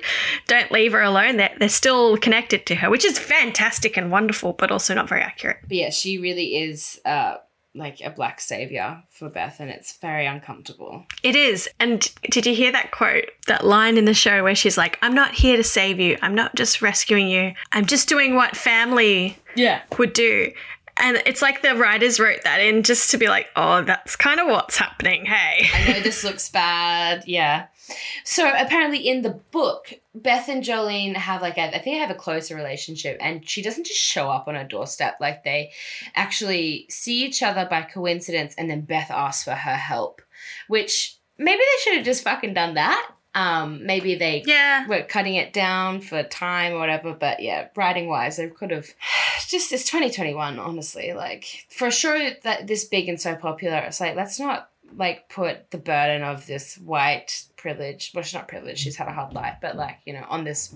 don't 0.48 0.72
leave 0.72 0.92
her 0.92 1.02
alone. 1.02 1.36
They're, 1.36 1.54
they're 1.58 1.68
still 1.68 2.16
connected 2.16 2.66
to 2.66 2.74
her, 2.76 2.90
which 2.90 3.04
is 3.04 3.18
fantastic 3.18 3.96
and 3.96 4.10
wonderful, 4.10 4.54
but 4.54 4.70
also 4.70 4.94
not 4.94 5.08
very 5.08 5.22
accurate. 5.22 5.58
But 5.62 5.76
yeah, 5.76 5.90
she 5.90 6.18
really 6.18 6.56
is 6.56 7.00
uh 7.04 7.36
like 7.74 8.00
a 8.02 8.10
black 8.10 8.40
savior 8.40 9.02
for 9.10 9.28
Beth 9.30 9.58
and 9.60 9.70
it's 9.70 9.96
very 9.96 10.26
uncomfortable. 10.26 11.06
It 11.22 11.34
is. 11.36 11.68
And 11.80 12.10
did 12.30 12.44
you 12.46 12.54
hear 12.54 12.70
that 12.72 12.90
quote, 12.90 13.26
that 13.46 13.64
line 13.66 13.96
in 13.96 14.04
the 14.04 14.14
show 14.14 14.42
where 14.42 14.54
she's 14.54 14.76
like, 14.76 14.98
I'm 15.02 15.14
not 15.14 15.32
here 15.34 15.56
to 15.56 15.64
save 15.64 15.98
you. 15.98 16.18
I'm 16.22 16.34
not 16.34 16.54
just 16.54 16.82
rescuing 16.82 17.28
you. 17.28 17.54
I'm 17.72 17.86
just 17.86 18.08
doing 18.08 18.34
what 18.34 18.56
family 18.56 19.38
Yeah. 19.56 19.80
would 19.98 20.12
do. 20.12 20.52
And 20.98 21.22
it's 21.24 21.40
like 21.40 21.62
the 21.62 21.74
writers 21.74 22.20
wrote 22.20 22.42
that 22.44 22.60
in 22.60 22.82
just 22.82 23.10
to 23.12 23.16
be 23.18 23.26
like, 23.28 23.46
oh, 23.56 23.82
that's 23.82 24.14
kind 24.14 24.38
of 24.40 24.46
what's 24.48 24.76
happening. 24.76 25.24
Hey. 25.24 25.66
I 25.72 25.92
know 25.94 26.00
this 26.00 26.22
looks 26.22 26.50
bad. 26.50 27.24
Yeah. 27.26 27.68
So 28.24 28.50
apparently 28.56 29.08
in 29.08 29.22
the 29.22 29.30
book, 29.50 29.92
Beth 30.14 30.48
and 30.48 30.62
Jolene 30.62 31.14
have 31.16 31.42
like 31.42 31.58
a, 31.58 31.62
I 31.68 31.70
think 31.78 31.84
they 31.96 31.98
have 31.98 32.10
a 32.10 32.14
closer 32.14 32.54
relationship, 32.54 33.16
and 33.20 33.48
she 33.48 33.62
doesn't 33.62 33.86
just 33.86 34.00
show 34.00 34.30
up 34.30 34.48
on 34.48 34.54
her 34.54 34.64
doorstep. 34.64 35.16
Like 35.20 35.44
they 35.44 35.72
actually 36.14 36.86
see 36.88 37.24
each 37.24 37.42
other 37.42 37.66
by 37.68 37.82
coincidence, 37.82 38.54
and 38.56 38.70
then 38.70 38.82
Beth 38.82 39.10
asks 39.10 39.44
for 39.44 39.54
her 39.54 39.76
help, 39.76 40.22
which 40.68 41.16
maybe 41.38 41.58
they 41.58 41.82
should 41.82 41.96
have 41.96 42.04
just 42.04 42.24
fucking 42.24 42.54
done 42.54 42.74
that. 42.74 43.10
Um, 43.34 43.86
maybe 43.86 44.14
they 44.14 44.42
Yeah. 44.46 44.86
were 44.86 45.02
cutting 45.02 45.36
it 45.36 45.54
down 45.54 46.02
for 46.02 46.22
time 46.22 46.74
or 46.74 46.78
whatever. 46.78 47.14
But 47.14 47.40
yeah, 47.40 47.68
writing 47.74 48.06
wise, 48.08 48.36
they 48.36 48.48
could 48.48 48.70
have 48.70 48.88
just 49.48 49.72
it's 49.72 49.84
2021, 49.90 50.58
honestly. 50.58 51.14
Like 51.14 51.66
for 51.70 51.86
a 51.86 51.90
show 51.90 52.30
that 52.42 52.66
this 52.66 52.84
big 52.84 53.08
and 53.08 53.18
so 53.20 53.34
popular, 53.34 53.78
it's 53.78 54.00
like 54.00 54.16
let's 54.16 54.38
not 54.38 54.68
like 54.94 55.30
put 55.30 55.70
the 55.70 55.78
burden 55.78 56.22
of 56.22 56.46
this 56.46 56.76
white 56.76 57.44
privilege, 57.62 58.10
well, 58.14 58.22
she's 58.22 58.34
not 58.34 58.48
privileged, 58.48 58.80
mm. 58.80 58.84
she's 58.84 58.96
had 58.96 59.08
a 59.08 59.12
hard 59.12 59.32
life, 59.32 59.56
but 59.62 59.76
like, 59.76 59.98
you 60.04 60.12
know, 60.12 60.26
on 60.28 60.44
this 60.44 60.74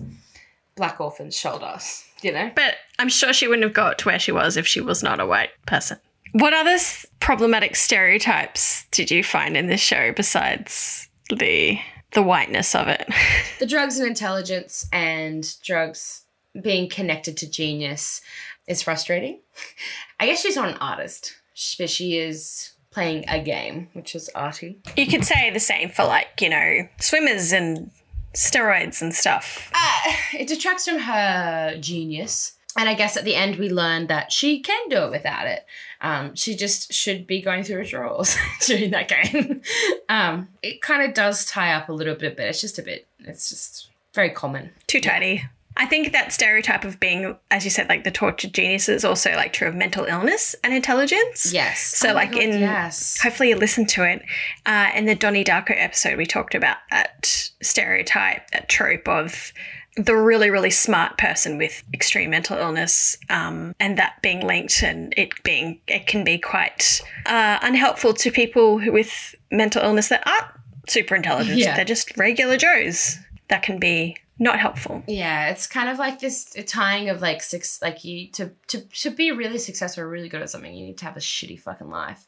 black 0.75 0.99
orphan's 1.01 1.37
shoulders, 1.37 2.05
you 2.21 2.31
know? 2.31 2.49
But 2.55 2.75
I'm 2.97 3.09
sure 3.09 3.33
she 3.33 3.47
wouldn't 3.47 3.65
have 3.65 3.73
got 3.73 3.99
to 3.99 4.05
where 4.05 4.19
she 4.19 4.31
was 4.31 4.57
if 4.57 4.65
she 4.65 4.79
was 4.79 5.03
not 5.03 5.19
a 5.19 5.25
white 5.25 5.49
person. 5.65 5.99
What 6.31 6.53
other 6.53 6.71
s- 6.71 7.05
problematic 7.19 7.75
stereotypes 7.75 8.85
did 8.91 9.11
you 9.11 9.23
find 9.23 9.57
in 9.57 9.67
this 9.67 9.81
show 9.81 10.13
besides 10.13 11.09
the 11.29 11.79
the 12.13 12.23
whiteness 12.23 12.73
of 12.73 12.87
it? 12.87 13.07
The 13.59 13.65
drugs 13.65 13.99
and 13.99 14.07
intelligence 14.07 14.87
and 14.93 15.51
drugs 15.63 16.23
being 16.61 16.89
connected 16.89 17.35
to 17.37 17.49
genius 17.49 18.21
is 18.67 18.81
frustrating. 18.81 19.41
I 20.19 20.27
guess 20.27 20.41
she's 20.41 20.55
not 20.55 20.69
an 20.69 20.77
artist, 20.77 21.35
but 21.77 21.89
she 21.89 22.17
is 22.17 22.73
playing 22.97 23.23
a 23.27 23.39
game, 23.39 23.87
which 23.93 24.15
is 24.15 24.27
arty. 24.33 24.79
you 24.97 25.05
could 25.05 25.23
say 25.23 25.51
the 25.51 25.59
same 25.59 25.87
for 25.87 26.03
like, 26.03 26.41
you 26.41 26.49
know, 26.49 26.87
swimmers 26.99 27.51
and 27.51 27.91
steroids 28.33 29.03
and 29.03 29.13
stuff. 29.13 29.71
Uh, 29.71 30.13
it 30.33 30.47
detracts 30.47 30.87
from 30.87 30.97
her 30.97 31.77
genius. 31.79 32.53
And 32.75 32.89
I 32.89 32.95
guess 32.95 33.15
at 33.15 33.23
the 33.23 33.35
end 33.35 33.57
we 33.57 33.69
learn 33.69 34.07
that 34.07 34.31
she 34.31 34.61
can 34.61 34.89
do 34.89 35.03
it 35.03 35.11
without 35.11 35.45
it. 35.45 35.63
Um, 36.01 36.33
she 36.33 36.55
just 36.55 36.91
should 36.91 37.27
be 37.27 37.39
going 37.39 37.63
through 37.63 37.81
withdrawals 37.81 38.35
during 38.65 38.89
that 38.89 39.09
game. 39.09 39.61
um, 40.09 40.47
it 40.63 40.81
kind 40.81 41.07
of 41.07 41.13
does 41.13 41.45
tie 41.45 41.73
up 41.73 41.89
a 41.89 41.93
little 41.93 42.15
bit, 42.15 42.35
but 42.35 42.47
it's 42.47 42.61
just 42.61 42.79
a 42.79 42.81
bit. 42.81 43.05
It's 43.19 43.49
just 43.49 43.91
very 44.15 44.31
common. 44.31 44.71
Too 44.87 45.01
tidy. 45.01 45.43
I 45.77 45.85
think 45.85 46.11
that 46.11 46.33
stereotype 46.33 46.83
of 46.83 46.99
being, 46.99 47.35
as 47.51 47.63
you 47.63 47.69
said, 47.69 47.87
like 47.87 48.03
the 48.03 48.11
tortured 48.11 48.53
genius 48.53 48.89
is 48.89 49.05
also 49.05 49.31
like 49.35 49.53
true 49.53 49.67
of 49.67 49.75
mental 49.75 50.05
illness 50.05 50.55
and 50.63 50.73
intelligence. 50.73 51.53
Yes. 51.53 51.79
So, 51.79 52.09
Oh 52.09 52.13
like 52.13 52.31
God, 52.31 52.41
in 52.41 52.59
yes. 52.59 53.19
hopefully 53.21 53.49
you 53.49 53.55
listened 53.55 53.89
to 53.89 54.03
it. 54.03 54.23
Uh, 54.65 54.89
in 54.95 55.05
the 55.05 55.15
Donnie 55.15 55.43
Darko 55.43 55.75
episode, 55.77 56.17
we 56.17 56.25
talked 56.25 56.55
about 56.55 56.77
that 56.89 57.51
stereotype, 57.61 58.49
that 58.51 58.69
trope 58.69 59.07
of 59.07 59.53
the 59.95 60.15
really, 60.15 60.49
really 60.49 60.69
smart 60.69 61.17
person 61.17 61.57
with 61.57 61.83
extreme 61.93 62.29
mental 62.29 62.57
illness, 62.57 63.17
um, 63.29 63.73
and 63.79 63.97
that 63.97 64.21
being 64.21 64.41
linked, 64.45 64.83
and 64.83 65.13
it 65.17 65.31
being 65.43 65.79
it 65.87 66.05
can 66.05 66.23
be 66.23 66.37
quite 66.37 67.01
uh, 67.25 67.59
unhelpful 67.61 68.13
to 68.13 68.31
people 68.31 68.77
who, 68.77 68.91
with 68.91 69.35
mental 69.51 69.83
illness 69.83 70.09
that 70.09 70.27
aren't 70.27 70.51
super 70.87 71.15
intelligent. 71.15 71.57
Yeah. 71.57 71.75
They're 71.75 71.85
just 71.85 72.15
regular 72.17 72.57
Joes. 72.57 73.17
That 73.49 73.63
can 73.63 73.79
be 73.79 74.17
not 74.39 74.59
helpful. 74.59 75.03
Yeah, 75.07 75.49
it's 75.49 75.65
kind 75.67 75.89
of 75.89 75.97
like 75.97 76.19
this 76.19 76.53
tying 76.67 77.09
of 77.09 77.21
like 77.21 77.41
six 77.41 77.81
like 77.81 78.03
you 78.03 78.27
to 78.33 78.51
to 78.67 78.81
to 78.81 79.09
be 79.09 79.31
really 79.31 79.57
successful 79.57 80.03
or 80.03 80.07
really 80.09 80.29
good 80.29 80.41
at 80.41 80.49
something, 80.49 80.73
you 80.73 80.85
need 80.85 80.97
to 80.99 81.05
have 81.05 81.17
a 81.17 81.21
shitty 81.21 81.59
fucking 81.59 81.89
life. 81.89 82.27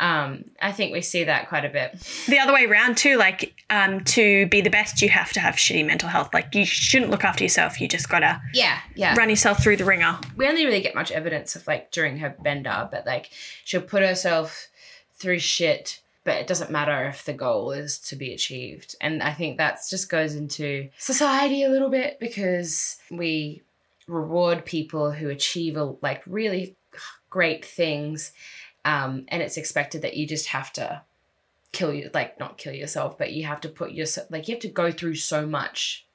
Um, 0.00 0.46
I 0.60 0.72
think 0.72 0.92
we 0.92 1.00
see 1.00 1.24
that 1.24 1.48
quite 1.48 1.64
a 1.64 1.68
bit. 1.68 1.92
The 2.26 2.38
other 2.40 2.52
way 2.52 2.64
around 2.66 2.96
too, 2.96 3.16
like 3.16 3.54
um, 3.70 4.02
to 4.04 4.46
be 4.46 4.60
the 4.60 4.70
best, 4.70 5.00
you 5.00 5.08
have 5.10 5.32
to 5.34 5.40
have 5.40 5.54
shitty 5.54 5.86
mental 5.86 6.08
health. 6.08 6.30
Like 6.34 6.54
you 6.54 6.64
shouldn't 6.66 7.10
look 7.10 7.24
after 7.24 7.44
yourself. 7.44 7.80
You 7.80 7.86
just 7.88 8.08
gotta 8.08 8.40
Yeah, 8.52 8.78
yeah. 8.96 9.14
run 9.16 9.30
yourself 9.30 9.62
through 9.62 9.76
the 9.76 9.84
ringer. 9.84 10.18
We 10.36 10.48
only 10.48 10.64
really 10.64 10.80
get 10.80 10.94
much 10.94 11.12
evidence 11.12 11.54
of 11.54 11.66
like 11.66 11.90
during 11.92 12.18
her 12.18 12.34
bender, 12.42 12.88
but 12.90 13.06
like 13.06 13.30
she'll 13.64 13.80
put 13.82 14.02
herself 14.02 14.68
through 15.16 15.38
shit, 15.38 16.00
but 16.24 16.36
it 16.36 16.46
doesn't 16.46 16.70
matter 16.70 17.04
if 17.04 17.24
the 17.24 17.32
goal 17.32 17.70
is 17.70 17.98
to 17.98 18.16
be 18.16 18.32
achieved. 18.32 18.96
And 19.00 19.22
I 19.22 19.32
think 19.32 19.58
that 19.58 19.78
just 19.88 20.08
goes 20.08 20.34
into 20.34 20.88
society 20.98 21.62
a 21.62 21.68
little 21.68 21.90
bit 21.90 22.18
because 22.18 22.98
we 23.10 23.62
reward 24.06 24.64
people 24.64 25.12
who 25.12 25.28
achieve 25.28 25.76
a, 25.76 25.94
like 26.02 26.22
really 26.26 26.76
great 27.30 27.64
things 27.64 28.32
um, 28.84 29.24
and 29.28 29.42
it's 29.42 29.56
expected 29.56 30.02
that 30.02 30.16
you 30.16 30.26
just 30.26 30.48
have 30.48 30.72
to 30.74 31.02
kill 31.72 31.92
you 31.92 32.08
like 32.14 32.38
not 32.38 32.56
kill 32.56 32.72
yourself 32.72 33.18
but 33.18 33.32
you 33.32 33.44
have 33.44 33.60
to 33.60 33.68
put 33.68 33.90
yourself 33.90 34.30
like 34.30 34.46
you 34.46 34.54
have 34.54 34.62
to 34.62 34.68
go 34.68 34.92
through 34.92 35.14
so 35.16 35.44
much 35.44 36.06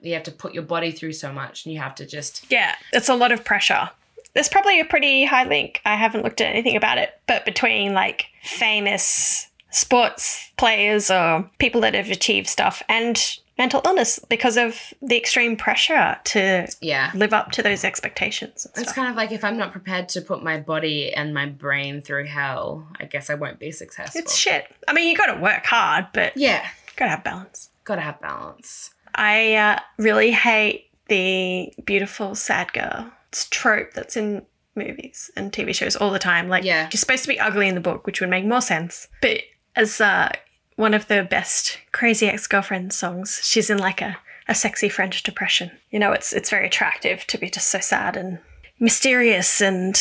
you 0.00 0.14
have 0.14 0.22
to 0.24 0.30
put 0.32 0.54
your 0.54 0.62
body 0.62 0.90
through 0.92 1.12
so 1.12 1.32
much 1.32 1.64
and 1.64 1.72
you 1.72 1.80
have 1.80 1.94
to 1.94 2.06
just 2.06 2.50
Yeah, 2.50 2.74
it's 2.92 3.08
a 3.08 3.14
lot 3.14 3.32
of 3.32 3.44
pressure. 3.44 3.90
There's 4.34 4.48
probably 4.48 4.80
a 4.80 4.84
pretty 4.84 5.24
high 5.24 5.44
link. 5.44 5.80
I 5.84 5.96
haven't 5.96 6.22
looked 6.22 6.40
at 6.40 6.48
anything 6.48 6.76
about 6.76 6.98
it, 6.98 7.18
but 7.26 7.44
between 7.44 7.94
like 7.94 8.26
famous 8.42 9.48
sports 9.76 10.50
players 10.56 11.10
or 11.10 11.48
people 11.58 11.80
that 11.82 11.94
have 11.94 12.10
achieved 12.10 12.48
stuff 12.48 12.82
and 12.88 13.38
mental 13.58 13.80
illness 13.84 14.18
because 14.28 14.56
of 14.56 14.92
the 15.02 15.16
extreme 15.16 15.56
pressure 15.56 16.16
to 16.24 16.66
yeah 16.80 17.10
live 17.14 17.32
up 17.32 17.52
to 17.52 17.62
those 17.62 17.84
expectations. 17.84 18.66
And 18.74 18.82
it's 18.84 18.92
kind 18.92 19.08
of 19.10 19.16
like 19.16 19.32
if 19.32 19.44
i'm 19.44 19.56
not 19.56 19.72
prepared 19.72 20.08
to 20.10 20.20
put 20.20 20.42
my 20.42 20.58
body 20.60 21.12
and 21.12 21.32
my 21.34 21.46
brain 21.46 22.00
through 22.02 22.26
hell 22.26 22.86
i 23.00 23.04
guess 23.04 23.30
i 23.30 23.34
won't 23.34 23.58
be 23.58 23.70
successful 23.70 24.18
It's 24.20 24.34
shit. 24.36 24.66
I 24.88 24.92
mean, 24.92 25.08
you 25.10 25.16
got 25.16 25.34
to 25.34 25.40
work 25.40 25.64
hard, 25.66 26.06
but 26.12 26.36
yeah 26.36 26.66
got 26.96 27.06
to 27.06 27.10
have 27.10 27.24
balance. 27.24 27.70
gotta 27.84 28.00
have 28.02 28.20
balance 28.20 28.90
I 29.14 29.54
uh, 29.54 29.78
really 29.98 30.30
hate 30.30 30.90
the 31.08 31.72
beautiful 31.86 32.34
sad 32.34 32.72
girl. 32.74 33.10
It's 33.28 33.48
trope 33.48 33.94
that's 33.94 34.14
in 34.16 34.44
movies 34.74 35.30
and 35.36 35.50
TV 35.50 35.74
shows 35.74 35.96
all 35.96 36.10
the 36.10 36.18
time. 36.18 36.48
Like, 36.50 36.64
Yeah. 36.64 36.90
she's 36.90 37.00
supposed 37.00 37.22
to 37.22 37.28
be 37.28 37.40
ugly 37.40 37.66
in 37.66 37.74
the 37.74 37.80
book, 37.80 38.04
which 38.06 38.20
would 38.20 38.28
make 38.28 38.44
more 38.44 38.60
sense. 38.60 39.08
But 39.22 39.40
as 39.76 40.00
uh, 40.00 40.30
one 40.76 40.94
of 40.94 41.06
the 41.08 41.22
best 41.22 41.78
Crazy 41.92 42.26
Ex 42.26 42.46
Girlfriend 42.46 42.92
songs, 42.92 43.40
she's 43.42 43.70
in 43.70 43.78
like 43.78 44.00
a, 44.02 44.16
a 44.48 44.54
sexy 44.54 44.88
French 44.88 45.22
depression. 45.22 45.70
You 45.90 45.98
know, 45.98 46.12
it's 46.12 46.32
it's 46.32 46.50
very 46.50 46.66
attractive 46.66 47.26
to 47.28 47.38
be 47.38 47.50
just 47.50 47.68
so 47.68 47.80
sad 47.80 48.16
and 48.16 48.38
mysterious 48.78 49.60
and 49.60 49.98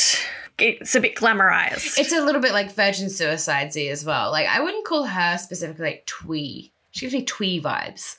it's 0.57 0.95
a 0.95 1.01
bit 1.01 1.15
glamorized. 1.15 1.97
it's 1.97 2.11
a 2.13 2.21
little 2.21 2.41
bit 2.41 2.51
like 2.51 2.73
virgin 2.73 3.07
suicidesy 3.07 3.89
as 3.89 4.03
well 4.03 4.31
like 4.31 4.47
i 4.47 4.59
wouldn't 4.59 4.85
call 4.85 5.05
her 5.05 5.37
specifically 5.37 5.85
like 5.85 6.05
twee 6.05 6.73
she 6.91 7.01
gives 7.01 7.13
me 7.13 7.23
twee 7.23 7.61
vibes 7.61 8.17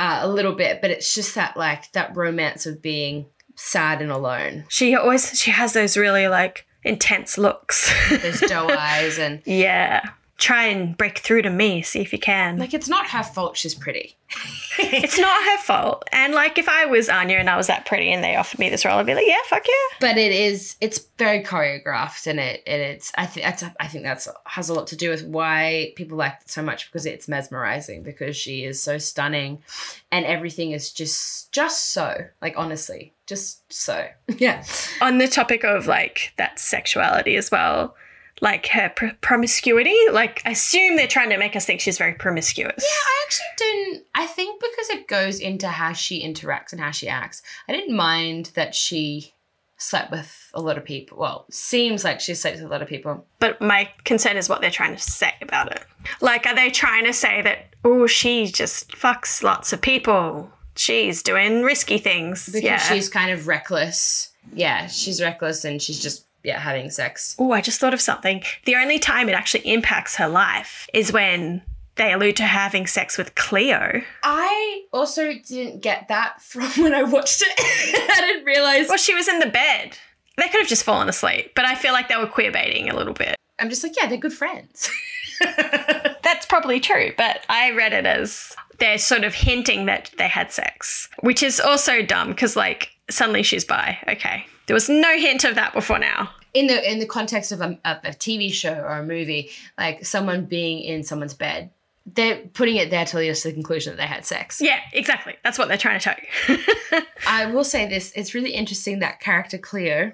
uh, 0.00 0.18
a 0.22 0.28
little 0.28 0.52
bit 0.52 0.80
but 0.80 0.90
it's 0.90 1.14
just 1.14 1.36
that 1.36 1.56
like 1.56 1.90
that 1.92 2.16
romance 2.16 2.66
of 2.66 2.82
being 2.82 3.24
sad 3.54 4.02
and 4.02 4.10
alone 4.10 4.64
she 4.68 4.96
always 4.96 5.40
she 5.40 5.52
has 5.52 5.74
those 5.74 5.96
really 5.96 6.26
like 6.26 6.66
intense 6.84 7.38
looks. 7.38 7.92
Those 8.10 8.40
doe 8.40 8.68
eyes 8.78 9.18
and 9.18 9.42
yeah. 9.44 10.02
Try 10.36 10.66
and 10.66 10.96
break 10.96 11.18
through 11.18 11.42
to 11.42 11.50
me, 11.50 11.82
see 11.82 12.00
if 12.00 12.12
you 12.12 12.18
can. 12.18 12.58
like 12.58 12.74
it's 12.74 12.88
not 12.88 13.08
her 13.10 13.22
fault 13.22 13.56
she's 13.56 13.74
pretty 13.74 14.16
it's 14.78 15.18
not 15.18 15.44
her 15.44 15.58
fault. 15.58 16.08
And 16.10 16.34
like 16.34 16.58
if 16.58 16.68
I 16.68 16.86
was 16.86 17.08
Anya 17.08 17.38
and 17.38 17.48
I 17.48 17.56
was 17.56 17.68
that 17.68 17.86
pretty 17.86 18.12
and 18.12 18.24
they 18.24 18.36
offered 18.36 18.58
me 18.58 18.68
this 18.68 18.84
role, 18.84 18.98
I'd 18.98 19.06
be 19.06 19.14
like, 19.14 19.26
yeah, 19.26 19.38
fuck 19.46 19.64
yeah. 19.66 19.96
but 20.00 20.16
it 20.16 20.32
is 20.32 20.76
it's 20.80 21.06
very 21.18 21.42
choreographed 21.42 22.26
and 22.26 22.40
it 22.40 22.62
and 22.66 22.82
it's 22.82 23.12
I 23.16 23.26
think 23.26 23.46
that's 23.46 23.64
I 23.78 23.86
think 23.86 24.04
that's 24.04 24.28
has 24.46 24.68
a 24.68 24.74
lot 24.74 24.88
to 24.88 24.96
do 24.96 25.10
with 25.10 25.24
why 25.24 25.92
people 25.96 26.18
like 26.18 26.38
it 26.42 26.50
so 26.50 26.62
much 26.62 26.90
because 26.90 27.06
it's 27.06 27.28
mesmerizing 27.28 28.02
because 28.02 28.36
she 28.36 28.64
is 28.64 28.82
so 28.82 28.98
stunning 28.98 29.62
and 30.10 30.24
everything 30.26 30.72
is 30.72 30.92
just 30.92 31.52
just 31.52 31.92
so 31.92 32.26
like 32.42 32.54
honestly 32.56 33.12
just 33.26 33.72
so 33.72 34.06
yeah 34.36 34.64
On 35.00 35.18
the 35.18 35.28
topic 35.28 35.64
of 35.64 35.86
like 35.86 36.32
that 36.38 36.58
sexuality 36.58 37.36
as 37.36 37.50
well, 37.50 37.94
like 38.40 38.66
her 38.68 38.90
pr- 38.94 39.06
promiscuity, 39.20 39.96
like 40.10 40.42
I 40.44 40.50
assume 40.50 40.96
they're 40.96 41.06
trying 41.06 41.30
to 41.30 41.38
make 41.38 41.56
us 41.56 41.64
think 41.64 41.80
she's 41.80 41.98
very 41.98 42.14
promiscuous. 42.14 42.74
Yeah, 42.82 42.84
I 42.88 43.24
actually 43.24 43.46
didn't 43.56 44.04
I 44.14 44.26
think 44.26 44.60
because 44.60 44.90
it 44.90 45.08
goes 45.08 45.40
into 45.40 45.68
how 45.68 45.92
she 45.92 46.22
interacts 46.26 46.72
and 46.72 46.80
how 46.80 46.90
she 46.90 47.08
acts 47.08 47.42
I 47.68 47.72
didn't 47.72 47.96
mind 47.96 48.50
that 48.54 48.74
she 48.74 49.32
slept 49.76 50.10
with 50.10 50.50
a 50.54 50.60
lot 50.60 50.78
of 50.78 50.84
people 50.84 51.18
well 51.18 51.46
seems 51.50 52.04
like 52.04 52.20
she 52.20 52.34
slept 52.34 52.56
with 52.56 52.64
a 52.64 52.68
lot 52.68 52.82
of 52.82 52.88
people 52.88 53.26
But 53.38 53.60
my 53.60 53.90
concern 54.04 54.36
is 54.36 54.48
what 54.48 54.60
they're 54.60 54.70
trying 54.70 54.94
to 54.96 55.02
say 55.02 55.32
about 55.42 55.72
it. 55.72 55.84
Like, 56.20 56.46
are 56.46 56.54
they 56.54 56.70
trying 56.70 57.04
to 57.04 57.12
say 57.12 57.42
that, 57.42 57.74
oh, 57.84 58.06
she 58.06 58.46
just 58.46 58.92
fucks 58.92 59.42
lots 59.42 59.72
of 59.72 59.80
people? 59.80 60.50
She's 60.76 61.22
doing 61.22 61.62
risky 61.62 61.98
things. 61.98 62.46
because 62.46 62.62
yeah. 62.62 62.78
she's 62.78 63.08
kind 63.08 63.30
of 63.30 63.46
reckless 63.46 64.32
yeah 64.52 64.86
she's 64.86 65.22
reckless 65.22 65.64
and 65.64 65.80
she's 65.80 66.00
just 66.00 66.26
yeah 66.44 66.58
having 66.60 66.90
sex 66.90 67.34
Oh, 67.38 67.52
I 67.52 67.60
just 67.60 67.80
thought 67.80 67.94
of 67.94 68.00
something. 68.00 68.42
The 68.64 68.76
only 68.76 68.98
time 68.98 69.28
it 69.28 69.32
actually 69.32 69.68
impacts 69.68 70.16
her 70.16 70.28
life 70.28 70.88
is 70.94 71.12
when 71.12 71.62
they 71.96 72.12
allude 72.12 72.36
to 72.36 72.44
having 72.44 72.86
sex 72.86 73.16
with 73.16 73.34
Cleo. 73.34 74.02
I 74.22 74.84
also 74.92 75.32
didn't 75.34 75.80
get 75.80 76.08
that 76.08 76.40
from 76.42 76.64
when 76.82 76.94
I 76.94 77.02
watched 77.02 77.42
it. 77.42 77.54
I 78.10 78.20
didn't 78.20 78.44
realize. 78.44 78.88
Well, 78.88 78.98
she 78.98 79.14
was 79.14 79.28
in 79.28 79.38
the 79.38 79.46
bed. 79.46 79.96
They 80.36 80.48
could 80.48 80.60
have 80.60 80.68
just 80.68 80.82
fallen 80.82 81.08
asleep, 81.08 81.52
but 81.54 81.64
I 81.64 81.76
feel 81.76 81.92
like 81.92 82.08
they 82.08 82.16
were 82.16 82.26
queer 82.26 82.50
baiting 82.50 82.88
a 82.88 82.96
little 82.96 83.14
bit. 83.14 83.36
I'm 83.60 83.70
just 83.70 83.84
like, 83.84 83.96
yeah, 83.96 84.08
they're 84.08 84.18
good 84.18 84.32
friends. 84.32 84.90
That's 85.40 86.46
probably 86.46 86.80
true, 86.80 87.12
but 87.16 87.44
I 87.48 87.70
read 87.70 87.92
it 87.92 88.06
as 88.06 88.56
they're 88.78 88.98
sort 88.98 89.22
of 89.22 89.34
hinting 89.34 89.86
that 89.86 90.10
they 90.18 90.26
had 90.26 90.50
sex, 90.50 91.08
which 91.20 91.42
is 91.42 91.60
also 91.60 92.02
dumb 92.02 92.30
because, 92.30 92.56
like, 92.56 92.90
suddenly 93.08 93.44
she's 93.44 93.64
bi. 93.64 93.96
Okay. 94.08 94.44
There 94.66 94.74
was 94.74 94.88
no 94.88 95.16
hint 95.18 95.44
of 95.44 95.54
that 95.56 95.72
before 95.72 95.98
now. 95.98 96.30
in 96.54 96.68
the 96.68 96.90
in 96.90 97.00
the 97.00 97.06
context 97.06 97.52
of 97.52 97.60
a, 97.60 97.78
of 97.84 97.98
a 98.04 98.10
TV 98.10 98.52
show 98.52 98.74
or 98.74 98.98
a 98.98 99.02
movie, 99.02 99.50
like 99.76 100.04
someone 100.06 100.46
being 100.46 100.82
in 100.82 101.02
someone's 101.02 101.34
bed, 101.34 101.70
they're 102.06 102.38
putting 102.54 102.76
it 102.76 102.90
there 102.90 103.04
to 103.06 103.16
lead 103.18 103.30
us 103.30 103.42
to 103.42 103.48
the 103.48 103.54
conclusion 103.54 103.92
that 103.92 103.96
they 103.96 104.06
had 104.06 104.24
sex. 104.24 104.60
Yeah, 104.60 104.80
exactly. 104.92 105.36
That's 105.42 105.58
what 105.58 105.68
they're 105.68 105.76
trying 105.78 105.98
to 105.98 106.04
tell 106.04 106.16
you. 106.48 107.02
I 107.26 107.46
will 107.46 107.64
say 107.64 107.88
this: 107.88 108.12
it's 108.14 108.34
really 108.34 108.52
interesting 108.52 109.00
that 109.00 109.20
character 109.20 109.58
Cleo. 109.58 110.12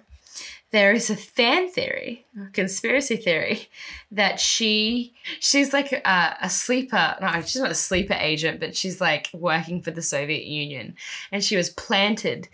There 0.73 0.93
is 0.93 1.11
a 1.11 1.17
fan 1.17 1.69
theory, 1.69 2.27
a 2.41 2.49
conspiracy 2.53 3.17
theory, 3.17 3.69
that 4.13 4.39
she 4.39 5.15
she's 5.41 5.73
like 5.73 5.91
a, 5.93 6.37
a 6.41 6.49
sleeper. 6.49 7.17
No, 7.21 7.41
she's 7.41 7.61
not 7.61 7.73
a 7.73 7.75
sleeper 7.75 8.15
agent, 8.15 8.61
but 8.61 8.77
she's 8.77 9.01
like 9.01 9.29
working 9.33 9.83
for 9.83 9.91
the 9.91 10.01
Soviet 10.01 10.45
Union, 10.45 10.95
and 11.33 11.43
she 11.43 11.57
was 11.57 11.71
planted 11.71 12.49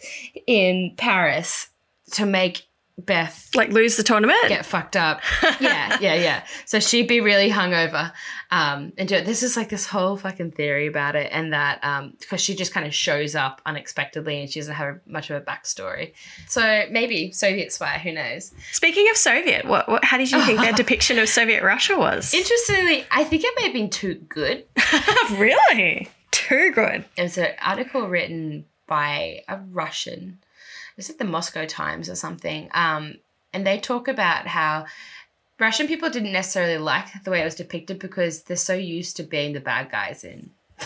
in 0.46 0.94
Paris 0.96 1.68
to 2.12 2.26
make 2.26 2.66
Beth 2.98 3.50
like, 3.54 3.68
lose 3.68 3.98
the 3.98 4.02
tournament? 4.02 4.38
get 4.48 4.64
fucked 4.64 4.96
up. 4.96 5.20
Yeah, 5.60 5.98
yeah, 6.00 6.14
yeah. 6.14 6.44
So 6.64 6.80
she'd 6.80 7.08
be 7.08 7.20
really 7.20 7.50
hungover 7.50 8.12
um, 8.50 8.92
and 8.98 9.08
do 9.08 9.16
it. 9.16 9.26
This 9.26 9.42
is 9.42 9.56
like 9.56 9.68
this 9.68 9.86
whole 9.86 10.16
fucking 10.16 10.52
theory 10.52 10.86
about 10.86 11.14
it, 11.14 11.28
and 11.32 11.52
that 11.52 11.80
because 12.18 12.40
she 12.40 12.54
just 12.54 12.72
kind 12.72 12.86
of 12.86 12.94
shows 12.94 13.34
up 13.34 13.60
unexpectedly 13.66 14.40
and 14.40 14.50
she 14.50 14.60
doesn't 14.60 14.74
have 14.74 15.00
much 15.06 15.30
of 15.30 15.40
a 15.40 15.44
backstory. 15.44 16.12
So 16.46 16.84
maybe 16.90 17.32
Soviet 17.32 17.72
spy, 17.72 17.98
who 17.98 18.12
knows? 18.12 18.52
Speaking 18.72 19.08
of 19.10 19.16
Soviet, 19.16 19.66
what, 19.66 19.88
what 19.88 20.04
how 20.04 20.18
did 20.18 20.30
you 20.30 20.42
think 20.42 20.60
their 20.60 20.72
depiction 20.84 21.18
of 21.18 21.28
Soviet 21.28 21.62
Russia 21.62 21.98
was? 21.98 22.32
Interestingly, 22.32 23.04
I 23.10 23.24
think 23.24 23.42
it 23.44 23.52
may 23.56 23.64
have 23.64 23.74
been 23.74 23.90
too 23.90 24.14
good. 24.14 24.64
really? 25.32 26.08
Too 26.30 26.70
good. 26.72 27.04
It 27.16 27.22
was 27.22 27.38
an 27.38 27.52
article 27.62 28.08
written 28.08 28.66
by 28.86 29.42
a 29.48 29.58
Russian. 29.58 30.38
Is 30.96 31.10
it 31.10 31.18
the 31.18 31.24
Moscow 31.24 31.66
Times 31.66 32.08
or 32.08 32.14
something? 32.14 32.70
Um, 32.72 33.16
and 33.52 33.66
they 33.66 33.78
talk 33.78 34.08
about 34.08 34.46
how 34.46 34.86
Russian 35.58 35.86
people 35.86 36.10
didn't 36.10 36.32
necessarily 36.32 36.78
like 36.78 37.06
the 37.24 37.30
way 37.30 37.40
it 37.40 37.44
was 37.44 37.54
depicted 37.54 37.98
because 37.98 38.42
they're 38.42 38.56
so 38.56 38.74
used 38.74 39.16
to 39.16 39.22
being 39.22 39.52
the 39.52 39.60
bad 39.60 39.90
guys 39.90 40.24
in 40.24 40.50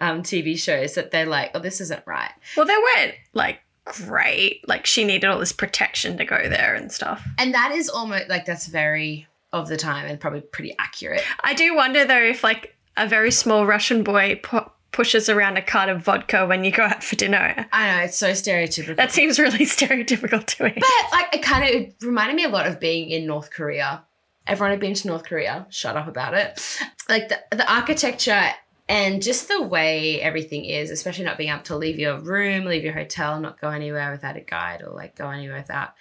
um, 0.00 0.22
TV 0.22 0.58
shows 0.58 0.94
that 0.94 1.10
they're 1.10 1.26
like, 1.26 1.50
oh, 1.54 1.58
this 1.58 1.80
isn't 1.80 2.02
right. 2.06 2.32
Well, 2.56 2.66
they 2.66 2.76
weren't 2.76 3.14
like 3.34 3.60
great. 3.84 4.66
Like 4.66 4.86
she 4.86 5.04
needed 5.04 5.26
all 5.26 5.38
this 5.38 5.52
protection 5.52 6.16
to 6.18 6.24
go 6.24 6.48
there 6.48 6.74
and 6.74 6.90
stuff. 6.90 7.26
And 7.38 7.54
that 7.54 7.72
is 7.72 7.88
almost 7.88 8.28
like 8.28 8.46
that's 8.46 8.66
very 8.66 9.26
of 9.52 9.68
the 9.68 9.76
time 9.76 10.06
and 10.06 10.20
probably 10.20 10.40
pretty 10.40 10.74
accurate. 10.78 11.22
I 11.42 11.54
do 11.54 11.74
wonder 11.74 12.04
though 12.04 12.22
if 12.22 12.42
like 12.42 12.76
a 12.96 13.06
very 13.06 13.30
small 13.30 13.66
Russian 13.66 14.02
boy 14.02 14.40
pushes 14.92 15.28
around 15.28 15.56
a 15.56 15.62
cart 15.62 15.88
of 15.88 16.02
vodka 16.02 16.46
when 16.46 16.64
you 16.64 16.70
go 16.70 16.84
out 16.84 17.04
for 17.04 17.16
dinner. 17.16 17.66
I 17.72 17.90
know 17.90 18.04
it's 18.04 18.16
so 18.16 18.30
stereotypical. 18.30 18.96
That 18.96 19.12
seems 19.12 19.38
really 19.38 19.58
stereotypical 19.66 20.44
to 20.44 20.64
me. 20.64 20.72
But 20.74 21.12
like 21.12 21.34
it 21.34 21.42
kind 21.42 21.74
of 21.86 21.94
reminded 22.06 22.36
me 22.36 22.44
a 22.44 22.48
lot 22.48 22.66
of 22.66 22.80
being 22.80 23.10
in 23.10 23.26
North 23.26 23.50
Korea. 23.50 24.04
Everyone 24.46 24.70
had 24.70 24.80
been 24.80 24.94
to 24.94 25.08
North 25.08 25.24
Korea. 25.24 25.66
Shut 25.70 25.96
up 25.96 26.08
about 26.08 26.34
it. 26.34 26.80
Like 27.08 27.28
the, 27.28 27.38
the 27.50 27.70
architecture 27.70 28.50
And 28.88 29.20
just 29.20 29.48
the 29.48 29.62
way 29.62 30.20
everything 30.20 30.64
is, 30.64 30.90
especially 30.90 31.24
not 31.24 31.36
being 31.36 31.50
able 31.50 31.62
to 31.64 31.76
leave 31.76 31.98
your 31.98 32.20
room, 32.20 32.64
leave 32.64 32.84
your 32.84 32.92
hotel, 32.92 33.40
not 33.40 33.60
go 33.60 33.68
anywhere 33.68 34.12
without 34.12 34.36
a 34.36 34.40
guide 34.40 34.82
or 34.82 34.94
like 34.94 35.16
go 35.16 35.28
anywhere 35.28 35.58
without 35.58 35.94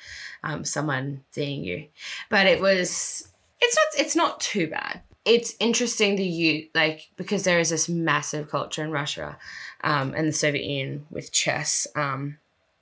um, 0.43 0.63
someone 0.63 1.23
seeing 1.31 1.63
you. 1.63 1.87
But 2.29 2.45
it 2.45 2.61
was, 2.61 3.27
it's 3.59 3.75
not, 3.75 4.05
it's 4.05 4.15
not 4.15 4.39
too 4.39 4.67
bad. 4.67 5.01
It's 5.25 5.55
interesting 5.59 6.17
to 6.17 6.23
you, 6.23 6.67
like, 6.75 7.09
because 7.17 7.43
there 7.43 7.59
is 7.59 7.71
this 7.71 7.89
massive 7.89 8.49
culture 8.49 8.83
in 8.83 8.91
Russia 8.91 9.37
um, 9.83 10.13
and 10.15 10.27
the 10.27 10.33
Soviet 10.33 10.63
Union 10.63 11.07
with 11.09 11.31
chess 11.31 11.87
um, 11.95 12.37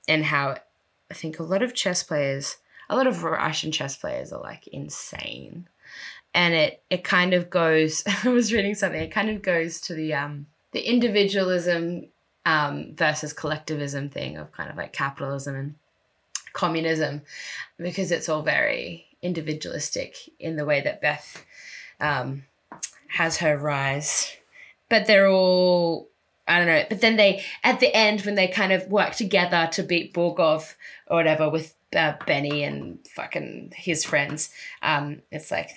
and 0.06 0.24
how 0.24 0.56
I 1.10 1.14
think 1.14 1.38
a 1.38 1.44
lot 1.44 1.62
of 1.62 1.74
chess 1.74 2.02
players, 2.02 2.56
a 2.88 2.96
lot 2.96 3.06
of 3.06 3.22
Russian 3.22 3.72
chess 3.72 3.96
players 3.96 4.32
are 4.32 4.40
like 4.40 4.66
insane. 4.68 5.68
And 6.34 6.54
it 6.54 6.82
it 6.90 7.04
kind 7.04 7.32
of 7.32 7.48
goes 7.48 8.02
i 8.24 8.28
was 8.28 8.52
reading 8.52 8.74
something 8.74 9.00
it 9.00 9.12
kind 9.12 9.30
of 9.30 9.40
goes 9.40 9.80
to 9.82 9.94
the 9.94 10.12
um 10.14 10.46
the 10.72 10.80
individualism 10.80 12.08
um 12.44 12.92
versus 12.96 13.32
collectivism 13.32 14.08
thing 14.10 14.36
of 14.36 14.50
kind 14.50 14.68
of 14.68 14.76
like 14.76 14.92
capitalism 14.92 15.54
and 15.54 15.74
communism 16.52 17.22
because 17.78 18.10
it's 18.10 18.28
all 18.28 18.42
very 18.42 19.06
individualistic 19.22 20.16
in 20.40 20.56
the 20.56 20.64
way 20.64 20.80
that 20.80 21.00
beth 21.00 21.44
um 22.04 22.44
has 23.08 23.38
her 23.38 23.56
rise 23.56 24.36
but 24.88 25.06
they're 25.06 25.28
all 25.28 26.08
I 26.46 26.58
don't 26.58 26.66
know. 26.66 26.84
But 26.88 27.00
then 27.00 27.16
they, 27.16 27.42
at 27.62 27.80
the 27.80 27.94
end, 27.94 28.22
when 28.22 28.34
they 28.34 28.48
kind 28.48 28.72
of 28.72 28.88
work 28.88 29.14
together 29.14 29.68
to 29.72 29.82
beat 29.82 30.12
Borgov 30.12 30.74
or 31.06 31.16
whatever 31.16 31.48
with 31.48 31.74
uh, 31.96 32.14
Benny 32.26 32.62
and 32.64 32.98
fucking 33.14 33.72
his 33.74 34.04
friends, 34.04 34.50
um, 34.82 35.22
it's 35.30 35.50
like 35.50 35.70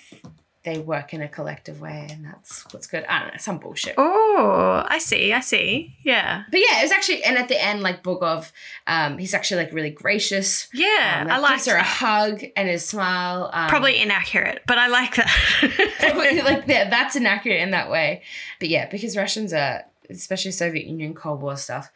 they 0.64 0.78
work 0.78 1.14
in 1.14 1.22
a 1.22 1.28
collective 1.28 1.80
way 1.80 2.08
and 2.10 2.24
that's 2.24 2.64
what's 2.72 2.86
good. 2.86 3.04
I 3.08 3.20
don't 3.20 3.28
know, 3.28 3.38
some 3.38 3.58
bullshit. 3.58 3.94
Oh, 3.96 4.84
I 4.86 4.98
see, 4.98 5.32
I 5.32 5.40
see. 5.40 5.96
Yeah. 6.02 6.42
But 6.50 6.60
yeah, 6.60 6.80
it 6.80 6.82
was 6.82 6.90
actually, 6.90 7.22
and 7.24 7.38
at 7.38 7.48
the 7.48 7.62
end, 7.62 7.80
like 7.82 8.02
Borgov, 8.02 8.50
um, 8.86 9.18
he's 9.18 9.34
actually 9.34 9.64
like 9.64 9.72
really 9.72 9.90
gracious. 9.90 10.68
Yeah, 10.74 11.22
Um, 11.22 11.30
I 11.30 11.38
like 11.38 11.52
gives 11.52 11.66
her 11.66 11.76
a 11.76 11.82
hug 11.82 12.42
and 12.56 12.68
his 12.68 12.84
smile. 12.84 13.50
Um, 13.52 13.68
Probably 13.68 14.00
inaccurate, 14.00 14.62
but 14.66 14.78
I 14.78 14.88
like 14.88 15.14
probably 16.00 16.36
that. 16.36 16.44
like 16.44 16.66
that, 16.66 16.90
that's 16.90 17.16
inaccurate 17.16 17.60
in 17.62 17.70
that 17.70 17.90
way. 17.90 18.22
But 18.58 18.68
yeah, 18.68 18.88
because 18.88 19.16
Russians 19.16 19.52
are, 19.52 19.84
especially 20.10 20.50
Soviet 20.50 20.86
Union 20.86 21.14
Cold 21.14 21.40
War 21.40 21.56
stuff, 21.56 21.90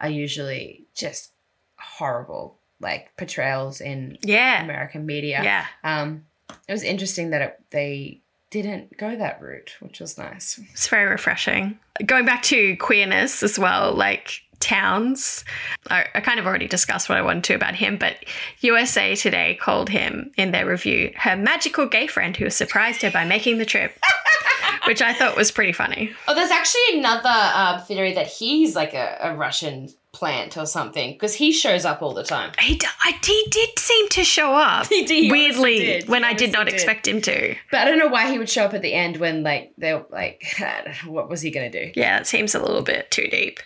are 0.00 0.10
usually 0.10 0.84
just 0.94 1.32
horrible, 1.78 2.58
like 2.80 3.16
portrayals 3.16 3.80
in 3.80 4.18
yeah. 4.22 4.62
American 4.64 5.06
media. 5.06 5.40
Yeah. 5.44 5.66
Um, 5.84 6.26
it 6.68 6.72
was 6.72 6.82
interesting 6.82 7.30
that 7.30 7.42
it, 7.42 7.64
they 7.70 8.22
didn't 8.50 8.96
go 8.96 9.16
that 9.16 9.40
route, 9.40 9.76
which 9.80 10.00
was 10.00 10.18
nice. 10.18 10.60
It's 10.72 10.88
very 10.88 11.08
refreshing. 11.08 11.78
Going 12.04 12.26
back 12.26 12.42
to 12.44 12.76
queerness 12.76 13.42
as 13.42 13.58
well, 13.58 13.94
like 13.94 14.42
Townes, 14.58 15.44
I, 15.88 16.06
I 16.14 16.20
kind 16.20 16.38
of 16.38 16.46
already 16.46 16.68
discussed 16.68 17.08
what 17.08 17.16
I 17.16 17.22
wanted 17.22 17.44
to 17.44 17.54
about 17.54 17.74
him, 17.74 17.96
but 17.96 18.16
USA 18.60 19.14
Today 19.14 19.56
called 19.60 19.88
him 19.88 20.32
in 20.36 20.50
their 20.50 20.66
review 20.66 21.12
her 21.16 21.36
magical 21.36 21.86
gay 21.86 22.06
friend 22.06 22.36
who 22.36 22.50
surprised 22.50 23.02
her 23.02 23.10
by 23.10 23.24
making 23.24 23.58
the 23.58 23.64
trip, 23.64 23.92
which 24.86 25.02
I 25.02 25.12
thought 25.12 25.36
was 25.36 25.50
pretty 25.50 25.72
funny. 25.72 26.12
Oh, 26.28 26.34
there's 26.34 26.50
actually 26.50 26.98
another 26.98 27.28
uh, 27.28 27.80
theory 27.82 28.12
that 28.14 28.26
he's 28.26 28.74
like 28.76 28.94
a, 28.94 29.18
a 29.20 29.36
Russian 29.36 29.88
plant 30.12 30.56
or 30.56 30.66
something 30.66 31.12
because 31.12 31.34
he 31.34 31.52
shows 31.52 31.84
up 31.84 32.02
all 32.02 32.12
the 32.14 32.24
time. 32.24 32.50
He, 32.58 32.74
d- 32.76 32.86
I, 33.04 33.12
he 33.24 33.46
did 33.50 33.78
seem 33.78 34.08
to 34.08 34.24
show 34.24 34.54
up 34.54 34.86
He 34.88 35.04
did, 35.04 35.24
he 35.24 35.30
weirdly 35.30 35.78
did. 35.78 36.08
when 36.08 36.22
He 36.24 36.28
I 36.30 36.32
did 36.34 36.52
not 36.52 36.64
did. 36.66 36.74
expect 36.74 37.06
him 37.06 37.20
to. 37.22 37.54
But 37.70 37.80
I 37.80 37.84
don't 37.84 37.98
know 37.98 38.08
why 38.08 38.30
he 38.30 38.38
would 38.38 38.48
show 38.50 38.64
up 38.64 38.74
at 38.74 38.82
the 38.82 38.92
end 38.92 39.18
when 39.18 39.42
like 39.44 39.72
they're 39.78 40.04
like, 40.10 40.42
what 41.06 41.28
was 41.28 41.40
he 41.42 41.50
gonna 41.50 41.70
do? 41.70 41.92
Yeah, 41.94 42.18
it 42.18 42.26
seems 42.26 42.54
a 42.54 42.60
little 42.60 42.82
bit 42.82 43.10
too 43.10 43.28
deep. 43.28 43.60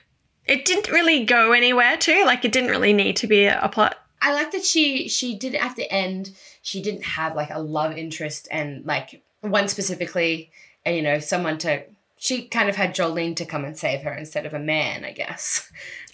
It 0.47 0.67
didn't 0.67 0.91
really 0.93 1.25
go 1.25 1.53
anywhere 1.53 1.97
too. 1.97 2.25
Like 2.27 2.45
it 2.45 2.53
didn't 2.53 2.71
really 2.71 2.93
need 2.93 3.17
to 3.17 3.27
be 3.27 3.45
a, 3.45 3.59
a 3.63 3.69
plot. 3.71 3.97
I 4.21 4.35
like 4.35 4.53
that 4.53 4.65
she 4.65 5.09
she 5.09 5.35
did 5.39 5.55
at 5.55 5.77
the 5.77 5.91
end. 5.91 6.33
She 6.61 6.83
didn't 6.83 7.05
have 7.05 7.35
like 7.35 7.51
a 7.51 7.61
love 7.61 7.97
interest 7.97 8.49
and 8.51 8.85
like 8.85 9.23
one 9.41 9.69
specifically, 9.69 10.51
and 10.85 10.97
you 10.97 11.03
know 11.03 11.19
someone 11.19 11.59
to. 11.59 11.83
She 12.17 12.47
kind 12.49 12.69
of 12.71 12.77
had 12.77 12.95
Jolene 12.95 13.37
to 13.37 13.45
come 13.45 13.65
and 13.67 13.77
save 13.77 14.01
her 14.03 14.15
instead 14.15 14.47
of 14.47 14.55
a 14.55 14.59
man, 14.59 15.05
I 15.05 15.13
guess. 15.13 15.71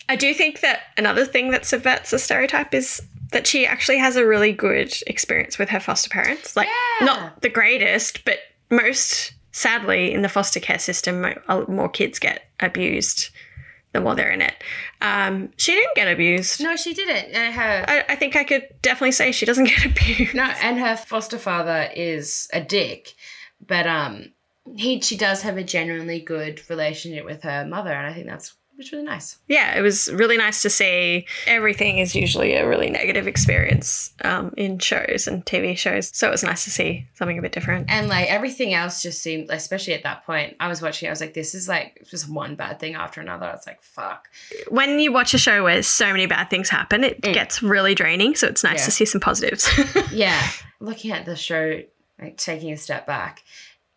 I 0.08 0.16
do 0.16 0.34
think 0.34 0.58
that 0.60 0.80
another 0.96 1.24
thing 1.24 1.52
that 1.52 1.64
subverts 1.64 2.10
the 2.10 2.18
stereotype 2.18 2.74
is 2.74 3.00
that 3.30 3.46
she 3.46 3.64
actually 3.64 3.98
has 3.98 4.16
a 4.16 4.26
really 4.26 4.52
good 4.52 4.92
experience 5.06 5.56
with 5.56 5.68
her 5.68 5.78
foster 5.78 6.10
parents. 6.10 6.56
Like, 6.56 6.66
Yeah. 7.00 7.06
not 7.06 7.42
the 7.42 7.48
greatest, 7.48 8.24
but 8.24 8.38
most 8.70 9.34
sadly 9.52 10.12
in 10.12 10.22
the 10.22 10.28
foster 10.28 10.58
care 10.58 10.80
system, 10.80 11.24
uh, 11.46 11.64
more 11.68 11.88
kids 11.88 12.18
get 12.18 12.42
abused 12.58 13.28
the 13.92 14.00
more 14.00 14.14
they're 14.16 14.30
in 14.30 14.40
it. 14.40 14.54
Um, 15.00 15.50
she 15.58 15.72
didn't 15.72 15.94
get 15.94 16.08
abused. 16.12 16.60
No, 16.60 16.74
she 16.76 16.92
didn't. 16.94 17.32
And 17.34 17.54
her 17.54 17.84
I, 17.86 18.04
I 18.08 18.16
think 18.16 18.34
I 18.34 18.42
could 18.42 18.66
definitely 18.82 19.12
say 19.12 19.30
she 19.30 19.46
doesn't 19.46 19.64
get 19.68 19.84
abused. 19.84 20.34
no, 20.34 20.44
and 20.62 20.78
her 20.80 20.96
foster 20.96 21.38
father 21.38 21.88
is 21.94 22.48
a 22.52 22.60
dick, 22.60 23.14
but 23.64 23.86
um, 23.86 24.32
he 24.76 25.00
she 25.00 25.16
does 25.16 25.42
have 25.42 25.56
a 25.56 25.64
genuinely 25.64 26.20
good 26.20 26.62
relationship 26.70 27.24
with 27.24 27.42
her 27.42 27.64
mother, 27.66 27.92
and 27.92 28.06
I 28.06 28.12
think 28.12 28.26
that's 28.26 28.54
which 28.76 28.92
really 28.92 29.04
nice. 29.04 29.36
yeah, 29.46 29.76
it 29.76 29.82
was 29.82 30.10
really 30.10 30.38
nice 30.38 30.62
to 30.62 30.70
see. 30.70 31.26
Everything 31.46 31.98
is 31.98 32.14
usually 32.14 32.54
a 32.54 32.66
really 32.66 32.88
negative 32.88 33.26
experience 33.26 34.14
um, 34.24 34.54
in 34.56 34.78
shows 34.78 35.28
and 35.28 35.44
TV 35.44 35.76
shows. 35.76 36.10
So 36.16 36.28
it 36.28 36.30
was 36.30 36.42
nice 36.42 36.64
to 36.64 36.70
see 36.70 37.06
something 37.12 37.38
a 37.38 37.42
bit 37.42 37.52
different. 37.52 37.90
And 37.90 38.08
like 38.08 38.30
everything 38.30 38.72
else 38.72 39.02
just 39.02 39.20
seemed, 39.20 39.50
especially 39.50 39.92
at 39.92 40.02
that 40.04 40.24
point, 40.24 40.56
I 40.60 40.68
was 40.68 40.80
watching. 40.80 41.08
I 41.08 41.12
was 41.12 41.20
like, 41.20 41.34
this 41.34 41.54
is 41.54 41.68
like 41.68 42.06
just 42.08 42.26
one 42.30 42.54
bad 42.54 42.80
thing 42.80 42.94
after 42.94 43.20
another. 43.20 43.44
I 43.44 43.52
was 43.52 43.66
like, 43.66 43.82
fuck. 43.82 44.28
When 44.70 44.98
you 44.98 45.12
watch 45.12 45.34
a 45.34 45.38
show 45.38 45.62
where 45.62 45.82
so 45.82 46.06
many 46.10 46.24
bad 46.24 46.48
things 46.48 46.70
happen, 46.70 47.04
it 47.04 47.20
gets 47.20 47.62
really 47.62 47.94
draining. 47.94 48.34
So 48.34 48.46
it's 48.46 48.64
nice 48.64 48.78
Yeah. 48.78 48.84
to 48.86 48.90
see 48.92 49.04
some 49.04 49.20
positives. 49.20 49.68
Yeah, 50.10 50.40
looking 50.80 51.10
at 51.10 51.26
the 51.26 51.36
show, 51.36 51.82
like 52.18 52.38
taking 52.38 52.72
a 52.72 52.78
step 52.78 53.06
back, 53.06 53.42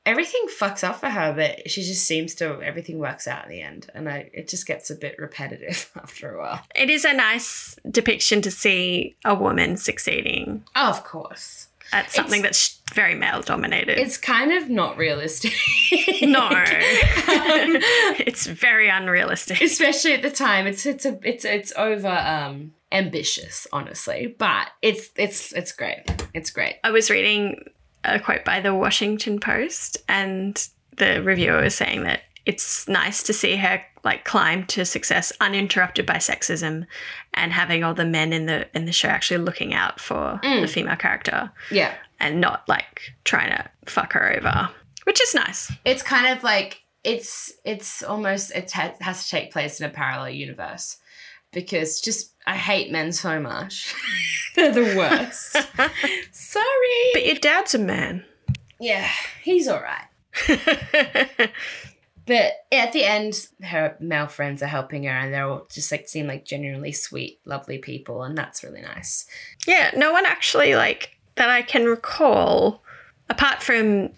everything 0.06 0.42
fucks 0.60 0.84
up 0.84 1.00
for 1.00 1.10
her, 1.10 1.34
but 1.34 1.70
she 1.70 1.82
just 1.84 2.06
seems 2.06 2.36
to 2.36 2.62
everything 2.62 3.00
works 3.00 3.28
out 3.28 3.44
in 3.46 3.50
the 3.52 3.62
end, 3.62 3.88
and 3.94 4.10
I, 4.10 4.30
it 4.34 4.48
just 4.48 4.66
gets 4.68 4.90
a 4.90 4.96
bit 4.96 5.16
repetitive 5.20 5.90
after 6.02 6.34
a 6.36 6.40
while. 6.40 6.62
it 6.76 6.90
is 6.90 7.06
a 7.06 7.14
nice 7.14 7.78
depiction 7.90 8.42
to 8.42 8.52
see 8.52 9.16
a 9.26 9.34
woman 9.36 9.78
succeeding 9.78 10.64
Oh, 10.76 10.90
of 10.90 11.04
course. 11.04 11.68
at 11.92 12.12
something 12.12 12.42
that's 12.42 12.80
very 12.94 13.16
male 13.16 13.42
dominated. 13.42 13.98
It's 14.00 14.18
kind 14.18 14.52
of 14.52 14.70
not 14.70 14.98
realistic. 14.98 15.54
no, 16.22 16.48
Um, 16.48 16.54
it's 18.20 18.46
very 18.48 18.90
unrealistic. 18.90 19.62
especially 19.62 20.14
at 20.14 20.22
the 20.22 20.30
time. 20.32 20.68
It's 20.68 20.86
it's 20.86 21.06
a 21.06 21.20
it's 21.24 21.46
it's 21.46 21.74
over 21.78 22.08
um 22.10 22.74
ambitious, 22.92 23.68
honestly, 23.74 24.36
but 24.38 24.68
it's 24.82 25.10
it's 25.18 25.52
it's 25.54 25.72
great. 25.72 26.04
It's 26.34 26.50
great. 26.52 26.76
I 26.84 26.92
was 26.92 27.10
reading 27.10 27.64
a 28.04 28.20
quote 28.20 28.46
by 28.46 28.60
the 28.60 28.74
Washington 28.74 29.40
Post, 29.40 29.98
and 30.08 30.68
the 30.98 31.22
reviewer 31.24 31.62
was 31.62 31.76
saying 31.76 32.04
that 32.04 32.22
it's 32.46 32.88
nice 32.88 33.24
to 33.24 33.34
see 33.34 33.56
her 33.56 33.82
like 34.04 34.26
climb 34.26 34.66
to 34.66 34.84
success 34.84 35.32
uninterrupted 35.40 36.06
by 36.06 36.16
sexism, 36.16 36.86
and 37.34 37.54
having 37.54 37.84
all 37.84 37.94
the 37.94 38.06
men 38.06 38.34
in 38.34 38.46
the 38.46 38.68
in 38.76 38.86
the 38.86 38.92
show 38.92 39.08
actually 39.08 39.38
looking 39.38 39.74
out 39.74 40.00
for 40.00 40.40
mm. 40.44 40.62
the 40.62 40.68
female 40.68 40.96
character. 40.96 41.52
Yeah, 41.72 41.94
and 42.20 42.42
not 42.42 42.68
like 42.68 43.14
trying 43.24 43.52
to 43.52 43.70
fuck 43.86 44.14
her 44.14 44.36
over, 44.38 44.70
which 45.06 45.22
is 45.22 45.34
nice. 45.34 45.72
it's 45.86 46.04
kind 46.04 46.36
of 46.38 46.44
like 46.44 46.84
it's 47.04 47.52
it's 47.66 48.04
almost 48.04 48.52
it 48.52 48.72
has 48.72 49.26
to 49.26 49.30
take 49.30 49.52
place 49.52 49.80
in 49.80 49.86
a 49.86 49.90
parallel 49.90 50.30
universe 50.30 50.98
because 51.54 52.02
just 52.02 52.34
I 52.46 52.56
hate 52.56 52.92
men 52.92 53.12
so 53.12 53.40
much. 53.40 53.94
They're 54.56 54.72
the 54.72 54.96
worst. 54.98 55.52
Sorry. 56.32 57.12
But 57.14 57.26
your 57.26 57.36
dad's 57.36 57.74
a 57.74 57.80
man. 57.80 58.26
yeah, 58.80 59.10
he's 59.42 59.68
all 59.68 59.82
right. 59.82 61.50
But 62.26 62.54
at 62.72 62.94
the 62.94 63.04
end, 63.04 63.48
her 63.64 63.98
male 64.00 64.28
friends 64.28 64.64
are 64.64 64.68
helping 64.68 65.04
her, 65.04 65.10
and 65.10 65.34
they're 65.34 65.48
all 65.48 65.68
just 65.70 65.92
like 65.92 66.08
seem 66.08 66.28
like 66.28 66.46
genuinely 66.46 66.94
sweet, 66.94 67.40
lovely 67.46 67.78
people, 67.78 68.24
and 68.24 68.38
that's 68.38 68.64
really 68.64 68.82
nice. 68.82 69.26
Yeah, 69.68 69.92
no 69.96 70.14
one 70.14 70.26
actually 70.26 70.76
like 70.76 71.18
that 71.36 71.50
I 71.50 71.62
can 71.62 71.86
recall, 71.86 72.82
apart 73.30 73.62
from 73.62 74.10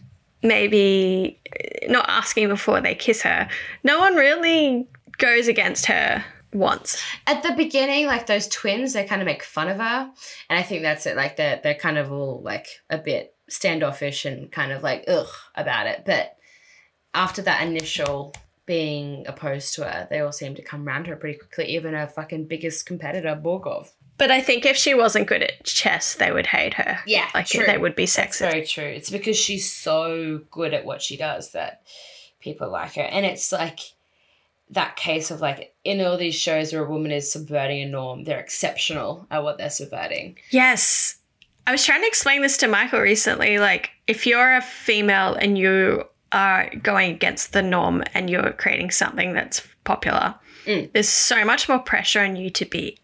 maybe 0.44 1.40
not 1.88 2.08
asking 2.08 2.48
before 2.48 2.80
they 2.80 2.94
kiss 2.94 3.24
her. 3.24 3.50
No 3.84 4.00
one 4.00 4.16
really 4.16 4.88
goes 5.18 5.48
against 5.48 5.88
her 5.88 6.24
once. 6.56 7.02
At 7.28 7.44
the 7.44 7.52
beginning, 7.54 8.08
like 8.08 8.26
those 8.26 8.48
twins, 8.48 8.94
they 8.94 9.06
kind 9.06 9.22
of 9.22 9.26
make 9.26 9.44
fun 9.44 9.68
of 9.68 9.78
her, 9.78 10.12
and 10.50 10.60
I 10.60 10.64
think 10.64 10.82
that's 10.82 11.06
it. 11.06 11.16
Like 11.16 11.36
they're 11.36 11.60
they're 11.62 11.76
kind 11.76 11.98
of 11.98 12.12
all 12.12 12.42
like 12.42 12.68
a 12.90 12.98
bit 12.98 13.36
standoffish 13.50 14.26
and 14.26 14.52
kind 14.52 14.72
of 14.72 14.82
like 14.84 15.04
ugh 15.08 15.28
about 15.56 15.88
it. 15.88 16.04
But 16.06 16.36
after 17.14 17.42
that 17.44 17.66
initial 17.68 18.34
being 18.66 19.26
opposed 19.28 19.76
to 19.76 19.84
her, 19.84 20.08
they 20.10 20.20
all 20.20 20.32
seem 20.32 20.56
to 20.56 20.62
come 20.64 20.88
around 20.88 21.06
her 21.08 21.16
pretty 21.16 21.38
quickly. 21.38 21.66
Even 21.76 21.94
her 21.94 22.08
fucking 22.08 22.48
biggest 22.48 22.86
competitor, 22.86 23.40
Borgov. 23.42 23.90
But 24.18 24.32
I 24.32 24.40
think 24.42 24.66
if 24.66 24.78
she 24.78 24.94
wasn't 24.94 25.28
good 25.28 25.44
at 25.44 25.64
chess, 25.66 26.16
they 26.16 26.32
would 26.32 26.48
hate 26.48 26.74
her. 26.76 27.00
Yeah, 27.06 27.28
Like 27.36 27.48
true. 27.48 27.66
they 27.66 27.78
would 27.78 27.96
be 27.96 28.06
That's 28.06 28.38
sexist. 28.40 28.50
very 28.52 28.66
true. 28.66 28.86
It's 28.86 29.10
because 29.10 29.36
she's 29.38 29.72
so 29.72 30.42
good 30.52 30.74
at 30.74 30.86
what 30.86 31.02
she 31.02 31.18
does 31.18 31.52
that 31.52 31.82
people 32.40 32.72
like 32.72 32.96
her. 32.96 33.02
And 33.02 33.26
it's 33.26 33.52
like 33.52 33.80
that 34.70 34.96
case 34.96 35.30
of 35.32 35.42
like 35.42 35.74
in 35.84 36.02
all 36.02 36.18
these 36.18 36.36
shows 36.36 36.74
where 36.74 36.84
a 36.86 36.90
woman 36.90 37.12
is 37.12 37.32
subverting 37.32 37.82
a 37.84 37.86
norm, 37.86 38.24
they're 38.24 38.40
exceptional 38.40 39.28
at 39.30 39.44
what 39.44 39.58
they're 39.58 39.70
subverting. 39.70 40.38
Yes. 40.50 41.18
I 41.68 41.72
was 41.72 41.84
trying 41.86 42.02
to 42.02 42.08
explain 42.08 42.42
this 42.42 42.58
to 42.58 42.68
Michael 42.68 43.00
recently. 43.00 43.58
Like, 43.60 43.90
if 44.08 44.28
you're 44.28 44.56
a 44.56 44.62
female 44.62 45.34
and 45.34 45.58
you 45.58 46.04
are 46.32 46.70
going 46.84 47.12
against 47.12 47.54
the 47.54 47.62
norm 47.64 48.04
and 48.14 48.30
you're 48.30 48.52
creating 48.54 48.92
something 48.92 49.34
that's 49.34 49.62
popular, 49.84 50.36
Mm. 50.66 50.92
there's 50.94 51.10
so 51.10 51.46
much 51.46 51.70
more 51.70 51.78
pressure 51.80 52.22
on 52.22 52.36
you 52.36 52.50
to 52.50 52.66
be 52.66 52.98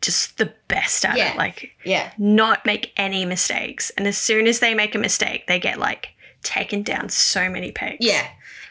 just 0.00 0.38
the 0.38 0.52
best 0.68 1.04
at 1.04 1.16
Yeah. 1.16 1.32
it. 1.32 1.36
Like, 1.36 1.70
Yeah. 1.84 2.10
not 2.18 2.66
make 2.66 2.92
any 2.96 3.24
mistakes. 3.24 3.90
And 3.96 4.06
as 4.08 4.18
soon 4.18 4.46
as 4.48 4.58
they 4.58 4.74
make 4.74 4.94
a 4.96 4.98
mistake, 4.98 5.46
they 5.46 5.58
get 5.60 5.78
like 5.78 6.10
taken 6.42 6.82
down 6.82 7.08
so 7.08 7.48
many 7.48 7.70
pegs. 7.72 7.98
Yeah. 8.00 8.26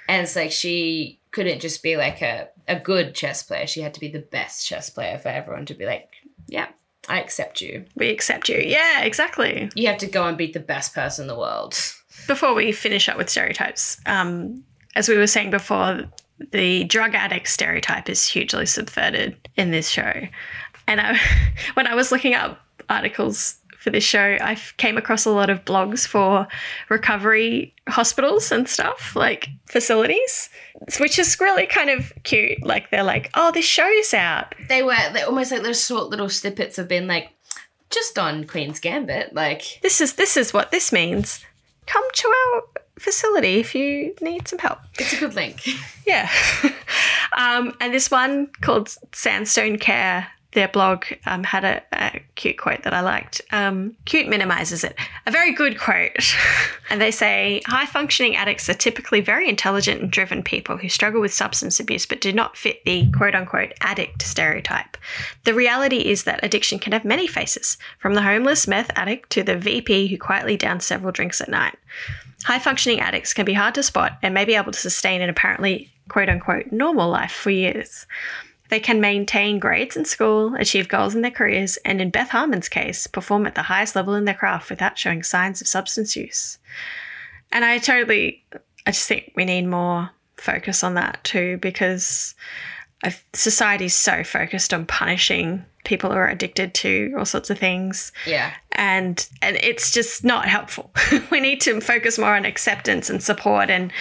And 0.10 0.22
it's 0.22 0.36
like 0.36 0.52
she 0.52 1.20
couldn't 1.36 1.60
just 1.60 1.84
be 1.84 1.98
like 1.98 2.22
a, 2.22 2.48
a 2.66 2.80
good 2.80 3.14
chess 3.14 3.44
player. 3.44 3.68
She 3.68 3.82
had 3.82 3.94
to 3.96 4.00
be 4.00 4.08
the 4.08 4.20
best 4.20 4.66
chess 4.66 4.90
player 4.90 5.18
for 5.18 5.28
everyone 5.28 5.66
to 5.66 5.74
be 5.74 5.86
like, 5.86 6.10
yeah, 6.48 6.70
I 7.10 7.20
accept 7.20 7.60
you. 7.60 7.84
We 7.96 8.08
accept 8.08 8.48
you. 8.48 8.58
Yeah, 8.58 9.02
exactly. 9.02 9.70
You 9.76 9.88
have 9.88 9.98
to 9.98 10.08
go 10.08 10.26
and 10.26 10.38
beat 10.38 10.54
the 10.54 10.62
best 10.62 10.96
person 10.96 11.24
in 11.24 11.28
the 11.28 11.38
world. 11.38 11.78
Before 12.26 12.54
we 12.54 12.72
finish 12.72 13.10
up 13.10 13.18
with 13.18 13.30
stereotypes, 13.30 14.00
um, 14.06 14.64
as 14.96 15.10
we 15.10 15.18
were 15.18 15.28
saying 15.28 15.52
before, 15.52 16.06
the 16.54 16.86
drug 16.86 17.14
addict 17.16 17.50
stereotype 17.50 18.10
is 18.10 18.26
hugely 18.26 18.66
subverted 18.66 19.36
in 19.58 19.72
this 19.72 19.90
show. 19.90 20.14
And 20.88 21.02
I, 21.02 21.20
when 21.74 21.86
I 21.86 21.96
was 21.96 22.14
looking 22.14 22.34
up 22.34 22.62
articles 22.88 23.58
for 23.86 23.92
this 23.92 24.04
show, 24.04 24.36
I 24.42 24.58
came 24.78 24.98
across 24.98 25.26
a 25.26 25.30
lot 25.30 25.52
of 25.52 25.64
blogs 25.64 26.08
for 26.08 26.48
recovery 26.90 27.72
hospitals 27.88 28.52
and 28.52 28.68
stuff, 28.68 29.16
like 29.16 29.48
facilities, 29.68 30.50
which 31.00 31.20
is 31.20 31.40
really 31.40 31.68
kind 31.68 31.92
of 31.92 32.12
cute. 32.24 32.66
Like 32.66 32.90
they're 32.90 33.04
like, 33.04 33.30
oh, 33.36 33.52
this 33.52 33.64
show's 33.64 34.12
out. 34.16 34.56
They 34.70 34.82
were 34.82 34.98
they're 35.14 35.28
almost 35.28 35.52
like 35.52 35.62
little 35.62 35.76
short 35.76 36.10
little 36.10 36.30
snippets 36.30 36.78
have 36.78 36.88
been 36.88 37.06
like 37.06 37.30
just 37.92 38.18
on 38.18 38.46
Queen's 38.46 38.80
Gambit. 38.80 39.36
Like 39.36 39.62
This 39.84 40.02
is 40.02 40.14
this 40.14 40.36
is 40.36 40.52
what 40.52 40.72
this 40.72 40.92
means. 40.92 41.46
Come 41.86 42.04
to 42.12 42.28
our 42.28 42.64
facility 42.98 43.60
if 43.60 43.76
you 43.76 44.16
need 44.20 44.48
some 44.48 44.58
help. 44.58 44.80
it's 44.98 45.14
a 45.14 45.18
good 45.20 45.36
link. 45.36 45.62
Yeah. 46.08 46.28
um, 47.38 47.76
and 47.80 47.94
this 47.94 48.10
one 48.10 48.48
called 48.62 48.96
Sandstone 49.12 49.78
Care, 49.78 50.26
their 50.56 50.68
blog 50.68 51.06
um, 51.28 51.44
had 51.44 51.64
a, 51.64 51.84
a 51.94 52.22
cute 52.34 52.58
quote 52.58 52.82
that 52.84 52.94
I 52.94 53.02
liked. 53.02 53.42
Um, 53.52 53.96
cute 54.06 54.28
minimizes 54.28 54.84
it. 54.84 54.96
A 55.28 55.32
very 55.32 55.54
good 55.54 55.80
quote. 55.80 56.36
and 56.90 57.00
they 57.00 57.12
say 57.12 57.62
high 57.68 57.86
functioning 57.86 58.36
addicts 58.36 58.68
are 58.70 58.74
typically 58.74 59.22
very 59.22 59.48
intelligent 59.48 60.02
and 60.02 60.10
driven 60.10 60.42
people 60.42 60.78
who 60.78 60.90
struggle 60.90 61.22
with 61.22 61.34
substance 61.34 61.80
abuse 61.80 62.06
but 62.06 62.22
do 62.22 62.34
not 62.34 62.58
fit 62.58 62.84
the 62.86 63.12
quote 63.12 63.36
unquote 63.36 63.74
addict 63.82 64.24
stereotype. 64.24 64.98
The 65.44 65.54
reality 65.54 66.00
is 66.00 66.24
that 66.24 66.44
addiction 66.44 66.80
can 66.80 66.94
have 66.94 67.06
many 67.06 67.28
faces, 67.28 67.78
from 68.00 68.16
the 68.16 68.24
homeless 68.24 68.68
meth 68.68 68.90
addict 68.96 69.30
to 69.32 69.44
the 69.44 69.58
VP 69.58 70.08
who 70.08 70.18
quietly 70.18 70.58
downs 70.58 70.86
several 70.86 71.12
drinks 71.12 71.42
at 71.42 71.50
night. 71.50 71.78
High 72.46 72.60
functioning 72.60 73.00
addicts 73.00 73.34
can 73.34 73.46
be 73.46 73.54
hard 73.54 73.76
to 73.76 73.84
spot 73.84 74.18
and 74.22 74.34
may 74.34 74.46
be 74.46 74.56
able 74.56 74.72
to 74.72 74.80
sustain 74.80 75.22
an 75.22 75.30
apparently 75.30 75.92
quote 76.10 76.30
unquote 76.30 76.72
normal 76.72 77.10
life 77.10 77.32
for 77.32 77.50
years. 77.50 78.06
They 78.70 78.80
can 78.80 79.00
maintain 79.00 79.60
grades 79.60 79.96
in 79.96 80.06
school, 80.06 80.56
achieve 80.56 80.88
goals 80.88 81.14
in 81.14 81.22
their 81.22 81.32
careers, 81.32 81.78
and 81.86 82.02
in 82.02 82.10
Beth 82.10 82.30
Harmon's 82.30 82.70
case, 82.70 83.06
perform 83.08 83.46
at 83.46 83.56
the 83.56 83.62
highest 83.62 83.96
level 83.96 84.16
in 84.16 84.26
their 84.26 84.34
craft 84.34 84.70
without 84.70 84.98
showing 84.98 85.22
signs 85.22 85.62
of 85.62 85.68
substance 85.68 86.16
use. 86.16 86.58
And 87.52 87.64
I 87.64 87.78
totally, 87.78 88.44
I 88.88 88.92
just 88.92 89.08
think 89.08 89.32
we 89.36 89.46
need 89.46 89.68
more 89.68 90.10
focus 90.38 90.84
on 90.84 90.96
that 90.96 91.24
too, 91.24 91.58
because 91.58 92.34
society's 93.34 93.96
so 93.96 94.24
focused 94.24 94.74
on 94.74 94.86
punishing 94.86 95.66
people 95.86 96.10
who 96.10 96.18
are 96.18 96.28
addicted 96.28 96.74
to 96.74 97.14
all 97.18 97.26
sorts 97.26 97.50
of 97.50 97.60
things 97.60 98.12
yeah. 98.26 98.52
and 98.72 99.30
and 99.42 99.56
it's 99.58 99.92
just 99.92 100.24
not 100.24 100.48
helpful. 100.48 100.92
we 101.32 101.40
need 101.40 101.62
to 101.62 101.80
focus 101.80 102.18
more 102.18 102.36
on 102.36 102.44
acceptance 102.44 103.10
and 103.10 103.24
support 103.24 103.70
and 103.70 103.94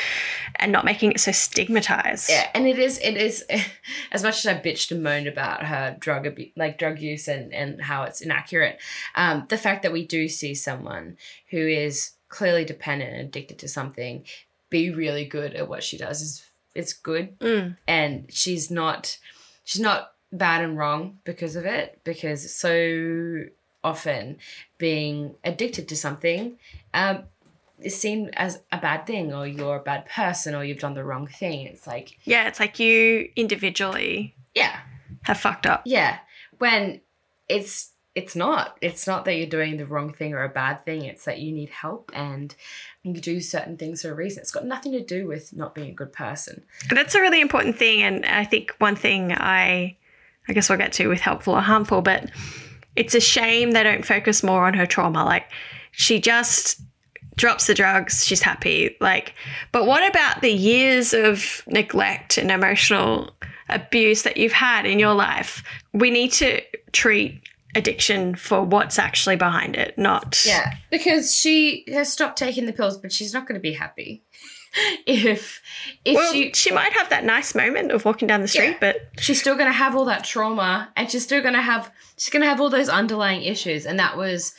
and 0.56 0.72
not 0.72 0.84
making 0.84 1.12
it 1.12 1.20
so 1.20 1.32
stigmatized. 1.32 2.30
Yeah, 2.30 2.48
and 2.54 2.66
it 2.66 2.78
is 2.78 2.98
it 2.98 3.16
is 3.16 3.44
as 4.12 4.22
much 4.22 4.38
as 4.38 4.46
I 4.46 4.58
bitched 4.58 4.90
and 4.90 5.02
moaned 5.02 5.26
about 5.26 5.64
her 5.64 5.96
drug 6.00 6.26
abu- 6.26 6.50
like 6.56 6.78
drug 6.78 6.98
use 6.98 7.28
and 7.28 7.52
and 7.52 7.80
how 7.80 8.04
it's 8.04 8.20
inaccurate. 8.20 8.80
Um, 9.14 9.46
the 9.48 9.58
fact 9.58 9.82
that 9.82 9.92
we 9.92 10.06
do 10.06 10.28
see 10.28 10.54
someone 10.54 11.16
who 11.50 11.58
is 11.58 12.12
clearly 12.28 12.64
dependent 12.64 13.12
and 13.12 13.28
addicted 13.28 13.58
to 13.60 13.68
something 13.68 14.24
be 14.70 14.90
really 14.90 15.24
good 15.24 15.54
at 15.54 15.68
what 15.68 15.84
she 15.84 15.96
does 15.96 16.20
is 16.20 16.44
it's 16.74 16.92
good, 16.92 17.38
Mm. 17.38 17.76
and 17.86 18.26
she's 18.32 18.70
not 18.70 19.18
she's 19.64 19.80
not 19.80 20.12
bad 20.32 20.62
and 20.62 20.76
wrong 20.76 21.18
because 21.24 21.54
of 21.56 21.64
it 21.64 22.00
because 22.04 22.54
so 22.54 23.44
often 23.84 24.36
being 24.78 25.34
addicted 25.44 25.88
to 25.88 25.96
something 25.96 26.56
um, 26.92 27.24
is 27.80 27.98
seen 28.00 28.30
as 28.34 28.60
a 28.72 28.78
bad 28.78 29.06
thing 29.06 29.32
or 29.32 29.46
you're 29.46 29.76
a 29.76 29.80
bad 29.82 30.06
person 30.06 30.54
or 30.54 30.64
you've 30.64 30.78
done 30.80 30.94
the 30.94 31.04
wrong 31.04 31.26
thing. 31.26 31.66
It's 31.66 31.86
like, 31.86 32.18
Yeah, 32.24 32.48
it's 32.48 32.58
like 32.60 32.78
you 32.80 33.28
individually 33.36 34.34
yeah, 34.54 34.80
have 35.22 35.38
fucked 35.38 35.66
up. 35.66 35.82
yeah. 35.84 36.18
When 36.58 37.00
it's 37.48 37.90
it's 38.14 38.36
not. 38.36 38.78
It's 38.80 39.06
not 39.06 39.24
that 39.24 39.34
you're 39.34 39.46
doing 39.46 39.76
the 39.76 39.86
wrong 39.86 40.12
thing 40.12 40.34
or 40.34 40.44
a 40.44 40.48
bad 40.48 40.84
thing. 40.84 41.04
It's 41.04 41.24
that 41.24 41.40
you 41.40 41.52
need 41.52 41.70
help 41.70 42.12
and 42.14 42.54
you 43.02 43.12
do 43.14 43.40
certain 43.40 43.76
things 43.76 44.02
for 44.02 44.10
a 44.10 44.14
reason. 44.14 44.40
It's 44.40 44.52
got 44.52 44.64
nothing 44.64 44.92
to 44.92 45.02
do 45.02 45.26
with 45.26 45.52
not 45.52 45.74
being 45.74 45.90
a 45.90 45.94
good 45.94 46.12
person. 46.12 46.62
That's 46.90 47.14
a 47.14 47.20
really 47.20 47.40
important 47.40 47.76
thing 47.76 48.02
and 48.02 48.24
I 48.24 48.44
think 48.44 48.74
one 48.78 48.96
thing 48.96 49.32
I 49.32 49.96
I 50.48 50.52
guess 50.52 50.68
we'll 50.68 50.78
get 50.78 50.92
to 50.94 51.08
with 51.08 51.20
helpful 51.20 51.54
or 51.54 51.60
harmful, 51.60 52.02
but 52.02 52.30
it's 52.96 53.14
a 53.14 53.20
shame 53.20 53.70
they 53.72 53.82
don't 53.82 54.04
focus 54.04 54.42
more 54.42 54.66
on 54.66 54.74
her 54.74 54.86
trauma. 54.86 55.24
Like 55.24 55.46
she 55.90 56.20
just 56.20 56.80
drops 57.36 57.66
the 57.66 57.74
drugs, 57.74 58.24
she's 58.24 58.42
happy. 58.42 58.96
Like, 59.00 59.34
but 59.72 59.86
what 59.86 60.08
about 60.08 60.40
the 60.40 60.52
years 60.52 61.12
of 61.12 61.62
neglect 61.66 62.38
and 62.38 62.50
emotional 62.50 63.34
abuse 63.68 64.22
that 64.22 64.36
you've 64.36 64.52
had 64.52 64.86
in 64.86 64.98
your 64.98 65.14
life? 65.14 65.64
We 65.92 66.10
need 66.10 66.30
to 66.32 66.60
treat 66.92 67.40
addiction 67.74 68.34
for 68.34 68.62
what's 68.62 68.98
actually 68.98 69.36
behind 69.36 69.76
it, 69.76 69.96
not 69.98 70.42
Yeah, 70.46 70.74
because 70.90 71.34
she 71.34 71.84
has 71.92 72.12
stopped 72.12 72.38
taking 72.38 72.66
the 72.66 72.72
pills, 72.72 72.96
but 72.98 73.12
she's 73.12 73.32
not 73.34 73.46
going 73.46 73.54
to 73.58 73.62
be 73.62 73.72
happy 73.72 74.22
if 75.06 75.60
if 76.04 76.16
Well, 76.16 76.32
she 76.32 76.52
she 76.52 76.70
might 76.72 76.92
have 76.92 77.08
that 77.10 77.24
nice 77.24 77.54
moment 77.54 77.92
of 77.92 78.04
walking 78.04 78.26
down 78.28 78.40
the 78.40 78.48
street, 78.48 78.70
Yeah. 78.72 78.76
but 78.80 78.96
she's 79.18 79.40
still 79.40 79.54
going 79.54 79.68
to 79.68 79.72
have 79.72 79.94
all 79.94 80.04
that 80.06 80.24
trauma 80.24 80.92
and 80.96 81.10
she's 81.10 81.24
still 81.24 81.42
going 81.42 81.54
to 81.54 81.62
have 81.62 81.90
she's 82.16 82.30
going 82.30 82.42
to 82.42 82.48
have 82.48 82.60
all 82.60 82.70
those 82.70 82.88
underlying 82.88 83.42
issues 83.42 83.86
and 83.86 83.98
that 83.98 84.16
was 84.16 84.54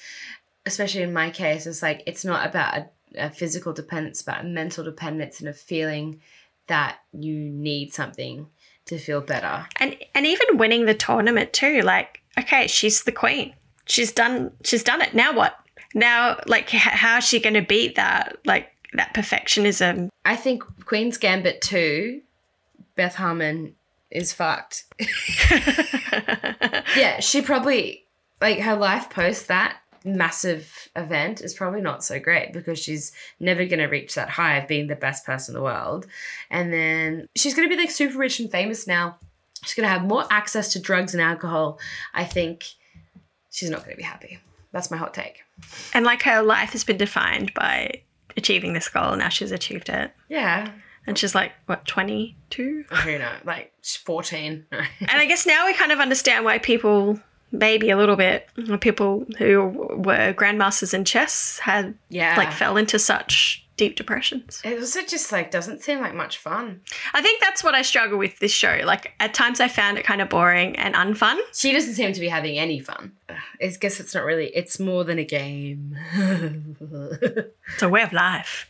especially 0.65 1.03
in 1.03 1.13
my 1.13 1.29
case 1.29 1.65
it's 1.67 1.81
like 1.81 2.01
it's 2.07 2.25
not 2.25 2.47
about 2.47 2.77
a, 2.77 2.89
a 3.17 3.29
physical 3.29 3.73
dependence 3.73 4.21
but 4.21 4.39
a 4.41 4.43
mental 4.43 4.83
dependence 4.83 5.39
and 5.39 5.49
a 5.49 5.53
feeling 5.53 6.21
that 6.67 6.97
you 7.11 7.35
need 7.35 7.93
something 7.93 8.47
to 8.85 8.97
feel 8.97 9.19
better 9.21 9.65
and 9.79 9.95
and 10.15 10.25
even 10.25 10.57
winning 10.57 10.85
the 10.85 10.93
tournament 10.93 11.51
too 11.53 11.81
like 11.81 12.21
okay 12.39 12.67
she's 12.67 13.03
the 13.03 13.11
queen. 13.11 13.53
She's 13.85 14.11
done 14.11 14.51
she's 14.63 14.83
done 14.83 15.01
it. 15.01 15.13
Now 15.13 15.33
what? 15.33 15.57
Now 15.93 16.39
like 16.47 16.73
h- 16.73 16.81
how 16.81 17.17
is 17.17 17.23
she 17.23 17.39
going 17.39 17.53
to 17.53 17.61
beat 17.61 17.95
that 17.95 18.37
like 18.45 18.69
that 18.93 19.13
perfectionism? 19.13 20.09
I 20.23 20.35
think 20.35 20.63
queen's 20.85 21.17
gambit 21.17 21.61
2 21.61 22.21
beth 22.95 23.15
harmon 23.15 23.75
is 24.11 24.33
fucked. 24.33 24.85
Yeah 26.95 27.19
she 27.19 27.41
probably 27.41 28.05
like 28.39 28.59
her 28.59 28.75
life 28.75 29.09
post 29.09 29.47
that 29.49 29.77
massive 30.05 30.87
event 30.95 31.41
is 31.41 31.53
probably 31.53 31.81
not 31.81 32.03
so 32.03 32.19
great 32.19 32.53
because 32.53 32.77
she's 32.79 33.11
never 33.39 33.65
going 33.65 33.79
to 33.79 33.87
reach 33.87 34.13
that 34.15 34.29
high 34.29 34.57
of 34.57 34.67
being 34.67 34.87
the 34.87 34.95
best 34.95 35.25
person 35.25 35.53
in 35.53 35.59
the 35.59 35.63
world. 35.63 36.05
And 36.51 36.71
then 36.71 37.27
she's 37.35 37.55
going 37.55 37.67
to 37.67 37.75
be 37.75 37.81
like 37.81 37.91
super 37.91 38.17
rich 38.17 38.39
and 38.39 38.51
famous 38.51 38.85
now 38.85 39.17
she's 39.65 39.73
going 39.73 39.85
to 39.85 39.89
have 39.89 40.03
more 40.03 40.25
access 40.29 40.73
to 40.73 40.79
drugs 40.79 41.13
and 41.13 41.21
alcohol. 41.21 41.79
I 42.13 42.23
think 42.23 42.65
she's 43.51 43.69
not 43.69 43.79
going 43.79 43.91
to 43.91 43.97
be 43.97 44.03
happy. 44.03 44.39
That's 44.71 44.91
my 44.91 44.97
hot 44.97 45.13
take. 45.13 45.43
And 45.93 46.05
like 46.05 46.23
her 46.23 46.41
life 46.41 46.71
has 46.71 46.83
been 46.83 46.97
defined 46.97 47.53
by 47.53 48.01
achieving 48.37 48.73
this 48.73 48.89
goal. 48.89 49.15
Now 49.15 49.29
she's 49.29 49.51
achieved 49.51 49.89
it. 49.89 50.11
Yeah. 50.29 50.71
And 51.07 51.17
she's 51.17 51.35
like 51.35 51.51
what 51.67 51.85
22 51.85 52.85
who 52.89 53.19
knows 53.19 53.37
like 53.43 53.71
she's 53.83 53.95
14 53.97 54.65
and 54.71 54.87
i 55.11 55.27
guess 55.27 55.45
now 55.45 55.67
we 55.67 55.73
kind 55.75 55.91
of 55.91 55.99
understand 55.99 56.43
why 56.43 56.57
people 56.57 57.19
maybe 57.51 57.91
a 57.91 57.97
little 57.97 58.15
bit 58.15 58.49
people 58.81 59.23
who 59.37 59.69
were 59.97 60.33
grandmasters 60.33 60.95
in 60.95 61.05
chess 61.05 61.59
had 61.59 61.93
yeah. 62.09 62.35
like 62.37 62.51
fell 62.51 62.75
into 62.75 62.97
such 62.97 63.64
deep 63.77 63.95
depressions 63.95 64.61
it 64.63 64.79
also 64.79 65.01
just 65.03 65.31
like 65.31 65.51
doesn't 65.51 65.81
seem 65.83 65.99
like 65.99 66.13
much 66.13 66.37
fun 66.37 66.81
I 67.13 67.21
think 67.21 67.41
that's 67.41 67.63
what 67.63 67.75
I 67.75 67.81
struggle 67.81 68.17
with 68.17 68.39
this 68.39 68.51
show. 68.51 68.81
Like 68.83 69.13
at 69.19 69.33
times 69.33 69.59
I 69.59 69.67
found 69.67 69.97
it 69.97 70.05
kind 70.05 70.21
of 70.21 70.29
boring 70.29 70.75
and 70.77 70.95
unfun. 70.95 71.37
she 71.53 71.71
doesn't 71.73 71.93
seem 71.95 72.13
to 72.13 72.19
be 72.19 72.27
having 72.27 72.57
any 72.57 72.79
fun 72.79 73.11
i 73.29 73.67
guess 73.79 73.99
it's 73.99 74.13
not 74.13 74.23
really 74.23 74.47
it's 74.55 74.79
more 74.79 75.03
than 75.03 75.19
a 75.19 75.25
game 75.25 75.97
It's 77.73 77.81
a 77.83 77.89
way 77.89 78.03
of 78.03 78.13
life. 78.13 78.69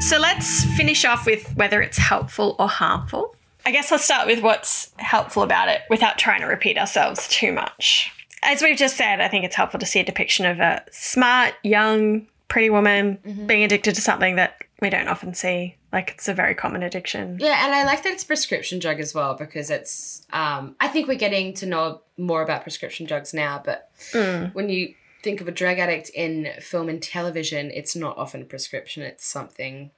So 0.00 0.18
let's 0.18 0.64
finish 0.76 1.04
off 1.04 1.26
with 1.26 1.52
whether 1.56 1.82
it's 1.82 1.98
helpful 1.98 2.54
or 2.60 2.68
harmful. 2.68 3.34
I 3.64 3.72
guess 3.72 3.90
let's 3.90 4.04
start 4.04 4.28
with 4.28 4.40
what's 4.40 4.92
helpful 4.98 5.42
about 5.42 5.68
it 5.68 5.80
without 5.90 6.16
trying 6.18 6.42
to 6.42 6.46
repeat 6.46 6.78
ourselves 6.78 7.26
too 7.28 7.50
much. 7.52 8.12
As 8.42 8.62
we've 8.62 8.76
just 8.76 8.96
said, 8.96 9.20
I 9.20 9.28
think 9.28 9.44
it's 9.44 9.56
helpful 9.56 9.80
to 9.80 9.86
see 9.86 10.00
a 10.00 10.04
depiction 10.04 10.46
of 10.46 10.60
a 10.60 10.84
smart, 10.90 11.54
young, 11.62 12.26
pretty 12.48 12.70
woman 12.70 13.18
being 13.46 13.64
addicted 13.64 13.94
to 13.96 14.00
something 14.00 14.36
that 14.36 14.62
we 14.80 14.88
don't 14.90 15.08
often 15.08 15.34
see. 15.34 15.74
Like 15.92 16.10
it's 16.14 16.28
a 16.28 16.34
very 16.34 16.54
common 16.54 16.82
addiction. 16.82 17.38
Yeah, 17.40 17.64
and 17.64 17.74
I 17.74 17.84
like 17.84 18.02
that 18.02 18.12
it's 18.12 18.24
prescription 18.24 18.78
drug 18.78 19.00
as 19.00 19.14
well 19.14 19.34
because 19.34 19.70
it's. 19.70 20.26
Um, 20.32 20.76
I 20.78 20.88
think 20.88 21.08
we're 21.08 21.14
getting 21.16 21.54
to 21.54 21.66
know 21.66 22.02
more 22.18 22.42
about 22.42 22.62
prescription 22.62 23.06
drugs 23.06 23.32
now, 23.34 23.60
but 23.64 23.90
Mm. 24.12 24.54
when 24.54 24.68
you 24.68 24.94
think 25.22 25.40
of 25.40 25.48
a 25.48 25.52
drug 25.52 25.78
addict 25.78 26.10
in 26.10 26.50
film 26.60 26.88
and 26.88 27.02
television, 27.02 27.70
it's 27.72 27.96
not 27.96 28.16
often 28.18 28.42
a 28.42 28.44
prescription. 28.44 29.02
It's 29.02 29.26
something 29.26 29.90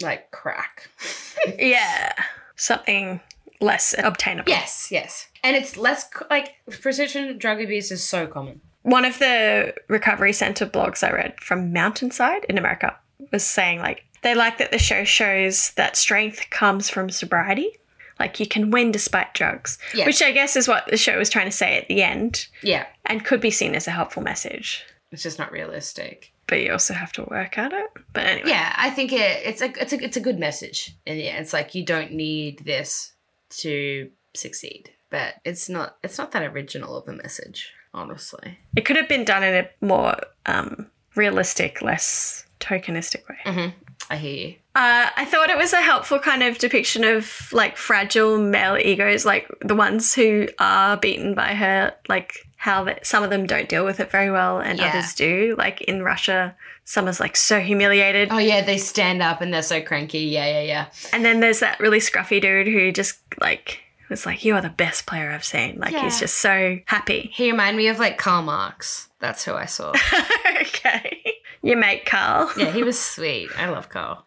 like 0.00 0.30
crack. 0.30 0.90
Yeah. 1.58 2.12
Something 2.56 3.20
less 3.60 3.94
obtainable. 3.98 4.48
yes, 4.50 4.88
yes, 4.90 5.28
and 5.44 5.56
it's 5.56 5.76
less 5.76 6.08
like 6.30 6.54
prescription 6.80 7.38
drug 7.38 7.60
abuse 7.60 7.90
is 7.90 8.02
so 8.06 8.26
common. 8.26 8.60
One 8.82 9.04
of 9.04 9.18
the 9.18 9.74
recovery 9.88 10.32
center 10.32 10.66
blogs 10.66 11.02
I 11.06 11.12
read 11.12 11.40
from 11.40 11.72
Mountainside 11.72 12.44
in 12.48 12.56
America 12.58 12.96
was 13.32 13.44
saying 13.44 13.80
like 13.80 14.04
they 14.22 14.34
like 14.34 14.58
that 14.58 14.70
the 14.72 14.78
show 14.78 15.04
shows 15.04 15.72
that 15.72 15.96
strength 15.96 16.50
comes 16.50 16.88
from 16.88 17.10
sobriety. 17.10 17.70
Like 18.18 18.40
you 18.40 18.46
can 18.46 18.70
win 18.70 18.92
despite 18.92 19.34
drugs, 19.34 19.76
Yeah. 19.92 20.06
which 20.06 20.22
I 20.22 20.32
guess 20.32 20.56
is 20.56 20.68
what 20.68 20.86
the 20.86 20.96
show 20.96 21.18
was 21.18 21.28
trying 21.28 21.46
to 21.46 21.52
say 21.52 21.76
at 21.76 21.86
the 21.88 22.02
end 22.02 22.46
Yeah, 22.62 22.86
and 23.04 23.24
could 23.24 23.40
be 23.42 23.50
seen 23.50 23.74
as 23.74 23.86
a 23.86 23.90
helpful 23.90 24.22
message. 24.22 24.84
it's 25.12 25.22
just 25.22 25.38
not 25.38 25.52
realistic. 25.52 26.32
But 26.46 26.60
you 26.62 26.70
also 26.72 26.94
have 26.94 27.10
to 27.12 27.24
work 27.24 27.58
at 27.58 27.72
it. 27.72 27.90
But 28.12 28.24
anyway. 28.26 28.50
Yeah, 28.50 28.72
I 28.76 28.88
think 28.90 29.12
it, 29.12 29.42
it's 29.44 29.60
a 29.60 29.72
it's 29.82 29.92
a 29.92 30.02
it's 30.02 30.16
a 30.16 30.20
good 30.20 30.38
message, 30.38 30.96
and 31.06 31.18
yeah, 31.18 31.38
it's 31.38 31.52
like 31.52 31.74
you 31.74 31.84
don't 31.84 32.12
need 32.12 32.60
this 32.64 33.12
to 33.58 34.10
succeed, 34.34 34.90
but 35.10 35.34
it's 35.44 35.68
not 35.68 35.96
it's 36.02 36.18
not 36.18 36.32
that 36.32 36.42
original 36.42 36.96
of 36.96 37.08
a 37.08 37.12
message, 37.12 37.72
honestly. 37.94 38.58
It 38.76 38.84
could 38.84 38.96
have 38.96 39.08
been 39.08 39.24
done 39.24 39.42
in 39.42 39.54
a 39.54 39.84
more 39.84 40.16
um, 40.46 40.90
realistic, 41.14 41.82
less 41.82 42.46
tokenistic 42.60 43.28
way. 43.28 43.38
Mm-hmm. 43.44 43.68
I 44.08 44.16
hear 44.16 44.48
you. 44.48 44.54
Uh, 44.74 45.08
I 45.16 45.24
thought 45.24 45.50
it 45.50 45.56
was 45.56 45.72
a 45.72 45.80
helpful 45.80 46.18
kind 46.18 46.42
of 46.42 46.58
depiction 46.58 47.02
of 47.02 47.48
like 47.52 47.76
fragile 47.76 48.38
male 48.38 48.76
egos, 48.76 49.24
like 49.24 49.48
the 49.62 49.74
ones 49.74 50.14
who 50.14 50.48
are 50.58 50.96
beaten 50.96 51.34
by 51.34 51.54
her, 51.54 51.94
like 52.08 52.45
how 52.66 52.82
that 52.84 53.06
some 53.06 53.22
of 53.22 53.30
them 53.30 53.46
don't 53.46 53.68
deal 53.68 53.84
with 53.84 54.00
it 54.00 54.10
very 54.10 54.30
well 54.30 54.58
and 54.58 54.78
Yeah. 54.78 54.88
others 54.88 55.14
do. 55.14 55.54
Like 55.56 55.80
in 55.82 56.02
Russia, 56.02 56.54
someone's 56.84 57.20
like 57.20 57.36
so 57.36 57.60
humiliated. 57.60 58.28
Oh 58.32 58.38
yeah, 58.38 58.62
they 58.62 58.76
stand 58.76 59.22
up 59.22 59.40
and 59.40 59.54
they're 59.54 59.62
so 59.62 59.80
cranky. 59.80 60.18
Yeah, 60.20 60.46
yeah, 60.46 60.62
yeah. 60.62 60.86
And 61.12 61.24
then 61.24 61.40
there's 61.40 61.60
that 61.60 61.78
really 61.80 62.00
scruffy 62.00 62.40
dude 62.40 62.66
who 62.66 62.90
just 62.92 63.18
like 63.40 63.80
was 64.10 64.26
like, 64.26 64.44
You 64.44 64.54
are 64.56 64.60
the 64.60 64.68
best 64.68 65.06
player 65.06 65.30
I've 65.30 65.44
seen. 65.44 65.78
Like 65.78 65.92
Yeah. 65.92 66.02
he's 66.04 66.18
just 66.20 66.38
so 66.38 66.78
happy. 66.86 67.30
He 67.32 67.50
reminded 67.50 67.76
me 67.78 67.86
of 67.88 67.98
like 68.00 68.18
Karl 68.18 68.42
Marx. 68.42 69.08
That's 69.20 69.44
who 69.44 69.54
I 69.54 69.66
saw. 69.66 69.92
okay. 70.60 71.22
Your 71.62 71.76
mate 71.76 72.04
Carl. 72.06 72.50
yeah, 72.56 72.70
he 72.72 72.82
was 72.82 72.98
sweet. 73.14 73.48
I 73.56 73.68
love 73.70 73.88
Carl. 73.88 74.24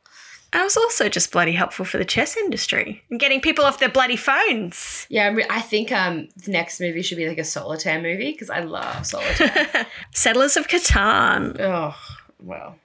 I 0.54 0.64
was 0.64 0.76
also 0.78 1.10
just 1.10 1.32
bloody 1.32 1.52
helpful 1.52 1.86
for 1.86 1.98
the 1.98 2.06
chess 2.06 2.36
industry 2.36 3.04
and 3.10 3.20
getting 3.20 3.40
people 3.42 3.66
off 3.66 3.80
their 3.80 3.90
bloody 3.90 4.16
phones. 4.16 5.06
Yeah, 5.10 5.36
I, 5.50 5.62
think 5.62 5.92
um 5.92 6.28
the 6.38 6.52
next 6.52 6.80
movie 6.80 7.02
should 7.02 7.18
be 7.18 7.28
like 7.28 7.38
a 7.38 7.44
solitaire 7.44 8.02
movie 8.02 8.32
because 8.32 8.50
I 8.50 8.62
love 8.62 9.06
solitaire. 9.06 9.88
Settlers 10.14 10.58
of 10.58 10.68
Catan. 10.68 11.60
oh 11.60 11.96
well, 12.42 12.76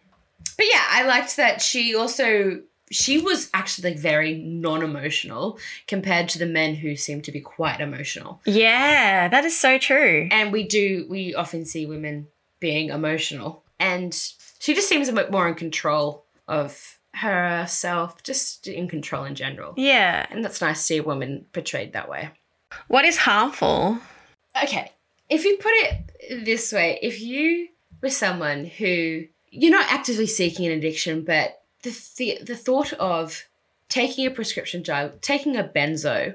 but 0.56 0.66
yeah, 0.72 0.84
I 0.90 1.04
liked 1.06 1.36
that 1.36 1.62
she 1.62 1.94
also 1.94 2.60
she 2.90 3.18
was 3.18 3.50
actually 3.54 3.90
like 3.90 3.98
very 3.98 4.34
non-emotional 4.34 5.58
compared 5.88 6.28
to 6.28 6.38
the 6.38 6.46
men 6.46 6.74
who 6.74 6.96
seem 6.96 7.22
to 7.22 7.32
be 7.32 7.40
quite 7.40 7.80
emotional. 7.80 8.40
Yeah, 8.44 9.28
that 9.28 9.44
is 9.44 9.56
so 9.56 9.78
true. 9.78 10.28
And 10.30 10.52
we 10.52 10.64
do 10.64 11.06
we 11.08 11.34
often 11.34 11.64
see 11.64 11.86
women 11.86 12.28
being 12.60 12.90
emotional, 12.90 13.64
and 13.80 14.14
she 14.58 14.74
just 14.74 14.88
seems 14.88 15.08
a 15.08 15.12
bit 15.12 15.30
more 15.30 15.48
in 15.48 15.54
control 15.54 16.24
of 16.46 16.93
herself, 17.14 18.22
just 18.22 18.66
in 18.66 18.88
control 18.88 19.24
in 19.24 19.34
general. 19.34 19.74
Yeah. 19.76 20.26
And 20.30 20.44
that's 20.44 20.60
nice 20.60 20.78
to 20.78 20.84
see 20.84 20.96
a 20.98 21.02
woman 21.02 21.46
portrayed 21.52 21.92
that 21.92 22.08
way. 22.08 22.30
What 22.88 23.04
is 23.04 23.18
harmful? 23.18 23.98
okay, 24.62 24.92
if 25.28 25.44
you 25.44 25.56
put 25.56 25.72
it 25.72 26.44
this 26.44 26.72
way, 26.72 26.98
if 27.02 27.20
you 27.20 27.68
were 28.02 28.10
someone 28.10 28.66
who 28.66 29.24
you're 29.50 29.72
not 29.72 29.90
actively 29.90 30.26
seeking 30.26 30.66
an 30.66 30.72
addiction, 30.72 31.24
but 31.24 31.62
the 31.82 31.98
the, 32.16 32.38
the 32.42 32.56
thought 32.56 32.92
of 32.94 33.44
taking 33.88 34.26
a 34.26 34.30
prescription 34.30 34.82
drug, 34.82 35.20
taking 35.20 35.56
a 35.56 35.64
benzo 35.64 36.34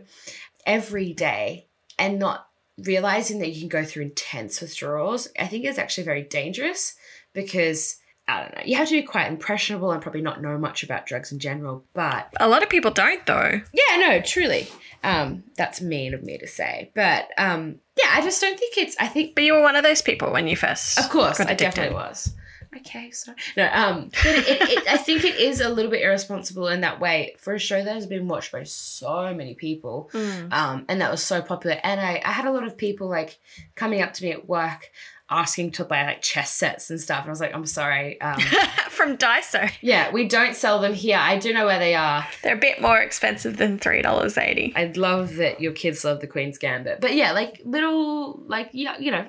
every 0.66 1.14
day, 1.14 1.68
and 1.98 2.20
not 2.20 2.48
realizing 2.78 3.40
that 3.40 3.50
you 3.50 3.60
can 3.60 3.70
go 3.70 3.84
through 3.84 4.04
intense 4.04 4.62
withdrawals, 4.62 5.28
I 5.38 5.48
think 5.48 5.66
is 5.66 5.78
actually 5.78 6.06
very 6.06 6.24
dangerous 6.24 6.96
because. 7.34 7.98
I 8.38 8.42
don't 8.44 8.56
know. 8.56 8.62
You 8.66 8.76
have 8.78 8.88
to 8.90 8.94
be 9.02 9.04
quite 9.04 9.28
impressionable 9.28 9.92
and 9.92 10.02
probably 10.02 10.22
not 10.22 10.42
know 10.42 10.58
much 10.58 10.84
about 10.84 11.06
drugs 11.06 11.32
in 11.32 11.40
general, 11.40 11.84
but 11.94 12.32
A 12.40 12.48
lot 12.48 12.64
of 12.64 12.70
people 12.70 12.92
don't, 12.92 13.26
though. 13.26 13.62
yeah, 13.74 13.98
no, 13.98 14.22
truly. 14.22 14.68
Um, 15.04 15.44
that's 15.58 15.82
mean 15.82 16.14
of 16.14 16.24
me 16.24 16.38
to 16.38 16.48
say. 16.48 16.92
But 16.94 17.30
um, 17.38 17.76
yeah, 17.98 18.10
I 18.12 18.22
just 18.22 18.40
don't 18.42 18.60
think 18.60 18.78
it's 18.78 18.96
I 19.00 19.08
think 19.08 19.34
But 19.36 19.44
you 19.46 19.54
were 19.54 19.62
one 19.62 19.76
of 19.76 19.84
those 19.84 20.02
people 20.02 20.32
when 20.32 20.48
you 20.48 20.56
first. 20.56 21.00
of 21.00 21.10
course 21.10 21.40
I 21.40 21.54
definitely 21.54 21.96
was. 21.96 22.34
Okay, 22.78 23.10
sorry. 23.10 23.36
No, 23.58 23.68
um, 23.74 24.10
but 24.24 24.28
it, 24.36 24.48
it, 24.48 24.70
it, 24.70 24.88
I 24.88 24.98
think 24.98 25.24
it 25.26 25.38
is 25.38 25.60
a 25.60 25.70
little 25.70 25.90
bit 25.90 26.04
irresponsible 26.04 26.68
in 26.68 26.82
that 26.82 27.00
way 27.00 27.34
for 27.40 27.56
a 27.56 27.60
show 27.60 27.84
that 27.84 27.96
has 27.96 28.06
been 28.06 28.28
watched 28.28 28.52
by 28.52 28.62
so 28.64 29.34
many 29.34 29.56
people, 29.56 30.12
Mm. 30.14 30.54
um, 30.54 30.86
and 30.88 31.02
that 31.02 31.10
was 31.10 31.24
so 31.24 31.42
popular. 31.42 31.78
And 31.84 32.00
I, 32.00 32.22
I 32.24 32.32
had 32.32 32.46
a 32.46 32.52
lot 32.52 32.68
of 32.68 32.78
people 32.78 33.08
like 33.08 33.40
coming 33.74 34.04
up 34.04 34.14
to 34.14 34.24
me 34.24 34.32
at 34.34 34.48
work 34.48 34.92
asking 35.30 35.72
to 35.72 35.86
buy 35.86 36.04
like 36.04 36.22
chess 36.22 36.52
sets 36.52 36.90
and 36.90 37.00
stuff, 37.00 37.20
and 37.20 37.28
I 37.28 37.32
was 37.32 37.40
like, 37.40 37.54
I'm 37.54 37.66
sorry, 37.66 38.20
um, 38.22 38.40
From 38.90 39.18
Daiso. 39.18 39.72
yeah, 39.82 40.12
we 40.12 40.28
don't 40.28 40.56
sell 40.56 40.80
them 40.80 40.94
here. 40.94 41.18
I 41.18 41.38
do 41.38 41.54
know 41.54 41.66
where 41.66 41.80
they 41.80 41.96
are. 41.96 42.28
They're 42.44 42.56
a 42.56 42.60
bit 42.60 42.82
more 42.82 43.00
expensive 43.00 43.58
than 43.58 43.80
$3.80. 43.80 44.74
I 44.76 44.92
love 44.96 45.36
that 45.36 45.62
your 45.62 45.72
kids 45.72 46.04
love 46.04 46.20
the 46.20 46.28
Queen's 46.28 46.58
Gambit. 46.58 47.00
But 47.00 47.16
yeah, 47.16 47.32
like 47.32 47.62
little 47.64 48.44
like 48.48 48.70
yeah, 48.74 48.98
you 49.00 49.12
know, 49.12 49.26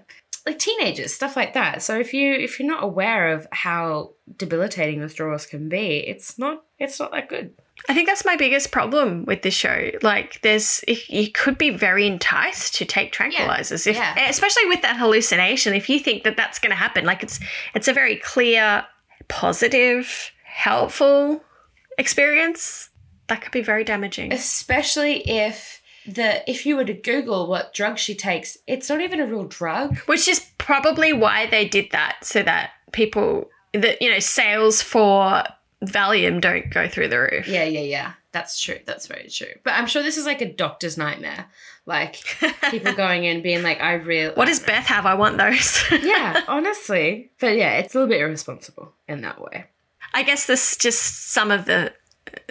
like 0.47 0.59
teenagers, 0.59 1.13
stuff 1.13 1.37
like 1.37 1.55
that. 1.55 1.83
So 1.83 1.99
if 1.99 2.13
you 2.13 2.33
if 2.33 2.59
you're 2.59 2.69
not 2.69 2.83
aware 2.83 3.33
of 3.33 3.47
how 3.53 4.13
debilitating 4.37 5.01
withdrawals 5.01 5.47
can 5.47 5.69
be, 5.69 5.99
it's 5.99 6.39
not 6.39 6.65
it's 6.79 6.99
not 6.99 7.13
that 7.13 7.29
good. 7.29 7.53
I 7.89 7.95
think 7.95 8.09
that's 8.09 8.25
my 8.25 8.37
biggest 8.37 8.71
problem 8.71 9.25
with 9.25 9.43
this 9.43 9.55
show. 9.55 9.91
Like, 10.03 10.41
there's, 10.43 10.85
you 11.09 11.31
could 11.33 11.59
be 11.59 11.71
very 11.71 12.07
enticed 12.07 12.75
to 12.77 12.85
take 12.85 13.13
tranquilizers, 13.13 13.87
if, 13.87 13.97
yeah. 13.97 14.29
especially 14.29 14.67
with 14.67 14.83
that 14.83 14.97
hallucination. 14.97 15.75
If 15.75 15.89
you 15.89 15.99
think 15.99 16.25
that 16.25 16.37
that's 16.37 16.59
going 16.59 16.71
to 16.71 16.77
happen, 16.77 17.05
like 17.05 17.23
it's, 17.23 17.41
it's 17.75 17.89
a 17.89 17.93
very 17.93 18.17
clear, 18.17 18.85
positive, 19.29 20.31
helpful 20.45 21.43
experience. 21.99 22.91
That 23.29 23.41
could 23.41 23.53
be 23.53 23.63
very 23.63 23.85
damaging. 23.85 24.33
Especially 24.33 25.29
if 25.29 25.81
the 26.07 26.49
if 26.51 26.67
you 26.67 26.77
were 26.77 26.85
to 26.85 26.95
Google 26.95 27.47
what 27.47 27.73
drug 27.73 27.99
she 27.99 28.15
takes, 28.15 28.59
it's 28.67 28.89
not 28.89 29.01
even 29.01 29.21
a 29.21 29.27
real 29.27 29.45
drug. 29.45 29.99
Which 30.01 30.27
is 30.27 30.47
probably 30.59 31.13
why 31.13 31.47
they 31.47 31.69
did 31.69 31.91
that, 31.93 32.19
so 32.23 32.43
that 32.43 32.71
people, 32.93 33.49
that 33.73 34.03
you 34.03 34.11
know, 34.11 34.19
sales 34.19 34.83
for 34.83 35.45
Valium 35.85 36.41
don't 36.41 36.71
go 36.71 36.89
through 36.89 37.09
the 37.09 37.19
roof. 37.21 37.49
Yeah, 37.49 37.65
yeah, 37.65 37.81
yeah. 37.81 38.13
That's 38.33 38.61
true. 38.61 38.79
That's 38.87 39.07
very 39.07 39.29
true. 39.29 39.53
But 39.65 39.73
I'm 39.73 39.87
sure 39.87 40.03
this 40.03 40.17
is 40.19 40.27
like 40.27 40.41
a 40.41 40.53
doctor's 40.53 40.97
nightmare. 40.99 41.47
Like 41.87 42.23
people 42.71 42.93
going 42.97 43.25
in 43.25 43.43
being 43.43 43.63
like, 43.63 43.81
I 43.81 43.95
really 43.95 44.35
what 44.35 44.47
does 44.47 44.61
Beth 44.61 44.87
have? 44.87 45.07
I 45.07 45.15
want 45.15 45.39
those. 45.39 45.83
yeah, 46.03 46.43
honestly. 46.47 47.31
But 47.41 47.57
yeah, 47.57 47.79
it's 47.79 47.95
a 47.95 47.99
little 47.99 48.09
bit 48.09 48.21
irresponsible 48.21 48.93
in 49.09 49.23
that 49.23 49.41
way. 49.41 49.65
I 50.15 50.23
guess 50.23 50.47
this 50.47 50.77
just 50.77 51.31
some 51.33 51.51
of 51.51 51.65
the 51.65 51.93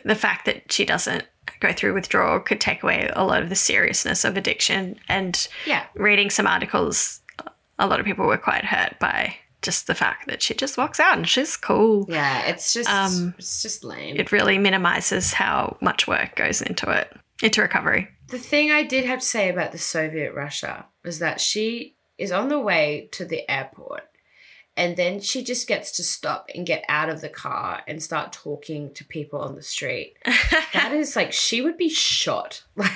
the 0.03 0.15
fact 0.15 0.45
that 0.45 0.72
she 0.72 0.84
doesn't 0.84 1.23
go 1.61 1.72
through 1.72 1.93
withdrawal 1.93 2.39
could 2.39 2.60
take 2.61 2.84
away 2.84 3.10
a 3.14 3.23
lot 3.23 3.41
of 3.41 3.49
the 3.49 3.56
seriousness 3.56 4.26
of 4.26 4.35
addiction. 4.38 4.97
And 5.07 5.47
Yeah. 5.65 5.85
reading 5.95 6.30
some 6.30 6.47
articles, 6.47 7.22
a 7.77 7.88
lot 7.88 7.99
of 7.99 8.06
people 8.06 8.26
were 8.26 8.38
quite 8.38 8.65
hurt 8.65 8.97
by 8.99 9.35
just 9.61 9.88
the 9.88 9.95
fact 9.95 10.27
that 10.27 10.41
she 10.41 10.53
just 10.53 10.77
walks 10.77 10.99
out 10.99 11.18
and 11.18 11.27
she's 11.27 11.57
cool. 11.57 12.06
Yeah, 12.10 12.45
it's 12.48 12.73
just 12.73 12.90
Um, 12.90 13.34
it's 13.38 13.61
just 13.61 13.84
lame. 13.84 14.15
It 14.18 14.31
really 14.31 14.57
minimizes 14.57 15.34
how 15.34 15.77
much 15.81 16.07
work 16.07 16.36
goes 16.36 16.61
into 16.61 16.90
it, 16.91 17.11
into 17.44 17.61
recovery. 17.61 18.07
the 18.27 18.40
thing 18.40 18.72
I 18.72 18.84
did 18.84 19.06
have 19.06 19.19
to 19.19 19.26
say 19.26 19.49
about 19.49 19.72
the 19.72 19.77
Soviet 19.77 20.34
Russia 20.34 20.86
was 21.03 21.19
that 21.19 21.41
she 21.41 21.95
is 22.18 22.31
on 22.31 22.49
the 22.49 22.60
way 22.60 23.10
to 23.14 23.26
the 23.26 23.49
airport 23.49 24.03
and 24.77 24.95
then 24.95 25.19
she 25.19 25.44
just 25.44 25.68
gets 25.68 25.91
to 25.91 26.03
stop 26.03 26.49
and 26.56 26.65
get 26.65 26.86
out 26.88 27.10
of 27.10 27.19
the 27.19 27.27
car 27.27 27.81
and 27.86 28.02
start 28.02 28.31
talking 28.31 28.94
to 28.94 29.03
people 29.03 29.41
on 29.41 29.56
the 29.56 29.61
street. 29.61 30.15
That 30.73 30.94
is 30.94 31.15
like 31.15 31.34
she 31.34 31.61
would 31.61 31.77
be 31.77 31.90
shot. 31.90 32.64
Like 32.76 32.91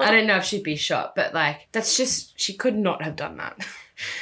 I 0.00 0.10
don't 0.10 0.26
know 0.26 0.36
if 0.36 0.44
she'd 0.44 0.62
be 0.64 0.76
shot, 0.76 1.14
but 1.16 1.32
like 1.32 1.68
that's 1.72 1.96
just 1.96 2.38
she 2.38 2.52
could 2.54 2.76
not 2.76 3.02
have 3.02 3.16
done 3.16 3.36
that. 3.38 3.66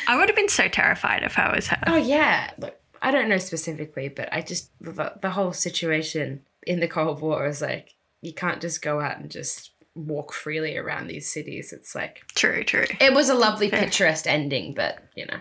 I 0.07 0.16
would 0.16 0.28
have 0.28 0.36
been 0.36 0.48
so 0.48 0.69
terrified 0.69 1.23
if 1.23 1.39
I 1.39 1.55
was 1.55 1.69
her. 1.69 1.78
Oh 1.86 1.97
yeah, 1.97 2.51
look, 2.59 2.77
I 3.02 3.11
don't 3.11 3.28
know 3.28 3.39
specifically, 3.39 4.09
but 4.09 4.28
I 4.32 4.43
just 4.43 4.70
the, 4.81 5.15
the 5.20 5.31
whole 5.31 5.52
situation 5.52 6.43
in 6.66 6.81
the 6.81 6.89
Cold 6.89 7.20
War 7.20 7.44
was 7.47 7.62
like 7.62 7.94
you 8.23 8.32
can't 8.32 8.61
just 8.61 8.82
go 8.82 9.01
out 9.01 9.19
and 9.19 9.31
just 9.31 9.70
walk 9.94 10.32
freely 10.32 10.77
around 10.77 11.09
these 11.09 11.31
cities. 11.31 11.73
It's 11.73 11.94
like 11.94 12.23
True, 12.35 12.65
true. 12.65 12.86
it 13.01 13.15
was 13.15 13.28
a 13.28 13.35
lovely 13.35 13.70
picturesque 13.70 14.27
ending, 14.27 14.74
but 14.74 14.98
you 15.16 15.27
know, 15.27 15.39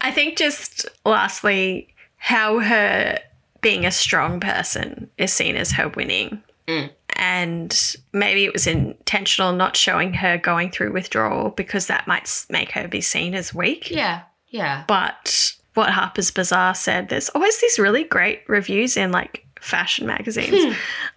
I 0.00 0.10
think 0.10 0.36
just 0.36 0.86
lastly, 1.04 1.94
how 2.16 2.58
her 2.60 3.18
being 3.60 3.84
a 3.84 3.90
strong 3.90 4.40
person 4.40 5.10
is 5.18 5.32
seen 5.32 5.56
as 5.56 5.72
her 5.72 5.88
winning. 5.88 6.42
Mm. 6.68 6.90
And 7.10 7.96
maybe 8.12 8.44
it 8.44 8.52
was 8.52 8.66
intentional 8.66 9.52
not 9.52 9.76
showing 9.76 10.12
her 10.14 10.36
going 10.38 10.70
through 10.70 10.92
withdrawal 10.92 11.50
because 11.50 11.86
that 11.86 12.06
might 12.06 12.44
make 12.50 12.72
her 12.72 12.88
be 12.88 13.00
seen 13.00 13.34
as 13.34 13.54
weak. 13.54 13.90
yeah, 13.90 14.22
yeah, 14.48 14.84
But 14.86 15.54
what 15.74 15.90
Harper's 15.90 16.30
Bazaar 16.30 16.74
said, 16.74 17.08
there's 17.08 17.28
always 17.30 17.60
these 17.60 17.78
really 17.78 18.04
great 18.04 18.42
reviews 18.48 18.96
in 18.96 19.12
like 19.12 19.45
fashion 19.66 20.06
magazines. 20.06 20.64
Hmm. 20.64 20.72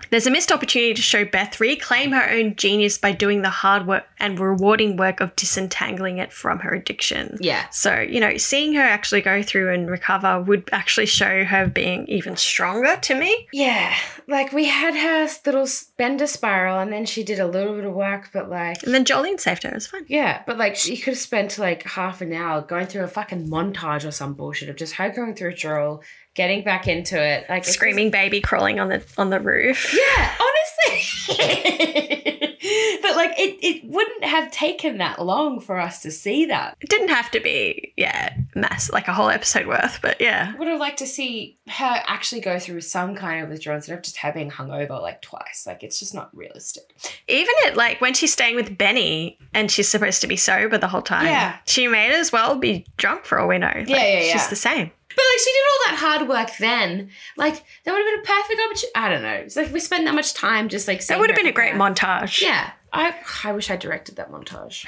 There's 0.10 0.26
a 0.28 0.32
missed 0.32 0.52
opportunity 0.52 0.94
to 0.94 1.02
show 1.02 1.24
Beth 1.24 1.60
reclaim 1.60 2.12
her 2.12 2.30
own 2.30 2.56
genius 2.56 2.98
by 2.98 3.12
doing 3.12 3.42
the 3.44 3.50
hard 3.50 3.86
work 3.86 4.06
and 4.20 4.40
rewarding 4.40 4.98
work 4.98 5.22
of 5.22 5.36
disentangling 5.36 6.18
it 6.18 6.34
from 6.34 6.60
her 6.60 6.74
addiction. 6.74 7.38
yeah. 7.40 7.70
So, 7.70 8.00
you 8.00 8.20
know, 8.20 8.38
seeing 8.38 8.74
her 8.74 8.82
actually 8.82 9.22
go 9.22 9.44
through 9.44 9.74
and 9.74 9.90
recover 9.90 10.42
would 10.42 10.70
actually 10.72 11.06
show 11.06 11.44
her 11.44 11.68
being 11.68 12.08
even 12.08 12.36
stronger 12.36 12.98
to 12.98 13.16
me. 13.16 13.48
Yeah, 13.54 13.94
like 14.28 14.52
we 14.52 14.66
had 14.66 14.96
her 14.96 15.30
little 15.46 15.68
bender 15.98 16.28
spiral, 16.28 16.80
and 16.80 16.92
then 16.92 17.06
she 17.06 17.24
did 17.24 17.40
a 17.40 17.48
little 17.48 17.76
bit 17.76 17.86
of 17.86 17.94
work, 17.94 18.30
but 18.34 18.50
like, 18.50 18.82
And 18.84 18.94
then 18.94 19.06
Jolene 19.06 19.40
saved 19.40 19.64
her. 19.64 19.70
It 19.70 19.76
was 19.76 19.88
fine. 19.88 20.06
yeah, 20.08 20.42
but 20.48 20.58
like 20.58 20.76
she 20.76 20.98
could 20.98 21.14
have 21.14 21.20
spent 21.20 21.58
like 21.60 21.84
half 21.84 22.22
an 22.22 22.34
hour 22.34 22.62
going 22.62 22.88
through 22.88 23.04
a 23.04 23.08
fucking 23.08 23.48
montage 23.48 24.08
or 24.08 24.12
some 24.12 24.34
bullshit 24.34 24.70
of 24.70 24.76
just 24.76 24.96
her 24.96 25.10
going 25.10 25.36
through 25.36 25.50
withdrawal, 25.60 26.04
getting 26.40 26.64
back 26.64 26.88
into 26.88 27.22
it, 27.22 27.45
like 27.49 27.66
Screaming 27.66 28.11
baby 28.11 28.40
crawling 28.40 28.80
on 28.80 28.88
the 28.88 29.03
on 29.18 29.30
the 29.30 29.41
roof. 29.41 29.94
yeah, 30.18 30.34
honestly. 30.40 31.28
but 33.02 33.16
like 33.18 33.38
it, 33.38 33.60
it 33.61 33.84
wouldn't 33.84 34.24
have 34.24 34.49
taken 34.49 34.99
that 34.99 35.22
long 35.22 35.60
for 35.60 35.78
us 35.78 36.02
to 36.02 36.10
see 36.10 36.45
that. 36.45 36.78
It 36.80 36.90
didn't 36.90 37.10
have 37.10 37.30
to 37.32 37.41
be, 37.41 37.94
yeah, 37.98 38.38
mass 38.56 38.90
like 38.90 39.10
a 39.10 39.14
whole 39.14 39.28
episode 39.28 39.68
worth, 39.68 39.99
but 40.02 40.22
yeah. 40.22 40.56
Would 40.56 40.70
have 40.70 40.80
liked 40.80 40.99
to 40.99 41.07
see 41.07 41.57
her 41.68 42.02
actually 42.07 42.40
go 42.40 42.57
through 42.57 42.82
some 42.82 43.16
kind 43.16 43.44
of 43.44 43.49
withdrawal 43.49 43.76
instead 43.76 43.98
of 43.98 44.02
just 44.02 44.16
her 44.20 44.32
being 44.32 44.49
hungover 44.49 45.02
like 45.02 45.22
twice. 45.22 45.66
Like 45.68 45.84
it's 45.84 45.99
just 45.99 46.16
not 46.16 46.34
realistic. 46.34 46.95
Even 47.28 47.53
it 47.66 47.76
like 47.76 47.99
when 47.99 48.14
she's 48.14 48.32
staying 48.32 48.56
with 48.56 48.78
Benny 48.78 49.38
and 49.53 49.70
she's 49.70 49.90
supposed 49.90 50.22
to 50.22 50.28
be 50.28 50.38
sober 50.38 50.78
the 50.78 50.88
whole 50.88 51.02
time. 51.02 51.26
Yeah. 51.26 51.57
She 51.66 51.90
may 51.90 52.18
as 52.18 52.32
well 52.32 52.56
be 52.56 52.86
drunk 52.95 53.26
for 53.26 53.40
all 53.40 53.49
we 53.49 53.57
know. 53.57 53.68
Like, 53.68 53.90
Yeah, 53.90 54.20
yeah, 54.22 54.32
She's 54.32 54.48
the 54.48 54.56
same. 54.56 54.91
But 55.20 55.26
like 55.34 55.40
she 55.40 55.52
did 55.52 55.66
all 55.68 55.80
that 55.86 55.96
hard 56.00 56.30
work 56.30 56.56
then. 56.60 57.10
Like 57.36 57.56
that 57.84 57.91
would 57.91 57.98
have 57.98 58.08
been 58.08 58.22
a 58.22 58.26
perfect 58.40 58.62
opportunity. 58.66 58.88
I 58.96 59.10
don't 59.10 59.22
know. 59.22 59.34
It's 59.34 59.58
like 59.58 59.70
we 59.74 59.82
spent 59.82 60.06
that 60.06 60.16
much 60.16 60.34
time 60.34 60.70
just 60.70 60.88
like. 60.88 61.06
That 61.08 61.20
would 61.20 61.30
have 61.30 61.36
been 61.36 61.46
a 61.48 61.52
great 61.52 61.74
montage. 61.74 62.40
Yeah, 62.41 62.72
I 62.94 63.14
I 63.44 63.52
wish 63.52 63.70
I 63.70 63.76
directed 63.76 64.16
that 64.16 64.32
montage. 64.32 64.86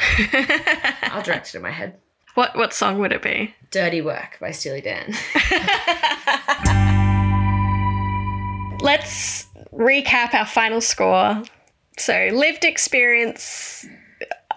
I'll 1.12 1.22
direct 1.22 1.50
it 1.50 1.56
in 1.56 1.62
my 1.62 1.72
head. 1.72 1.98
what 2.36 2.56
what 2.56 2.74
song 2.74 3.00
would 3.00 3.12
it 3.12 3.22
be? 3.22 3.54
Dirty 3.72 4.02
Work 4.02 4.38
by 4.40 4.52
Steely 4.52 4.80
Dan. 4.80 5.14
Let's 8.82 9.48
recap 9.74 10.34
our 10.34 10.46
final 10.46 10.80
score. 10.80 11.44
So, 11.98 12.30
lived 12.32 12.64
experience. 12.64 13.86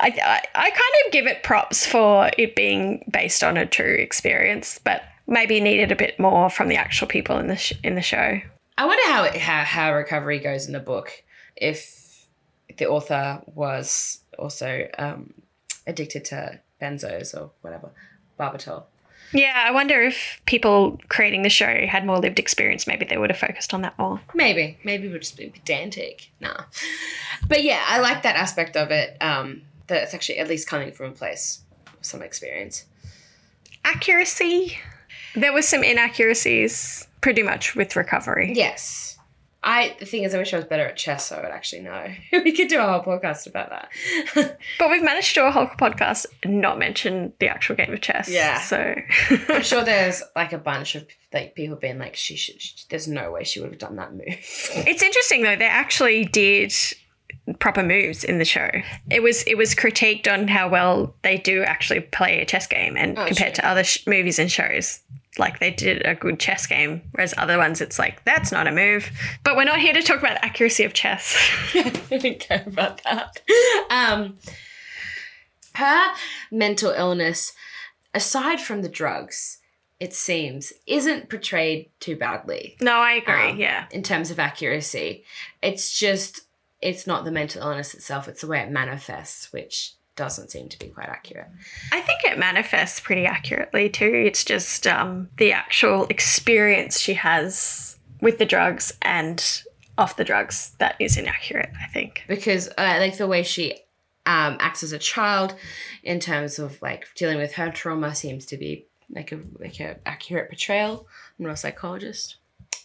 I, 0.01 0.07
I, 0.07 0.43
I 0.55 0.71
kind 0.71 0.93
of 1.07 1.13
give 1.13 1.27
it 1.27 1.43
props 1.43 1.85
for 1.85 2.31
it 2.39 2.55
being 2.57 3.05
based 3.11 3.43
on 3.43 3.57
a 3.57 3.67
true 3.67 3.95
experience, 3.95 4.79
but 4.83 5.03
maybe 5.27 5.61
needed 5.61 5.93
a 5.93 5.97
bit 5.97 6.19
more 6.19 6.51
from 6.51 6.69
the 6.69 6.77
actual 6.77 7.07
people 7.07 7.39
in 7.39 7.47
the 7.47 7.57
sh- 7.57 7.73
in 7.83 7.95
the 7.95 8.03
show. 8.03 8.41
I 8.77 8.87
wonder 8.87 9.13
how 9.13 9.25
it, 9.25 9.37
how 9.37 9.65
how 9.65 9.95
recovery 9.95 10.39
goes 10.39 10.67
in 10.67 10.73
the 10.73 10.81
book. 10.81 11.11
If 11.57 12.27
the 12.77 12.87
author 12.87 13.43
was 13.47 14.21
also 14.39 14.89
um, 14.99 15.35
addicted 15.87 16.25
to 16.27 16.61
benzos 16.81 17.39
or 17.39 17.51
whatever, 17.61 17.91
barbital. 18.39 18.85
Yeah, 19.33 19.65
I 19.67 19.73
wonder 19.73 20.03
if 20.03 20.41
people 20.47 21.01
creating 21.09 21.43
the 21.43 21.49
show 21.49 21.87
had 21.87 22.07
more 22.07 22.19
lived 22.19 22.39
experience. 22.39 22.87
Maybe 22.87 23.05
they 23.05 23.17
would 23.17 23.31
have 23.31 23.39
focused 23.39 23.75
on 23.75 23.83
that 23.83 23.99
more. 23.99 24.21
Maybe, 24.35 24.79
maybe 24.85 25.09
we're 25.09 25.19
just 25.19 25.37
being 25.37 25.51
pedantic. 25.51 26.31
Nah, 26.41 26.65
but 27.49 27.63
yeah, 27.65 27.83
I 27.87 27.99
like 28.01 28.23
that 28.23 28.37
aspect 28.37 28.77
of 28.77 28.91
it. 28.91 29.17
Um, 29.21 29.63
that 29.87 30.03
it's 30.03 30.15
actually 30.15 30.39
at 30.39 30.49
least 30.49 30.69
coming 30.69 30.93
from 30.93 31.07
a 31.07 31.15
place 31.15 31.61
of 31.87 32.05
some 32.05 32.23
experience. 32.23 32.85
Accuracy. 33.85 34.79
There 35.35 35.53
were 35.53 35.63
some 35.63 35.83
inaccuracies, 35.85 37.07
pretty 37.21 37.43
much 37.43 37.75
with 37.75 37.97
recovery. 37.97 38.53
Yes. 38.55 39.19
I 39.67 39.97
the 39.99 40.05
thing 40.05 40.25
is, 40.25 40.35
I 40.35 40.39
wish 40.39 40.53
I 40.53 40.57
was 40.59 40.67
better 40.67 40.87
at 40.87 40.97
chess, 40.97 41.27
so 41.29 41.37
I 41.37 41.41
would 41.43 41.51
actually 41.51 41.83
know. 41.83 42.09
we 42.45 42.53
could 42.53 42.69
do 42.69 42.79
a 42.81 42.83
whole 42.87 43.03
podcast 43.03 43.47
about 43.47 43.71
that. 43.71 44.59
But 44.79 44.91
we've 44.91 45.03
managed 45.03 45.29
to 45.29 45.41
do 45.41 45.47
a 45.47 45.51
whole 45.51 45.67
podcast 45.69 46.27
and 46.43 46.61
not 46.61 46.79
mention 46.79 47.33
the 47.41 47.49
actual 47.49 47.75
game 47.77 47.91
of 47.93 48.01
chess. 48.03 48.29
Yeah. 48.29 48.61
So 48.61 48.95
I'm 49.49 49.63
sure 49.63 49.83
there's 49.85 50.23
like 50.37 50.53
a 50.53 50.59
bunch 50.59 50.97
of 50.97 51.07
like 51.33 51.55
people 51.55 51.77
being 51.77 51.99
like, 51.99 52.15
she 52.15 52.37
should. 52.37 52.61
She, 52.61 52.75
there's 52.91 53.09
no 53.09 53.31
way 53.31 53.45
she 53.45 53.61
would 53.61 53.71
have 53.71 53.79
done 53.79 53.97
that 53.97 54.13
move. 54.13 54.25
it's 54.29 55.03
interesting 55.03 55.43
though. 55.45 55.57
They 55.57 55.65
actually 55.65 56.27
did 56.27 56.75
proper 57.59 57.83
moves 57.83 58.23
in 58.23 58.39
the 58.39 58.45
show. 58.45 58.69
It 59.11 59.23
was 59.23 59.43
it 59.45 59.57
was 59.57 59.75
critiqued 59.75 60.31
on 60.31 60.47
how 60.47 60.69
well 60.69 61.15
they 61.23 61.39
do 61.39 61.63
actually 61.63 62.01
play 62.01 62.41
a 62.43 62.45
chess 62.45 62.67
game, 62.67 62.99
and 62.99 63.19
Oh, 63.19 63.25
compared 63.27 63.57
sure. 63.57 63.63
to 63.63 63.67
other 63.67 63.85
sh- 63.85 64.07
movies 64.07 64.39
and 64.39 64.53
shows. 64.53 65.01
Like 65.39 65.59
they 65.59 65.71
did 65.71 66.07
a 66.07 66.15
good 66.15 66.39
chess 66.39 66.67
game, 66.67 67.03
whereas 67.13 67.35
other 67.37 67.59
ones 67.59 67.81
it's 67.81 67.99
like 67.99 68.25
that's 68.25 68.53
not 68.53 68.67
a 68.67 68.73
move. 68.73 69.11
But 69.43 69.57
we're 69.57 69.65
not 69.65 69.81
here 69.81 69.93
to 69.93 70.03
talk 70.03 70.19
about 70.19 70.39
accuracy 70.43 70.85
of 70.85 70.93
chess. 70.93 71.37
I 71.75 72.19
don't 72.19 72.41
care 72.41 72.65
about 72.67 73.03
that. 73.05 73.41
Um, 73.91 74.39
her 75.75 76.15
mental 76.51 76.91
illness, 76.91 77.53
aside 78.13 78.61
from 78.61 78.83
the 78.83 78.89
drugs, 78.89 79.59
it 80.01 80.13
seems, 80.13 80.73
isn't 80.87 81.31
portrayed 81.31 81.91
too 82.01 82.17
badly. 82.17 82.77
no, 82.81 82.97
I 82.97 83.15
agree. 83.15 83.51
Um, 83.51 83.59
yeah, 83.59 83.87
in 83.91 84.03
terms 84.03 84.31
of 84.31 84.39
accuracy. 84.39 85.25
It's 85.63 85.99
just 85.99 86.43
it's 86.85 87.07
not 87.07 87.25
the 87.25 87.31
mental 87.31 87.63
illness 87.63 87.95
itself, 87.95 88.29
it's 88.29 88.43
the 88.43 88.47
way 88.47 88.61
it 88.61 88.71
manifests, 88.71 89.53
which 89.53 89.95
doesn't 90.17 90.51
seem 90.51 90.69
to 90.69 90.79
be 90.79 90.87
quite 90.87 91.09
accurate. 91.09 91.49
I 91.93 92.01
think 92.01 92.21
it 92.25 92.39
manifests 92.39 93.01
pretty 93.01 93.27
accurately 93.27 93.89
too. 93.89 94.13
It's 94.27 94.45
just 94.45 94.87
um, 94.87 95.29
the 95.39 95.53
actual 95.53 96.07
experience 96.07 97.01
she 97.01 97.15
has 97.15 97.99
with 98.21 98.39
the 98.39 98.47
drugs 98.47 98.93
and 99.03 99.63
off 99.99 100.17
the 100.17 100.25
drugs 100.25 100.75
that 100.79 100.97
is 100.99 101.17
inaccurate. 101.17 101.71
I 101.83 101.87
think. 101.89 102.25
Because 102.29 102.69
uh, 102.79 102.97
like 102.99 103.17
the 103.17 103.27
way 103.27 103.43
she 103.43 103.75
um, 104.27 104.57
acts 104.61 104.83
as 104.83 104.93
a 104.93 104.99
child 104.99 105.55
in 106.03 106.21
terms 106.21 106.59
of 106.59 106.81
like 106.81 107.07
dealing 107.15 107.39
with 107.39 107.55
her 107.55 107.71
trauma 107.71 108.15
seems 108.15 108.47
to 108.47 108.57
be 108.57 108.87
like 109.11 109.33
a 109.33 109.41
like 109.59 109.81
a 109.81 109.97
accurate 110.07 110.49
portrayal. 110.49 111.07
I'm 111.39 111.47
not 111.47 111.55
a 111.55 111.57
psychologist, 111.57 112.37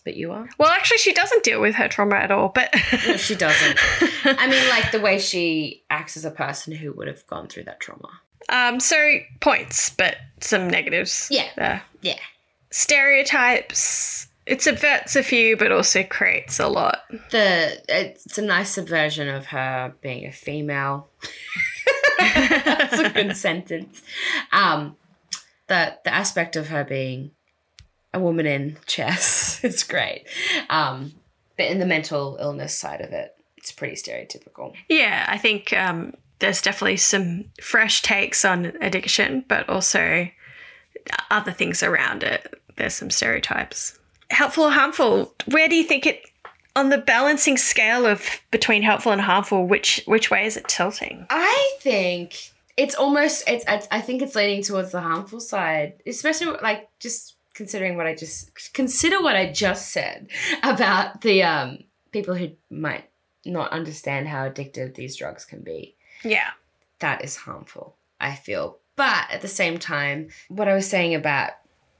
but 0.05 0.15
you 0.15 0.31
are. 0.31 0.49
Well, 0.57 0.69
actually, 0.69 0.97
she 0.99 1.13
doesn't 1.13 1.43
deal 1.43 1.61
with 1.61 1.75
her 1.75 1.87
trauma 1.87 2.15
at 2.15 2.31
all, 2.31 2.49
but 2.49 2.73
No, 3.07 3.17
she 3.17 3.35
doesn't. 3.35 3.77
I 4.25 4.47
mean, 4.47 4.69
like 4.71 4.91
the 4.91 4.99
way 4.99 5.19
she 5.19 5.83
acts 5.89 6.15
as 6.17 6.25
a 6.25 6.31
person 6.31 6.73
who 6.73 6.91
would 6.93 7.07
have 7.07 7.25
gone 7.27 7.47
through 7.47 7.63
that 7.63 7.79
trauma. 7.79 8.09
um, 8.49 8.79
so 8.79 9.17
points, 9.41 9.89
but 9.91 10.17
some 10.41 10.69
negatives. 10.69 11.27
Yeah. 11.31 11.49
there. 11.55 11.83
Yeah. 12.01 12.19
Stereotypes. 12.71 14.27
It 14.45 14.61
subverts 14.63 15.15
a 15.15 15.21
few, 15.21 15.55
but 15.57 15.71
also 15.71 16.03
creates 16.03 16.59
a 16.59 16.67
lot. 16.67 17.03
The 17.29 17.79
it's 17.87 18.37
a 18.39 18.41
nice 18.41 18.71
subversion 18.71 19.27
of 19.29 19.47
her 19.47 19.93
being 20.01 20.25
a 20.25 20.31
female. 20.31 21.07
That's 22.19 22.99
a 22.99 23.09
good 23.09 23.35
sentence. 23.47 24.01
Um, 24.51 24.97
the 25.67 25.97
the 26.03 26.13
aspect 26.13 26.55
of 26.55 26.69
her 26.69 26.83
being 26.83 27.31
a 28.13 28.19
woman 28.19 28.45
in 28.45 28.77
chess. 28.85 29.59
it's 29.63 29.83
great. 29.83 30.25
Um, 30.69 31.13
but 31.57 31.67
in 31.67 31.79
the 31.79 31.85
mental 31.85 32.37
illness 32.39 32.75
side 32.75 33.01
of 33.01 33.11
it, 33.11 33.35
it's 33.57 33.71
pretty 33.71 33.95
stereotypical. 33.95 34.73
Yeah, 34.87 35.25
I 35.27 35.37
think 35.37 35.73
um, 35.73 36.13
there's 36.39 36.61
definitely 36.61 36.97
some 36.97 37.45
fresh 37.61 38.01
takes 38.01 38.45
on 38.45 38.67
addiction, 38.81 39.43
but 39.47 39.67
also 39.67 40.29
other 41.29 41.51
things 41.51 41.83
around 41.83 42.23
it. 42.23 42.53
There's 42.77 42.95
some 42.95 43.09
stereotypes. 43.09 43.97
Helpful 44.29 44.65
or 44.65 44.71
harmful? 44.71 45.33
Where 45.47 45.67
do 45.67 45.75
you 45.75 45.83
think 45.83 46.05
it 46.05 46.23
on 46.75 46.89
the 46.89 46.97
balancing 46.97 47.57
scale 47.57 48.05
of 48.05 48.23
between 48.51 48.83
helpful 48.83 49.11
and 49.11 49.19
harmful? 49.19 49.67
Which 49.67 50.01
which 50.05 50.31
way 50.31 50.45
is 50.45 50.55
it 50.55 50.67
tilting? 50.67 51.25
I 51.29 51.77
think 51.81 52.51
it's 52.77 52.95
almost 52.95 53.43
it's, 53.47 53.65
it's 53.67 53.87
I 53.91 54.01
think 54.01 54.21
it's 54.21 54.35
leaning 54.35 54.63
towards 54.63 54.91
the 54.91 55.01
harmful 55.01 55.39
side, 55.39 55.95
especially 56.05 56.55
like 56.61 56.89
just 56.99 57.35
considering 57.59 57.97
what 57.97 58.07
I 58.07 58.15
just 58.15 58.73
consider 58.73 59.21
what 59.21 59.35
I 59.35 59.51
just 59.51 59.89
said 59.91 60.29
about 60.63 61.19
the 61.19 61.43
um 61.43 61.79
people 62.13 62.33
who 62.33 62.51
might 62.69 63.09
not 63.45 63.71
understand 63.71 64.29
how 64.29 64.47
addictive 64.47 64.95
these 64.95 65.17
drugs 65.17 65.43
can 65.43 65.61
be. 65.61 65.95
Yeah, 66.23 66.51
That 66.99 67.23
is 67.23 67.35
harmful, 67.35 67.95
I 68.19 68.35
feel. 68.35 68.77
But 68.95 69.25
at 69.29 69.41
the 69.41 69.49
same 69.49 69.77
time, 69.77 70.29
what 70.47 70.69
I 70.69 70.73
was 70.73 70.89
saying 70.89 71.15
about 71.15 71.51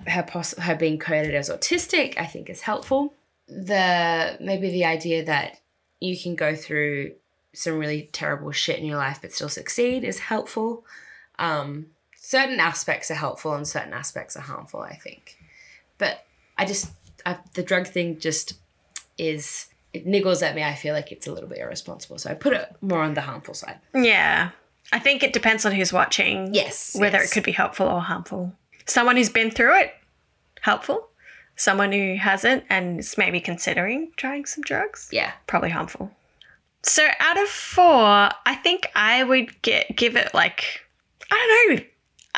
her 0.07 0.23
poss- 0.23 0.57
her 0.57 0.75
being 0.75 0.97
coded 0.97 1.35
as 1.35 1.49
autistic, 1.49 2.17
I 2.17 2.25
think 2.25 2.49
is 2.49 2.61
helpful. 2.61 3.13
The 3.49 4.37
maybe 4.39 4.69
the 4.69 4.85
idea 4.85 5.25
that 5.25 5.59
you 5.99 6.17
can 6.17 6.35
go 6.35 6.55
through 6.55 7.15
some 7.53 7.77
really 7.79 8.09
terrible 8.13 8.51
shit 8.53 8.79
in 8.79 8.85
your 8.85 8.97
life 8.97 9.19
but 9.21 9.33
still 9.33 9.49
succeed 9.49 10.05
is 10.05 10.19
helpful. 10.19 10.85
Um, 11.37 11.87
certain 12.15 12.59
aspects 12.59 13.11
are 13.11 13.21
helpful 13.25 13.53
and 13.53 13.67
certain 13.67 13.93
aspects 13.93 14.37
are 14.37 14.47
harmful, 14.53 14.81
I 14.81 14.95
think. 14.95 15.38
But 15.99 16.25
I 16.57 16.65
just 16.65 16.89
I, 17.25 17.37
the 17.53 17.61
drug 17.63 17.87
thing 17.87 18.17
just 18.19 18.53
is 19.19 19.67
it 19.93 20.05
niggles 20.07 20.41
at 20.41 20.55
me. 20.55 20.63
I 20.63 20.73
feel 20.73 20.93
like 20.95 21.11
it's 21.11 21.27
a 21.27 21.31
little 21.31 21.49
bit 21.49 21.59
irresponsible, 21.59 22.17
so 22.17 22.29
I 22.31 22.33
put 22.33 22.53
it 22.53 22.75
more 22.81 23.01
on 23.03 23.13
the 23.13 23.21
harmful 23.21 23.53
side. 23.53 23.77
Yeah. 23.93 24.49
I 24.91 24.97
think 24.99 25.21
it 25.21 25.33
depends 25.33 25.65
on 25.65 25.71
who's 25.71 25.93
watching. 25.93 26.51
Yes, 26.53 26.95
Whether 26.97 27.17
yes. 27.19 27.29
it 27.29 27.33
could 27.33 27.43
be 27.43 27.51
helpful 27.51 27.85
or 27.87 28.01
harmful. 28.01 28.53
Someone 28.87 29.17
who's 29.17 29.29
been 29.29 29.51
through 29.51 29.77
it, 29.81 29.93
helpful. 30.61 31.09
Someone 31.55 31.91
who 31.91 32.15
hasn't 32.15 32.63
and 32.69 32.99
is 32.99 33.15
maybe 33.17 33.39
considering 33.39 34.11
trying 34.15 34.45
some 34.45 34.63
drugs, 34.63 35.09
Yeah, 35.11 35.31
probably 35.45 35.69
harmful. 35.69 36.09
So 36.83 37.05
out 37.19 37.37
of 37.39 37.49
four, 37.49 37.83
I 38.45 38.55
think 38.63 38.87
I 38.95 39.23
would 39.23 39.61
get 39.61 39.95
give 39.95 40.15
it 40.15 40.33
like 40.33 40.63
I 41.31 41.65
don't 41.67 41.75
know. 41.79 41.85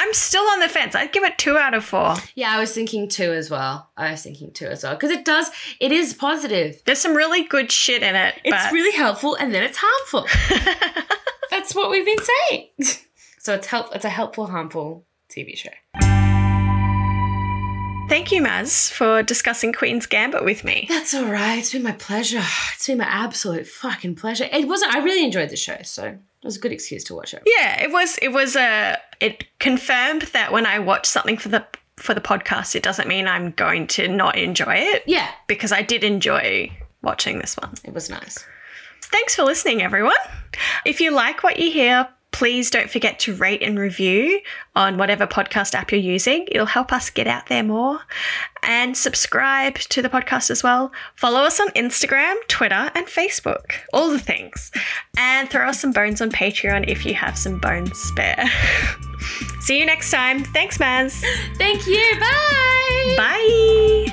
I'm 0.02 0.16
still 0.16 0.42
on 0.42 0.60
the 0.60 0.68
fence. 0.68 0.96
I'd 0.96 1.12
give 1.12 1.24
it 1.24 1.38
two 1.38 1.60
out 1.60 1.76
of 1.76 1.86
four. 1.86 2.16
yeah. 2.34 2.52
I 2.52 2.60
was 2.60 2.74
thinking 2.74 3.08
two 3.08 3.32
as 3.34 3.52
well. 3.52 3.88
I 3.96 4.10
was 4.10 4.24
thinking 4.24 4.52
two 4.52 4.66
as 4.66 4.84
well 4.84 4.96
because 4.96 5.12
it 5.12 5.24
does. 5.24 5.52
It 5.80 5.92
is 5.92 6.16
positive. 6.16 6.82
There's 6.86 6.98
some 6.98 7.14
really 7.14 7.44
good 7.44 7.72
shit 7.72 8.02
in 8.02 8.16
it. 8.16 8.34
It's 8.44 8.64
but 8.64 8.74
really 8.74 8.98
helpful, 8.98 9.36
and 9.36 9.54
then 9.54 9.62
it's 9.62 9.78
harmful. 9.80 10.26
That's 11.52 11.76
what 11.76 11.92
we've 11.92 12.04
been 12.04 12.18
saying. 12.50 12.70
so 13.38 13.54
it's 13.54 13.68
help. 13.68 13.96
It's 13.96 14.04
a 14.04 14.10
helpful, 14.10 14.48
harmful 14.48 15.06
TV 15.30 15.56
show. 15.56 15.70
Thank 18.10 18.32
you, 18.32 18.42
Maz, 18.42 18.92
for 18.92 19.22
discussing 19.22 19.72
Queen's 19.72 20.08
Gambit 20.08 20.44
with 20.44 20.64
me. 20.64 20.88
That's 20.90 21.14
all 21.14 21.26
right. 21.26 21.60
It's 21.60 21.74
been 21.74 21.84
my 21.84 21.92
pleasure. 21.92 22.42
It's 22.74 22.88
been 22.88 22.98
my 22.98 23.06
absolute 23.06 23.68
fucking 23.68 24.16
pleasure. 24.16 24.50
It 24.52 24.68
wasn't. 24.68 24.96
I 24.96 25.04
really 25.04 25.24
enjoyed 25.24 25.50
the 25.50 25.56
show, 25.58 25.78
so 25.84 26.18
it 26.42 26.48
was 26.48 26.58
a 26.58 26.60
good 26.60 26.72
excuse 26.72 27.04
to 27.06 27.16
watch 27.16 27.34
it. 27.34 27.44
Yeah, 27.46 27.82
it 27.82 27.92
was. 27.92 28.18
It 28.22 28.30
was 28.30 28.56
a. 28.56 28.98
It 29.20 29.46
confirmed 29.60 30.24
that 30.34 30.52
when 30.52 30.66
I 30.66 30.80
watch 30.80 31.06
something 31.06 31.38
for 31.38 31.50
the 31.50 31.66
for 31.98 32.14
the 32.16 32.22
podcast, 32.22 32.76
it 32.76 32.82
doesn't 32.84 33.08
mean 33.08 33.28
I'm 33.28 33.52
going 33.52 33.86
to 33.88 34.08
not 34.08 34.36
enjoy 34.38 34.74
it 34.76 35.04
Yeah, 35.06 35.30
because 35.48 35.72
I 35.72 35.84
did 35.84 36.04
enjoy 36.04 36.72
watching 37.04 37.38
this 37.40 37.56
one. 37.58 37.74
it 37.84 37.94
was 37.94 38.10
nice. 38.10 38.44
Thanks 39.04 39.36
for 39.36 39.44
listening, 39.44 39.82
everyone. 39.84 40.16
If 40.86 41.00
you 41.02 41.12
like 41.12 41.44
what 41.44 41.60
you 41.60 41.70
hear, 41.72 42.08
please 42.32 42.70
don't 42.70 42.90
forget 42.90 43.20
to 43.20 43.36
rate 43.36 43.62
and 43.62 43.78
review 43.78 44.40
on 44.76 44.98
whatever 44.98 45.28
podcast 45.28 45.76
app 45.76 45.92
you're 45.92 46.00
using. 46.02 46.48
It'll 46.50 46.66
help 46.66 46.92
us 46.94 47.10
get 47.10 47.28
out 47.28 47.48
there 47.48 47.64
more. 47.64 48.00
And 48.64 48.96
subscribe 48.96 49.76
to 49.76 50.02
the 50.02 50.10
podcast 50.10 50.50
as 50.50 50.64
well. 50.64 50.92
Follow 51.16 51.42
us 51.42 51.60
on 51.60 51.70
Instagram, 51.70 52.36
Twitter, 52.48 52.92
and 52.96 53.06
Facebook. 53.06 53.74
All 53.94 54.10
the 54.10 54.20
things. 54.20 54.72
And 55.18 55.50
throw 55.50 55.68
us 55.68 55.80
some 55.80 55.92
bones 55.92 56.22
on 56.22 56.32
Patreon 56.32 56.88
if 56.88 57.06
you 57.06 57.14
have 57.14 57.38
some 57.38 57.60
bones 57.60 57.98
spare. 57.98 58.50
See 59.62 59.80
you 59.80 59.86
next 59.86 60.10
time. 60.12 60.44
Thanks, 60.44 60.78
Maz. 60.78 61.24
Thank 61.58 61.86
you. 61.86 62.20
Bye. 62.20 63.16
Bye. 63.18 64.08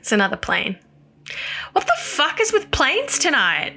It's 0.00 0.12
another 0.12 0.36
plane. 0.36 0.78
What 1.72 1.86
the 1.86 1.92
fuck 1.98 2.40
is 2.40 2.52
with 2.52 2.70
planes 2.70 3.18
tonight? 3.18 3.74